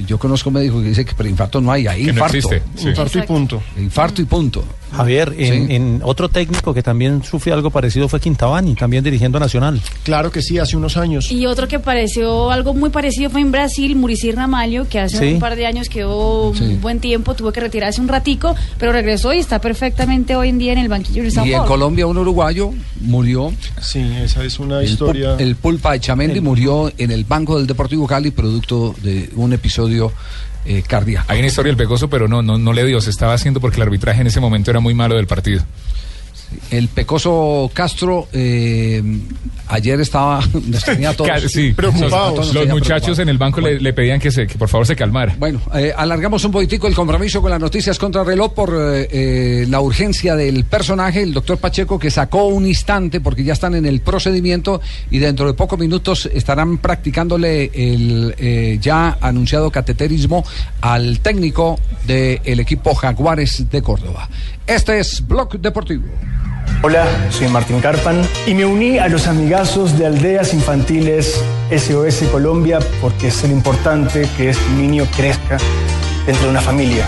Yo 0.05 0.19
conozco 0.19 0.49
un 0.49 0.53
médico 0.55 0.79
que 0.81 0.89
dice 0.89 1.03
que 1.03 1.13
preinfarto 1.15 1.59
no 1.59 1.71
hay, 1.71 1.87
hay 1.87 2.01
Que 2.01 2.07
no 2.07 2.13
infarto. 2.13 2.37
existe, 2.37 2.61
sí. 2.75 2.89
Infarto 2.89 3.17
y 3.17 3.21
punto. 3.23 3.63
Infarto 3.77 4.21
y 4.21 4.25
punto. 4.25 4.63
Javier, 4.91 5.33
en, 5.37 5.67
Sí. 5.67 5.75
en 5.75 6.01
otro 6.03 6.29
técnico 6.29 6.73
que 6.73 6.81
también 6.83 7.23
sufrió 7.23 7.53
algo 7.53 7.69
parecido 7.69 8.07
fue 8.07 8.19
Quintabani, 8.19 8.75
también 8.75 9.03
dirigiendo 9.03 9.37
a 9.37 9.41
Nacional. 9.41 9.81
Claro 10.03 10.31
que 10.31 10.41
sí, 10.41 10.57
hace 10.57 10.75
unos 10.77 10.97
años. 10.97 11.31
Y 11.31 11.45
otro 11.45 11.67
que 11.67 11.79
pareció 11.79 12.51
algo 12.51 12.73
muy 12.73 12.89
parecido 12.89 13.29
fue 13.29 13.41
en 13.41 13.51
Brasil, 13.51 13.95
Muricy 13.95 14.31
Ramalho, 14.31 14.87
que 14.89 14.99
hace 14.99 15.17
Sí. 15.17 15.33
un 15.33 15.39
par 15.39 15.55
de 15.55 15.65
años 15.65 15.89
quedó 15.89 16.53
Sí. 16.55 16.63
un 16.63 16.81
buen 16.81 16.99
tiempo, 16.99 17.35
tuvo 17.35 17.51
que 17.51 17.59
retirarse 17.59 18.01
un 18.01 18.07
ratico, 18.07 18.55
pero 18.77 18.91
regresó 18.91 19.33
y 19.33 19.39
está 19.39 19.59
perfectamente 19.59 20.35
hoy 20.35 20.49
en 20.49 20.57
día 20.57 20.73
en 20.73 20.79
el 20.79 20.87
banquillo 20.89 21.23
de 21.23 21.31
Sao 21.31 21.45
Y 21.45 21.53
en. 21.53 21.63
Colombia 21.63 22.07
un 22.07 22.17
uruguayo 22.17 22.71
murió. 23.01 23.53
Sí, 23.81 23.99
esa 24.23 24.43
es 24.43 24.59
una 24.59 24.79
El, 24.81 24.89
historia. 24.89 25.37
Pul- 25.37 25.41
el 25.41 25.55
Pulpa 25.55 25.95
Echamendi 25.95 26.41
murió 26.41 26.91
en 26.97 27.11
el 27.11 27.23
banco 27.23 27.57
del 27.57 27.67
Deportivo 27.67 28.07
Cali 28.07 28.31
producto 28.31 28.95
de 29.01 29.29
un 29.35 29.53
episodio 29.53 30.11
eh, 30.69 30.83
cardíaco. 30.83 31.25
Hay 31.27 31.39
una 31.39 31.47
historia 31.47 31.71
del 31.71 31.77
Pecoso, 31.77 32.11
pero 32.11 32.27
no, 32.27 32.43
no, 32.43 32.59
no 32.59 32.73
le 32.73 32.85
dio. 32.85 33.01
Se 33.01 33.09
estaba 33.09 33.33
haciendo 33.33 33.59
porque 33.59 33.77
el 33.77 33.81
arbitraje 33.81 34.21
en 34.21 34.27
ese 34.27 34.39
momento 34.39 34.69
era 34.69 34.79
muy 34.79 34.93
malo 34.93 35.15
del 35.15 35.25
partido. 35.25 35.63
El 36.71 36.87
Pecoso 36.87 37.69
Castro 37.73 38.27
eh, 38.33 39.01
ayer 39.69 39.99
estaba, 40.01 40.41
nos 40.67 40.83
tenía 40.83 41.11
a 41.11 41.13
todos 41.13 41.51
sí. 41.51 41.73
nos 41.77 41.83
Los 41.83 41.93
muchachos 41.95 42.51
preocupados. 42.55 43.19
en 43.19 43.29
el 43.29 43.37
banco 43.37 43.61
le, 43.61 43.79
le 43.79 43.93
pedían 43.93 44.19
que, 44.19 44.31
se, 44.31 44.47
que 44.47 44.57
por 44.57 44.67
favor 44.67 44.85
se 44.85 44.95
calmara. 44.95 45.35
Bueno, 45.37 45.61
eh, 45.75 45.93
alargamos 45.95 46.43
un 46.43 46.51
poquitico 46.51 46.87
el 46.87 46.95
compromiso 46.95 47.41
con 47.41 47.51
las 47.51 47.59
noticias 47.59 47.97
contra 47.97 48.23
reloj 48.23 48.53
por 48.53 48.75
eh, 48.75 49.65
la 49.69 49.79
urgencia 49.81 50.35
del 50.35 50.65
personaje, 50.65 51.21
el 51.21 51.33
doctor 51.33 51.57
Pacheco, 51.57 51.99
que 51.99 52.11
sacó 52.11 52.45
un 52.45 52.65
instante 52.67 53.21
porque 53.21 53.43
ya 53.43 53.53
están 53.53 53.75
en 53.75 53.85
el 53.85 54.01
procedimiento 54.01 54.81
y 55.11 55.19
dentro 55.19 55.47
de 55.47 55.53
pocos 55.53 55.79
minutos 55.79 56.29
estarán 56.33 56.79
practicándole 56.79 57.71
el 57.73 58.35
eh, 58.37 58.77
ya 58.81 59.17
anunciado 59.21 59.71
cateterismo 59.71 60.43
al 60.81 61.19
técnico 61.19 61.79
del 62.07 62.59
equipo 62.59 62.95
Jaguares 62.95 63.69
de 63.69 63.81
Córdoba. 63.81 64.29
Este 64.65 64.99
es 64.99 65.25
Blog 65.27 65.59
Deportivo. 65.59 66.05
Hola, 66.81 67.05
soy 67.29 67.49
Martín 67.49 67.81
Carpan 67.81 68.21
y 68.47 68.53
me 68.53 68.65
uní 68.65 68.99
a 68.99 69.09
los 69.09 69.27
amigazos 69.27 69.99
de 69.99 70.05
Aldeas 70.05 70.53
Infantiles 70.53 71.43
SOS 71.69 72.23
Colombia 72.31 72.79
porque 73.01 73.31
sé 73.31 73.49
lo 73.49 73.53
importante 73.53 74.29
que 74.37 74.51
es 74.51 74.57
un 74.69 74.77
niño 74.77 75.05
crezca 75.13 75.57
dentro 76.25 76.45
de 76.45 76.51
una 76.51 76.61
familia. 76.61 77.05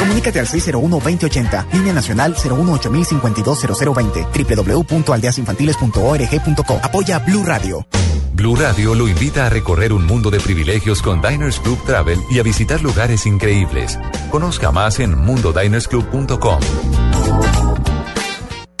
Comunícate 0.00 0.40
al 0.40 0.48
601-2080, 0.48 1.66
línea 1.72 1.92
nacional 1.92 2.34
018-052-0020, 2.34 4.66
www.aldeasinfantiles.org.co. 4.66 6.80
Apoya 6.82 7.20
Blue 7.20 7.44
Radio. 7.44 7.86
Blue 8.32 8.56
Radio 8.56 8.96
lo 8.96 9.06
invita 9.06 9.46
a 9.46 9.48
recorrer 9.48 9.92
un 9.92 10.04
mundo 10.06 10.28
de 10.28 10.40
privilegios 10.40 11.02
con 11.02 11.22
Diners 11.22 11.60
Club 11.60 11.78
Travel 11.86 12.18
y 12.30 12.40
a 12.40 12.42
visitar 12.42 12.82
lugares 12.82 13.26
increíbles. 13.26 13.96
Conozca 14.32 14.72
más 14.72 14.98
en 14.98 15.16
mundodinersclub.com. 15.16 16.58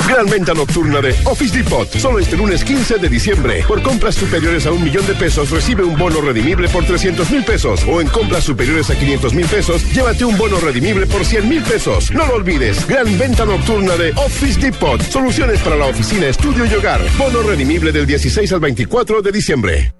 Gran 0.08 0.26
venta 0.26 0.52
nocturna 0.52 1.00
de 1.00 1.14
Office 1.24 1.56
Depot. 1.56 1.88
Solo 1.88 2.18
este 2.18 2.36
lunes 2.36 2.62
15 2.62 2.98
de 2.98 3.08
diciembre. 3.08 3.64
Por 3.66 3.82
compras 3.82 4.14
superiores 4.14 4.66
a 4.66 4.72
un 4.72 4.84
millón 4.84 5.06
de 5.06 5.14
pesos, 5.14 5.50
recibe 5.50 5.82
un 5.82 5.96
bono 5.96 6.20
redimible 6.20 6.68
por 6.68 6.84
300 6.84 7.30
mil 7.30 7.42
pesos. 7.44 7.84
O 7.88 8.00
en 8.00 8.08
compras 8.08 8.44
superiores 8.44 8.90
a 8.90 8.94
500 8.94 9.34
mil 9.34 9.46
pesos, 9.46 9.82
llévate 9.92 10.24
un 10.24 10.36
bono 10.36 10.60
redimible 10.60 11.06
por 11.06 11.24
100 11.24 11.48
mil 11.48 11.62
pesos. 11.62 12.10
No 12.10 12.26
lo 12.26 12.34
olvides. 12.34 12.86
Gran 12.86 13.18
venta 13.18 13.44
nocturna 13.46 13.96
de 13.96 14.12
Office 14.12 14.60
Depot. 14.60 15.00
Soluciones 15.00 15.60
para 15.60 15.76
la 15.76 15.86
oficina, 15.86 16.26
estudio 16.26 16.66
y 16.66 16.74
hogar. 16.74 17.00
Bono 17.16 17.42
redimible 17.42 17.90
del 17.90 18.06
16 18.06 18.52
al 18.52 18.60
24 18.60 19.22
de 19.22 19.32
diciembre. 19.32 19.94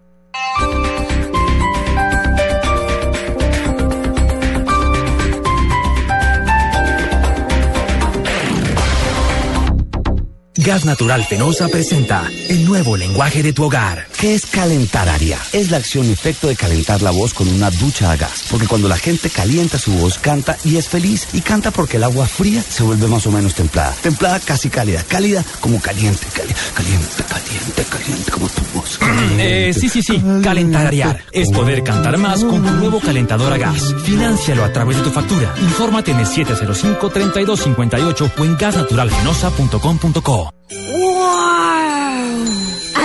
Gas 10.57 10.85
Natural 10.85 11.25
Fenosa 11.25 11.67
presenta 11.69 12.31
el 12.49 12.65
nuevo 12.65 12.97
lenguaje 12.97 13.43
de 13.43 13.53
tu 13.53 13.65
hogar. 13.65 14.07
¿Qué 14.21 14.35
es 14.37 14.47
calentar 14.47 15.09
área? 15.09 15.37
Es 15.53 15.71
la 15.73 15.79
acción 15.79 16.09
y 16.09 16.13
efecto 16.13 16.47
de 16.47 16.55
calentar 16.55 17.03
la 17.03 17.11
voz 17.11 17.35
con 17.35 17.49
una 17.49 17.71
ducha 17.73 18.13
a 18.13 18.17
gas. 18.17 18.45
Porque 18.51 18.69
cuando 18.69 18.87
la 18.89 18.97
gente 18.97 19.31
calienta 19.31 19.79
su 19.79 19.91
voz, 19.95 20.17
canta 20.19 20.57
y 20.65 20.77
es 20.77 20.89
feliz. 20.89 21.27
Y 21.33 21.41
canta 21.41 21.73
porque 21.73 21.97
el 21.97 22.05
agua 22.05 22.27
fría 22.27 22.63
se 22.63 22.85
vuelve 22.85 23.09
más 23.09 23.27
o 23.27 23.33
menos 23.33 23.55
templada. 23.55 23.93
Templada 24.01 24.39
casi 24.39 24.71
cálida. 24.71 25.03
Cálida 25.09 25.45
como 25.61 25.81
caliente. 25.81 26.25
Cali- 26.33 26.55
caliente, 26.73 27.25
caliente, 27.29 27.85
caliente 27.91 28.31
como 28.31 28.49
tu 28.49 28.63
voz. 28.75 28.99
Eh, 29.37 29.75
sí, 29.79 29.89
sí, 29.89 30.01
sí. 30.03 30.23
Calentariar 30.43 31.25
es 31.33 31.51
poder 31.51 31.83
cantar 31.83 32.17
más 32.19 32.45
con 32.45 32.63
tu 32.65 32.71
nuevo 32.71 33.01
calentador 33.01 33.53
a 33.53 33.59
gas. 33.59 33.93
Financialo 34.05 34.63
a 34.65 34.73
través 34.73 34.97
de 34.99 35.03
tu 35.03 35.11
factura. 35.11 35.53
Infórmate 35.61 36.13
en 36.13 36.21
el 36.21 36.27
705-3258 36.27 38.31
o 38.39 38.45
en 38.45 38.57
gasnaturalfenosa.com.co. 38.57 40.44
¡Wow! 40.71 41.25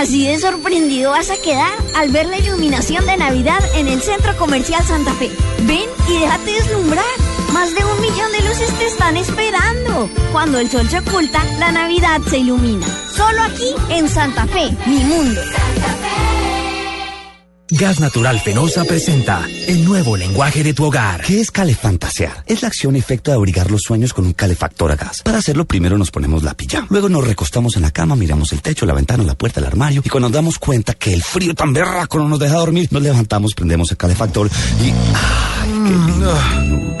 Así 0.00 0.26
de 0.26 0.38
sorprendido 0.38 1.10
vas 1.10 1.30
a 1.30 1.36
quedar 1.42 1.72
al 1.94 2.08
ver 2.10 2.26
la 2.26 2.38
iluminación 2.38 3.04
de 3.06 3.16
Navidad 3.18 3.60
en 3.74 3.86
el 3.86 4.00
Centro 4.00 4.36
Comercial 4.38 4.82
Santa 4.84 5.12
Fe. 5.14 5.30
Ven 5.62 5.88
y 6.08 6.18
déjate 6.18 6.52
deslumbrar. 6.52 7.04
Más 7.52 7.74
de 7.74 7.84
un 7.84 8.00
millón 8.00 8.32
de 8.32 8.40
luces 8.48 8.72
te 8.78 8.86
están 8.86 9.16
esperando. 9.16 10.08
Cuando 10.32 10.58
el 10.58 10.70
sol 10.70 10.88
se 10.88 11.00
oculta, 11.00 11.44
la 11.58 11.70
Navidad 11.72 12.20
se 12.28 12.38
ilumina. 12.38 12.86
Solo 13.14 13.42
aquí 13.42 13.74
en 13.90 14.08
Santa 14.08 14.46
Fe, 14.46 14.70
mi 14.86 15.04
mundo. 15.04 15.40
Gas 17.72 18.00
Natural 18.00 18.40
Fenosa 18.40 18.84
presenta 18.84 19.46
el 19.68 19.84
nuevo 19.84 20.16
lenguaje 20.16 20.64
de 20.64 20.74
tu 20.74 20.86
hogar. 20.86 21.22
¿Qué 21.22 21.40
es 21.40 21.52
calefantasear? 21.52 22.42
Es 22.46 22.62
la 22.62 22.68
acción 22.68 22.96
y 22.96 22.98
efecto 22.98 23.30
de 23.30 23.36
abrigar 23.36 23.70
los 23.70 23.82
sueños 23.82 24.12
con 24.12 24.26
un 24.26 24.32
calefactor 24.32 24.90
a 24.90 24.96
gas. 24.96 25.22
Para 25.22 25.38
hacerlo 25.38 25.64
primero 25.66 25.96
nos 25.96 26.10
ponemos 26.10 26.42
la 26.42 26.54
pijama. 26.54 26.88
Luego 26.90 27.08
nos 27.08 27.24
recostamos 27.24 27.76
en 27.76 27.82
la 27.82 27.92
cama, 27.92 28.16
miramos 28.16 28.52
el 28.52 28.60
techo, 28.60 28.86
la 28.86 28.94
ventana, 28.94 29.22
la 29.22 29.36
puerta, 29.36 29.60
el 29.60 29.66
armario. 29.66 30.02
Y 30.04 30.08
cuando 30.08 30.28
nos 30.28 30.34
damos 30.34 30.58
cuenta 30.58 30.94
que 30.94 31.14
el 31.14 31.22
frío 31.22 31.54
tan 31.54 31.72
berraco 31.72 32.18
no 32.18 32.28
nos 32.28 32.40
deja 32.40 32.56
dormir, 32.56 32.88
nos 32.90 33.02
levantamos, 33.02 33.54
prendemos 33.54 33.90
el 33.92 33.96
calefactor 33.96 34.50
y... 34.84 34.92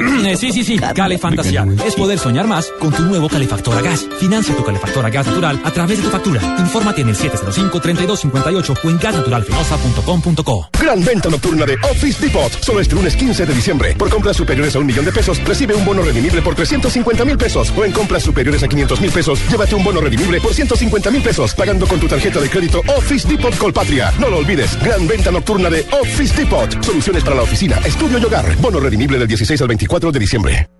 Eh, 0.24 0.36
sí, 0.36 0.52
sí, 0.52 0.64
sí. 0.64 0.78
Calefantasear 0.78 1.66
es 1.84 1.94
poder 1.94 2.18
soñar 2.18 2.46
más 2.46 2.70
con 2.78 2.92
tu 2.92 3.02
nuevo 3.02 3.28
calefactor 3.28 3.76
a 3.76 3.80
gas. 3.80 4.06
Financia 4.18 4.54
tu 4.54 4.64
calefactor 4.64 5.04
a 5.04 5.10
gas 5.10 5.26
natural 5.26 5.60
a 5.64 5.70
través 5.70 5.98
de 5.98 6.04
tu 6.04 6.10
factura. 6.10 6.40
Infórmate 6.58 7.00
en 7.00 7.08
el 7.08 7.16
705-3258 7.16 8.78
o 8.84 8.90
en 8.90 8.98
gasnaturalfenosa.com.co. 8.98 10.59
Gran 10.80 11.04
venta 11.04 11.28
nocturna 11.28 11.66
de 11.66 11.74
Office 11.90 12.20
Depot. 12.20 12.50
Solo 12.62 12.80
este 12.80 12.94
lunes 12.94 13.16
15 13.16 13.46
de 13.46 13.54
diciembre. 13.54 13.94
Por 13.94 14.10
compras 14.10 14.36
superiores 14.36 14.74
a 14.76 14.78
un 14.78 14.86
millón 14.86 15.04
de 15.04 15.12
pesos, 15.12 15.42
recibe 15.44 15.74
un 15.74 15.84
bono 15.84 16.02
redimible 16.02 16.42
por 16.42 16.54
350 16.54 17.24
mil 17.24 17.36
pesos. 17.36 17.72
O 17.76 17.84
en 17.84 17.92
compras 17.92 18.22
superiores 18.22 18.62
a 18.62 18.68
500 18.68 19.00
mil 19.00 19.10
pesos, 19.10 19.40
llévate 19.50 19.74
un 19.74 19.84
bono 19.84 20.00
redimible 20.00 20.40
por 20.40 20.54
150 20.54 21.10
mil 21.10 21.22
pesos. 21.22 21.54
Pagando 21.54 21.86
con 21.86 22.00
tu 22.00 22.08
tarjeta 22.08 22.40
de 22.40 22.48
crédito 22.48 22.80
Office 22.96 23.28
Depot 23.28 23.56
Colpatria. 23.56 24.12
No 24.18 24.28
lo 24.28 24.38
olvides. 24.38 24.78
Gran 24.82 25.06
venta 25.06 25.30
nocturna 25.30 25.70
de 25.70 25.86
Office 25.92 26.36
Depot. 26.36 26.82
Soluciones 26.82 27.22
para 27.22 27.36
la 27.36 27.42
oficina, 27.42 27.78
estudio 27.84 28.18
y 28.18 28.24
hogar. 28.24 28.56
Bono 28.56 28.80
redimible 28.80 29.18
del 29.18 29.28
16 29.28 29.60
al 29.62 29.68
24 29.68 30.12
de 30.12 30.18
diciembre. 30.18 30.79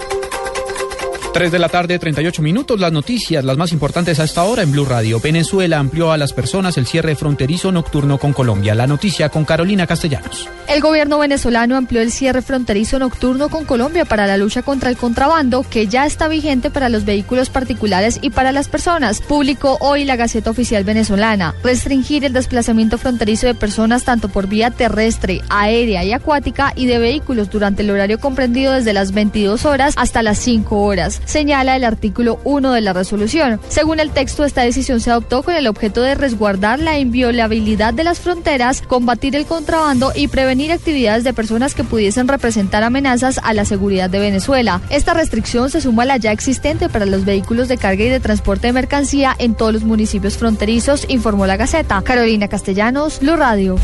3 1.33 1.49
de 1.49 1.59
la 1.59 1.69
tarde, 1.69 1.97
38 1.97 2.41
minutos. 2.41 2.79
Las 2.79 2.91
noticias, 2.91 3.45
las 3.45 3.55
más 3.55 3.71
importantes 3.71 4.19
a 4.19 4.25
esta 4.25 4.43
hora 4.43 4.63
en 4.63 4.71
Blue 4.71 4.85
Radio. 4.85 5.21
Venezuela 5.21 5.79
amplió 5.79 6.11
a 6.11 6.17
las 6.17 6.33
personas 6.33 6.77
el 6.77 6.85
cierre 6.85 7.15
fronterizo 7.15 7.71
nocturno 7.71 8.17
con 8.17 8.33
Colombia. 8.33 8.75
La 8.75 8.85
noticia 8.85 9.29
con 9.29 9.45
Carolina 9.45 9.87
Castellanos. 9.87 10.49
El 10.67 10.81
gobierno 10.81 11.19
venezolano 11.19 11.77
amplió 11.77 12.01
el 12.01 12.11
cierre 12.11 12.41
fronterizo 12.41 12.99
nocturno 12.99 13.49
con 13.49 13.65
Colombia 13.65 14.03
para 14.03 14.27
la 14.27 14.37
lucha 14.37 14.61
contra 14.61 14.89
el 14.89 14.97
contrabando, 14.97 15.63
que 15.63 15.87
ya 15.87 16.05
está 16.05 16.27
vigente 16.27 16.69
para 16.69 16.89
los 16.89 17.05
vehículos 17.05 17.49
particulares 17.49 18.19
y 18.21 18.29
para 18.29 18.51
las 18.51 18.67
personas. 18.67 19.21
Publicó 19.21 19.77
hoy 19.79 20.03
la 20.03 20.17
Gaceta 20.17 20.51
Oficial 20.51 20.83
Venezolana. 20.83 21.55
Restringir 21.63 22.25
el 22.25 22.33
desplazamiento 22.33 22.97
fronterizo 22.97 23.47
de 23.47 23.55
personas 23.55 24.03
tanto 24.03 24.27
por 24.27 24.47
vía 24.47 24.69
terrestre, 24.69 25.41
aérea 25.49 26.03
y 26.03 26.11
acuática 26.11 26.73
y 26.75 26.87
de 26.87 26.99
vehículos 26.99 27.49
durante 27.49 27.83
el 27.83 27.89
horario 27.89 28.19
comprendido 28.19 28.73
desde 28.73 28.93
las 28.93 29.13
22 29.13 29.65
horas 29.65 29.93
hasta 29.97 30.23
las 30.23 30.37
5 30.37 30.81
horas 30.81 31.20
señala 31.25 31.75
el 31.75 31.83
artículo 31.83 32.39
1 32.43 32.71
de 32.73 32.81
la 32.81 32.93
resolución. 32.93 33.59
Según 33.67 33.99
el 33.99 34.11
texto, 34.11 34.45
esta 34.45 34.61
decisión 34.61 34.99
se 34.99 35.11
adoptó 35.11 35.43
con 35.43 35.55
el 35.55 35.67
objeto 35.67 36.01
de 36.01 36.15
resguardar 36.15 36.79
la 36.79 36.99
inviolabilidad 36.99 37.93
de 37.93 38.03
las 38.03 38.19
fronteras, 38.19 38.81
combatir 38.81 39.35
el 39.35 39.45
contrabando 39.45 40.11
y 40.15 40.27
prevenir 40.27 40.71
actividades 40.71 41.23
de 41.23 41.33
personas 41.33 41.75
que 41.75 41.83
pudiesen 41.83 42.27
representar 42.27 42.83
amenazas 42.83 43.39
a 43.43 43.53
la 43.53 43.65
seguridad 43.65 44.09
de 44.09 44.19
Venezuela. 44.19 44.81
Esta 44.89 45.13
restricción 45.13 45.69
se 45.69 45.81
suma 45.81 46.03
a 46.03 46.05
la 46.07 46.17
ya 46.17 46.31
existente 46.31 46.89
para 46.89 47.05
los 47.05 47.25
vehículos 47.25 47.67
de 47.67 47.77
carga 47.77 48.03
y 48.03 48.09
de 48.09 48.19
transporte 48.19 48.67
de 48.67 48.73
mercancía 48.73 49.35
en 49.37 49.55
todos 49.55 49.73
los 49.73 49.83
municipios 49.83 50.37
fronterizos, 50.37 51.05
informó 51.09 51.47
la 51.47 51.57
Gaceta. 51.57 52.01
Carolina 52.01 52.47
Castellanos, 52.47 53.19
Blue 53.19 53.35
Radio. 53.35 53.77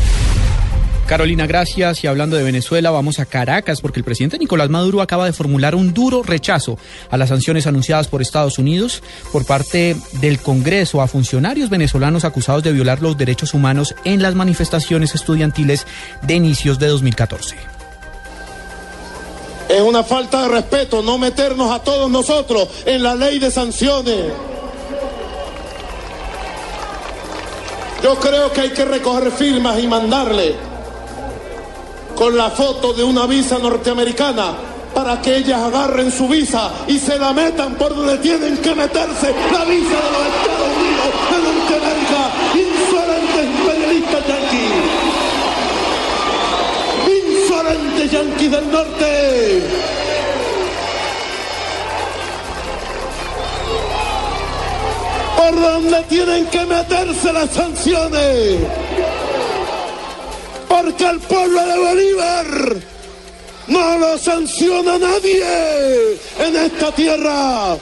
Carolina, 1.08 1.46
gracias. 1.46 2.04
Y 2.04 2.06
hablando 2.06 2.36
de 2.36 2.42
Venezuela, 2.42 2.90
vamos 2.90 3.18
a 3.18 3.24
Caracas 3.24 3.80
porque 3.80 3.98
el 3.98 4.04
presidente 4.04 4.38
Nicolás 4.38 4.68
Maduro 4.68 5.00
acaba 5.00 5.24
de 5.24 5.32
formular 5.32 5.74
un 5.74 5.94
duro 5.94 6.22
rechazo 6.22 6.78
a 7.10 7.16
las 7.16 7.30
sanciones 7.30 7.66
anunciadas 7.66 8.08
por 8.08 8.20
Estados 8.20 8.58
Unidos 8.58 9.02
por 9.32 9.46
parte 9.46 9.96
del 10.20 10.38
Congreso 10.38 11.00
a 11.00 11.08
funcionarios 11.08 11.70
venezolanos 11.70 12.26
acusados 12.26 12.62
de 12.62 12.72
violar 12.72 13.00
los 13.00 13.16
derechos 13.16 13.54
humanos 13.54 13.94
en 14.04 14.20
las 14.20 14.34
manifestaciones 14.34 15.14
estudiantiles 15.14 15.86
de 16.20 16.34
inicios 16.34 16.78
de 16.78 16.88
2014. 16.88 17.56
Es 19.70 19.80
una 19.80 20.04
falta 20.04 20.42
de 20.42 20.48
respeto 20.48 21.02
no 21.02 21.16
meternos 21.16 21.70
a 21.70 21.82
todos 21.82 22.10
nosotros 22.10 22.68
en 22.84 23.02
la 23.02 23.14
ley 23.14 23.38
de 23.38 23.50
sanciones. 23.50 24.26
Yo 28.02 28.14
creo 28.16 28.52
que 28.52 28.60
hay 28.60 28.70
que 28.70 28.84
recoger 28.84 29.32
firmas 29.32 29.82
y 29.82 29.86
mandarle 29.86 30.77
con 32.18 32.36
la 32.36 32.50
foto 32.50 32.92
de 32.92 33.04
una 33.04 33.26
visa 33.26 33.58
norteamericana 33.60 34.52
para 34.92 35.22
que 35.22 35.36
ellas 35.36 35.60
agarren 35.62 36.10
su 36.10 36.26
visa 36.26 36.72
y 36.88 36.98
se 36.98 37.16
la 37.16 37.32
metan 37.32 37.76
por 37.76 37.94
donde 37.94 38.18
tienen 38.18 38.56
que 38.56 38.74
meterse 38.74 39.32
la 39.52 39.64
visa 39.64 39.94
de 39.94 40.10
los 40.10 40.26
Estados 40.26 40.68
Unidos 40.80 41.14
de 41.30 41.38
Norteamérica. 41.46 42.20
Insolentes 42.66 43.44
imperialistas 43.44 44.26
yanquis. 44.26 44.72
Insolentes 47.22 48.10
yanquis 48.10 48.50
del 48.50 48.72
norte. 48.72 49.62
Por 55.36 55.60
donde 55.60 56.02
tienen 56.08 56.46
que 56.46 56.66
meterse 56.66 57.32
las 57.32 57.50
sanciones 57.50 58.58
porque 60.68 61.06
al 61.06 61.18
pueblo 61.20 61.66
de 61.66 61.78
Bolívar 61.78 62.46
no 63.68 63.98
lo 63.98 64.18
sanciona 64.18 64.98
nadie 64.98 66.18
en 66.38 66.56
esta 66.56 66.92
tierra. 66.92 67.76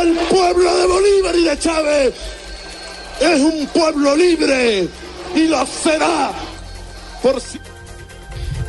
El 0.00 0.12
pueblo 0.14 0.76
de 0.76 0.86
Bolívar 0.86 1.36
y 1.36 1.44
de 1.44 1.58
Chávez 1.58 2.14
es 3.20 3.40
un 3.40 3.66
pueblo 3.68 4.16
libre 4.16 4.88
y 5.34 5.46
lo 5.46 5.66
será 5.66 6.32
por 7.22 7.40
si 7.40 7.58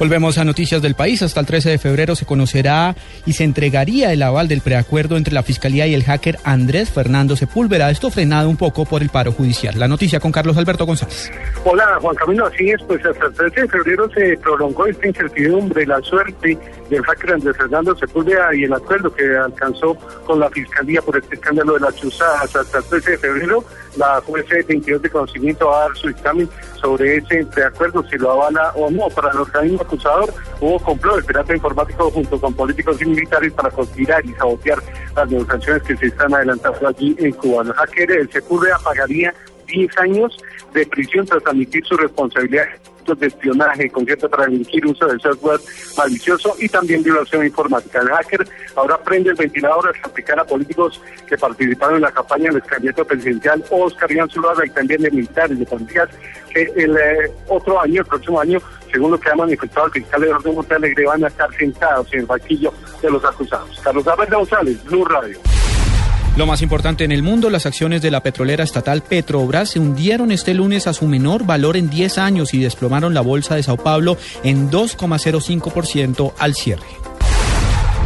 Volvemos 0.01 0.39
a 0.39 0.43
noticias 0.43 0.81
del 0.81 0.95
país. 0.95 1.21
Hasta 1.21 1.41
el 1.41 1.45
13 1.45 1.69
de 1.69 1.77
febrero 1.77 2.15
se 2.15 2.25
conocerá 2.25 2.95
y 3.27 3.33
se 3.33 3.43
entregaría 3.43 4.11
el 4.11 4.23
aval 4.23 4.47
del 4.47 4.61
preacuerdo 4.61 5.15
entre 5.15 5.31
la 5.31 5.43
Fiscalía 5.43 5.85
y 5.85 5.93
el 5.93 6.03
hacker 6.03 6.39
Andrés 6.43 6.89
Fernando 6.89 7.35
Sepúlveda. 7.35 7.91
Esto 7.91 8.09
frenado 8.09 8.49
un 8.49 8.57
poco 8.57 8.85
por 8.85 9.03
el 9.03 9.09
paro 9.09 9.31
judicial. 9.31 9.77
La 9.77 9.87
noticia 9.87 10.19
con 10.19 10.31
Carlos 10.31 10.57
Alberto 10.57 10.87
González. 10.87 11.31
Hola 11.65 11.99
Juan 12.01 12.15
Camilo, 12.15 12.47
así 12.47 12.71
es, 12.71 12.81
pues 12.87 13.05
hasta 13.05 13.27
el 13.27 13.33
13 13.35 13.61
de 13.61 13.67
febrero 13.67 14.09
se 14.09 14.37
prolongó 14.37 14.87
esta 14.87 15.07
incertidumbre, 15.07 15.85
la 15.85 16.01
suerte 16.01 16.57
del 16.89 17.03
hacker 17.03 17.33
Andrés 17.33 17.57
Fernando 17.57 17.95
Sepúlveda 17.95 18.55
y 18.55 18.63
el 18.63 18.73
acuerdo 18.73 19.13
que 19.13 19.37
alcanzó 19.37 19.93
con 20.25 20.39
la 20.39 20.49
Fiscalía 20.49 21.03
por 21.03 21.15
este 21.15 21.35
escándalo 21.35 21.75
de 21.75 21.81
las 21.81 21.95
chuzadas. 21.95 22.55
Hasta 22.55 22.79
el 22.79 22.83
13 22.85 23.11
de 23.11 23.17
febrero 23.19 23.63
la 23.97 24.21
juez 24.21 24.45
22 24.67 25.01
de 25.01 25.09
conocimiento 25.09 25.67
va 25.67 25.77
a 25.77 25.87
dar 25.87 25.97
su 25.97 26.07
dictamen 26.07 26.49
sobre 26.79 27.17
ese 27.17 27.45
preacuerdo, 27.45 28.03
si 28.09 28.17
lo 28.17 28.31
avala 28.31 28.71
o 28.75 28.89
no. 28.89 29.07
Para 29.09 29.31
el 29.31 29.39
organismo 29.39 29.81
acusador 29.81 30.33
hubo 30.59 30.79
complot 30.79 31.15
del 31.15 31.25
pirata 31.25 31.55
informático 31.55 32.09
junto 32.11 32.39
con 32.39 32.53
políticos 32.53 33.01
y 33.01 33.05
militares 33.05 33.53
para 33.53 33.69
conspirar 33.69 34.25
y 34.25 34.33
sabotear 34.33 34.79
las 35.15 35.29
negociaciones 35.29 35.83
que 35.83 35.97
se 35.97 36.07
están 36.07 36.33
adelantando 36.33 36.87
allí 36.87 37.15
en 37.19 37.31
Cuba. 37.33 37.63
El 37.63 37.73
hacker, 37.73 38.11
el 38.11 38.31
Sepúlveda, 38.31 38.77
pagaría 38.83 39.33
10 39.71 39.97
años 39.99 40.37
de 40.73 40.85
prisión 40.85 41.25
tras 41.25 41.45
admitir 41.45 41.85
su 41.85 41.97
responsabilidad 41.97 42.65
de 43.19 43.27
espionaje, 43.27 43.89
concierto 43.89 44.29
para 44.29 44.45
delinquir 44.45 44.85
uso 44.85 45.05
del 45.07 45.19
software 45.19 45.59
malicioso 45.97 46.55
y 46.59 46.69
también 46.69 47.03
violación 47.03 47.45
informática. 47.45 47.99
El 47.99 48.09
hacker 48.09 48.47
ahora 48.75 48.97
prende 48.97 49.31
el 49.31 49.35
ventilador 49.35 49.87
al 49.87 49.95
aplicar 50.03 50.39
a 50.39 50.45
políticos 50.45 51.01
que 51.27 51.37
participaron 51.37 51.95
en 51.95 52.01
la 52.01 52.11
campaña 52.11 52.51
del 52.51 52.61
candidato 52.63 53.05
presidencial 53.05 53.63
Oscar 53.69 54.11
Iván 54.11 54.29
Zuluaga 54.29 54.65
y 54.65 54.69
también 54.69 55.01
de 55.01 55.11
militares, 55.11 55.57
de 55.57 55.65
policías, 55.65 56.09
que 56.53 56.61
el 56.75 56.95
eh, 56.97 57.31
otro 57.47 57.79
año, 57.81 58.01
el 58.01 58.07
próximo 58.07 58.39
año, 58.39 58.59
según 58.91 59.11
lo 59.11 59.19
que 59.19 59.29
ha 59.29 59.35
manifestado 59.35 59.87
el 59.87 59.91
fiscal 59.93 60.21
de 60.21 60.33
orden 60.33 60.55
Monte 60.55 60.75
Alegre, 60.75 61.05
van 61.05 61.23
a 61.23 61.27
estar 61.27 61.51
sentados 61.55 62.13
en 62.13 62.21
el 62.21 62.25
banquillo 62.25 62.73
de 63.01 63.09
los 63.09 63.23
acusados. 63.23 63.79
Carlos 63.83 64.07
Alberto 64.07 64.37
González, 64.37 64.83
Blue 64.85 65.05
Radio. 65.05 65.39
Lo 66.37 66.45
más 66.45 66.61
importante 66.61 67.03
en 67.03 67.11
el 67.11 67.23
mundo, 67.23 67.49
las 67.49 67.65
acciones 67.65 68.01
de 68.01 68.09
la 68.09 68.23
petrolera 68.23 68.63
estatal 68.63 69.01
Petrobras 69.01 69.71
se 69.71 69.79
hundieron 69.79 70.31
este 70.31 70.53
lunes 70.53 70.87
a 70.87 70.93
su 70.93 71.05
menor 71.05 71.45
valor 71.45 71.75
en 71.75 71.89
10 71.89 72.17
años 72.19 72.53
y 72.53 72.59
desplomaron 72.59 73.13
la 73.13 73.19
bolsa 73.19 73.55
de 73.55 73.63
Sao 73.63 73.75
Paulo 73.75 74.17
en 74.43 74.71
2,05% 74.71 76.33
al 76.39 76.55
cierre. 76.55 76.87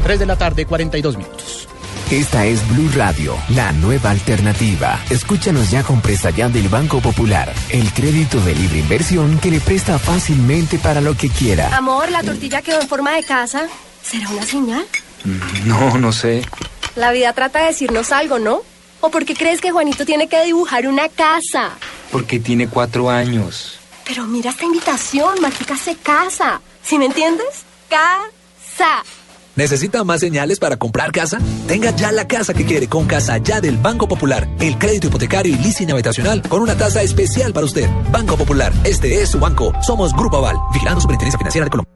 3 0.04 0.20
de 0.20 0.26
la 0.26 0.38
tarde, 0.38 0.66
42 0.66 1.18
minutos. 1.18 1.68
Esta 2.10 2.46
es 2.46 2.68
Blue 2.70 2.90
Radio, 2.96 3.36
la 3.50 3.72
nueva 3.74 4.10
alternativa. 4.10 5.00
Escúchanos 5.10 5.70
ya 5.70 5.84
con 5.84 6.02
presta 6.02 6.32
ya 6.32 6.50
del 6.50 6.68
Banco 6.68 7.02
Popular, 7.02 7.54
el 7.70 7.92
crédito 7.94 8.40
de 8.42 8.56
libre 8.56 8.80
inversión 8.80 9.38
que 9.38 9.52
le 9.52 9.60
presta 9.60 10.00
fácilmente 10.00 10.80
para 10.80 11.00
lo 11.00 11.16
que 11.16 11.30
quiera. 11.30 11.76
Amor, 11.76 12.10
la 12.10 12.24
tortilla 12.24 12.64
quedó 12.64 12.82
en 12.82 12.88
forma 12.88 13.16
de 13.16 13.24
casa. 13.24 13.68
¿Será 14.04 14.30
una 14.30 14.46
señal? 14.46 14.86
No, 15.66 15.98
no 15.98 16.12
sé. 16.12 16.44
La 16.96 17.12
vida 17.12 17.34
trata 17.34 17.60
de 17.60 17.68
decirnos 17.68 18.12
algo, 18.12 18.40
¿no? 18.40 18.62
¿O 19.02 19.10
por 19.10 19.26
qué 19.26 19.36
crees 19.36 19.60
que 19.60 19.72
Juanito 19.72 20.06
tiene 20.06 20.28
que 20.28 20.44
dibujar 20.46 20.88
una 20.88 21.10
casa? 21.10 21.72
Porque 22.12 22.40
tiene 22.40 22.68
cuatro 22.68 23.10
años. 23.10 23.78
Pero 24.06 24.26
mira 24.26 24.52
esta 24.52 24.66
invitación, 24.66 25.42
Mágica 25.42 25.76
se 25.78 25.96
casa. 25.96 26.62
¿Sí 26.84 26.98
me 26.98 27.06
entiendes? 27.06 27.64
Casa. 27.90 29.04
¿Necesita 29.56 30.04
más 30.04 30.20
señales 30.20 30.60
para 30.60 30.78
comprar 30.78 31.12
casa? 31.12 31.40
Tenga 31.68 31.92
ya 31.92 32.12
la 32.12 32.28
casa 32.28 32.54
que 32.54 32.66
quiere 32.66 32.88
con 32.88 33.06
Casa 33.08 33.38
Ya 33.38 33.62
del 33.62 33.78
Banco 33.78 34.08
Popular. 34.08 34.48
El 34.60 34.78
crédito 34.78 35.08
hipotecario 35.08 35.54
y 35.54 35.58
leasing 35.58 35.92
habitacional 35.92 36.42
con 36.42 36.62
una 36.62 36.76
tasa 36.76 37.02
especial 37.02 37.54
para 37.54 37.66
usted. 37.66 37.90
Banco 38.12 38.38
Popular, 38.38 38.74
este 38.84 39.22
es 39.22 39.30
su 39.30 39.40
banco. 39.40 39.74
Somos 39.82 40.14
Grupo 40.14 40.38
Aval, 40.38 40.58
vigilando 40.74 41.00
Superintendencia 41.02 41.38
Financiera 41.38 41.66
de 41.66 41.72
Colombia. 41.72 41.95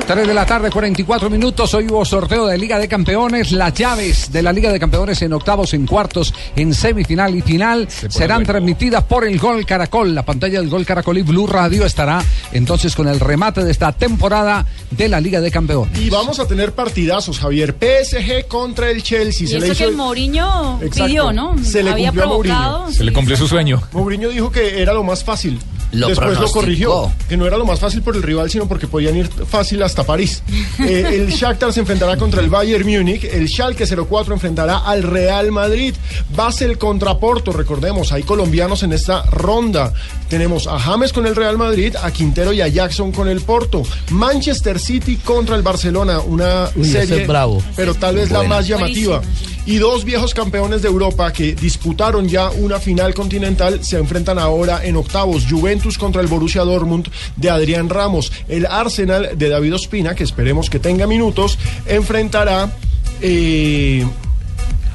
3 0.00 0.26
de 0.26 0.34
la 0.34 0.44
tarde, 0.46 0.70
44 0.70 1.30
minutos. 1.30 1.72
Hoy 1.74 1.86
hubo 1.88 2.04
sorteo 2.04 2.46
de 2.46 2.58
Liga 2.58 2.78
de 2.78 2.88
Campeones. 2.88 3.52
Las 3.52 3.72
llaves 3.74 4.32
de 4.32 4.42
la 4.42 4.52
Liga 4.52 4.70
de 4.72 4.78
Campeones 4.80 5.20
en 5.22 5.32
octavos, 5.32 5.74
en 5.74 5.86
cuartos, 5.86 6.34
en 6.56 6.74
semifinal 6.74 7.34
y 7.34 7.42
final 7.42 7.88
serán 8.08 8.44
transmitidas 8.44 9.04
por 9.04 9.24
el 9.24 9.38
Gol 9.38 9.64
Caracol. 9.64 10.14
La 10.14 10.24
pantalla 10.24 10.60
del 10.60 10.68
Gol 10.70 10.84
Caracol 10.84 11.18
y 11.18 11.22
Blue 11.22 11.46
Radio 11.46 11.84
estará 11.86 12.22
entonces 12.52 12.94
con 12.94 13.06
el 13.08 13.20
remate 13.20 13.64
de 13.64 13.70
esta 13.70 13.92
temporada 13.92 14.66
de 14.90 15.08
la 15.08 15.20
Liga 15.20 15.40
de 15.40 15.50
Campeones. 15.50 15.98
Y 15.98 16.10
vamos 16.10 16.40
a 16.40 16.46
tener 16.46 16.72
partidazos, 16.72 17.38
Javier. 17.38 17.74
PSG 17.78 18.46
contra 18.48 18.90
el 18.90 19.02
Chelsea. 19.02 19.44
Y 19.44 19.48
Se 19.48 19.60
le 19.60 19.66
eso 19.66 19.72
hizo 19.72 19.84
que 19.84 19.90
el- 19.90 19.96
Mourinho 19.96 20.78
Exacto. 20.82 21.04
pidió, 21.06 21.32
¿no? 21.32 21.56
Se 21.62 21.82
le 21.82 21.90
Había 21.90 22.08
cumplió 22.08 22.24
a 22.24 22.28
Mourinho. 22.28 22.54
provocado. 22.60 22.92
Se 22.92 23.04
le 23.04 23.12
cumplió 23.12 23.36
su 23.36 23.46
sueño. 23.46 23.80
Mourinho 23.92 24.28
dijo 24.30 24.50
que 24.50 24.82
era 24.82 24.92
lo 24.92 25.04
más 25.04 25.22
fácil. 25.24 25.58
Lo 25.92 26.08
Después 26.08 26.38
lo 26.38 26.50
corrigió, 26.50 27.12
que 27.28 27.36
no 27.36 27.46
era 27.46 27.58
lo 27.58 27.66
más 27.66 27.78
fácil 27.78 28.02
por 28.02 28.16
el 28.16 28.22
rival, 28.22 28.50
sino 28.50 28.66
porque 28.66 28.86
podían 28.86 29.16
ir 29.16 29.28
fácil 29.28 29.82
hasta 29.82 30.04
París. 30.04 30.42
Eh, 30.82 31.20
el 31.20 31.28
Shakhtar 31.30 31.72
se 31.72 31.80
enfrentará 31.80 32.16
contra 32.16 32.40
el 32.40 32.48
Bayern 32.48 32.84
Múnich, 32.86 33.24
el 33.24 33.46
Schalke 33.48 33.84
04 33.86 34.34
enfrentará 34.34 34.78
al 34.78 35.02
Real 35.02 35.52
Madrid, 35.52 35.94
Basel 36.34 36.78
contra 36.78 37.18
Porto, 37.18 37.52
recordemos, 37.52 38.10
hay 38.10 38.22
colombianos 38.22 38.82
en 38.82 38.92
esta 38.92 39.22
ronda. 39.26 39.92
Tenemos 40.28 40.66
a 40.66 40.78
James 40.78 41.12
con 41.12 41.26
el 41.26 41.36
Real 41.36 41.58
Madrid, 41.58 41.94
a 42.02 42.10
Quintero 42.10 42.52
y 42.52 42.62
a 42.62 42.68
Jackson 42.68 43.12
con 43.12 43.28
el 43.28 43.42
Porto. 43.42 43.82
Manchester 44.10 44.78
City 44.80 45.16
contra 45.16 45.56
el 45.56 45.62
Barcelona, 45.62 46.20
una 46.20 46.70
Uy, 46.74 46.88
serie, 46.88 47.22
es 47.22 47.28
bravo. 47.28 47.62
pero 47.76 47.94
tal 47.94 48.16
vez 48.16 48.30
la 48.30 48.42
más 48.42 48.66
llamativa. 48.66 49.20
Y 49.64 49.76
dos 49.76 50.04
viejos 50.04 50.34
campeones 50.34 50.82
de 50.82 50.88
Europa 50.88 51.32
que 51.32 51.54
disputaron 51.54 52.28
ya 52.28 52.50
una 52.50 52.80
final 52.80 53.14
continental 53.14 53.84
se 53.84 53.96
enfrentan 53.96 54.38
ahora 54.38 54.84
en 54.84 54.96
octavos. 54.96 55.46
Juventus 55.48 55.98
contra 55.98 56.20
el 56.20 56.26
Borussia 56.26 56.62
Dortmund 56.62 57.08
de 57.36 57.48
Adrián 57.48 57.88
Ramos. 57.88 58.32
El 58.48 58.66
Arsenal 58.66 59.38
de 59.38 59.48
David 59.48 59.74
Ospina, 59.74 60.16
que 60.16 60.24
esperemos 60.24 60.68
que 60.68 60.80
tenga 60.80 61.06
minutos, 61.06 61.58
enfrentará 61.86 62.76
eh, 63.20 64.04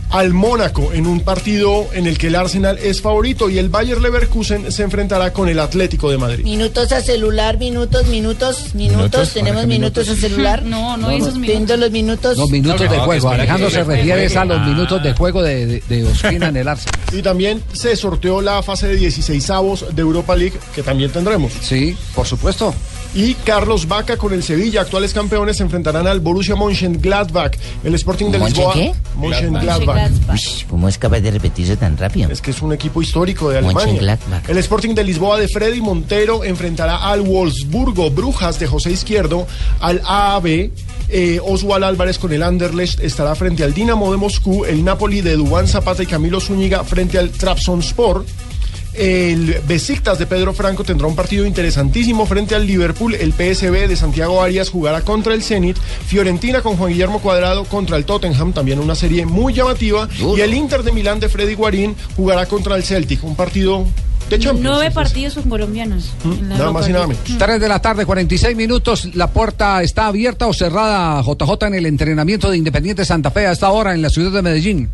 al 0.09 0.33
Mónaco 0.33 0.93
en 0.93 1.05
un 1.05 1.19
partido 1.21 1.87
en 1.93 2.07
el 2.07 2.17
que 2.17 2.27
el 2.27 2.35
Arsenal 2.35 2.77
es 2.77 3.01
favorito 3.01 3.49
y 3.49 3.57
el 3.57 3.69
Bayer 3.69 3.99
Leverkusen 3.99 4.71
se 4.71 4.83
enfrentará 4.83 5.33
con 5.33 5.49
el 5.49 5.59
Atlético 5.59 6.09
de 6.09 6.17
Madrid. 6.17 6.43
Minutos 6.43 6.91
a 6.91 7.01
celular, 7.01 7.57
minutos, 7.57 8.07
minutos, 8.07 8.73
minutos. 8.73 8.97
Minutos, 8.97 9.33
Tenemos 9.33 9.61
¿para 9.63 9.67
qué 9.67 9.67
minutos 9.79 10.09
a 10.09 10.15
celular. 10.15 10.63
No, 10.67 10.97
no, 10.97 11.07
No, 11.07 11.11
esos 11.11 11.33
no. 11.33 11.39
minutos. 11.39 11.47
Viendo 11.47 11.77
los 11.77 11.91
minutos. 11.91 12.37
Los 12.37 12.49
minutos 12.49 12.89
de 12.89 12.97
No, 12.97 13.03
juego. 13.03 13.29
Alejandro 13.29 13.69
se 13.69 13.83
refiere 13.83 14.25
a 14.27 14.45
los 14.45 14.57
juegue. 14.57 14.73
minutos 14.73 15.03
de 15.03 15.13
juego 15.13 15.41
de, 15.43 15.65
de, 15.65 15.83
de 15.87 16.03
Ospina 16.05 16.47
en 16.49 16.57
el 16.57 16.67
Arsenal. 16.67 16.99
Y 17.11 17.21
también 17.21 17.61
se 17.73 17.95
sorteó 17.95 18.41
la 18.41 18.61
fase 18.63 18.87
de 18.87 18.95
16 18.95 19.49
avos 19.49 19.85
de 19.93 20.01
Europa 20.01 20.35
League, 20.35 20.57
que 20.73 20.83
también 20.83 21.11
tendremos. 21.11 21.51
Sí, 21.61 21.95
por 22.15 22.25
supuesto. 22.25 22.73
Y 23.17 23.33
Carlos 23.33 23.87
Vaca 23.87 24.15
con 24.15 24.31
el 24.31 24.43
Sevilla, 24.43 24.81
actuales 24.81 25.11
campeones, 25.11 25.57
se 25.57 25.63
enfrentarán 25.63 26.05
al 26.05 26.19
Borussia 26.19 26.55
Mönchengladbach. 26.55 27.57
El 27.83 27.95
Sporting 27.95 28.29
de 28.29 28.37
¿Monchen 28.37 28.55
Lisboa. 28.57 28.73
qué? 28.75 28.93
Mönchengladbach. 29.15 30.11
Uy, 30.31 30.39
¿Cómo 30.69 30.87
es 30.87 30.99
capaz 30.99 31.21
de 31.21 31.31
repetirse 31.31 31.77
tan 31.77 31.97
rápido? 31.97 32.29
Es 32.29 32.41
que 32.41 32.51
es 32.51 32.61
un 32.61 32.73
equipo 32.73 33.01
histórico 33.01 33.49
de 33.49 33.57
Alemania. 33.57 33.87
Mönchengladbach. 33.87 34.47
El 34.47 34.59
Sporting 34.59 34.93
de 34.93 35.03
Lisboa 35.03 35.39
de 35.39 35.47
Freddy 35.47 35.81
Montero 35.81 36.43
enfrentará 36.43 37.09
al 37.09 37.21
Wolfsburgo 37.21 38.11
Brujas 38.11 38.59
de 38.59 38.67
José 38.67 38.91
Izquierdo, 38.91 39.47
al 39.79 39.99
AAB. 40.05 40.69
Eh, 41.09 41.39
Oswald 41.43 41.85
Álvarez 41.85 42.19
con 42.19 42.31
el 42.33 42.43
Anderlecht 42.43 42.99
estará 42.99 43.33
frente 43.33 43.63
al 43.63 43.73
Dinamo 43.73 44.11
de 44.11 44.17
Moscú, 44.17 44.63
el 44.63 44.83
Napoli 44.83 45.21
de 45.21 45.37
Dubán 45.37 45.67
Zapata 45.67 46.03
y 46.03 46.05
Camilo 46.05 46.39
Zúñiga 46.39 46.83
frente 46.83 47.17
al 47.17 47.31
Trabzonspor. 47.31 48.25
El 48.97 49.61
Besiktas 49.67 50.17
de 50.17 50.25
Pedro 50.25 50.53
Franco 50.53 50.83
tendrá 50.83 51.05
un 51.05 51.15
partido 51.15 51.45
interesantísimo 51.45 52.25
frente 52.25 52.55
al 52.55 52.65
Liverpool. 52.65 53.13
El 53.13 53.31
PSB 53.31 53.87
de 53.87 53.95
Santiago 53.95 54.41
Arias 54.41 54.69
jugará 54.69 55.01
contra 55.01 55.35
el 55.35 55.43
Zenit. 55.43 55.77
Fiorentina 55.77 56.61
con 56.61 56.77
Juan 56.77 56.91
Guillermo 56.91 57.19
Cuadrado 57.19 57.65
contra 57.65 57.95
el 57.95 58.05
Tottenham, 58.05 58.53
también 58.53 58.79
una 58.79 58.95
serie 58.95 59.25
muy 59.27 59.53
llamativa. 59.53 60.09
Y 60.35 60.41
el 60.41 60.53
Inter 60.55 60.81
de 60.81 60.91
Milán 60.91 61.19
de 61.19 61.29
Freddy 61.29 61.53
Guarín 61.53 61.95
jugará 62.15 62.47
contra 62.47 62.75
el 62.75 62.83
Celtic, 62.83 63.23
un 63.23 63.35
partido 63.35 63.85
de 64.31 64.39
Champions. 64.39 64.61
Nueve 64.61 64.91
partidos 64.91 65.35
con 65.35 65.47
colombianos. 65.47 66.11
en 66.25 66.49
la 66.49 66.57
Nada 66.57 66.71
más 66.71 66.89
y 66.89 66.91
nada 66.91 67.05
menos. 67.05 67.23
3 67.37 67.61
de 67.61 67.67
la 67.67 67.79
tarde, 67.79 68.03
46 68.03 68.57
minutos. 68.57 69.13
La 69.13 69.27
puerta 69.27 69.83
está 69.83 70.07
abierta 70.07 70.47
o 70.47 70.53
cerrada, 70.53 71.21
JJ, 71.21 71.67
en 71.67 71.75
el 71.75 71.85
entrenamiento 71.85 72.49
de 72.49 72.57
Independiente 72.57 73.05
Santa 73.05 73.29
Fe 73.29 73.45
a 73.45 73.51
esta 73.51 73.69
hora 73.69 73.93
en 73.93 74.01
la 74.01 74.09
ciudad 74.09 74.31
de 74.31 74.41
Medellín. 74.41 74.89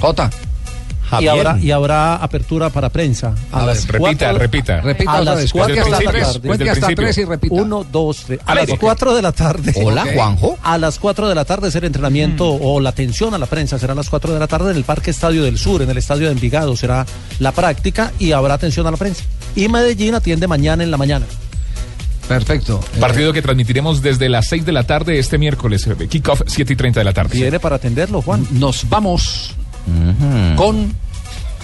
J. 0.00 0.30
Y 1.20 1.28
habrá, 1.28 1.58
y 1.60 1.70
habrá 1.70 2.16
apertura 2.16 2.70
para 2.70 2.88
prensa. 2.88 3.34
A 3.52 3.64
ver, 3.66 3.76
repita, 3.76 3.98
cuatro- 3.98 4.38
repita. 4.38 4.80
Repita 4.80 5.12
a 5.12 5.20
las 5.22 5.36
vez. 5.36 5.52
cuatro 5.52 5.74
Cuente 5.76 5.84
de 5.84 6.04
la 6.04 6.12
tarde. 6.12 6.40
cuente 6.48 6.70
hasta 6.70 6.88
tres 6.94 7.18
y 7.18 7.24
repita. 7.24 7.54
Uno, 7.54 7.84
dos, 7.90 8.24
tres. 8.26 8.40
A 8.44 8.52
Al 8.52 8.56
las 8.58 8.68
aire. 8.68 8.78
4 8.80 9.14
de 9.14 9.22
la 9.22 9.32
tarde. 9.32 9.72
Hola. 9.84 10.04
Juanjo. 10.14 10.58
A 10.62 10.78
las 10.78 10.98
4 10.98 11.28
de 11.28 11.34
la 11.34 11.44
tarde 11.44 11.70
será 11.70 11.86
entrenamiento 11.86 12.48
o 12.50 12.80
la 12.80 12.88
atención 12.90 13.32
a 13.34 13.38
la 13.38 13.46
prensa 13.46 13.78
será 13.78 13.92
a 13.92 13.96
las 13.96 14.08
4 14.10 14.32
de 14.32 14.40
la 14.40 14.46
tarde 14.46 14.70
en 14.70 14.76
el 14.76 14.84
Parque 14.84 15.10
Estadio 15.10 15.42
del 15.44 15.58
Sur, 15.58 15.82
en 15.82 15.90
el 15.90 15.98
Estadio 15.98 16.26
de 16.26 16.32
Envigado 16.32 16.76
será 16.76 17.06
la 17.38 17.52
práctica 17.52 18.12
y 18.18 18.32
habrá 18.32 18.54
atención 18.54 18.86
a 18.86 18.90
la 18.90 18.96
prensa. 18.96 19.24
Y 19.54 19.68
Medellín 19.68 20.14
atiende 20.14 20.46
mañana 20.48 20.82
en 20.82 20.90
la 20.90 20.96
mañana. 20.96 21.26
Perfecto. 22.28 22.80
Partido 22.98 23.32
que 23.34 23.42
transmitiremos 23.42 24.00
desde 24.00 24.28
las 24.30 24.48
6 24.48 24.64
de 24.64 24.72
la 24.72 24.84
tarde 24.84 25.18
este 25.18 25.36
miércoles. 25.36 25.86
eh, 25.86 26.08
Kickoff 26.08 26.40
7 26.46 26.72
y 26.72 26.76
30 26.76 27.00
de 27.00 27.04
la 27.04 27.12
tarde. 27.12 27.36
Viene 27.38 27.60
para 27.60 27.76
atenderlo, 27.76 28.22
Juan. 28.22 28.46
Nos 28.52 28.88
vamos 28.88 29.54
con 30.56 30.92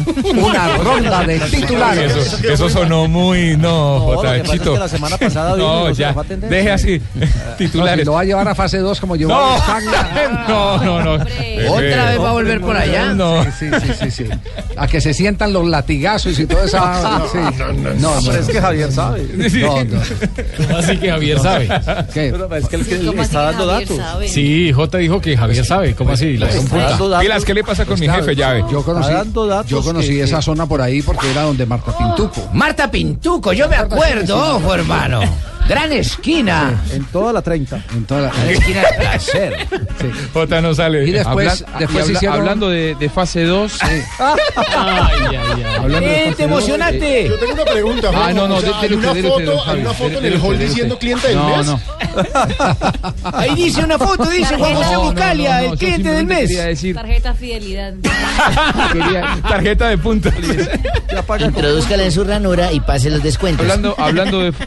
una 0.37 0.77
ronda 0.79 1.23
de 1.25 1.39
titulares. 1.41 2.15
Eso, 2.17 2.49
eso 2.53 2.69
sonó 2.71 3.09
muy. 3.09 3.57
No, 3.57 3.71
No, 3.71 4.01
Jota, 4.17 4.35
que 4.35 4.41
pasa 4.41 4.53
es 4.55 4.59
Chito. 4.61 4.73
que 4.75 4.79
la 4.79 4.89
semana 4.89 5.19
pasada 5.19 5.57
No, 5.57 5.85
no 5.89 5.91
ya. 5.93 6.15
Deje 6.49 6.71
así. 6.71 7.03
No, 7.15 7.27
si 7.59 7.65
Titulares. 7.67 8.07
lo 8.07 8.13
va 8.13 8.21
a 8.21 8.25
llevar 8.25 8.49
a 8.49 8.55
fase 8.55 8.79
2 8.79 9.01
como 9.01 9.17
llevó 9.17 9.33
No. 9.33 9.39
a. 9.57 9.81
No, 10.49 10.79
no, 10.85 11.03
no. 11.03 11.13
¿Otra 11.15 12.05
vez 12.11 12.21
va 12.21 12.31
a 12.31 12.33
volver 12.33 12.61
por 12.61 12.77
allá? 12.77 13.13
No. 13.15 13.45
Sí, 13.59 13.69
sí, 13.71 13.87
sí, 13.87 13.93
sí, 14.01 14.11
sí. 14.11 14.25
A 14.77 14.87
que 14.87 15.01
se 15.01 15.15
sientan 15.15 15.53
los 15.53 15.67
latigazos 15.67 16.39
y 16.39 16.47
toda 16.47 16.65
esa. 16.65 17.23
sí. 17.33 17.39
No, 17.59 17.73
no, 17.73 17.95
no. 17.95 18.13
Pero 18.27 18.41
es 18.41 18.47
que 18.49 18.61
Javier 18.61 18.93
sabe. 18.93 19.23
No, 19.35 19.85
no. 19.85 20.77
Así 20.79 20.97
que 20.97 21.11
Javier 21.11 21.39
sabe. 21.39 21.69
¿Qué? 22.13 22.31
Pero 22.33 22.55
es 22.57 22.69
que 22.69 22.79
¿Cómo 23.07 23.23
así 23.23 23.29
está 23.31 23.39
que 23.41 23.45
dando 23.57 23.67
Javier 23.67 23.89
datos. 23.89 23.97
sabe? 23.99 24.29
Sí, 24.29 24.73
J 24.73 24.99
dijo 24.99 25.21
que 25.21 25.37
Javier 25.37 25.65
sabe. 25.65 25.95
¿Cómo 25.95 26.13
así? 26.13 26.37
La 26.37 26.51
son 26.51 26.61
Está 26.61 26.71
puta. 26.75 26.89
dando 26.91 27.09
datos. 27.09 27.25
Pilas, 27.25 27.45
¿qué 27.45 27.55
le 27.55 27.65
pasa 27.65 27.85
con 27.85 28.01
mi 28.01 28.09
jefe 28.09 28.35
llave? 28.35 28.65
Yo 28.71 28.83
conocí, 28.83 29.09
Está 29.09 29.19
dando 29.25 29.47
datos 29.47 29.71
yo 29.71 29.83
conocí 29.93 30.15
que- 30.15 30.23
esa 30.23 30.41
zona 30.43 30.67
por 30.67 30.81
ahí 30.81 31.03
porque 31.03 31.31
era 31.31 31.43
donde 31.43 31.67
Marta 31.67 31.97
Pintuco. 31.97 32.49
Marta 32.53 32.91
Pintuco, 32.91 33.53
yo 33.53 33.69
me 33.69 33.77
acuerdo, 33.77 34.57
ojo, 34.57 34.75
hermano. 34.75 35.21
Gran 35.71 35.93
esquina. 35.93 36.83
En 36.93 37.05
toda 37.07 37.33
la 37.33 37.43
30. 37.43 37.85
En 37.93 38.05
toda 38.05 38.23
la- 38.23 38.31
Gran 38.31 38.49
esquina 38.51 38.81
de 38.81 38.99
placer. 38.99 39.69
Jota 40.33 40.61
no 40.61 40.75
sale. 40.75 41.07
Y 41.07 41.13
después, 41.13 41.63
Habla- 41.63 41.79
después 41.79 41.97
y 41.97 42.01
habla- 42.03 42.13
hicieron. 42.19 42.39
Hablando 42.41 42.69
de, 42.69 42.97
de 42.97 43.09
fase 43.09 43.45
2. 43.45 43.79
Ay, 43.83 44.03
ay, 44.19 45.37
ay. 45.37 45.91
de 45.91 46.29
¡Eh, 46.29 46.35
te 46.37 46.43
dos, 46.43 46.51
emocionaste! 46.53 47.29
Yo 47.29 47.39
tengo 47.39 47.53
una 47.53 47.65
pregunta. 47.65 48.11
Ah, 48.13 48.33
no, 48.33 48.49
no, 48.49 48.57
O 48.57 48.61
sea, 48.61 48.81
dele 48.81 48.83
hay 48.83 48.93
una 48.95 49.09
usted, 49.09 49.15
dele 49.23 49.29
usted, 49.31 49.45
foto, 49.47 49.51
don 49.53 49.59
hay 49.61 49.65
Javi. 49.67 49.81
una 49.83 49.93
foto 49.95 50.19
en 50.19 50.25
el 50.27 50.41
hall 50.41 50.59
diciendo 50.59 50.99
cliente 50.99 51.29
del 51.29 51.37
No, 51.37 51.57
mes. 51.57 51.67
no. 51.67 51.81
Ahí 53.33 53.55
dice 53.55 53.85
una 53.85 53.99
foto, 53.99 54.29
dice 54.29 54.57
Juan 54.57 54.75
José 54.75 54.97
Buscalia, 54.97 55.65
el 55.65 55.79
cliente 55.79 56.11
del 56.11 56.27
mes. 56.27 56.49
Decir, 56.51 56.95
Tarjeta 56.97 57.35
fidelidad. 57.35 57.95
quería- 58.93 59.39
Tarjeta 59.49 59.89
de 59.89 59.99
puntos. 59.99 60.33
Introdúzcala 61.41 62.03
en 62.05 62.13
su 62.13 62.25
ranura 62.25 62.73
y 62.73 62.81
pase 62.81 63.09
los 63.11 63.23
descuentos. 63.23 63.61
hablando, 63.63 63.95
hablando 63.99 64.41
de. 64.41 64.53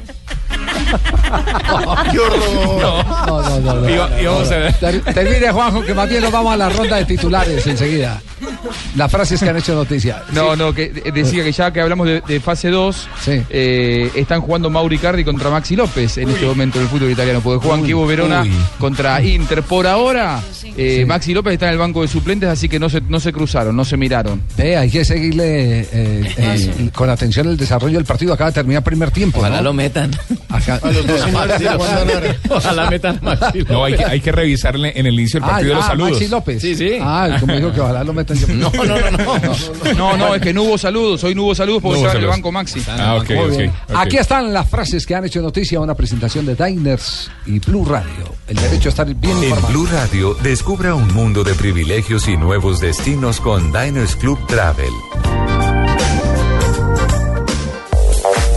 ¡Qué 2.11 2.19
horror! 2.19 2.79
No, 3.27 3.41
no, 3.41 3.59
no. 3.59 3.73
no. 3.81 3.89
Iba- 3.89 4.21
íbamos 4.21 4.51
a 4.51 4.57
ver. 4.57 4.73
Ter- 4.73 5.01
Termine, 5.13 5.51
Juanjo, 5.51 5.84
que 5.84 5.93
más 5.93 6.09
bien 6.09 6.21
nos 6.21 6.31
vamos 6.31 6.53
a 6.53 6.57
la 6.57 6.69
ronda 6.69 6.97
de 6.97 7.05
titulares 7.05 7.65
enseguida. 7.67 8.21
Las 8.95 9.11
frases 9.11 9.41
que 9.41 9.49
han 9.49 9.57
hecho 9.57 9.73
noticia. 9.75 10.23
No, 10.31 10.55
no, 10.55 10.73
que 10.73 10.89
de- 10.89 11.11
decía 11.11 11.43
que 11.43 11.51
ya 11.51 11.71
que 11.71 11.81
hablamos 11.81 12.07
de, 12.07 12.21
de 12.21 12.39
fase 12.39 12.69
2, 12.69 13.07
Sí. 13.23 13.41
eh, 13.49 14.11
están 14.15 14.41
jugando 14.41 14.69
Mauri 14.69 14.97
Cardi 14.97 15.23
contra 15.23 15.49
Maxi 15.49 15.75
López 15.75 16.17
en 16.17 16.29
este 16.29 16.45
momento 16.45 16.77
en 16.77 16.84
el 16.86 16.89
fútbol 16.89 17.11
italiano, 17.11 17.41
porque 17.41 17.65
juegan 17.65 17.86
Kivo 17.86 18.05
Verona 18.05 18.41
uy. 18.41 18.51
contra 18.79 19.21
Inter. 19.23 19.63
Por 19.63 19.88
ahora, 19.88 20.41
eh, 20.77 21.05
Maxi 21.07 21.34
López 21.34 21.53
está 21.53 21.67
en 21.67 21.73
el 21.73 21.77
banco 21.79 22.01
de 22.01 22.07
suplentes, 22.07 22.49
así 22.49 22.69
que 22.69 22.79
no 22.79 22.89
se, 22.89 23.01
no 23.01 23.19
se 23.19 23.31
cruzaron, 23.34 23.75
no 23.75 23.86
se 23.86 23.97
miraron. 23.97 24.41
Eh, 24.57 24.75
hay 24.77 24.89
que 24.89 25.03
seguirle 25.05 25.81
eh, 25.81 25.88
eh, 26.38 26.89
con 26.93 27.09
atención 27.09 27.47
el 27.47 27.57
desarrollo 27.57 27.97
del 27.97 28.05
partido. 28.05 28.34
Acaba 28.34 28.49
de 28.51 28.55
terminar 28.55 28.84
primer 28.84 29.11
tiempo. 29.11 29.39
Ojalá 29.39 29.57
¿no? 29.57 29.63
lo 29.63 29.73
metan. 29.73 30.11
Acá- 30.49 30.72
A 30.82 30.91
los 30.91 31.05
dos. 31.07 31.21
Ojalá 32.49 32.89
metan 32.89 33.19
Maxi 33.21 33.63
No, 33.69 33.86
hay 33.86 33.95
que, 33.95 34.05
hay 34.05 34.21
que 34.21 34.32
revisarle 34.32 34.93
en 34.95 35.05
el 35.05 35.13
inicio 35.13 35.39
del 35.39 35.49
Ah, 35.49 35.51
partido 35.53 35.69
de 35.69 35.76
los 35.76 35.86
ah, 35.86 35.88
saludos. 35.89 36.11
Maxi 36.11 36.28
López. 36.28 36.61
Sí, 36.61 36.76
sí. 36.76 36.97
Ah, 37.01 37.38
como 37.39 37.55
dijo 37.55 37.71
que 37.74 37.82
ojalá 37.82 38.03
lo 38.03 38.13
metan 38.13 38.38
yo. 38.38 38.47
No, 38.53 38.69
no, 38.71 38.86
no, 38.86 39.11
no. 39.11 39.93
No, 39.95 40.17
no, 40.17 40.36
es 40.36 40.41
que 40.41 40.53
no 40.53 40.63
hubo 40.63 40.78
saludos, 40.78 41.24
hoy 41.24 41.36
no 41.36 41.43
hubo 41.43 41.55
saludos 41.55 41.82
porque 41.82 41.97
estaba 41.99 42.15
en 42.17 42.24
el 42.24 42.30
banco 42.30 42.51
Maxi. 42.51 42.82
Ah, 42.88 43.15
ok. 43.15 43.32
Aquí 43.95 44.17
están 44.17 44.53
las 44.53 44.69
frases 44.69 45.05
que 45.05 45.15
han 45.15 45.26
hecho 45.26 45.41
noticia. 45.41 45.80
Una 45.80 45.95
presentación 45.95 46.45
de 46.45 46.55
Diners 46.55 47.30
y 47.45 47.59
Blue 47.59 47.86
Radio. 47.86 48.36
El 48.47 48.55
derecho 48.57 48.89
a 48.89 48.91
estar 48.91 49.13
bien 49.13 49.38
En 49.38 49.43
informado. 49.45 49.67
Blue 49.69 49.88
Radio, 49.88 50.34
descubra 50.43 50.95
un 50.95 51.13
mundo 51.13 51.43
de 51.43 51.53
privilegios 51.55 52.28
y 52.28 52.38
nuevos 52.38 52.80
destinos 52.80 53.39
con 53.39 53.71
Diners 53.71 54.15
Club 54.15 54.39
Travel. 54.47 54.91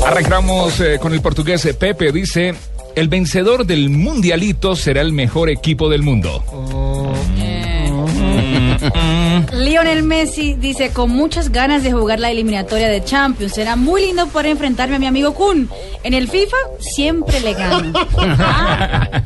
Arrancamos 0.07 0.81
eh, 0.81 0.99
con 1.01 1.13
el 1.15 1.21
portugués 1.21 1.69
Pepe. 1.81 2.13
Dice: 2.13 2.55
El 2.95 3.09
vencedor 3.09 3.67
del 3.67 3.91
mundialito 3.91 4.77
será 4.77 5.01
el 5.01 5.13
mejor 5.13 5.51
equipo 5.51 5.89
del 5.89 6.03
mundo. 6.03 6.45
Lionel 9.53 10.03
Messi 10.03 10.55
dice 10.55 10.91
con 10.91 11.11
muchas 11.11 11.51
ganas 11.51 11.83
de 11.83 11.93
jugar 11.93 12.21
la 12.21 12.31
eliminatoria 12.31 12.89
de 12.89 13.03
Champions. 13.03 13.55
Será 13.55 13.77
muy 13.77 14.03
lindo 14.03 14.27
poder 14.29 14.47
enfrentarme 14.47 14.97
a 14.97 14.99
mi 14.99 15.07
amigo 15.07 15.35
Kun. 15.35 15.69
En 16.03 16.15
el 16.15 16.29
FIFA 16.29 16.57
siempre 16.81 17.41
le 17.41 17.55
gano. 17.55 17.93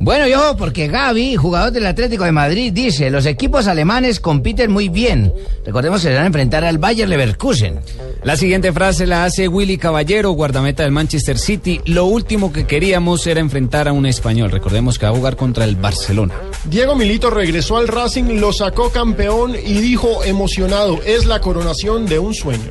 Bueno, 0.00 0.28
yo, 0.28 0.56
porque 0.56 0.86
Gaby, 0.88 1.36
jugador 1.36 1.72
del 1.72 1.86
Atlético 1.86 2.24
de 2.24 2.32
Madrid, 2.32 2.72
dice, 2.72 3.10
los 3.10 3.26
equipos 3.26 3.66
alemanes 3.66 4.20
compiten 4.20 4.70
muy 4.70 4.88
bien. 4.88 5.32
Recordemos 5.64 6.00
que 6.00 6.08
se 6.08 6.14
van 6.14 6.24
a 6.24 6.26
enfrentar 6.26 6.64
al 6.64 6.78
Bayer 6.78 7.08
Leverkusen. 7.08 7.80
La 8.22 8.36
siguiente 8.36 8.72
frase 8.72 9.06
la 9.06 9.24
hace 9.24 9.48
Willy 9.48 9.76
Caballero, 9.78 10.30
guardameta 10.32 10.82
del 10.82 10.92
Manchester 10.92 11.38
City. 11.38 11.80
Lo 11.86 12.04
último 12.06 12.52
que 12.52 12.66
queríamos 12.66 13.26
era 13.26 13.40
enfrentar 13.40 13.88
a 13.88 13.92
un 13.92 14.06
español. 14.06 14.50
Recordemos 14.50 14.98
que 14.98 15.06
va 15.06 15.12
a 15.12 15.16
jugar 15.16 15.36
contra 15.36 15.64
el 15.64 15.76
Barcelona. 15.76 16.34
Diego 16.66 16.96
Milito 16.96 17.30
regresó 17.30 17.76
al 17.76 17.88
Racing, 17.88 18.40
lo 18.40 18.52
sacó 18.52 18.90
campeón 18.90 19.54
y 19.54 19.74
dijo 19.74 20.24
emocionado, 20.24 21.00
es 21.04 21.26
la 21.26 21.40
coronación 21.40 22.06
de 22.06 22.18
un 22.18 22.34
sueño. 22.34 22.70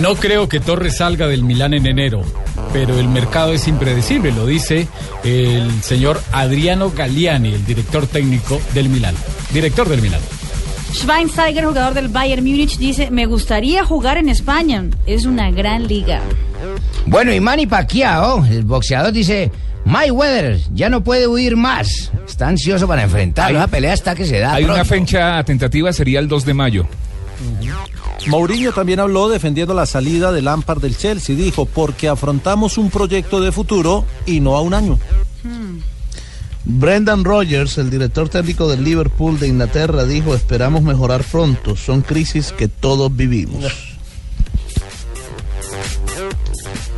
No 0.00 0.14
creo 0.14 0.48
que 0.48 0.60
Torres 0.60 0.98
salga 0.98 1.26
del 1.26 1.42
Milán 1.42 1.74
en 1.74 1.86
enero, 1.86 2.22
pero 2.72 2.98
el 2.98 3.08
mercado 3.08 3.52
es 3.52 3.68
impredecible, 3.68 4.32
lo 4.32 4.46
dice 4.46 4.88
el 5.24 5.82
señor 5.82 6.20
Adriano 6.32 6.90
Galliani, 6.90 7.54
el 7.54 7.64
director 7.64 8.06
técnico 8.06 8.60
del 8.74 8.88
Milán. 8.88 9.14
Director 9.52 9.88
del 9.88 10.00
Milán. 10.02 10.20
Schweinsteiger, 10.92 11.66
jugador 11.66 11.92
del 11.94 12.08
Bayern 12.08 12.42
Múnich, 12.42 12.78
dice, 12.78 13.10
me 13.10 13.26
gustaría 13.26 13.84
jugar 13.84 14.16
en 14.16 14.30
España. 14.30 14.84
Es 15.06 15.26
una 15.26 15.50
gran 15.50 15.86
liga. 15.86 16.22
Bueno, 17.06 17.32
y 17.32 17.40
Manny 17.40 17.66
Pacquiao, 17.66 18.44
el 18.46 18.64
boxeador, 18.64 19.12
dice, 19.12 19.50
Mayweather 19.88 20.60
ya 20.74 20.88
no 20.90 21.02
puede 21.02 21.26
huir 21.26 21.56
más. 21.56 22.12
Está 22.26 22.48
ansioso 22.48 22.86
para 22.86 23.02
enfrentarlo. 23.02 23.58
Hay- 23.58 23.62
La 23.62 23.68
pelea 23.68 23.94
está 23.94 24.14
que 24.14 24.26
se 24.26 24.38
da 24.38 24.52
Hay 24.54 24.64
una 24.64 24.84
fecha 24.84 25.42
tentativa, 25.44 25.92
sería 25.92 26.20
el 26.20 26.28
2 26.28 26.44
de 26.44 26.54
mayo. 26.54 26.86
Mourinho 28.26 28.72
también 28.72 29.00
habló 29.00 29.28
defendiendo 29.28 29.72
la 29.74 29.86
salida 29.86 30.32
de 30.32 30.42
Lampard 30.42 30.80
del 30.82 30.96
Chelsea. 30.96 31.34
Dijo, 31.36 31.64
porque 31.66 32.08
afrontamos 32.08 32.76
un 32.76 32.90
proyecto 32.90 33.40
de 33.40 33.52
futuro 33.52 34.04
y 34.26 34.40
no 34.40 34.56
a 34.56 34.60
un 34.60 34.74
año. 34.74 34.98
Brendan 36.64 37.24
Rodgers, 37.24 37.78
el 37.78 37.88
director 37.88 38.28
técnico 38.28 38.68
del 38.68 38.84
Liverpool 38.84 39.38
de 39.38 39.48
Inglaterra, 39.48 40.04
dijo, 40.04 40.34
esperamos 40.34 40.82
mejorar 40.82 41.22
pronto, 41.24 41.76
son 41.76 42.02
crisis 42.02 42.52
que 42.52 42.68
todos 42.68 43.14
vivimos. 43.16 43.64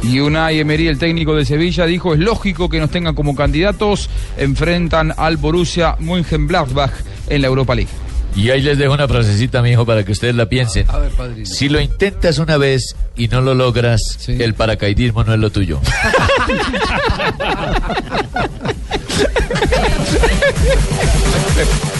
Y 0.03 0.21
Unai 0.21 0.61
Emery, 0.61 0.89
el 0.89 0.99
técnico 0.99 1.35
de 1.37 1.45
Sevilla, 1.45 1.87
dijo, 1.87 2.15
es 2.15 2.21
lógico 2.21 2.69
que 2.69 2.81
nos 2.81 2.91
tengan 2.91 3.15
como 3.15 3.35
candidatos, 3.35 4.09
enfrentan 4.39 5.13
al 5.17 5.37
Borussia 5.37 5.97
Mönchengladbach 5.99 6.93
en 7.29 7.43
la 7.43 7.49
Europa 7.49 7.75
League. 7.75 7.91
Y 8.35 8.51
ahí 8.51 8.63
les 8.63 8.79
dejo 8.79 8.95
una 8.95 9.09
frasecita, 9.09 9.61
mi 9.61 9.71
hijo, 9.71 9.85
para 9.85 10.05
que 10.05 10.13
ustedes 10.13 10.35
la 10.35 10.49
piensen. 10.49 10.87
A 10.89 10.99
ver, 10.99 11.11
padrino. 11.11 11.47
Si 11.47 11.69
lo 11.69 11.81
intentas 11.81 12.39
una 12.39 12.57
vez 12.57 12.95
y 13.17 13.29
no 13.29 13.41
lo 13.41 13.55
logras, 13.55 14.01
el 14.29 14.55
paracaidismo 14.55 15.25
no 15.25 15.35
es 15.35 15.41
lo 15.41 15.51
tuyo. 15.51 15.81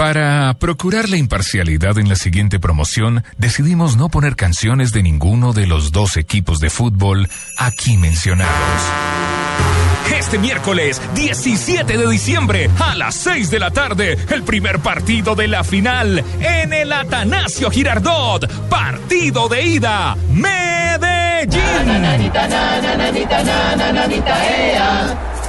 Para 0.00 0.54
procurar 0.54 1.10
la 1.10 1.18
imparcialidad 1.18 1.98
en 1.98 2.08
la 2.08 2.16
siguiente 2.16 2.58
promoción, 2.58 3.22
decidimos 3.36 3.98
no 3.98 4.08
poner 4.08 4.34
canciones 4.34 4.92
de 4.92 5.02
ninguno 5.02 5.52
de 5.52 5.66
los 5.66 5.92
dos 5.92 6.16
equipos 6.16 6.58
de 6.58 6.70
fútbol 6.70 7.28
aquí 7.58 7.98
mencionados. 7.98 8.54
Este 10.16 10.38
miércoles 10.38 11.02
17 11.14 11.98
de 11.98 12.08
diciembre 12.08 12.70
a 12.78 12.94
las 12.94 13.14
6 13.16 13.50
de 13.50 13.58
la 13.58 13.72
tarde, 13.72 14.16
el 14.30 14.42
primer 14.42 14.78
partido 14.78 15.34
de 15.34 15.48
la 15.48 15.64
final 15.64 16.24
en 16.40 16.72
el 16.72 16.90
Atanasio 16.94 17.70
Girardot. 17.70 18.50
Partido 18.70 19.50
de 19.50 19.66
ida, 19.66 20.16
Medellín. 20.30 21.60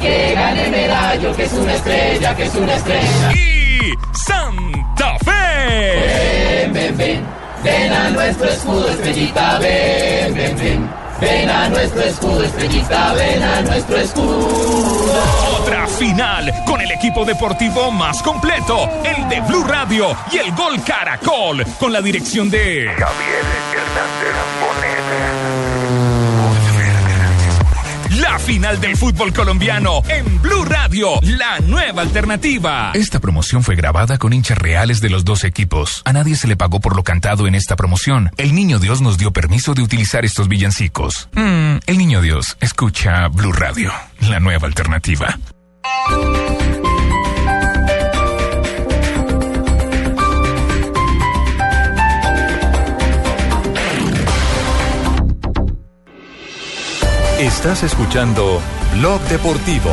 Que 0.02 0.34
gane 0.36 0.70
medallo, 0.70 1.34
que 1.38 1.46
es 1.46 1.54
una 1.54 1.74
estrella, 1.74 2.36
que 2.36 2.44
es 2.44 2.56
una 2.56 2.76
estrella. 2.76 3.61
Santa 4.14 5.18
Fe. 5.20 6.64
Ven, 6.64 6.74
ven, 6.74 6.98
ven, 6.98 7.26
ven 7.64 7.94
a 7.94 8.10
nuestro 8.10 8.50
escudo, 8.50 8.90
estrellita, 8.90 9.60
ven, 9.60 10.34
ven, 10.34 10.58
ven. 10.58 10.90
Ven 11.22 11.50
a 11.52 11.70
nuestro 11.70 12.02
escudo, 12.02 12.44
estrellita, 12.44 13.14
ven 13.14 13.44
a 13.44 13.62
nuestro 13.62 13.96
escudo. 13.98 15.14
Otra 15.62 15.86
final 15.86 16.52
con 16.66 16.82
el 16.82 16.92
equipo 16.92 17.24
deportivo 17.24 17.92
más 17.92 18.24
completo, 18.24 18.90
el 19.04 19.30
de 19.30 19.40
Blue 19.42 19.64
Radio 19.64 20.18
y 20.32 20.40
el 20.40 20.52
Gol 20.56 20.84
Caracol, 20.84 21.64
con 21.80 21.94
la 21.94 22.02
dirección 22.02 22.50
de 22.50 22.90
Javier 22.98 23.46
La 28.20 28.38
final 28.40 28.82
del 28.82 28.98
fútbol 28.98 29.32
colombiano 29.32 30.04
en 30.10 30.42
Blue 30.42 30.66
Radio, 30.66 31.12
la 31.22 31.60
nueva 31.60 32.02
alternativa. 32.02 32.92
Esta 32.94 33.22
promoción 33.22 33.64
fue 33.64 33.76
grabada 33.76 34.18
con 34.18 34.34
hinchas 34.34 34.58
reales 34.58 35.00
de 35.00 35.10
los 35.10 35.24
dos 35.24 35.46
equipos. 35.46 36.02
A 36.04 36.12
nadie 36.12 36.36
se 36.36 36.50
le 36.50 36.58
pagó 36.58 36.82
por 36.82 36.98
lo 36.98 37.04
cantado 37.04 37.48
en 37.48 37.56
esta 37.56 37.78
promoción. 37.78 38.32
El 38.36 38.54
Niño 38.54 38.80
Dios 38.80 39.02
nos 39.02 39.18
dio 39.18 39.32
permiso 39.32 39.74
de 39.74 39.82
utilizar 39.82 40.26
estos 40.26 40.50
villancicos. 40.50 41.30
Mm, 41.34 41.78
el 41.86 41.98
Niño 41.98 42.22
Dios 42.22 42.58
escucha 42.60 43.30
Blue 43.30 43.54
Radio, 43.54 43.94
la 44.20 44.42
nueva 44.42 44.68
alternativa. 44.68 45.40
Estás 57.42 57.82
escuchando 57.82 58.62
Blog 59.00 59.20
Deportivo. 59.22 59.90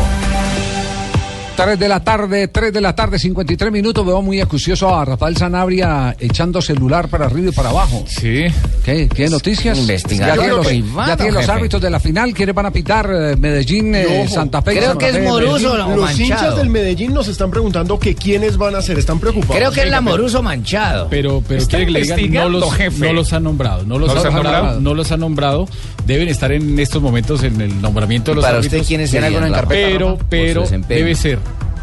3 1.56 1.76
de 1.76 1.88
la 1.88 1.98
tarde, 2.04 2.46
3 2.46 2.72
de 2.72 2.80
la 2.80 2.94
tarde, 2.94 3.18
53 3.18 3.72
minutos. 3.72 4.06
Veo 4.06 4.22
muy 4.22 4.40
acucioso 4.40 4.94
a 4.94 5.04
Rafael 5.04 5.36
Sanabria 5.36 6.14
echando 6.20 6.62
celular 6.62 7.08
para 7.08 7.26
arriba 7.26 7.48
y 7.48 7.52
para 7.52 7.70
abajo. 7.70 8.04
Sí. 8.06 8.44
¿Qué? 8.84 9.08
¿Qué 9.08 9.28
noticias? 9.28 9.76
Investigador 9.76 10.36
Ya 10.36 10.40
tiene 10.42 10.56
los, 10.56 10.66
privado, 10.68 11.08
ya 11.08 11.16
tiene 11.16 11.32
los 11.32 11.40
jefe. 11.40 11.52
árbitros 11.52 11.82
de 11.82 11.90
la 11.90 11.98
final. 11.98 12.32
¿Quiénes 12.32 12.54
van 12.54 12.66
a 12.66 12.70
pitar? 12.70 13.10
Eh, 13.12 13.34
Medellín, 13.36 13.92
eh. 13.92 14.28
Santa 14.28 14.62
Fe. 14.62 14.76
Creo 14.76 14.90
Santa 14.90 15.10
que 15.10 15.18
es 15.18 15.24
Moruso, 15.24 15.74
Medellín. 15.74 15.90
¿no? 15.90 15.96
Los 15.96 16.20
hinchas 16.20 16.56
del 16.56 16.68
Medellín 16.70 17.12
nos 17.12 17.26
están 17.26 17.50
preguntando 17.50 17.98
que 17.98 18.14
quiénes 18.14 18.56
van 18.56 18.76
a 18.76 18.80
ser. 18.82 18.96
Están 18.96 19.18
preocupados. 19.18 19.56
Creo 19.56 19.72
que 19.72 19.80
es 19.82 19.90
la 19.90 20.00
Moruso 20.00 20.40
manchado. 20.44 21.08
Pero, 21.10 21.42
pero 21.48 21.66
que 21.66 21.90
le 21.90 22.02
digan, 22.02 22.52
no 22.52 22.60
los, 22.60 22.72
jefe. 22.74 23.04
no 23.04 23.12
los 23.14 23.32
han 23.32 23.42
nombrado. 23.42 23.82
No 23.84 23.98
los, 23.98 24.14
¿No 24.14 24.20
han 24.20 24.24
nombrado, 24.32 24.54
nombrado? 24.58 24.80
no 24.80 24.94
los 24.94 25.10
han 25.10 25.20
nombrado. 25.20 25.68
Deben 26.08 26.28
estar 26.28 26.50
en 26.52 26.78
estos 26.78 27.02
momentos 27.02 27.42
en 27.42 27.60
el 27.60 27.82
nombramiento 27.82 28.30
de 28.30 28.36
los 28.36 28.44
Para 28.44 28.60
usted, 28.60 28.68
árbitros. 28.70 28.88
¿quiénes 28.88 29.10
serían, 29.10 29.30
¿Tiene 29.30 29.36
alguna 29.46 29.58
en 29.58 29.60
carpeta 29.60 29.88
Pero, 29.90 30.18
pero 30.30 30.64
debe 30.88 31.14
ser 31.14 31.38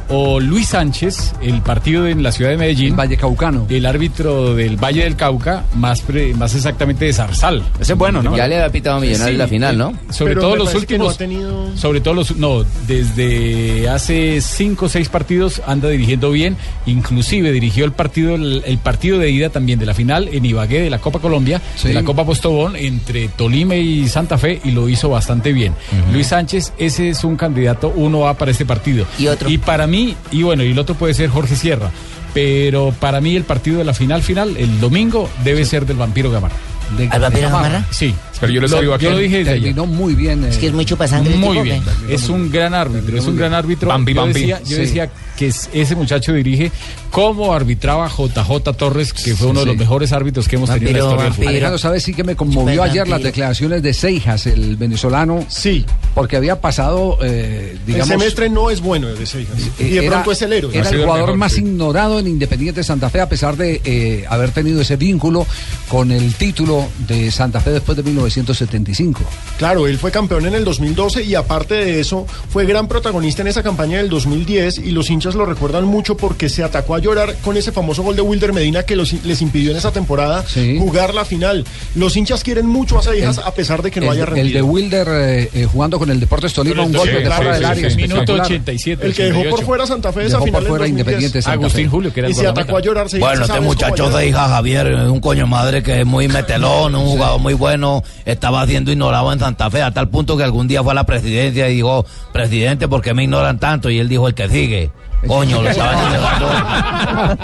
o 0.10 0.40
Luis 0.40 0.68
Sánchez, 0.70 1.34
el 1.42 1.62
partido 1.62 2.08
en 2.08 2.24
la 2.24 2.32
ciudad 2.32 2.52
de 2.52 2.58
Medellín. 2.58 2.96
Valle 2.96 3.18
Caucano. 3.18 3.66
El 3.70 3.86
árbitro 3.86 4.54
del 4.56 4.78
Valle 4.78 5.04
del 5.04 5.16
Cauca, 5.16 5.64
más, 5.76 6.02
pre- 6.02 6.34
más 6.34 6.54
exactamente 6.56 7.06
de 7.06 7.14
Zarzal. 7.14 7.64
Ese 7.80 7.94
es 7.94 7.98
bueno, 8.00 8.22
¿no? 8.22 8.36
Ya 8.36 8.48
le 8.48 8.56
había 8.56 8.72
pitado 8.72 8.98
a 8.98 9.00
Millonarios 9.00 9.32
Sí, 9.36 9.38
la 9.38 9.48
final, 9.48 9.78
¿no? 9.78 9.94
Sobre 10.12 10.32
Pero 10.36 10.42
todo 10.42 10.56
los 10.58 10.74
no 10.74 10.80
últimos. 10.80 11.16
ha 11.16 11.18
tenido- 11.18 11.78
Sobre 11.78 12.02
todo 12.02 12.14
los. 12.14 12.36
No, 12.38 12.64
desde 12.88 13.88
hace 13.90 14.42
cinco 14.42 14.86
o 14.86 14.90
seis 14.90 15.10
partidos 15.10 15.62
anda 15.66 15.90
dirigiendo 15.90 16.32
bien. 16.32 16.58
Inclusive 16.86 17.52
dirigió 17.52 17.86
el 17.86 17.92
partido, 17.92 18.36
el, 18.36 18.64
el 18.66 18.78
partido 18.78 19.18
de 19.20 19.32
ida 19.32 19.50
también 19.50 19.80
de 19.80 19.86
la 19.86 19.94
final 19.94 20.30
en 20.32 20.46
Ibagué 20.46 20.82
de 20.82 20.90
la 20.90 21.00
Copa 21.00 21.20
Colombia, 21.20 21.62
Sí. 21.76 21.90
de 21.90 21.94
la 21.94 22.04
Copa 22.04 22.26
Postobón, 22.26 22.76
entre 22.76 23.28
Tolima 23.30 23.76
y 23.76 24.08
Santa 24.08 24.38
Fe, 24.38 24.60
y 24.64 24.72
lo 24.72 24.88
hizo 24.90 25.10
bastante 25.10 25.54
bien. 25.54 25.74
Luis 26.12 26.28
Sánchez, 26.28 26.74
ese 26.78 27.10
es 27.10 27.24
un 27.24 27.36
candidato, 27.38 27.92
uno 27.96 28.28
A 28.28 28.34
para 28.36 28.52
este 28.52 28.66
partido. 28.66 29.06
¿Y 29.18 29.28
otro? 29.28 29.50
Y 29.50 29.58
para 29.58 29.88
mí, 29.88 29.95
y 30.32 30.44
bueno, 30.44 30.64
y 30.64 30.72
el 30.72 30.80
otro 30.80 30.96
puede 30.96 31.14
ser 31.14 31.30
Jorge 31.30 31.56
Sierra. 31.56 31.92
Pero 32.34 32.94
para 33.00 33.22
mí 33.22 33.36
el 33.36 33.44
partido 33.46 33.78
de 33.78 33.86
la 33.86 33.94
final 33.94 34.22
final, 34.22 34.58
el 34.58 34.80
domingo, 34.82 35.30
debe 35.44 35.64
ser 35.66 35.86
del 35.86 35.98
Vampiro 35.98 36.30
Gamarra. 36.32 36.56
De- 36.98 37.08
¿Al 37.10 37.22
vampiro. 37.22 37.50
Gamarra? 37.50 37.86
Sí. 37.92 38.14
Pero 38.40 38.52
yo 38.52 38.62
les 38.62 38.72
Lo- 38.72 38.82
digo 38.82 38.94
aquí. 38.94 39.06
yo 39.06 39.12
lo 39.12 39.18
dije. 39.18 39.44
Terminó 39.46 39.86
muy 39.86 40.14
bien. 40.14 40.44
eh, 40.44 40.50
Es 40.50 40.58
que 40.58 40.68
es 40.68 40.74
muy 40.74 40.86
chupasangre. 40.86 41.36
Muy 41.36 41.60
bien. 41.60 41.82
Es 42.10 42.28
un 42.30 42.52
gran 42.52 42.74
árbitro, 42.74 43.18
es 43.18 43.26
un 43.26 43.38
gran 43.38 43.54
árbitro. 43.54 43.88
Bambi, 43.90 44.14
yo 44.14 44.22
Bambi. 44.22 44.40
decía, 44.42 44.60
yo 44.60 44.76
Sí. 44.76 44.82
decía 44.82 45.10
que 45.38 45.48
es- 45.48 45.70
ese 45.74 45.96
muchacho 45.96 46.34
dirige 46.34 46.72
cómo 47.12 47.54
arbitraba 47.54 48.10
JJ 48.10 48.74
Torres, 48.74 49.14
que 49.14 49.36
fue 49.36 49.48
uno 49.48 49.62
de 49.62 49.66
los 49.68 49.78
mejores 49.78 50.12
árbitros 50.12 50.48
que 50.48 50.56
hemos 50.58 50.70
tenido 50.70 50.90
en 50.90 50.94
la 50.98 51.00
Vampiro, 51.04 51.12
historia 51.16 51.24
del 51.26 51.34
fútbol. 51.34 51.48
Alejandro, 51.50 51.78
¿sabes 51.78 52.04
sí 52.04 52.14
que 52.14 52.24
me 52.24 52.36
conmovió 52.36 52.84
ayer 52.84 53.08
las 53.08 53.24
declaraciones 53.24 53.82
de 53.84 53.94
Seijas, 53.94 54.46
el 54.48 54.76
venezolano? 54.76 55.46
Sí. 55.50 55.86
Porque 56.14 56.36
había 56.38 56.60
pasado, 56.62 57.18
eh, 57.24 57.78
digamos... 57.86 58.12
el 58.12 58.20
semestre 58.20 58.50
no 58.50 58.70
es 58.70 58.82
bueno 58.82 59.08
de 59.08 59.26
Seijas. 59.26 59.56
Y 59.80 59.84
de 59.84 60.00
era- 60.06 60.10
pronto 60.12 60.32
es 60.34 60.42
el 60.42 60.54
héroe. 60.54 60.78
Era 60.78 60.90
el 60.90 60.98
jugador 61.04 61.20
mejor, 61.22 61.38
más 61.38 61.54
sí. 61.54 61.62
ignorado 61.62 62.20
en 62.20 62.28
Independiente 62.28 62.84
Santa 62.84 63.10
Fe, 63.10 63.22
a 63.22 63.30
pesar 63.30 63.56
de 63.58 63.82
eh, 63.86 64.26
haber 64.30 64.52
tenido 64.52 64.82
ese 64.82 64.96
vínculo 64.98 65.46
con 65.90 66.12
el 66.12 66.34
título 66.36 66.88
de 67.08 67.32
Santa 67.32 67.60
Fe 67.62 67.72
después 67.72 67.96
de 67.96 68.04
1975. 68.26 69.22
Claro, 69.58 69.88
él 69.88 69.98
fue 69.98 70.12
campeón 70.12 70.46
en 70.46 70.56
el 70.56 70.64
2012 70.66 71.24
y 71.24 71.36
aparte 71.36 71.76
de 71.76 72.00
eso 72.00 72.26
fue 72.50 72.66
gran 72.66 72.88
protagonista 72.88 73.42
en 73.42 73.48
esa 73.48 73.64
campaña 73.64 73.98
del 73.98 74.10
2010 74.10 74.80
y 74.80 74.92
los 74.92 75.10
hinchas 75.10 75.36
lo 75.36 75.46
recuerdan 75.46 75.86
mucho 75.86 76.18
porque 76.18 76.50
se 76.50 76.64
atacó 76.64 76.96
a 76.96 77.00
llorar 77.00 77.36
con 77.44 77.58
ese 77.58 77.72
famoso 77.72 78.04
gol 78.04 78.16
de 78.16 78.22
Wilder 78.22 78.54
Medina 78.54 78.84
que 78.84 78.96
los- 78.96 79.14
les 79.24 79.42
impidió 79.42 79.72
en 79.72 79.78
esa 79.78 79.92
temporada 79.92 80.44
Sí. 80.48 80.78
jugar 80.80 81.14
la 81.14 81.26
final. 81.26 81.66
Los 81.96 82.16
hinchas 82.18 82.44
quieren 82.44 82.66
mucho 82.68 82.98
a 83.00 83.04
Seijas 83.04 83.38
a 83.40 83.54
pesar 83.54 83.82
de 83.82 83.92
que 83.92 84.00
no 84.00 84.08
el, 84.08 84.12
haya 84.14 84.24
el 84.24 84.30
de 84.30 84.36
rendido. 84.36 84.66
Wilder 84.66 85.08
eh, 85.10 85.50
eh, 85.54 85.66
jugando 85.72 86.00
con 86.00 86.10
el 86.10 86.20
Deportes 86.20 86.54
Tolima, 86.54 86.84
un 86.84 86.94
Sí, 86.94 87.08
de 87.10 87.24
claro, 87.24 87.36
fuera 87.44 87.54
sí, 87.54 87.62
del 87.62 87.66
área. 87.66 87.90
sí. 87.90 87.96
Minuto 87.96 88.14
espectacular. 88.22 88.46
87. 88.46 89.06
el 89.06 89.14
que 89.14 89.24
dejó 89.24 89.36
por 89.36 89.46
88. 89.46 89.66
fuera 89.66 89.84
a 89.84 89.88
Santa 89.88 90.12
Fe 90.14 90.22
esa 90.26 90.30
Dejó 90.38 90.46
final 90.46 90.52
por 90.54 90.62
del 90.64 90.70
fuera 90.70 90.84
2010. 90.86 91.00
Independiente 91.06 91.42
Santa 91.42 91.54
Agustín 91.60 91.86
Fe. 91.86 91.90
Julio, 91.90 92.14
que 92.14 92.20
era 92.20 92.28
el 92.28 92.32
y 92.34 92.36
se 92.36 92.48
atacó 92.48 92.78
a 92.78 92.82
llorar 92.82 93.10
Seijas. 93.10 93.28
Bueno, 93.30 93.42
este 93.44 93.48
¿sabes 93.48 93.60
cómo 93.60 93.70
muchacho 93.92 94.22
hija 94.22 94.48
Javier 94.50 94.88
un 94.96 95.20
coño 95.20 95.48
madre 95.48 95.84
que 95.84 96.00
es 96.02 96.06
muy 96.06 96.28
metelón, 96.28 96.96
un 96.96 97.06
jugador 97.06 97.40
muy 97.40 97.54
bueno 97.54 98.04
estaba 98.26 98.66
siendo 98.66 98.92
ignorado 98.92 99.32
en 99.32 99.40
Santa 99.40 99.70
Fe, 99.70 99.82
a 99.82 99.92
tal 99.92 100.10
punto 100.10 100.36
que 100.36 100.44
algún 100.44 100.68
día 100.68 100.84
fue 100.84 100.92
a 100.92 100.96
la 100.96 101.06
presidencia 101.06 101.70
y 101.70 101.76
dijo, 101.76 102.06
presidente, 102.34 102.88
¿por 102.88 103.02
qué 103.02 103.14
me 103.14 103.24
ignoran 103.24 103.60
tanto? 103.60 103.90
Y 103.90 104.00
él 104.00 104.10
dijo, 104.10 104.28
el 104.28 104.34
que 104.34 104.50
sigue. 104.50 104.92
Coño, 105.28 105.62
lo 105.62 105.70
estaban. 105.70 105.98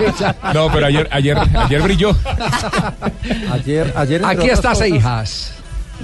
No, 0.53 0.71
pero 0.71 0.87
ayer, 0.87 1.07
ayer, 1.11 1.37
ayer 1.37 1.81
brilló. 1.81 2.15
Ayer, 3.51 3.93
ayer 3.95 4.25
Aquí 4.25 4.49
está 4.49 4.75
Seijas. 4.75 5.53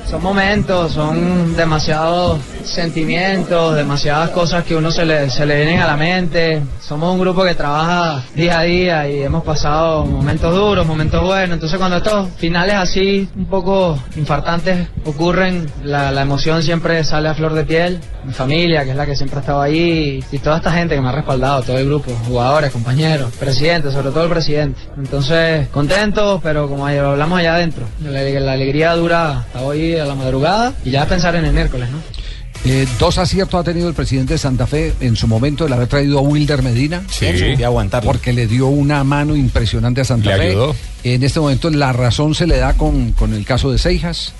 Son 0.05 0.21
momentos, 0.21 0.93
son 0.93 1.55
demasiados 1.55 2.39
sentimientos, 2.63 3.75
demasiadas 3.75 4.29
cosas 4.29 4.63
que 4.63 4.75
uno 4.75 4.91
se 4.91 5.05
le, 5.05 5.29
se 5.29 5.45
le 5.45 5.55
vienen 5.57 5.79
a 5.79 5.87
la 5.87 5.97
mente. 5.97 6.61
Somos 6.81 7.13
un 7.13 7.19
grupo 7.19 7.43
que 7.43 7.55
trabaja 7.55 8.23
día 8.35 8.59
a 8.59 8.63
día 8.63 9.09
y 9.09 9.23
hemos 9.23 9.43
pasado 9.43 10.05
momentos 10.05 10.53
duros, 10.55 10.85
momentos 10.85 11.21
buenos. 11.23 11.55
Entonces 11.55 11.77
cuando 11.77 11.97
estos 11.97 12.29
finales 12.37 12.75
así, 12.75 13.27
un 13.35 13.45
poco 13.47 13.97
infartantes, 14.15 14.87
ocurren, 15.05 15.69
la, 15.83 16.11
la 16.11 16.21
emoción 16.21 16.63
siempre 16.63 17.03
sale 17.03 17.29
a 17.29 17.33
flor 17.33 17.53
de 17.53 17.65
piel. 17.65 17.99
Mi 18.23 18.33
familia, 18.33 18.83
que 18.83 18.91
es 18.91 18.97
la 18.97 19.05
que 19.05 19.15
siempre 19.15 19.37
ha 19.37 19.39
estado 19.39 19.61
ahí, 19.61 20.21
y 20.33 20.37
toda 20.39 20.57
esta 20.57 20.71
gente 20.71 20.95
que 20.95 21.01
me 21.01 21.07
ha 21.07 21.13
respaldado, 21.13 21.61
todo 21.61 21.77
el 21.77 21.85
grupo, 21.85 22.11
jugadores, 22.27 22.71
compañeros, 22.73 23.31
presidente, 23.39 23.89
sobre 23.89 24.09
todo 24.09 24.25
el 24.25 24.29
presidente. 24.29 24.81
Entonces, 24.97 25.69
contentos, 25.69 26.41
pero 26.43 26.67
como 26.67 26.87
hablamos 26.87 27.39
allá 27.39 27.55
adentro, 27.55 27.85
la, 28.03 28.21
la 28.21 28.51
alegría 28.51 28.93
dura 28.95 29.39
hasta 29.39 29.61
hoy 29.61 29.86
a 29.95 30.05
la 30.05 30.15
madrugada 30.15 30.73
y 30.85 30.91
ya 30.91 31.05
pensar 31.07 31.35
en 31.35 31.45
el 31.45 31.53
miércoles, 31.53 31.89
¿no? 31.89 31.97
Eh, 32.65 32.87
dos 32.99 33.17
aciertos 33.19 33.59
ha 33.59 33.63
tenido 33.63 33.87
el 33.87 33.93
presidente 33.93 34.33
de 34.33 34.37
Santa 34.39 34.65
Fe 34.65 34.93
en 34.99 35.15
su 35.15 35.27
momento 35.27 35.67
el 35.67 35.73
haber 35.73 35.87
traído 35.87 36.17
a 36.17 36.21
Wilder 36.21 36.63
Medina. 36.63 37.03
Sí, 37.09 37.27
y 37.57 37.63
aguantarlo. 37.63 38.11
Porque 38.11 38.33
le 38.33 38.47
dio 38.47 38.67
una 38.67 39.03
mano 39.03 39.35
impresionante 39.35 40.01
a 40.01 40.03
Santa 40.05 40.31
Le 40.31 40.37
Fe. 40.37 40.47
ayudó. 40.49 40.75
En 41.03 41.23
este 41.23 41.39
momento 41.39 41.69
la 41.69 41.93
razón 41.93 42.33
se 42.35 42.47
le 42.47 42.57
da 42.57 42.73
con, 42.73 43.11
con 43.11 43.33
el 43.33 43.45
caso 43.45 43.71
de 43.71 43.77
Seijas. 43.77 44.33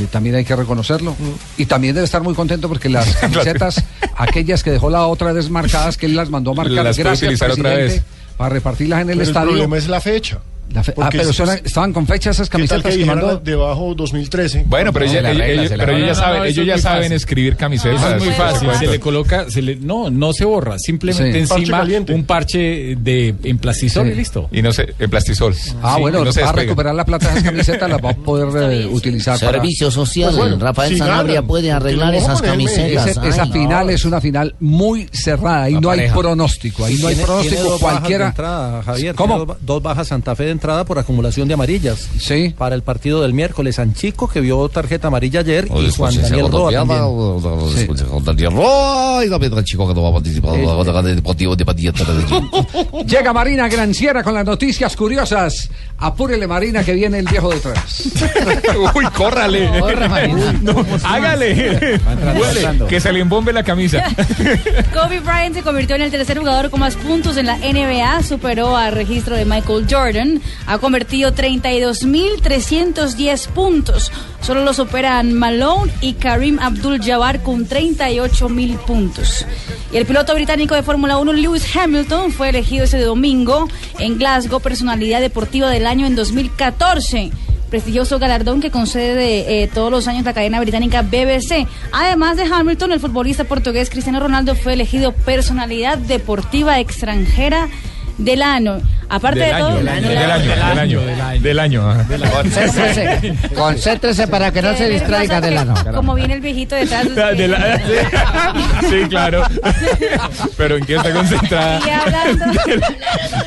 Eh, 0.00 0.06
también 0.10 0.34
hay 0.34 0.44
que 0.44 0.56
reconocerlo. 0.56 1.14
Y 1.58 1.66
también 1.66 1.94
debe 1.94 2.06
estar 2.06 2.22
muy 2.22 2.34
contento 2.34 2.68
porque 2.68 2.88
las 2.88 3.14
camisetas, 3.20 3.84
aquellas 4.16 4.62
que 4.64 4.70
dejó 4.70 4.88
la 4.90 5.06
otra 5.06 5.32
vez 5.32 5.50
marcadas, 5.50 5.96
que 5.98 6.06
él 6.06 6.16
las 6.16 6.30
mandó 6.30 6.52
a 6.52 6.54
marcar, 6.54 6.84
Las 6.84 6.96
gracias 6.98 7.22
utilizar 7.28 7.50
otra 7.50 7.62
presidente, 7.64 7.94
vez. 7.96 8.02
para 8.38 8.48
repartirlas 8.50 9.02
en 9.02 9.10
el 9.10 9.18
Pero 9.18 9.22
el 9.22 9.28
estadio. 9.28 9.48
problema 9.50 9.76
es 9.76 9.88
la 9.88 10.00
fecha. 10.00 10.38
La 10.72 10.82
fe- 10.82 10.92
ah, 11.00 11.08
pero 11.10 11.30
estaban 11.30 11.92
con 11.92 12.06
fecha 12.06 12.30
esas 12.30 12.50
¿Qué 12.50 12.58
tal 12.66 12.68
camisetas 12.82 12.92
que 12.92 12.98
que 13.00 13.04
mandó. 13.06 13.38
debajo 13.38 13.94
2013? 13.94 14.64
Bueno, 14.66 14.92
pero, 14.92 15.06
se 15.06 15.12
se 15.22 15.30
ellos 15.32 15.70
ya 15.70 16.14
saben, 16.14 16.42
ellos 16.44 16.58
es 16.58 16.66
ya 16.66 16.78
saben 16.78 17.12
escribir 17.12 17.56
camisetas. 17.56 18.02
Eso 18.02 18.16
es 18.16 18.22
muy 18.24 18.32
fácil, 18.34 18.68
se 18.78 18.86
le 18.86 19.00
coloca, 19.00 19.48
se 19.50 19.62
le, 19.62 19.76
no, 19.76 20.10
no 20.10 20.32
se 20.32 20.44
borra, 20.44 20.78
simplemente 20.78 21.46
Sí. 21.46 21.54
Encima 21.54 21.86
un 22.10 22.24
parche 22.24 22.96
de 22.96 23.34
en 23.44 23.58
plastisol 23.58 24.06
Sí. 24.06 24.12
y 24.12 24.14
listo. 24.16 24.48
Y 24.52 24.60
no 24.62 24.72
sé, 24.72 24.94
el 24.98 25.08
plastisol. 25.08 25.54
Ah, 25.82 25.94
Sí, 25.96 26.00
bueno, 26.02 26.24
no 26.24 26.32
se 26.32 26.40
para 26.40 26.46
despega. 26.52 26.62
recuperar 26.66 26.94
la 26.94 27.04
plata 27.04 27.26
de 27.28 27.32
esas 27.38 27.44
camisetas 27.44 27.88
las 27.90 28.04
va 28.04 28.10
a 28.10 28.14
poder 28.16 28.72
eh, 28.72 28.86
utilizar. 28.86 29.38
para- 29.38 29.52
Servicio 29.52 29.90
social, 29.90 30.30
Pues 30.30 30.38
bueno, 30.38 30.58
Rafael 30.58 30.92
si 30.92 30.98
Sanabria 30.98 31.34
ganan, 31.36 31.48
puede 31.48 31.72
arreglar 31.72 32.14
esas 32.14 32.42
camisetas. 32.42 33.16
Esa 33.16 33.46
final 33.46 33.88
es 33.90 34.04
una 34.04 34.20
final 34.20 34.54
muy 34.60 35.08
cerrada, 35.12 35.62
ahí 35.64 35.74
no 35.80 35.90
hay 35.90 36.08
pronóstico, 36.10 36.84
ahí 36.84 36.96
no 37.00 37.08
hay 37.08 37.16
pronóstico 37.16 37.78
cualquiera. 37.78 38.26
entrada, 38.28 38.82
Javier, 38.82 39.14
¿Cómo? 39.14 39.38
Dos, 39.38 39.46
ba- 39.46 39.56
dos 39.60 39.82
bajas 39.82 40.08
Santa 40.08 40.34
Fe 40.34 40.44
de 40.44 40.55
entrada 40.56 40.84
por 40.84 40.98
acumulación 40.98 41.48
de 41.48 41.54
amarillas. 41.54 42.08
Sí. 42.18 42.54
Para 42.56 42.74
el 42.74 42.82
partido 42.82 43.22
del 43.22 43.32
miércoles, 43.32 43.76
Sanchico, 43.76 44.28
que 44.28 44.40
vio 44.40 44.68
tarjeta 44.68 45.08
amarilla 45.08 45.40
ayer, 45.40 45.66
O 45.70 45.82
y 45.82 45.90
Juan 45.90 46.14
Daniel 46.20 46.50
Roa 46.50 46.72
también. 46.72 47.00
o- 47.02 48.20
Daniel 48.24 48.52
Roa, 48.52 49.24
y 49.24 49.30
también 49.30 49.52
el 49.56 49.64
chico 49.64 49.86
que 49.86 49.94
no 49.94 50.02
va 50.02 50.08
a 50.08 50.12
participar. 50.14 50.56
Llega 53.06 53.32
Marina 53.32 53.68
Granciera 53.68 54.22
con 54.22 54.34
las 54.34 54.44
noticias 54.44 54.96
curiosas. 54.96 55.68
Apúrele 55.98 56.46
Marina 56.46 56.84
que 56.84 56.92
viene 56.94 57.18
el 57.18 57.26
viejo 57.26 57.50
detrás. 57.50 58.02
Uy, 58.94 59.04
córrale. 59.14 59.80
Corra, 59.80 60.08
Marina. 60.08 60.54
No, 60.62 60.84
hágale. 61.04 61.98
Huele, 62.38 62.86
que 62.88 63.00
se 63.00 63.12
le 63.12 63.20
embombe 63.20 63.52
la 63.52 63.62
camisa. 63.62 64.02
Kobe 64.92 65.20
Bryant 65.20 65.54
se 65.54 65.62
convirtió 65.62 65.96
en 65.96 66.02
el 66.02 66.10
tercer 66.10 66.38
jugador 66.38 66.70
con 66.70 66.80
más 66.80 66.96
puntos 66.96 67.36
en 67.36 67.46
la 67.46 67.56
NBA, 67.58 68.22
superó 68.22 68.76
al 68.76 68.92
registro 68.92 69.36
de 69.36 69.44
Michael 69.44 69.86
Jordan, 69.88 70.40
ha 70.66 70.78
convertido 70.78 71.32
32.310 71.32 73.48
puntos. 73.48 74.12
Solo 74.40 74.64
lo 74.64 74.72
superan 74.74 75.34
Malone 75.34 75.92
y 76.00 76.14
Karim 76.14 76.58
Abdul-Jabbar 76.60 77.42
con 77.42 77.68
38.000 77.68 78.78
puntos. 78.78 79.46
Y 79.92 79.96
el 79.96 80.06
piloto 80.06 80.34
británico 80.34 80.74
de 80.74 80.82
Fórmula 80.82 81.18
1 81.18 81.32
Lewis 81.32 81.64
Hamilton 81.76 82.32
fue 82.32 82.48
elegido 82.50 82.84
ese 82.84 83.00
domingo 83.00 83.68
en 83.98 84.18
Glasgow 84.18 84.60
personalidad 84.60 85.20
deportiva 85.20 85.70
del 85.70 85.86
año 85.86 86.06
en 86.06 86.16
2014 86.16 87.30
prestigioso 87.68 88.18
galardón 88.18 88.60
que 88.60 88.70
concede 88.70 89.62
eh, 89.62 89.68
todos 89.68 89.90
los 89.90 90.08
años 90.08 90.24
la 90.24 90.32
cadena 90.32 90.60
británica 90.60 91.02
BBC. 91.02 91.66
Además 91.92 92.36
de 92.36 92.44
Hamilton, 92.44 92.92
el 92.92 93.00
futbolista 93.00 93.44
portugués 93.44 93.90
Cristiano 93.90 94.20
Ronaldo 94.20 94.54
fue 94.54 94.74
elegido 94.74 95.12
personalidad 95.12 95.98
deportiva 95.98 96.80
extranjera 96.80 97.68
del 98.18 98.42
año. 98.42 98.80
Aparte 99.08 99.38
del 99.38 99.48
de 99.48 99.54
año, 99.54 99.66
todo. 99.66 99.76
Del 99.78 99.88
año, 99.88 100.48
del 100.48 100.62
año, 100.78 101.00
del 101.40 101.58
año. 101.60 102.32
Concéntrese, 102.32 103.34
concéntrese 103.54 104.26
para 104.26 104.50
que 104.50 104.62
no 104.62 104.76
se 104.76 104.88
distraiga 104.88 105.40
del 105.40 105.58
ano. 105.58 105.74
Como 105.94 106.14
viene 106.14 106.34
el 106.34 106.40
viejito 106.40 106.74
detrás. 106.74 107.14
De 107.14 107.48
la, 107.48 107.78
sí, 108.88 109.08
claro. 109.08 109.44
Pero 110.56 110.76
en 110.76 110.84
qué 110.84 110.96
está 110.96 111.12
concentrada. 111.12 111.80
Y 111.86 111.90
hablando. 111.90 112.44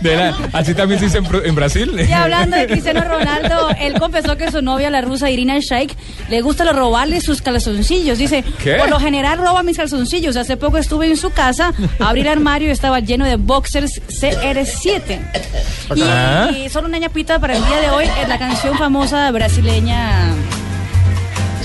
De 0.01 0.33
así 0.53 0.73
también 0.73 0.99
se 0.99 1.05
dice 1.07 1.19
en, 1.43 1.55
Brasil. 1.55 1.91
Y 2.07 2.11
hablando 2.13 2.55
de 2.55 2.67
Cristiano 2.67 3.01
Ronaldo, 3.01 3.69
él 3.79 3.99
confesó 3.99 4.37
que 4.37 4.51
su 4.51 4.61
novia, 4.61 4.89
la 4.89 5.01
rusa 5.01 5.29
Irina 5.29 5.57
Shayk, 5.59 5.93
le 6.29 6.41
gusta 6.41 6.63
lo 6.63 6.73
robarle 6.73 7.19
sus 7.19 7.41
calzoncillos. 7.41 8.17
Dice, 8.17 8.43
¿Qué? 8.63 8.75
por 8.75 8.89
lo 8.89 8.99
general 8.99 9.39
roba 9.39 9.63
mis 9.63 9.77
calzoncillos. 9.77 10.37
Hace 10.37 10.55
poco 10.55 10.77
estuve 10.77 11.07
en 11.07 11.17
su 11.17 11.31
casa, 11.31 11.73
abrí 11.99 12.21
el 12.21 12.27
armario 12.27 12.69
y 12.69 12.71
estaba 12.71 12.99
lleno 13.01 13.25
de 13.25 13.35
boxers 13.35 14.01
CR 14.07 14.58
737. 14.65 16.55
Y, 16.55 16.65
y, 16.65 16.69
solo 16.69 16.87
una 16.87 16.97
ñapita 16.97 17.39
para 17.39 17.55
el 17.55 17.65
día 17.65 17.81
de 17.81 17.89
hoy 17.89 18.05
es 18.21 18.27
la 18.27 18.37
canción 18.37 18.77
famosa 18.77 19.31
brasileña. 19.31 20.33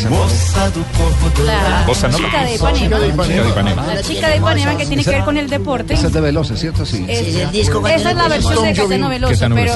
La 0.02 1.84
chica 2.12 2.44
de 2.44 2.54
Ipanema. 2.54 3.86
La 3.86 4.02
chica 4.02 4.28
de 4.28 4.36
Ipanema 4.36 4.76
que 4.76 4.86
tiene 4.86 5.02
esa, 5.02 5.10
que 5.10 5.16
ver 5.16 5.24
con 5.24 5.36
el 5.36 5.48
deporte. 5.48 5.94
Esa 5.94 6.08
es 6.08 6.12
de 6.12 6.20
Velosa, 6.20 6.56
¿cierto? 6.56 6.84
Sí. 6.84 7.04
Este, 7.08 7.46
sí 7.52 7.60
esa 7.60 8.10
es 8.10 8.16
la 8.16 8.28
versión 8.28 8.62
de 8.62 8.74
Casano 8.74 9.08
Velosa, 9.08 9.48
pero... 9.54 9.72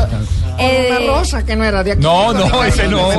Eh, 0.61 0.89
una 0.90 1.15
rosa 1.19 1.45
que 1.45 1.55
no 1.55 1.65
era 1.65 1.85
de 1.85 1.93
aquí. 1.93 2.03
No, 2.03 2.32
no, 2.32 2.65
ese 2.65 2.89
no. 2.89 3.12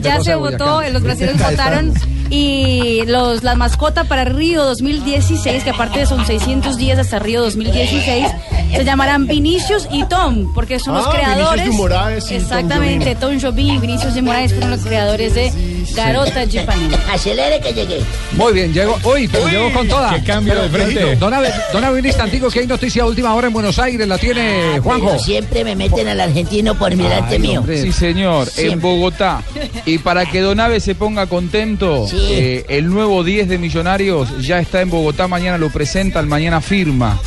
Ya 0.00 0.20
se 0.20 0.36
votó, 0.36 0.80
eh, 0.82 0.92
los 0.92 1.02
brasileños 1.02 1.42
votaron 1.42 1.92
y 2.34 3.02
los 3.06 3.42
las 3.42 3.56
mascotas 3.58 4.06
para 4.06 4.24
Río 4.24 4.64
2016, 4.64 5.64
que 5.64 5.70
aparte 5.70 6.06
son 6.06 6.24
600 6.26 6.78
días 6.78 6.98
hasta 6.98 7.18
Río 7.18 7.42
2016, 7.42 8.26
se 8.74 8.84
llamarán 8.84 9.26
Vinicius 9.26 9.86
y 9.92 10.04
Tom, 10.04 10.50
porque 10.54 10.78
son 10.80 10.94
los 10.94 11.06
Ah, 11.06 11.10
Vinicius 11.10 11.34
creadores. 11.34 11.64
de 11.66 11.70
Moraes 11.76 12.24
y 12.24 12.28
Tom 12.28 12.36
exactamente, 12.42 13.14
Tom 13.16 13.38
Jobim 13.38 13.74
y 13.74 13.78
Vinicius 13.78 14.14
de 14.14 14.22
Moraes 14.22 14.52
fueron 14.52 14.70
los 14.70 14.80
creadores 14.80 15.34
de 15.34 15.52
Garota 15.94 16.46
de 16.46 16.60
Ipanema. 16.60 16.98
Acelere 17.12 17.60
que 17.60 17.72
llegué. 17.72 18.00
Muy 18.32 18.52
bien, 18.52 18.72
llegó. 18.72 18.98
Uy, 19.04 19.28
pero 19.28 19.44
Uy, 19.44 19.50
llegó 19.50 19.72
con 19.72 19.88
toda. 19.88 20.14
qué 20.14 20.22
cambio 20.24 20.54
de 20.62 20.68
frente. 20.68 21.16
Don 21.16 21.32
Abel, 21.34 21.52
don 21.72 21.84
Abel 21.84 22.04
Instantico, 22.06 22.48
que 22.50 22.60
hay 22.60 22.66
noticia 22.66 23.02
a 23.02 23.06
última 23.06 23.34
hora 23.34 23.46
en 23.48 23.52
Buenos 23.52 23.78
Aires, 23.78 24.06
la 24.06 24.18
tiene 24.18 24.80
Juanjo. 24.82 25.06
Pero 25.06 25.18
siempre 25.18 25.64
me 25.64 25.76
meten 25.76 26.08
al 26.08 26.20
argentino 26.20 26.78
por 26.78 26.94
mirarte 26.96 27.34
Ay, 27.34 27.40
mío. 27.40 27.60
hombre. 27.60 27.82
Sí, 27.82 27.92
señor, 27.92 28.48
en. 28.56 28.80
Bogotá. 28.80 29.42
Y 29.86 29.98
para 29.98 30.26
que 30.26 30.40
Donave 30.40 30.80
se 30.80 30.94
ponga 30.94 31.26
contento, 31.26 32.06
Sí. 32.08 32.16
eh, 32.30 32.64
el 32.68 32.88
nuevo 32.88 33.22
10 33.22 33.48
de 33.48 33.58
Millonarios 33.58 34.28
ya 34.40 34.58
está 34.58 34.80
en 34.80 34.90
Bogotá, 34.90 35.28
mañana 35.28 35.56
lo 35.58 35.70
presentan, 35.70 36.28
mañana 36.28 36.60
firma. 36.60 37.18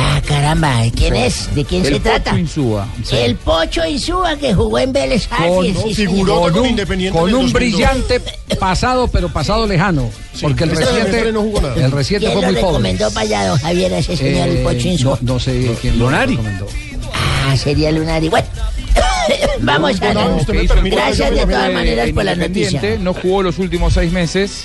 Ah, 0.00 0.20
caramba, 0.26 0.82
¿quién 0.94 1.16
es? 1.16 1.52
¿De 1.54 1.64
quién 1.64 1.84
el 1.84 1.94
se 1.94 2.00
trata? 2.00 2.30
Pocho 2.30 2.40
Insúa. 2.40 2.88
El 3.10 3.34
Pocho 3.36 3.84
Insúa 3.86 4.36
que 4.36 4.54
jugó 4.54 4.78
en 4.78 4.92
Vélez 4.92 5.26
Con, 5.26 5.42
Arfield, 5.42 5.82
sí, 5.82 5.94
figuró 5.94 6.34
señor. 6.36 6.52
con 6.52 6.60
un, 6.62 6.68
Independiente 6.68 7.18
con 7.18 7.28
en 7.28 7.34
el 7.34 7.40
un 7.42 7.52
2002. 7.52 7.52
brillante 7.78 8.20
pasado, 8.60 9.08
pero 9.08 9.28
pasado 9.28 9.66
lejano. 9.66 10.08
porque 10.40 10.64
el 10.64 10.70
este 10.72 10.84
reciente, 10.84 11.32
no 11.32 11.42
jugó 11.42 11.60
nada. 11.62 11.84
el 11.84 11.90
reciente 11.90 12.26
¿Quién 12.26 12.38
fue 12.38 12.42
lo 12.46 12.52
muy 12.52 12.60
pobre. 12.60 12.72
recomendó 12.72 13.10
para 13.10 13.20
allá, 13.26 13.46
don 13.48 13.58
Javier, 13.58 13.94
a 13.94 13.98
ese 13.98 14.16
señor, 14.16 14.48
el 14.48 14.56
Eh, 14.58 14.62
Pocho 14.62 14.88
Insúa? 14.88 15.18
no, 15.22 15.34
no 15.34 15.40
sé 15.40 15.76
quién 15.80 15.98
Lunari. 15.98 16.34
lo 16.36 16.42
recomendó. 16.42 16.66
Ah, 17.48 17.56
sería 17.56 17.90
Lunari. 17.90 18.28
Bueno, 18.28 18.46
vamos 19.60 20.00
a 20.02 20.14
no, 20.14 20.38
Gracias 20.84 21.30
de 21.30 21.46
todas 21.46 21.72
maneras 21.72 22.10
por 22.12 22.24
la 22.24 22.32
Independiente, 22.34 22.76
noticia. 22.76 22.98
No 23.04 23.14
jugó 23.14 23.42
los 23.42 23.58
últimos 23.58 23.94
seis 23.94 24.12
meses 24.12 24.64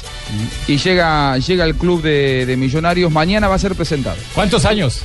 y 0.68 0.78
llega, 0.78 1.38
llega 1.38 1.64
al 1.64 1.76
club 1.76 2.02
de, 2.02 2.46
de 2.46 2.58
Millonarios. 2.58 3.12
Mañana 3.12 3.48
va 3.48 3.56
a 3.56 3.60
ser 3.60 3.74
presentado. 3.76 4.18
¿Cuántos 4.36 4.66
años? 4.66 5.02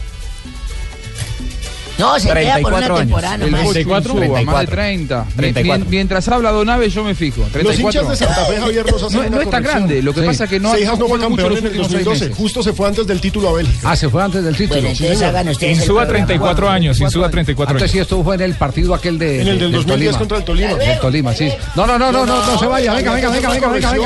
No, 1.99 2.19
se 2.19 2.29
queda 2.33 2.59
por 2.61 2.73
una 2.73 2.87
34 2.87 2.95
años. 2.95 2.99
temporada 3.01 3.35
El 3.35 3.41
nomás. 3.51 3.61
fútbol 3.63 4.05
suba, 4.05 4.43
más 4.43 4.61
de 4.61 4.67
30. 4.69 5.27
Mien- 5.37 5.87
Mientras 5.89 6.29
habla 6.29 6.51
Don 6.53 6.69
Abe, 6.71 6.89
yo 6.91 7.03
me 7.05 7.15
fijo. 7.15 7.43
34. 7.53 7.63
Los 7.63 7.79
hinchas 7.81 8.09
de 8.09 8.17
Santa 8.27 8.45
Fe, 8.45 8.57
Javier, 8.61 8.85
hacen 8.89 9.23
No, 9.23 9.31
no 9.31 9.41
es 9.43 9.51
tan 9.51 9.63
grande. 9.63 10.03
Lo 10.03 10.13
que 10.15 10.21
Sí. 10.21 10.27
pasa 10.27 10.45
es 10.45 10.51
que 10.51 10.61
no 10.61 10.73
Seijas 10.75 10.99
no 10.99 11.09
fue 11.09 11.19
campeón 11.21 11.51
los 11.51 11.59
en 11.59 11.65
el 11.65 11.71
últimos 11.71 11.87
seis 11.89 12.05
2012. 12.05 12.25
meses. 12.27 12.39
Justo 12.39 12.63
se 12.63 12.73
fue 12.73 12.89
antes 12.89 13.07
del 13.07 13.21
título 13.21 13.49
a 13.49 13.53
Bélgica. 13.55 13.91
Ah, 13.91 13.97
se 13.97 14.09
fue 14.09 14.23
antes 14.23 14.45
del 14.45 14.57
título. 14.57 14.81
Bueno, 14.81 14.97
entonces 14.97 15.23
hagan 15.23 15.49
ustedes 15.49 15.73
el 15.73 15.83
Insúa 15.83 15.87
programa. 16.03 16.13
34 16.27 16.69
años, 16.71 17.01
Insúa 17.01 17.31
34 17.31 17.73
Antes 17.73 17.83
años. 17.83 17.93
sí 17.93 17.99
estuvo 17.99 18.25
fue 18.25 18.35
en 18.37 18.41
el 18.43 18.55
partido 18.55 18.95
aquel 18.95 19.19
de. 19.19 19.43
En 19.43 19.49
el 19.49 19.59
del 19.59 19.73
2010 19.73 19.87
Tolima. 19.87 20.19
contra 20.19 20.39
el 20.39 20.45
Tolima. 20.45 20.75
Del 20.75 21.01
Tolima, 21.01 21.35
sí. 21.35 21.49
No, 21.75 21.87
no, 21.87 21.99
no, 21.99 22.13
no, 22.13 22.25
no, 22.25 22.47
no 22.47 22.59
se 22.59 22.67
vaya. 22.67 22.95
Venga, 22.95 23.15
venga, 23.15 23.31
venga, 23.31 23.49
venga, 23.51 23.69
venga, 23.69 23.97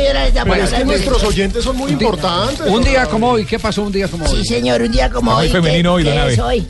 y 0.00 0.06
ahora 0.06 0.24
les 0.24 0.34
da 0.34 0.44
Pero 0.44 0.64
es 0.64 0.70
que 0.72 0.84
nuestros 0.84 1.22
oyentes 1.24 1.64
son 1.64 1.76
muy 1.76 1.92
importantes. 1.92 2.60
Un 2.66 2.82
día 2.82 3.06
como 3.06 3.30
hoy, 3.30 3.44
¿qué 3.50 3.58
pasó 3.58 3.82
un 3.82 3.90
día 3.92 4.06
como 4.08 4.24
hoy? 4.24 4.38
Sí, 4.44 4.54
señor, 4.54 4.80
un 4.80 4.92
día 4.92 5.10
como 5.10 5.32
Está 5.32 5.36
muy 5.40 5.46
hoy. 5.48 5.52
femenino 5.52 5.90
¿qué- 5.90 5.94
hoy, 5.96 6.04
qué 6.04 6.32
es 6.32 6.38
hoy? 6.38 6.66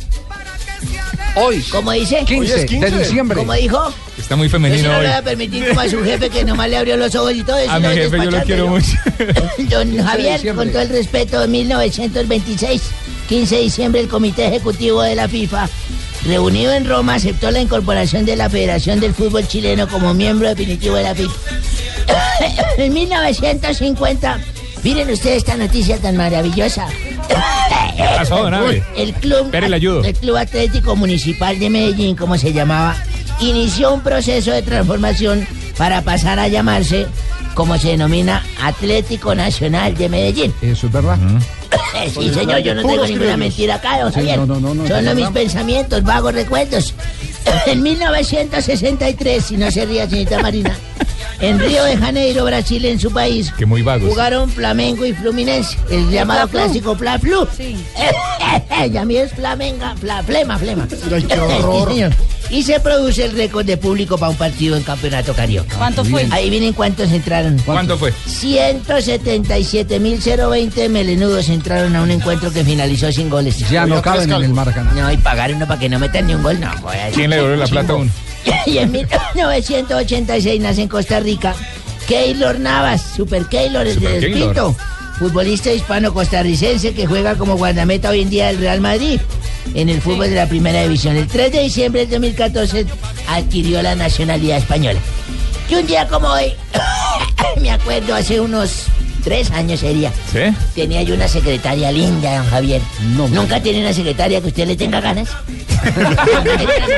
Hoy, 1.36 1.62
¿Cómo 1.70 1.92
dice? 1.92 2.24
15 2.24 2.66
de 2.66 2.98
diciembre. 2.98 3.38
¿Cómo 3.38 3.52
dijo? 3.52 3.92
Está 4.18 4.34
muy 4.34 4.48
Yo 4.48 4.52
femenino 4.52 4.88
no 4.88 4.96
hoy. 4.96 5.02
le 5.02 5.08
voy 5.08 5.16
a 5.18 5.22
permitir 5.22 5.68
como 5.68 5.80
a 5.80 5.88
su 5.88 6.02
jefe 6.02 6.28
que 6.30 6.44
nomás 6.44 6.68
le 6.68 6.76
abrió 6.78 6.96
los 6.96 7.14
ojos 7.14 7.34
y 7.34 7.44
todo 7.44 7.56
eso. 7.58 7.70
A 7.70 7.78
mi 7.78 7.86
jefe 7.88 8.16
yo 8.24 8.30
lo 8.30 8.42
quiero 8.42 8.66
mucho. 8.68 8.92
Don 9.58 9.96
Javier, 10.04 10.54
con 10.56 10.70
todo 10.70 10.82
el 10.82 10.88
respeto, 10.88 11.44
en 11.44 11.50
1926, 11.52 12.82
15 13.28 13.54
de 13.56 13.60
diciembre, 13.62 14.00
el 14.00 14.08
Comité 14.08 14.46
Ejecutivo 14.48 15.02
de 15.02 15.14
la 15.14 15.28
FIFA, 15.28 15.68
reunido 16.26 16.72
en 16.72 16.88
Roma, 16.88 17.14
aceptó 17.14 17.50
la 17.52 17.60
incorporación 17.60 18.24
de 18.24 18.34
la 18.36 18.50
Federación 18.50 18.98
del 18.98 19.14
Fútbol 19.14 19.46
Chileno 19.46 19.86
como 19.86 20.12
miembro 20.14 20.48
definitivo 20.48 20.96
de 20.96 21.02
la 21.04 21.14
FIFA. 21.14 21.34
en 22.78 22.92
1950, 22.92 24.40
miren 24.82 25.10
ustedes 25.10 25.38
esta 25.38 25.56
noticia 25.56 25.98
tan 25.98 26.16
maravillosa. 26.16 26.86
¿Qué 27.96 28.04
pasó, 28.16 28.42
don 28.42 28.54
Abe? 28.54 28.82
El 28.96 29.12
club, 29.14 29.46
Espere, 29.46 29.68
le 29.68 29.76
ayudo. 29.76 30.04
el 30.04 30.14
club 30.14 30.36
Atlético 30.36 30.96
Municipal 30.96 31.58
de 31.58 31.70
Medellín, 31.70 32.16
como 32.16 32.36
se 32.38 32.52
llamaba, 32.52 32.96
inició 33.40 33.92
un 33.94 34.00
proceso 34.00 34.50
de 34.52 34.62
transformación 34.62 35.46
para 35.76 36.02
pasar 36.02 36.38
a 36.38 36.48
llamarse, 36.48 37.06
como 37.54 37.78
se 37.78 37.88
denomina, 37.88 38.44
Atlético 38.62 39.34
Nacional 39.34 39.94
de 39.96 40.08
Medellín. 40.08 40.54
Eso 40.62 40.86
es 40.86 40.92
verdad. 40.92 41.18
Sí, 42.12 42.30
señor, 42.32 42.58
yo 42.60 42.74
no 42.74 42.82
tengo 42.86 43.06
ninguna 43.06 43.36
mentira 43.36 43.76
acá, 43.76 44.00
don 44.02 44.12
Javier. 44.12 44.38
no, 44.38 44.46
no, 44.46 44.60
no, 44.60 44.74
no, 44.74 45.14
mis 45.14 45.28
pensamientos, 45.28 46.02
vagos 46.02 46.34
recuerdos. 46.34 46.94
En 47.66 47.82
1963, 47.82 49.42
si 49.42 49.56
no 49.56 49.70
se 49.70 49.86
ría, 49.86 50.06
señorita 50.08 50.42
Marina, 50.42 50.76
en 51.40 51.58
Río 51.58 51.82
de 51.84 51.96
Janeiro, 51.96 52.44
Brasil, 52.44 52.84
en 52.84 53.00
su 53.00 53.10
país, 53.12 53.52
Que 53.56 53.64
muy 53.66 53.82
vagos. 53.82 54.08
jugaron 54.08 54.48
Flamengo 54.50 55.04
y 55.06 55.12
Fluminense, 55.12 55.76
el 55.90 56.08
llamado 56.10 56.48
clásico 56.48 56.94
Fla 56.96 57.18
Flu. 57.18 57.46
y 58.92 58.96
a 58.96 59.04
mí 59.04 59.16
es 59.16 59.32
Flamenga, 59.32 59.94
fla, 59.96 60.22
Flema, 60.22 60.56
Flema. 60.58 60.86
Qué 60.88 61.40
horror. 61.40 61.90
Sí. 62.00 62.04
Y 62.56 62.62
se 62.64 62.80
produce 62.80 63.24
el 63.26 63.32
récord 63.36 63.64
de 63.64 63.76
público 63.76 64.18
para 64.18 64.30
un 64.30 64.36
partido 64.36 64.76
en 64.76 64.82
campeonato 64.82 65.32
carioca. 65.34 65.76
¿Cuánto 65.76 66.04
fue? 66.04 66.26
Ahí 66.32 66.50
vienen 66.50 66.72
cuántos 66.72 67.12
entraron. 67.12 67.56
¿Cuánto 67.64 67.96
fue? 67.96 68.12
177.020 68.26 70.88
melenudos 70.88 71.48
entraron 71.48 71.94
a 71.94 72.02
un 72.02 72.10
encuentro 72.10 72.50
que 72.52 72.64
finalizó 72.64 73.12
sin 73.12 73.30
goles. 73.30 73.56
Ya 73.70 73.86
no 73.86 74.02
caben 74.02 74.32
en 74.32 74.42
el 74.42 74.52
Maracaná. 74.52 74.90
No, 74.92 75.12
y 75.12 75.16
pagar 75.18 75.54
uno 75.54 75.64
para 75.66 75.78
que 75.78 75.88
no 75.88 76.00
metan 76.00 76.26
ni 76.26 76.34
un 76.34 76.42
gol, 76.42 76.58
no. 76.60 76.72
joder. 76.78 77.12
¿Quién 77.12 77.30
le 77.30 77.36
devolvió 77.36 77.56
la 77.58 77.68
plata 77.68 77.92
a 77.92 77.96
uno? 77.96 78.10
Y 78.66 78.78
en 78.78 78.92
1986 78.92 80.60
nace 80.60 80.82
en 80.82 80.88
Costa 80.88 81.20
Rica 81.20 81.54
Keylor 82.06 82.58
Navas, 82.58 83.02
Super 83.16 83.46
Keylor, 83.46 83.86
el 83.86 83.94
Super 83.94 84.20
Keylor. 84.20 84.54
Pinto, 84.54 84.76
futbolista 85.18 85.72
hispano-costarricense 85.72 86.92
que 86.92 87.06
juega 87.06 87.36
como 87.36 87.56
guardameta 87.56 88.10
hoy 88.10 88.22
en 88.22 88.30
día 88.30 88.48
del 88.48 88.58
Real 88.58 88.80
Madrid 88.80 89.20
en 89.74 89.88
el 89.88 90.00
fútbol 90.00 90.28
de 90.28 90.36
la 90.36 90.48
primera 90.48 90.82
división. 90.82 91.16
El 91.16 91.26
3 91.28 91.52
de 91.52 91.60
diciembre 91.60 92.00
del 92.00 92.10
2014 92.10 92.86
adquirió 93.28 93.82
la 93.82 93.94
nacionalidad 93.94 94.58
española. 94.58 94.98
Y 95.68 95.74
un 95.76 95.86
día 95.86 96.08
como 96.08 96.28
hoy, 96.28 96.52
me 97.60 97.70
acuerdo, 97.70 98.14
hace 98.14 98.40
unos 98.40 98.86
tres 99.22 99.50
años 99.50 99.80
sería, 99.80 100.12
¿Sí? 100.32 100.40
tenía 100.74 101.02
yo 101.02 101.14
una 101.14 101.28
secretaria 101.28 101.90
linda, 101.92 102.38
don 102.38 102.46
Javier. 102.48 102.80
¿Nunca 103.16 103.60
tiene 103.62 103.80
una 103.80 103.92
secretaria 103.92 104.40
que 104.40 104.48
usted 104.48 104.66
le 104.66 104.76
tenga 104.76 105.00
ganas? 105.00 105.28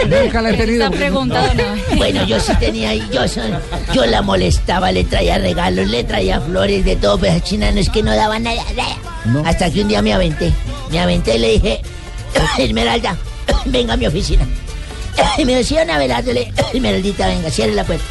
Nunca 0.09 0.43
la 0.43 0.51
he 0.51 0.55
tenido. 0.57 0.91
No. 0.91 1.35
Bueno, 1.97 2.25
yo 2.27 2.41
sí 2.41 2.53
tenía, 2.59 2.95
y 2.95 3.03
yo, 3.13 3.29
son- 3.29 3.59
yo 3.95 4.05
la 4.07 4.23
molestaba, 4.23 4.91
le 4.93 5.05
traía 5.05 5.39
regalos, 5.39 5.89
le 5.89 6.03
traía 6.05 6.41
flores, 6.41 6.85
de 6.85 6.97
todo, 6.97 7.19
pero 7.19 7.39
China 7.41 7.71
no 7.71 7.79
es 7.81 7.89
que 7.91 8.03
no 8.03 8.15
daba 8.15 8.39
nada, 8.39 8.63
nada. 8.77 8.97
No. 9.25 9.43
Hasta 9.47 9.71
que 9.71 9.83
un 9.83 9.89
día 9.89 10.03
me 10.03 10.13
aventé, 10.13 10.53
me 10.91 10.99
aventé 11.01 11.37
y 11.37 11.39
le 11.39 11.49
dije, 11.53 11.81
Esmeralda, 12.59 13.17
venga 13.67 13.95
a 13.95 13.97
mi 13.97 14.07
oficina. 14.07 14.45
Y 15.39 15.45
me 15.45 15.55
decía, 15.55 15.83
una 15.83 15.99
le 15.99 16.53
Esmeraldita, 16.73 17.27
venga, 17.27 17.51
cierre 17.51 17.75
la 17.75 17.85
puerta. 17.85 18.05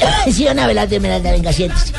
Sí, 0.32 0.46
una 0.46 0.64
Abelardo, 0.64 0.94
Esmeralda, 0.94 1.32
venga, 1.32 1.52
siéntese. 1.52 1.92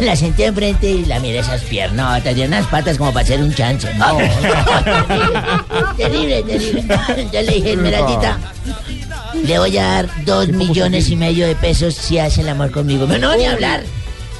La 0.00 0.16
senté 0.16 0.46
enfrente 0.46 0.90
y 0.90 1.04
la 1.04 1.20
miré 1.20 1.38
esas 1.38 1.62
piernotas, 1.62 2.34
tiene 2.34 2.46
unas 2.46 2.66
patas 2.66 2.98
como 2.98 3.12
para 3.12 3.24
hacer 3.24 3.40
un 3.40 3.54
chancho. 3.54 3.88
terrible, 5.96 6.42
terrible. 6.42 6.84
Yo 7.32 7.42
le 7.42 7.52
dije, 7.52 7.72
Esmeraldita, 7.72 8.38
le 9.44 9.58
voy 9.58 9.78
a 9.78 9.82
dar 9.82 10.24
dos 10.24 10.48
millones 10.48 11.08
y 11.10 11.16
medio 11.16 11.46
de 11.46 11.54
pesos 11.54 11.94
si 11.94 12.18
hace 12.18 12.42
el 12.42 12.48
amor 12.48 12.70
conmigo. 12.70 13.06
No, 13.06 13.18
no, 13.18 13.36
ni 13.36 13.46
hablar. 13.46 13.82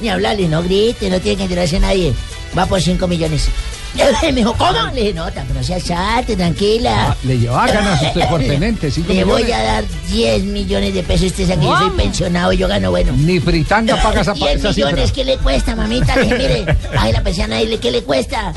Ni 0.00 0.08
hablarle, 0.08 0.48
no 0.48 0.62
grite, 0.62 1.10
no 1.10 1.20
tiene 1.20 1.36
que 1.36 1.42
enterarse 1.44 1.80
nadie. 1.80 2.12
Va 2.56 2.66
por 2.66 2.82
cinco 2.82 3.06
millones. 3.06 3.48
Me 4.22 4.32
dijo, 4.32 4.54
¿cómo? 4.54 4.72
Le 4.94 5.00
dije, 5.00 5.14
no, 5.14 5.26
seas 5.62 5.84
chate, 5.84 6.34
tranquila. 6.36 7.08
Ah, 7.10 7.16
Le 7.24 7.38
llevaba 7.38 7.66
ganas 7.66 8.02
usted 8.02 8.28
por 8.28 8.40
tenente, 8.46 8.90
cinco 8.90 9.12
Le 9.12 9.24
voy 9.24 9.42
millones. 9.42 9.60
a 9.60 9.72
dar 9.72 9.84
10 10.10 10.44
millones 10.44 10.94
de 10.94 11.02
pesos. 11.02 11.26
Usted 11.26 11.46
sabe 11.46 11.60
que 11.60 11.66
yo 11.66 11.76
soy 11.78 11.90
pensionado 11.90 12.52
y 12.52 12.56
yo 12.56 12.68
gano 12.68 12.90
bueno. 12.90 13.12
Ni 13.16 13.38
fritanga 13.40 14.00
paga 14.02 14.22
esa, 14.22 14.32
10 14.32 14.56
esa 14.56 14.72
cifra. 14.72 14.90
millones, 14.90 15.12
¿qué 15.12 15.24
le 15.24 15.36
cuesta, 15.38 15.76
mamita? 15.76 16.16
Le 16.16 16.22
dije, 16.22 16.36
mire, 16.38 16.76
ay, 16.98 17.12
la 17.12 17.22
persiana, 17.22 17.58
dile, 17.58 17.78
¿qué 17.78 17.90
le 17.90 18.02
cuesta? 18.02 18.52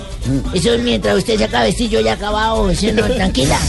Eso 0.54 0.74
es 0.74 0.82
mientras 0.82 1.18
usted 1.18 1.38
se 1.38 1.44
acaba 1.46 1.66
vestir, 1.66 1.90
yo 1.90 2.00
ya 2.00 2.12
he 2.12 2.14
acabado, 2.14 2.70
eso 2.70 2.88
no, 2.94 3.04
tranquila. 3.04 3.60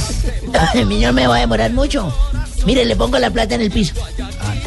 Mi 0.86 1.00
no 1.00 1.12
me 1.12 1.26
va 1.26 1.36
a 1.36 1.40
demorar 1.40 1.72
mucho. 1.72 2.12
Mire, 2.64 2.84
le 2.84 2.96
pongo 2.96 3.18
la 3.18 3.30
plata 3.30 3.54
en 3.54 3.60
el 3.62 3.70
piso. 3.70 3.94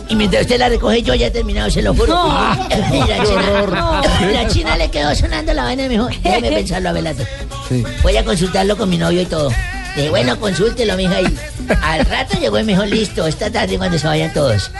Y 0.10 0.16
mientras 0.16 0.42
usted 0.44 0.58
la 0.60 0.70
recoge, 0.70 1.02
yo 1.04 1.14
ya 1.16 1.28
he 1.28 1.32
terminado, 1.32 1.70
se 1.70 1.82
lo 1.82 1.94
juro. 1.94 2.08
No. 2.16 2.68
Y 2.92 3.08
la, 3.08 3.24
china, 3.24 4.32
la 4.32 4.48
china 4.48 4.78
le 4.78 4.90
quedó 4.90 5.14
sonando 5.16 5.54
la 5.54 5.64
vaina 5.64 5.84
y 5.84 5.88
me 5.88 5.94
dijo, 5.94 6.08
déjeme 6.24 6.52
pensarlo, 6.58 6.90
Abelardo. 6.90 7.24
Sí. 7.70 7.84
Voy 8.04 8.18
a 8.18 8.26
consultarlo 8.26 8.76
con 8.78 8.90
mi 8.90 8.98
novio 8.98 9.22
y 9.22 9.26
todo. 9.26 9.50
Le 9.96 10.02
dije, 10.04 10.10
bueno, 10.10 10.40
consúltelo, 10.40 10.96
mija. 10.98 11.22
Y 11.22 11.38
al 11.84 12.06
rato 12.06 12.40
llegó 12.40 12.58
y 12.60 12.64
me 12.64 12.74
dijo, 12.74 12.86
listo, 12.86 13.28
esta 13.28 13.52
tarde 13.52 13.78
cuando 13.78 13.98
se 14.00 14.08
vayan 14.08 14.34
todos. 14.34 14.72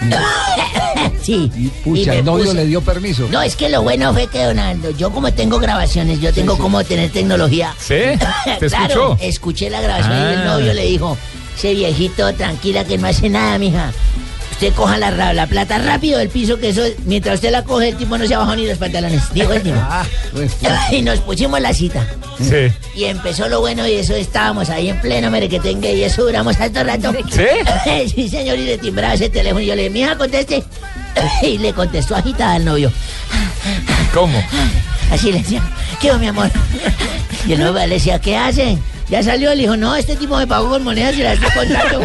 sí. 1.22 1.50
Pucha, 1.84 2.02
y 2.02 2.06
me 2.06 2.18
el 2.20 2.24
novio 2.24 2.44
puse- 2.46 2.54
le 2.54 2.66
dio 2.66 2.80
permiso. 2.80 3.28
No, 3.30 3.42
es 3.42 3.56
que 3.56 3.68
lo 3.68 3.82
bueno 3.82 4.12
fue 4.12 4.26
que, 4.28 4.42
Donaldo, 4.44 4.90
yo 4.92 5.10
como 5.10 5.32
tengo 5.32 5.58
grabaciones, 5.58 6.20
yo 6.20 6.32
tengo 6.32 6.56
como 6.56 6.82
tener 6.84 7.10
tecnología. 7.10 7.74
¿Sí? 7.78 7.94
¿Te 8.58 8.66
claro, 8.68 9.12
escuchó? 9.12 9.16
escuché 9.20 9.70
la 9.70 9.80
grabación 9.80 10.12
y 10.16 10.32
el 10.34 10.38
Ah. 10.40 10.44
novio 10.44 10.72
le 10.72 10.84
dijo, 10.86 11.16
ese 11.56 11.74
viejito, 11.74 12.32
tranquila 12.34 12.84
que 12.84 12.96
no 12.98 13.08
hace 13.08 13.28
nada, 13.28 13.58
mija. 13.58 13.92
Usted 14.60 14.74
coja 14.74 14.98
la, 14.98 15.46
plata 15.46 15.78
rápido 15.78 16.18
del 16.18 16.28
piso, 16.28 16.58
que 16.58 16.68
eso, 16.68 16.82
mientras 17.06 17.36
usted 17.36 17.50
la 17.50 17.64
coge, 17.64 17.88
el 17.88 17.96
tipo 17.96 18.18
no 18.18 18.26
se 18.26 18.36
bajó 18.36 18.54
ni 18.54 18.66
los 18.66 18.76
pantalones. 18.76 19.32
Dijo 19.32 19.54
el 19.54 19.62
tipo. 19.62 19.78
Ah, 19.80 20.04
y 20.92 21.00
nos 21.00 21.18
pusimos 21.20 21.58
la 21.62 21.72
cita. 21.72 22.06
Sí. 22.38 22.70
Y 22.94 23.04
empezó 23.04 23.48
lo 23.48 23.60
bueno 23.60 23.88
y 23.88 23.92
eso 23.92 24.14
estábamos 24.14 24.68
ahí 24.68 24.90
en 24.90 25.00
pleno 25.00 25.30
merequetengue 25.30 25.94
y 25.94 26.04
eso 26.04 26.24
duramos 26.24 26.60
alto 26.60 26.84
rato. 26.84 27.10
¿Sí? 27.30 28.08
sí, 28.14 28.28
señor, 28.28 28.58
y 28.58 28.66
le 28.66 28.76
timbraba 28.76 29.14
ese 29.14 29.30
teléfono 29.30 29.62
y 29.62 29.66
yo 29.66 29.74
le 29.74 29.84
dije, 29.84 29.94
mija, 29.94 30.18
conteste. 30.18 30.62
y 31.42 31.56
le 31.56 31.72
contestó 31.72 32.16
agitada 32.16 32.56
al 32.56 32.66
novio. 32.66 32.92
¿Cómo? 34.12 34.44
Así 35.10 35.32
le 35.32 35.38
decía, 35.38 35.62
¿qué 36.02 36.12
mi 36.18 36.26
amor? 36.26 36.50
Y 37.46 37.54
el 37.54 37.60
novio 37.60 37.80
le 37.86 37.94
decía, 37.94 38.20
¿qué 38.20 38.36
hace? 38.36 38.76
Ya 39.08 39.22
salió, 39.22 39.54
le 39.54 39.62
dijo, 39.62 39.76
no, 39.78 39.96
este 39.96 40.16
tipo 40.16 40.36
me 40.36 40.46
pagó 40.46 40.68
con 40.68 40.84
monedas 40.84 41.16
y 41.16 41.22
la 41.22 41.32
estoy 41.32 41.50
contando. 41.50 42.00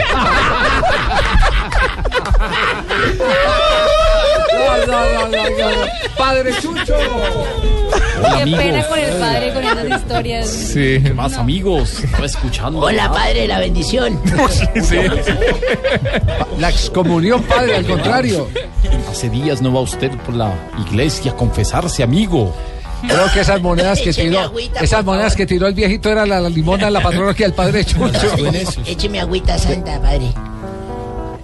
No, 4.54 4.88
no, 4.88 5.28
no, 5.28 5.28
no, 5.28 5.50
no. 5.50 5.86
Padre 6.18 6.52
Chucho. 6.62 6.96
Qué 8.38 8.56
pena 8.56 8.88
con 8.88 9.00
el 9.00 9.14
padre 9.20 9.54
con 9.54 9.64
esas 9.64 10.02
historias. 10.02 10.50
Sí. 10.50 11.00
¿Qué 11.04 11.14
más, 11.14 11.34
amigos? 11.38 12.04
Estaba 12.04 12.26
escuchando. 12.26 12.80
Hola, 12.80 13.12
padre, 13.12 13.48
la 13.48 13.60
bendición. 13.60 14.20
Sí. 14.82 14.98
La 16.58 16.70
excomunión, 16.70 17.44
padre, 17.44 17.76
al 17.78 17.86
contrario. 17.86 18.48
Hace 19.10 19.30
días 19.30 19.62
no 19.62 19.74
va 19.74 19.82
usted 19.82 20.12
por 20.26 20.36
la 20.36 20.54
iglesia 20.88 21.32
a 21.32 21.36
confesarse, 21.36 22.04
amigo. 22.04 22.54
Creo 23.08 23.32
que 23.34 23.42
esas 23.42 23.62
monedas 23.62 24.00
que 24.02 24.10
Écheme 24.10 24.30
tiró, 24.30 24.40
agüita, 24.42 24.80
esas 24.80 25.06
monedas 25.06 25.34
favor. 25.34 25.38
que 25.38 25.46
tiró 25.46 25.68
el 25.68 25.74
viejito 25.76 26.10
era 26.10 26.26
la, 26.26 26.40
la 26.40 26.50
limona 26.50 26.86
de 26.86 26.92
la 26.92 27.02
patrona 27.02 27.34
que 27.36 27.44
el 27.46 27.54
padre 27.54 27.86
Chucho. 27.86 28.36
Écheme 28.86 29.20
agüita 29.20 29.60
santa, 29.60 30.02
padre. 30.02 30.32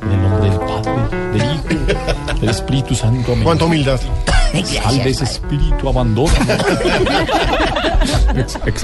En 0.02 0.12
el 0.12 0.22
nombre 0.22 0.50
del 0.50 0.60
Padre, 0.60 0.94
del 1.34 1.56
Hijo, 1.56 2.40
del 2.40 2.50
Espíritu 2.50 2.96
Santo. 2.96 3.32
Amén. 3.34 3.44
Cuánta 3.44 3.66
humildad. 3.66 4.00
Salve 4.66 5.10
ese 5.10 5.24
espíritu, 5.24 5.88
abandona. 5.88 6.34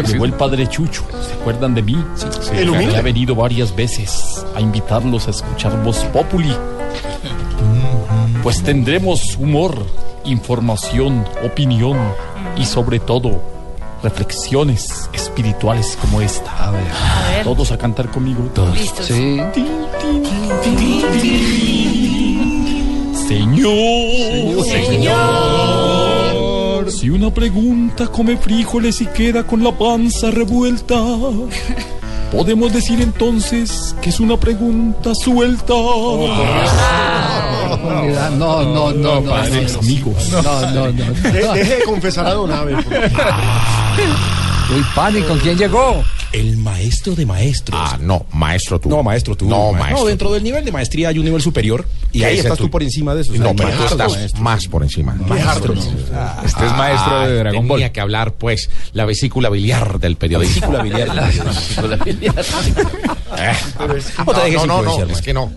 Llegó 0.08 0.26
el 0.26 0.34
padre 0.34 0.68
Chucho. 0.68 1.04
¿Se 1.28 1.34
acuerdan 1.34 1.76
de 1.76 1.82
mí? 1.82 1.98
Sí, 2.16 2.52
El 2.56 2.70
humilde. 2.70 2.98
Ha 2.98 3.02
venido 3.02 3.36
varias 3.36 3.76
veces 3.76 4.46
a 4.56 4.62
invitarlos 4.62 5.28
a 5.28 5.32
escuchar 5.32 5.84
Voz 5.84 5.98
Populi. 6.06 6.56
Pues 8.44 8.64
tendremos 8.64 9.36
humor, 9.38 9.86
información, 10.24 11.26
opinión 11.44 11.98
y 12.56 12.66
sobre 12.66 13.00
todo 13.00 13.57
reflexiones 14.04 15.10
espirituales 15.14 15.98
como 16.00 16.22
esta. 16.22 16.68
A 16.68 16.72
ver. 16.72 17.44
Todos 17.44 17.72
a 17.72 17.78
cantar 17.78 18.10
conmigo. 18.10 18.50
Todos. 18.54 18.78
Listos. 18.78 19.06
Sí. 19.06 19.40
Señor, 23.28 24.64
Señor, 24.64 25.18
si 26.92 27.10
una 27.10 27.34
pregunta 27.34 28.08
come 28.08 28.38
frijoles 28.38 29.02
y 29.02 29.08
queda 29.08 29.46
con 29.46 29.62
la 29.64 29.78
panza 29.78 30.32
revuelta, 30.32 30.96
podemos 32.32 32.72
decir 32.72 33.02
entonces 33.02 33.94
que 34.02 34.12
es 34.12 34.22
una 34.22 34.38
pregunta 34.38 35.14
suelta. 35.14 35.74
Mira, 35.74 37.07
No, 37.84 38.30
no, 38.32 38.64
no, 38.64 38.92
no. 38.92 39.22
no, 39.22 39.36
amigos. 39.80 40.30
No, 40.32 40.42
no, 40.42 40.72
no. 40.72 40.92
no. 40.92 40.92
De- 40.92 41.32
deje 41.60 41.76
de 41.78 41.84
confesar 41.84 42.28
a 42.28 42.34
Don 42.34 42.50
favor. 42.50 42.84
Uy, 44.70 44.84
pánico, 44.96 45.38
¿quién 45.42 45.58
llegó? 45.58 46.04
El 46.34 46.58
maestro 46.58 47.16
de 47.16 47.26
maestros. 47.26 47.80
Ah, 47.82 47.98
no, 48.02 48.26
maestro 48.34 48.78
tú. 48.82 48.90
No, 48.90 49.02
maestro 49.02 49.36
tú. 49.38 49.48
No, 49.48 49.72
Ma- 49.72 49.80
maestro 49.80 50.00
No, 50.04 50.06
dentro 50.10 50.28
tú. 50.28 50.34
del 50.34 50.44
nivel 50.44 50.66
de 50.66 50.74
maestría 50.74 51.08
hay 51.08 51.20
un 51.20 51.24
nivel 51.26 51.42
superior 51.42 51.86
y 52.12 52.24
ahí 52.24 52.38
estás 52.40 52.58
tú 52.58 52.70
por 52.70 52.84
encima 52.84 53.16
de 53.16 53.22
eso. 53.22 53.32
o 53.32 53.36
sea, 53.36 53.46
No, 53.46 53.56
pero 53.56 53.70
tú 53.70 53.84
estás 53.86 54.12
maestro. 54.12 54.42
más 54.42 54.68
por 54.68 54.84
encima. 54.84 55.14
Maestro. 55.14 55.74
Este 55.74 56.66
es 56.66 56.72
maestro 56.74 57.20
de 57.22 57.38
Dragon 57.38 57.62
tenía 57.68 57.86
Ball. 57.86 57.92
que 57.94 58.02
hablar, 58.02 58.34
pues, 58.34 58.70
la 58.92 59.06
vesícula 59.06 59.50
biliar 59.50 60.00
del 60.00 60.18
periodismo. 60.18 60.68
Vesícula 60.72 60.84
biliar. 60.84 62.38
Eh, 63.38 63.54
No 64.26 64.34
te 64.34 64.42
dejes 64.42 64.66
no, 64.68 64.82
no, 64.82 64.98
no, 64.98 65.06
es 65.06 65.22
que 65.22 65.34
no. 65.34 65.52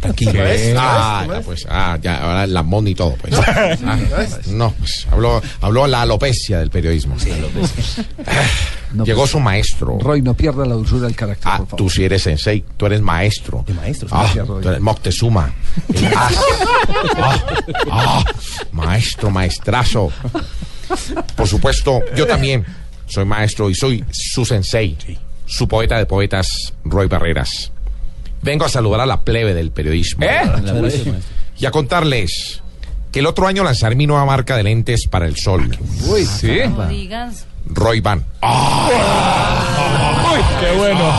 Tranquilo. 0.00 0.32
Ah, 0.78 1.26
ya, 1.28 1.40
pues, 1.42 1.66
ah, 1.68 1.98
ya, 2.00 2.22
ahora 2.22 2.46
la 2.46 2.62
mon 2.62 2.88
y 2.88 2.94
todo, 2.94 3.14
pues. 3.20 3.34
Ah, 3.84 3.98
no, 4.46 4.72
pues, 4.78 5.06
habló, 5.10 5.42
habló 5.60 5.86
la 5.86 6.02
alopecia 6.02 6.58
del 6.58 6.70
periodismo. 6.70 7.16
Ah, 8.26 9.04
Llegó 9.04 9.26
su 9.26 9.38
maestro. 9.40 9.98
Roy, 10.00 10.22
no 10.22 10.34
pierda 10.34 10.64
la 10.66 10.74
dulzura 10.74 11.06
del 11.06 11.14
carácter, 11.14 11.46
Ah, 11.52 11.58
por 11.58 11.66
favor. 11.68 11.78
tú 11.78 11.90
sí 11.90 12.04
eres 12.04 12.22
sensei, 12.22 12.64
tú 12.76 12.86
eres 12.86 13.00
maestro. 13.02 13.62
De 13.66 13.74
maestro, 13.74 14.08
sí, 14.08 14.14
Ah, 14.16 14.22
gracias, 14.24 14.48
Roy. 14.48 14.62
tú 14.62 14.68
eres 14.68 14.80
Moctezuma. 14.80 15.54
el 15.94 16.06
as. 16.16 16.34
Ah, 17.16 17.38
ah, 17.90 18.24
maestro, 18.72 19.30
maestrazo. 19.30 20.10
Por 21.36 21.46
supuesto, 21.46 22.00
yo 22.16 22.26
también 22.26 22.64
soy 23.06 23.24
maestro 23.24 23.70
y 23.70 23.74
soy 23.74 24.04
su 24.10 24.44
sensei, 24.44 24.96
su 25.46 25.68
poeta 25.68 25.98
de 25.98 26.06
poetas, 26.06 26.72
Roy 26.84 27.06
Barreras. 27.06 27.70
Vengo 28.42 28.64
a 28.64 28.68
saludar 28.68 29.00
a 29.00 29.06
la 29.06 29.20
plebe 29.22 29.54
del 29.54 29.70
periodismo. 29.70 30.24
Y 31.58 31.66
a 31.66 31.70
contarles 31.70 32.62
que 33.12 33.18
el 33.20 33.26
otro 33.26 33.46
año 33.46 33.62
lanzaré 33.64 33.96
mi 33.96 34.06
nueva 34.06 34.24
marca 34.24 34.56
de 34.56 34.62
lentes 34.62 35.06
para 35.10 35.26
el 35.26 35.36
sol. 35.36 35.76
Uy, 36.06 36.24
Sí. 36.24 36.60
No 36.68 36.86
digas. 36.88 37.46
Roy 37.66 38.00
Van. 38.00 38.24
¡Qué 40.60 40.76
bueno! 40.76 41.12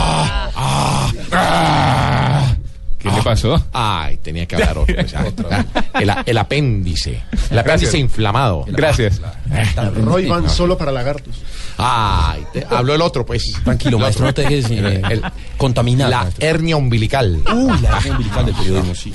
¿Qué 2.98 3.10
le 3.10 3.22
pasó? 3.22 3.60
Ay, 3.72 4.16
tenía 4.18 4.46
que 4.46 4.54
hablar 4.54 4.78
otro. 4.78 4.94
pues, 4.94 5.14
ah, 5.16 5.64
el, 6.00 6.12
el 6.24 6.38
apéndice. 6.38 7.10
El 7.50 7.58
apéndice 7.58 7.62
Gracias. 7.64 7.94
inflamado. 7.94 8.64
Gracias. 8.68 9.20
Roy 9.96 10.26
Van 10.28 10.48
solo 10.48 10.78
para 10.78 10.92
lagartos. 10.92 11.34
Ay, 11.84 12.44
te- 12.52 12.66
habló 12.70 12.94
el 12.94 13.00
otro, 13.02 13.26
pues. 13.26 13.52
Tranquilo, 13.64 13.98
maestro, 13.98 14.26
no 14.26 14.34
te 14.34 14.42
dejes 14.42 14.66
eh, 14.70 15.02
contaminar. 15.56 16.08
la 16.10 16.22
maestro. 16.24 16.46
hernia 16.46 16.76
umbilical. 16.76 17.42
Uy, 17.54 17.78
la 17.80 17.96
hernia 17.98 18.12
umbilical 18.12 18.46
del 18.46 18.54
periodismo, 18.54 18.94
sí. 18.94 19.12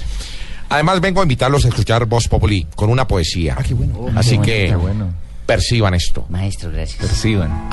Además, 0.69 0.99
vengo 0.99 1.21
a 1.21 1.23
invitarlos 1.23 1.63
a 1.63 1.69
escuchar 1.69 2.05
Voz 2.07 2.27
Populi 2.27 2.67
con 2.75 2.89
una 2.89 3.07
poesía. 3.07 3.55
Ah, 3.57 3.63
qué 3.63 3.73
bueno. 3.73 4.07
Así 4.15 4.37
que 4.39 4.67
Qué 4.67 4.75
bueno. 4.75 5.13
perciban 5.45 5.93
esto. 5.93 6.25
Maestro, 6.29 6.71
gracias. 6.71 6.99
Perciban. 6.99 7.69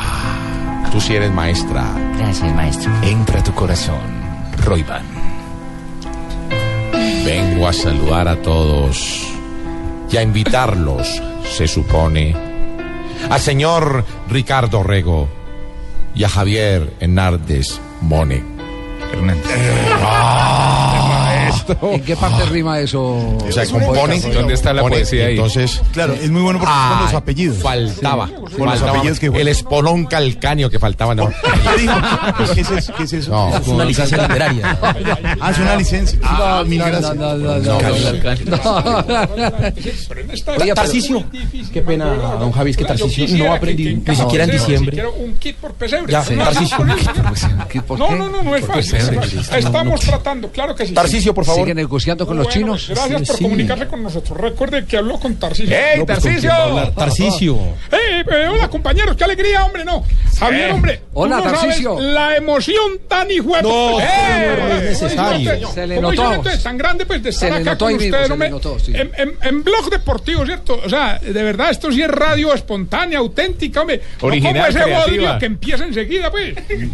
Tú 0.92 1.00
sí 1.00 1.14
eres 1.16 1.32
maestra. 1.32 1.84
Gracias, 2.18 2.54
maestro. 2.54 2.92
Entra 3.02 3.40
a 3.40 3.42
tu 3.42 3.52
corazón. 3.52 3.98
Royban. 4.64 5.02
Vengo 7.24 7.66
a 7.66 7.72
saludar 7.72 8.28
a 8.28 8.36
todos 8.42 9.22
y 10.10 10.16
a 10.16 10.22
invitarlos, 10.22 11.20
se 11.56 11.66
supone, 11.66 12.36
al 13.30 13.40
señor 13.40 14.04
Ricardo 14.28 14.82
Rego 14.82 15.28
y 16.14 16.24
a 16.24 16.28
Javier 16.28 16.94
Hernández 17.00 17.80
Mone. 18.00 18.42
Hernández. 19.12 19.44
¿En 21.82 22.02
qué 22.02 22.16
parte 22.16 22.44
rima 22.46 22.78
eso? 22.80 23.02
O 23.02 23.38
sea, 23.50 23.64
Poeta, 23.64 23.86
compone. 23.86 24.20
poeta. 24.20 24.38
¿Dónde 24.38 24.54
está 24.54 24.72
la 24.72 24.82
poesía 24.82 25.26
ahí? 25.26 25.34
Entonces, 25.34 25.80
Claro, 25.92 26.14
es 26.14 26.30
muy 26.30 26.42
bueno 26.42 26.58
porque 26.58 26.72
Ah, 26.74 26.94
son 26.98 27.04
los 27.06 27.14
apellidos. 27.14 27.58
faltaba. 27.62 28.28
Con 28.56 28.66
los 28.70 28.82
apellidos 28.82 29.18
que 29.20 29.26
el 29.26 29.48
espolón 29.48 30.06
calcáneo 30.06 30.70
que 30.70 30.78
faltaba. 30.78 31.14
No. 31.14 31.28
¿Qué 31.28 31.80
dijo? 31.82 31.94
¿Qué 32.54 32.60
es 32.60 32.70
eso? 32.70 32.94
¿Qué 32.94 33.02
es 33.04 33.12
eso? 33.12 33.30
No. 33.30 33.56
Es 33.56 33.66
una 33.68 33.84
licencia 33.84 34.18
literaria. 34.18 34.78
Ah, 35.40 35.50
es 35.50 35.58
una 35.58 35.76
licencia. 35.76 36.18
Ah, 36.22 36.62
mil 36.66 36.78
No, 36.78 36.86
gracias. 36.86 37.14
no, 37.16 37.36
no, 37.36 37.58
no, 37.58 37.80
No, 37.80 37.80
no. 37.80 39.04
Oye, 40.60 40.74
Tarcicio. 40.74 41.24
Qué 41.72 41.82
pena, 41.82 42.06
don 42.38 42.52
Javi, 42.52 42.70
es 42.70 42.76
que 42.76 42.84
Tarcicio 42.84 43.44
no 43.44 43.52
aprendí 43.54 43.94
ni 43.96 44.16
siquiera 44.16 44.44
en 44.44 44.50
diciembre. 44.50 45.04
un 45.06 45.34
kit 45.36 45.56
por 45.56 45.74
pesebre. 45.74 46.12
Ya, 46.12 46.24
¿No 46.30 46.44
Tarcicio. 46.44 46.76
con? 47.86 47.98
No, 47.98 48.10
no, 48.16 48.28
no, 48.28 48.42
no 48.42 48.56
es 48.56 48.66
fácil. 48.66 48.96
Estamos 49.56 50.00
tratando, 50.00 50.48
claro 50.50 50.74
que 50.74 50.86
sí. 50.86 50.94
Tarcicio, 50.94 51.34
por 51.34 51.43
favor. 51.44 51.60
¿Sigue 51.62 51.74
negociando 51.74 52.26
con 52.26 52.36
los 52.36 52.46
Bueno, 52.46 52.58
chinos? 52.60 52.88
Gracias 52.88 53.28
por 53.28 53.36
Sí. 53.36 53.42
comunicarse 53.44 53.86
con 53.86 54.02
nosotros. 54.02 54.38
Recuerde 54.38 54.84
que 54.84 54.96
habló 54.96 55.18
con 55.18 55.36
Tarcisio. 55.36 55.74
¡Ey, 55.76 55.98
No, 56.00 56.06
pues, 56.06 56.18
¿con 56.20 56.32
quién 56.34 56.50
va 56.50 56.54
a 56.54 56.58
Tarcicio! 56.58 56.78
hablar? 56.78 56.94
Tarcicio. 56.94 57.56
¡Ey, 57.92 58.20
eh, 58.30 58.48
hola 58.48 58.68
compañeros! 58.68 59.16
¡Qué 59.16 59.24
alegría, 59.24 59.64
hombre! 59.64 59.84
No, 59.84 60.04
Javier, 60.38 60.72
hombre. 60.72 61.00
Hola, 61.12 61.36
no 61.36 61.42
Tarcisio. 61.44 62.00
La 62.00 62.36
emoción 62.36 62.98
tan 63.08 63.30
hijo 63.30 63.50
No, 63.62 64.00
¡Eh! 64.00 64.04
no 64.58 64.74
es 64.76 64.82
necesario. 65.00 65.68
Se. 65.72 66.58
Tan 66.58 66.76
grande, 66.78 67.06
pues, 67.06 67.22
de 67.22 67.30
estar 67.30 67.52
acá 67.52 67.76
con 67.78 67.92
ustedes, 67.94 68.26
se 68.26 68.32
hombre. 68.32 68.48
le 68.48 68.52
notó, 68.52 68.78
sí. 68.78 68.92
En, 68.94 69.10
en, 69.16 69.34
en 69.42 69.62
blog 69.64 69.90
deportivo, 69.90 70.44
¿cierto? 70.46 70.80
O 70.84 70.88
sea, 70.88 71.18
de 71.18 71.42
verdad, 71.42 71.70
esto 71.70 71.90
sí 71.92 72.02
es 72.02 72.08
radio 72.08 72.52
espontánea, 72.54 73.18
auténtica, 73.18 73.80
hombre. 73.82 74.00
No 74.20 74.28
Original, 74.28 74.66
como 74.72 74.78
ese 74.84 74.94
bodrio 74.94 75.38
que 75.38 75.46
empieza 75.46 75.84
enseguida, 75.84 76.30
pues. 76.30 76.54
Sí, 76.74 76.90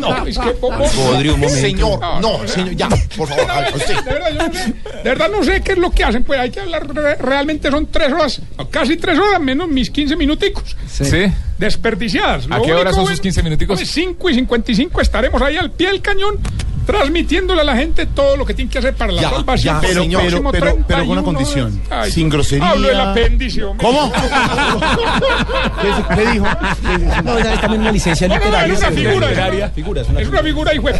no, 0.00 0.26
es 0.26 0.38
que... 0.38 0.50
po- 0.52 0.68
po- 0.70 0.84
Bodrio, 0.96 1.34
un 1.34 1.40
momento. 1.40 1.60
Señor, 1.60 2.00
No, 2.00 2.20
no, 2.20 2.38
no, 2.42 2.48
señor, 2.48 2.74
ya, 2.76 2.88
por 3.16 3.28
favor. 3.28 3.46
No, 3.60 3.66
a- 3.66 3.74
usted. 3.76 3.94
de, 4.04 4.12
verdad, 4.12 4.30
yo 4.32 4.48
no 4.48 4.52
sé, 4.54 4.72
de 5.02 5.02
verdad 5.10 5.30
no 5.30 5.44
sé 5.44 5.60
qué 5.62 5.72
es 5.72 5.78
lo 5.78 5.90
que 5.90 6.04
hacen, 6.04 6.24
pues 6.24 6.38
hay 6.40 6.50
que 6.50 6.60
hablar, 6.60 6.86
re- 6.94 7.14
realmente 7.16 7.70
son 7.70 7.86
tres 7.86 8.12
horas, 8.12 8.40
casi 8.70 8.96
tres 8.96 9.18
horas 9.18 9.40
menos 9.40 9.68
mis 9.68 9.90
15 9.90 10.16
minuticos. 10.16 10.76
Sí. 10.90 11.26
Desperdiciadas. 11.58 12.46
¿A 12.50 12.60
qué 12.62 12.72
hora 12.72 12.92
son 12.92 13.06
sus 13.06 13.20
15 13.20 13.42
minuticos? 13.42 13.80
5 13.80 14.30
y 14.30 14.34
55 14.34 15.00
estaremos 15.00 15.40
ahí 15.42 15.56
al 15.56 15.70
pie 15.70 15.88
del 15.88 16.00
cañón 16.02 16.38
transmitiéndole 16.86 17.60
a 17.60 17.64
la 17.64 17.76
gente 17.76 18.06
todo 18.06 18.36
lo 18.36 18.46
que 18.46 18.54
tiene 18.54 18.70
que 18.70 18.78
hacer 18.78 18.94
para 18.94 19.12
la 19.12 19.22
Ya, 19.22 19.30
salvación. 19.30 19.80
ya, 19.82 19.88
pero, 19.88 20.04
pero, 20.04 20.52
pero, 20.52 20.76
pero 20.86 21.06
con 21.06 21.18
una 21.18 21.22
31 21.22 21.24
condición. 21.24 21.82
Ay, 21.90 22.12
Sin 22.12 22.28
grosería. 22.28 22.70
Hablo 22.70 22.88
del 22.88 23.00
apéndice, 23.00 23.64
hombre. 23.64 23.86
¿Cómo? 23.86 24.12
¿Qué, 24.12 24.18
qué 26.14 26.30
dijo? 26.30 26.46
¿Qué 26.82 26.98
dijo? 26.98 27.22
No, 27.22 27.38
ya 27.38 27.54
es 27.54 27.60
también 27.60 27.80
una 27.82 27.92
licencia 27.92 28.28
No, 28.28 28.38
no, 28.38 28.44
es 28.44 28.78
una 28.78 28.90
figura. 28.90 29.28
Literaria, 29.28 29.68
figura, 29.70 30.00
es 30.02 30.08
una 30.08 30.20
Es 30.20 30.28
una 30.28 30.42
figura 30.42 30.74
hijo 30.74 30.88
de 30.88 30.94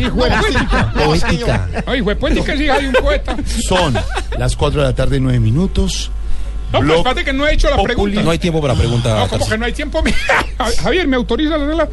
Hijo 0.00 0.24
de 0.24 0.30
poética. 0.90 0.92
No, 0.94 1.14
es 1.94 2.60
hija 2.60 2.78
de 2.78 2.88
un 2.88 2.92
poeta. 2.94 3.36
Son 3.66 3.94
las 4.38 4.56
4 4.56 4.80
de 4.80 4.86
la 4.88 4.94
tarde, 4.94 5.20
9 5.20 5.38
minutos. 5.40 6.10
No, 6.72 6.80
pues 6.80 6.96
espérate 6.96 7.24
que 7.24 7.32
no 7.34 7.46
he 7.46 7.52
hecho 7.54 7.68
la 7.68 7.82
pregunta. 7.82 8.22
No 8.22 8.30
hay 8.30 8.38
tiempo 8.38 8.60
para 8.60 8.74
preguntar. 8.74 9.18
No, 9.18 9.28
como 9.28 9.48
que 9.48 9.58
no 9.58 9.66
hay 9.66 9.72
tiempo. 9.72 10.02
Javier, 10.82 11.06
¿me 11.06 11.16
autoriza 11.16 11.54
a 11.54 11.56
hacerla? 11.56 11.88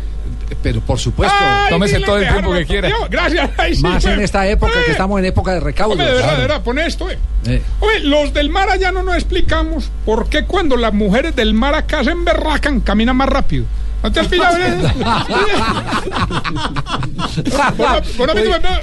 Pero 0.61 0.81
por 0.81 0.99
supuesto. 0.99 1.35
Ay, 1.39 1.69
tómese 1.69 1.99
todo 1.99 2.17
el 2.17 2.27
tiempo 2.27 2.53
que 2.53 2.65
quiera. 2.65 2.87
Dios, 2.87 3.09
Gracias. 3.09 3.49
Ay, 3.57 3.75
sí, 3.75 3.81
Más 3.81 4.03
en 4.05 4.19
esta 4.21 4.47
época 4.47 4.73
que 4.73 4.89
Eh, 4.89 4.91
estamos 4.91 5.19
en 5.19 5.25
época 5.25 5.53
de 5.53 5.59
recaudo. 5.59 5.93
Hombre, 5.93 6.07
de 6.07 6.13
verdad, 6.13 6.35
de 6.35 6.41
verdad, 6.41 6.63
pon 6.63 6.79
esto, 6.79 7.09
eh. 7.09 7.17
Eh. 7.45 7.61
Oye, 7.79 7.99
los 8.01 8.33
del 8.33 8.49
mar 8.49 8.69
allá 8.69 8.91
no 8.91 9.03
nos 9.03 9.15
explicamos 9.15 9.91
por 10.05 10.27
qué 10.29 10.45
cuando 10.45 10.75
las 10.77 10.93
mujeres 10.93 11.35
del 11.35 11.53
mar 11.53 11.75
acá 11.75 12.03
se 12.03 12.11
emberracan, 12.11 12.81
caminan 12.81 13.15
más 13.15 13.29
rápido. 13.29 13.65
¿No 14.01 14.11
te 14.11 14.19
has 14.21 14.27
pillado 14.27 14.57
en 14.57 14.81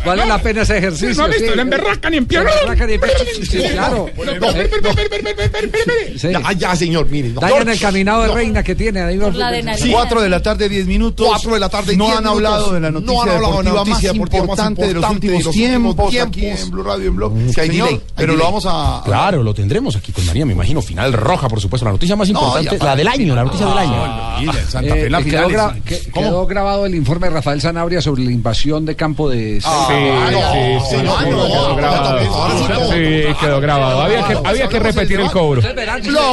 vale 0.04 0.26
la 0.26 0.38
pena 0.42 0.62
ese 0.62 0.78
ejercicio. 0.78 1.14
No 1.16 1.24
ha 1.24 1.28
visto, 1.28 1.50
sí. 1.50 1.56
le 1.56 1.62
emberracan 1.62 2.14
y 2.14 2.16
empiezan. 2.18 2.46
Sí, 3.48 3.62
claro. 3.72 4.06
Ya, 6.22 6.52
ya, 6.52 6.76
señor, 6.76 7.08
mire. 7.08 7.30
Doctor. 7.30 7.68
el 7.68 7.80
caminado 7.80 8.22
de 8.22 8.28
reina 8.34 8.62
que 8.62 8.74
tiene. 8.74 9.00
ahí. 9.02 9.18
4 9.18 10.22
de 10.22 10.28
la 10.28 10.42
tarde, 10.42 10.68
10 10.68 10.86
minutos. 10.86 11.26
4 11.26 11.54
de 11.54 11.60
la 11.60 11.68
tarde, 11.68 11.96
No 11.96 12.06
10 12.06 12.18
han 12.18 12.26
hablado 12.26 12.56
minutos. 12.56 12.74
de 12.74 12.80
la 12.80 12.90
No 12.90 13.00
noticia 13.00 13.22
han 13.22 13.28
hablado 13.30 13.58
de 13.58 13.64
la 13.64 13.70
deportiva 13.70 13.84
noticia 13.84 14.12
más 14.12 14.20
importante 14.20 14.86
de 14.86 14.94
los 14.94 15.10
últimos 15.10 15.44
los 15.44 15.54
tiempos 15.54 16.14
aquí 16.14 16.46
en 16.46 16.70
Blue 16.70 16.82
Radio 16.82 17.08
en 17.08 17.16
Blog. 17.16 17.32
que 17.54 17.60
hay 17.60 17.68
Señor, 17.68 17.88
delay, 17.88 18.00
hay 18.04 18.12
pero 18.16 18.36
lo 18.36 18.44
vamos 18.44 18.64
a... 18.66 19.02
Claro, 19.04 19.42
lo 19.42 19.54
tendremos 19.54 19.96
aquí 19.96 20.12
con 20.12 20.24
María, 20.26 20.46
me 20.46 20.52
imagino. 20.52 20.82
Final 20.82 21.12
roja, 21.12 21.48
por 21.48 21.60
supuesto. 21.60 21.84
La 21.84 21.92
noticia 21.92 22.16
más 22.16 22.28
importante, 22.28 22.78
la 22.78 22.96
del 22.96 23.08
año, 23.08 23.34
la 23.34 23.44
noticia 23.44 23.66
del 23.66 23.78
año. 23.78 25.05
En 25.06 25.08
Eh, 25.08 25.10
la 25.10 25.18
eh, 25.20 25.22
final 25.22 25.46
quedó, 25.46 25.50
es- 25.50 25.56
gra- 25.56 25.82
que- 25.84 26.10
quedó 26.10 26.46
grabado 26.46 26.84
el 26.86 26.94
informe 26.96 27.28
de 27.28 27.34
Rafael 27.34 27.60
Sanabria 27.60 28.00
sobre 28.02 28.24
la 28.24 28.32
invasión 28.32 28.84
de 28.84 28.96
campo 28.96 29.28
de 29.28 29.60
Ah, 29.64 29.86
Sí, 29.88 30.32
no, 30.32 30.52
sí, 30.52 30.86
sí, 30.90 30.96
sí, 30.96 31.24
quedó 31.24 31.76
grabado. 31.76 32.18
sí. 32.20 32.26
Sí, 32.26 33.34
quedó. 33.40 33.56
Había 34.02 34.26
que, 34.26 34.38
había 34.48 34.68
que 34.68 34.78
repetir 34.80 35.20
el 35.20 35.30
cobro. 35.30 35.62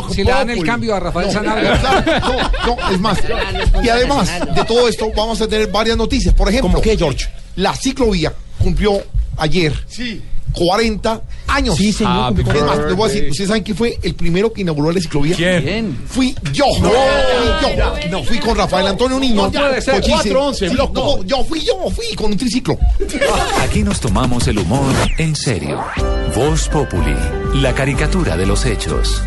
Si, 0.10 0.24
le- 0.24 0.32
dan 0.32 0.50
el 0.50 0.64
cambio 0.64 0.96
a 0.96 1.00
Rafael 1.00 1.30
Sanabria. 1.32 1.80
no, 2.66 2.76
no, 2.76 2.92
es 2.92 3.00
más. 3.00 3.20
Y 3.84 3.90
además 3.90 4.30
de 4.56 4.64
todo 4.66 4.88
esto, 4.88 5.12
vamos 5.16 5.40
a 5.42 5.48
tener 5.48 5.68
varias 5.68 5.96
noticias. 5.98 6.34
Por 6.34 6.50
ejemplo, 6.50 6.72
¿Cómo 6.72 6.82
qué, 6.82 6.98
George? 6.98 7.28
la 7.58 7.76
ciclovía 7.76 8.34
cumplió 8.60 9.04
ayer 9.38 9.74
40 10.54 11.22
años. 11.48 11.76
Sí, 11.76 11.92
señor, 11.92 12.34
Es 12.40 12.64
más, 12.64 12.78
les 12.80 12.96
voy 12.96 13.10
a 13.10 13.14
decir, 13.14 13.30
¿ustedes 13.30 13.48
saben 13.48 13.64
quién 13.64 13.78
fue 13.78 13.98
el 14.02 14.16
primero 14.16 14.54
que 14.54 14.62
inauguró 14.62 14.92
la 14.92 15.00
ciclovía? 15.00 15.36
¿Quién? 15.36 15.98
Fui 16.08 16.36
yo. 16.52 16.66
No, 16.82 16.90
fui 16.90 17.76
yo. 17.78 18.10
No, 18.10 18.24
fui 18.24 18.38
con 18.40 18.58
Rafael 18.58 18.88
Antonio 18.88 19.20
Niño. 19.20 19.44
No 19.44 19.52
puede 19.52 19.82
ser, 19.82 19.96
Cochise. 20.02 20.34
4-11, 20.34 20.70
Sí, 20.70 20.76
no, 20.76 21.24
yo 21.24 21.44
fui 21.44 21.62
yo, 21.62 21.90
fui 21.90 22.16
con 22.16 22.32
un 22.32 22.38
triciclo. 22.38 22.78
Aquí 23.62 23.84
nos 23.84 24.00
tomamos 24.00 24.48
el 24.48 24.60
humor 24.60 24.94
en 25.18 25.36
serio. 25.36 25.84
Voz 26.36 26.70
Populi, 26.70 27.16
la 27.56 27.74
caricatura 27.74 28.38
de 28.38 28.46
los 28.46 28.66
hechos. 28.66 29.22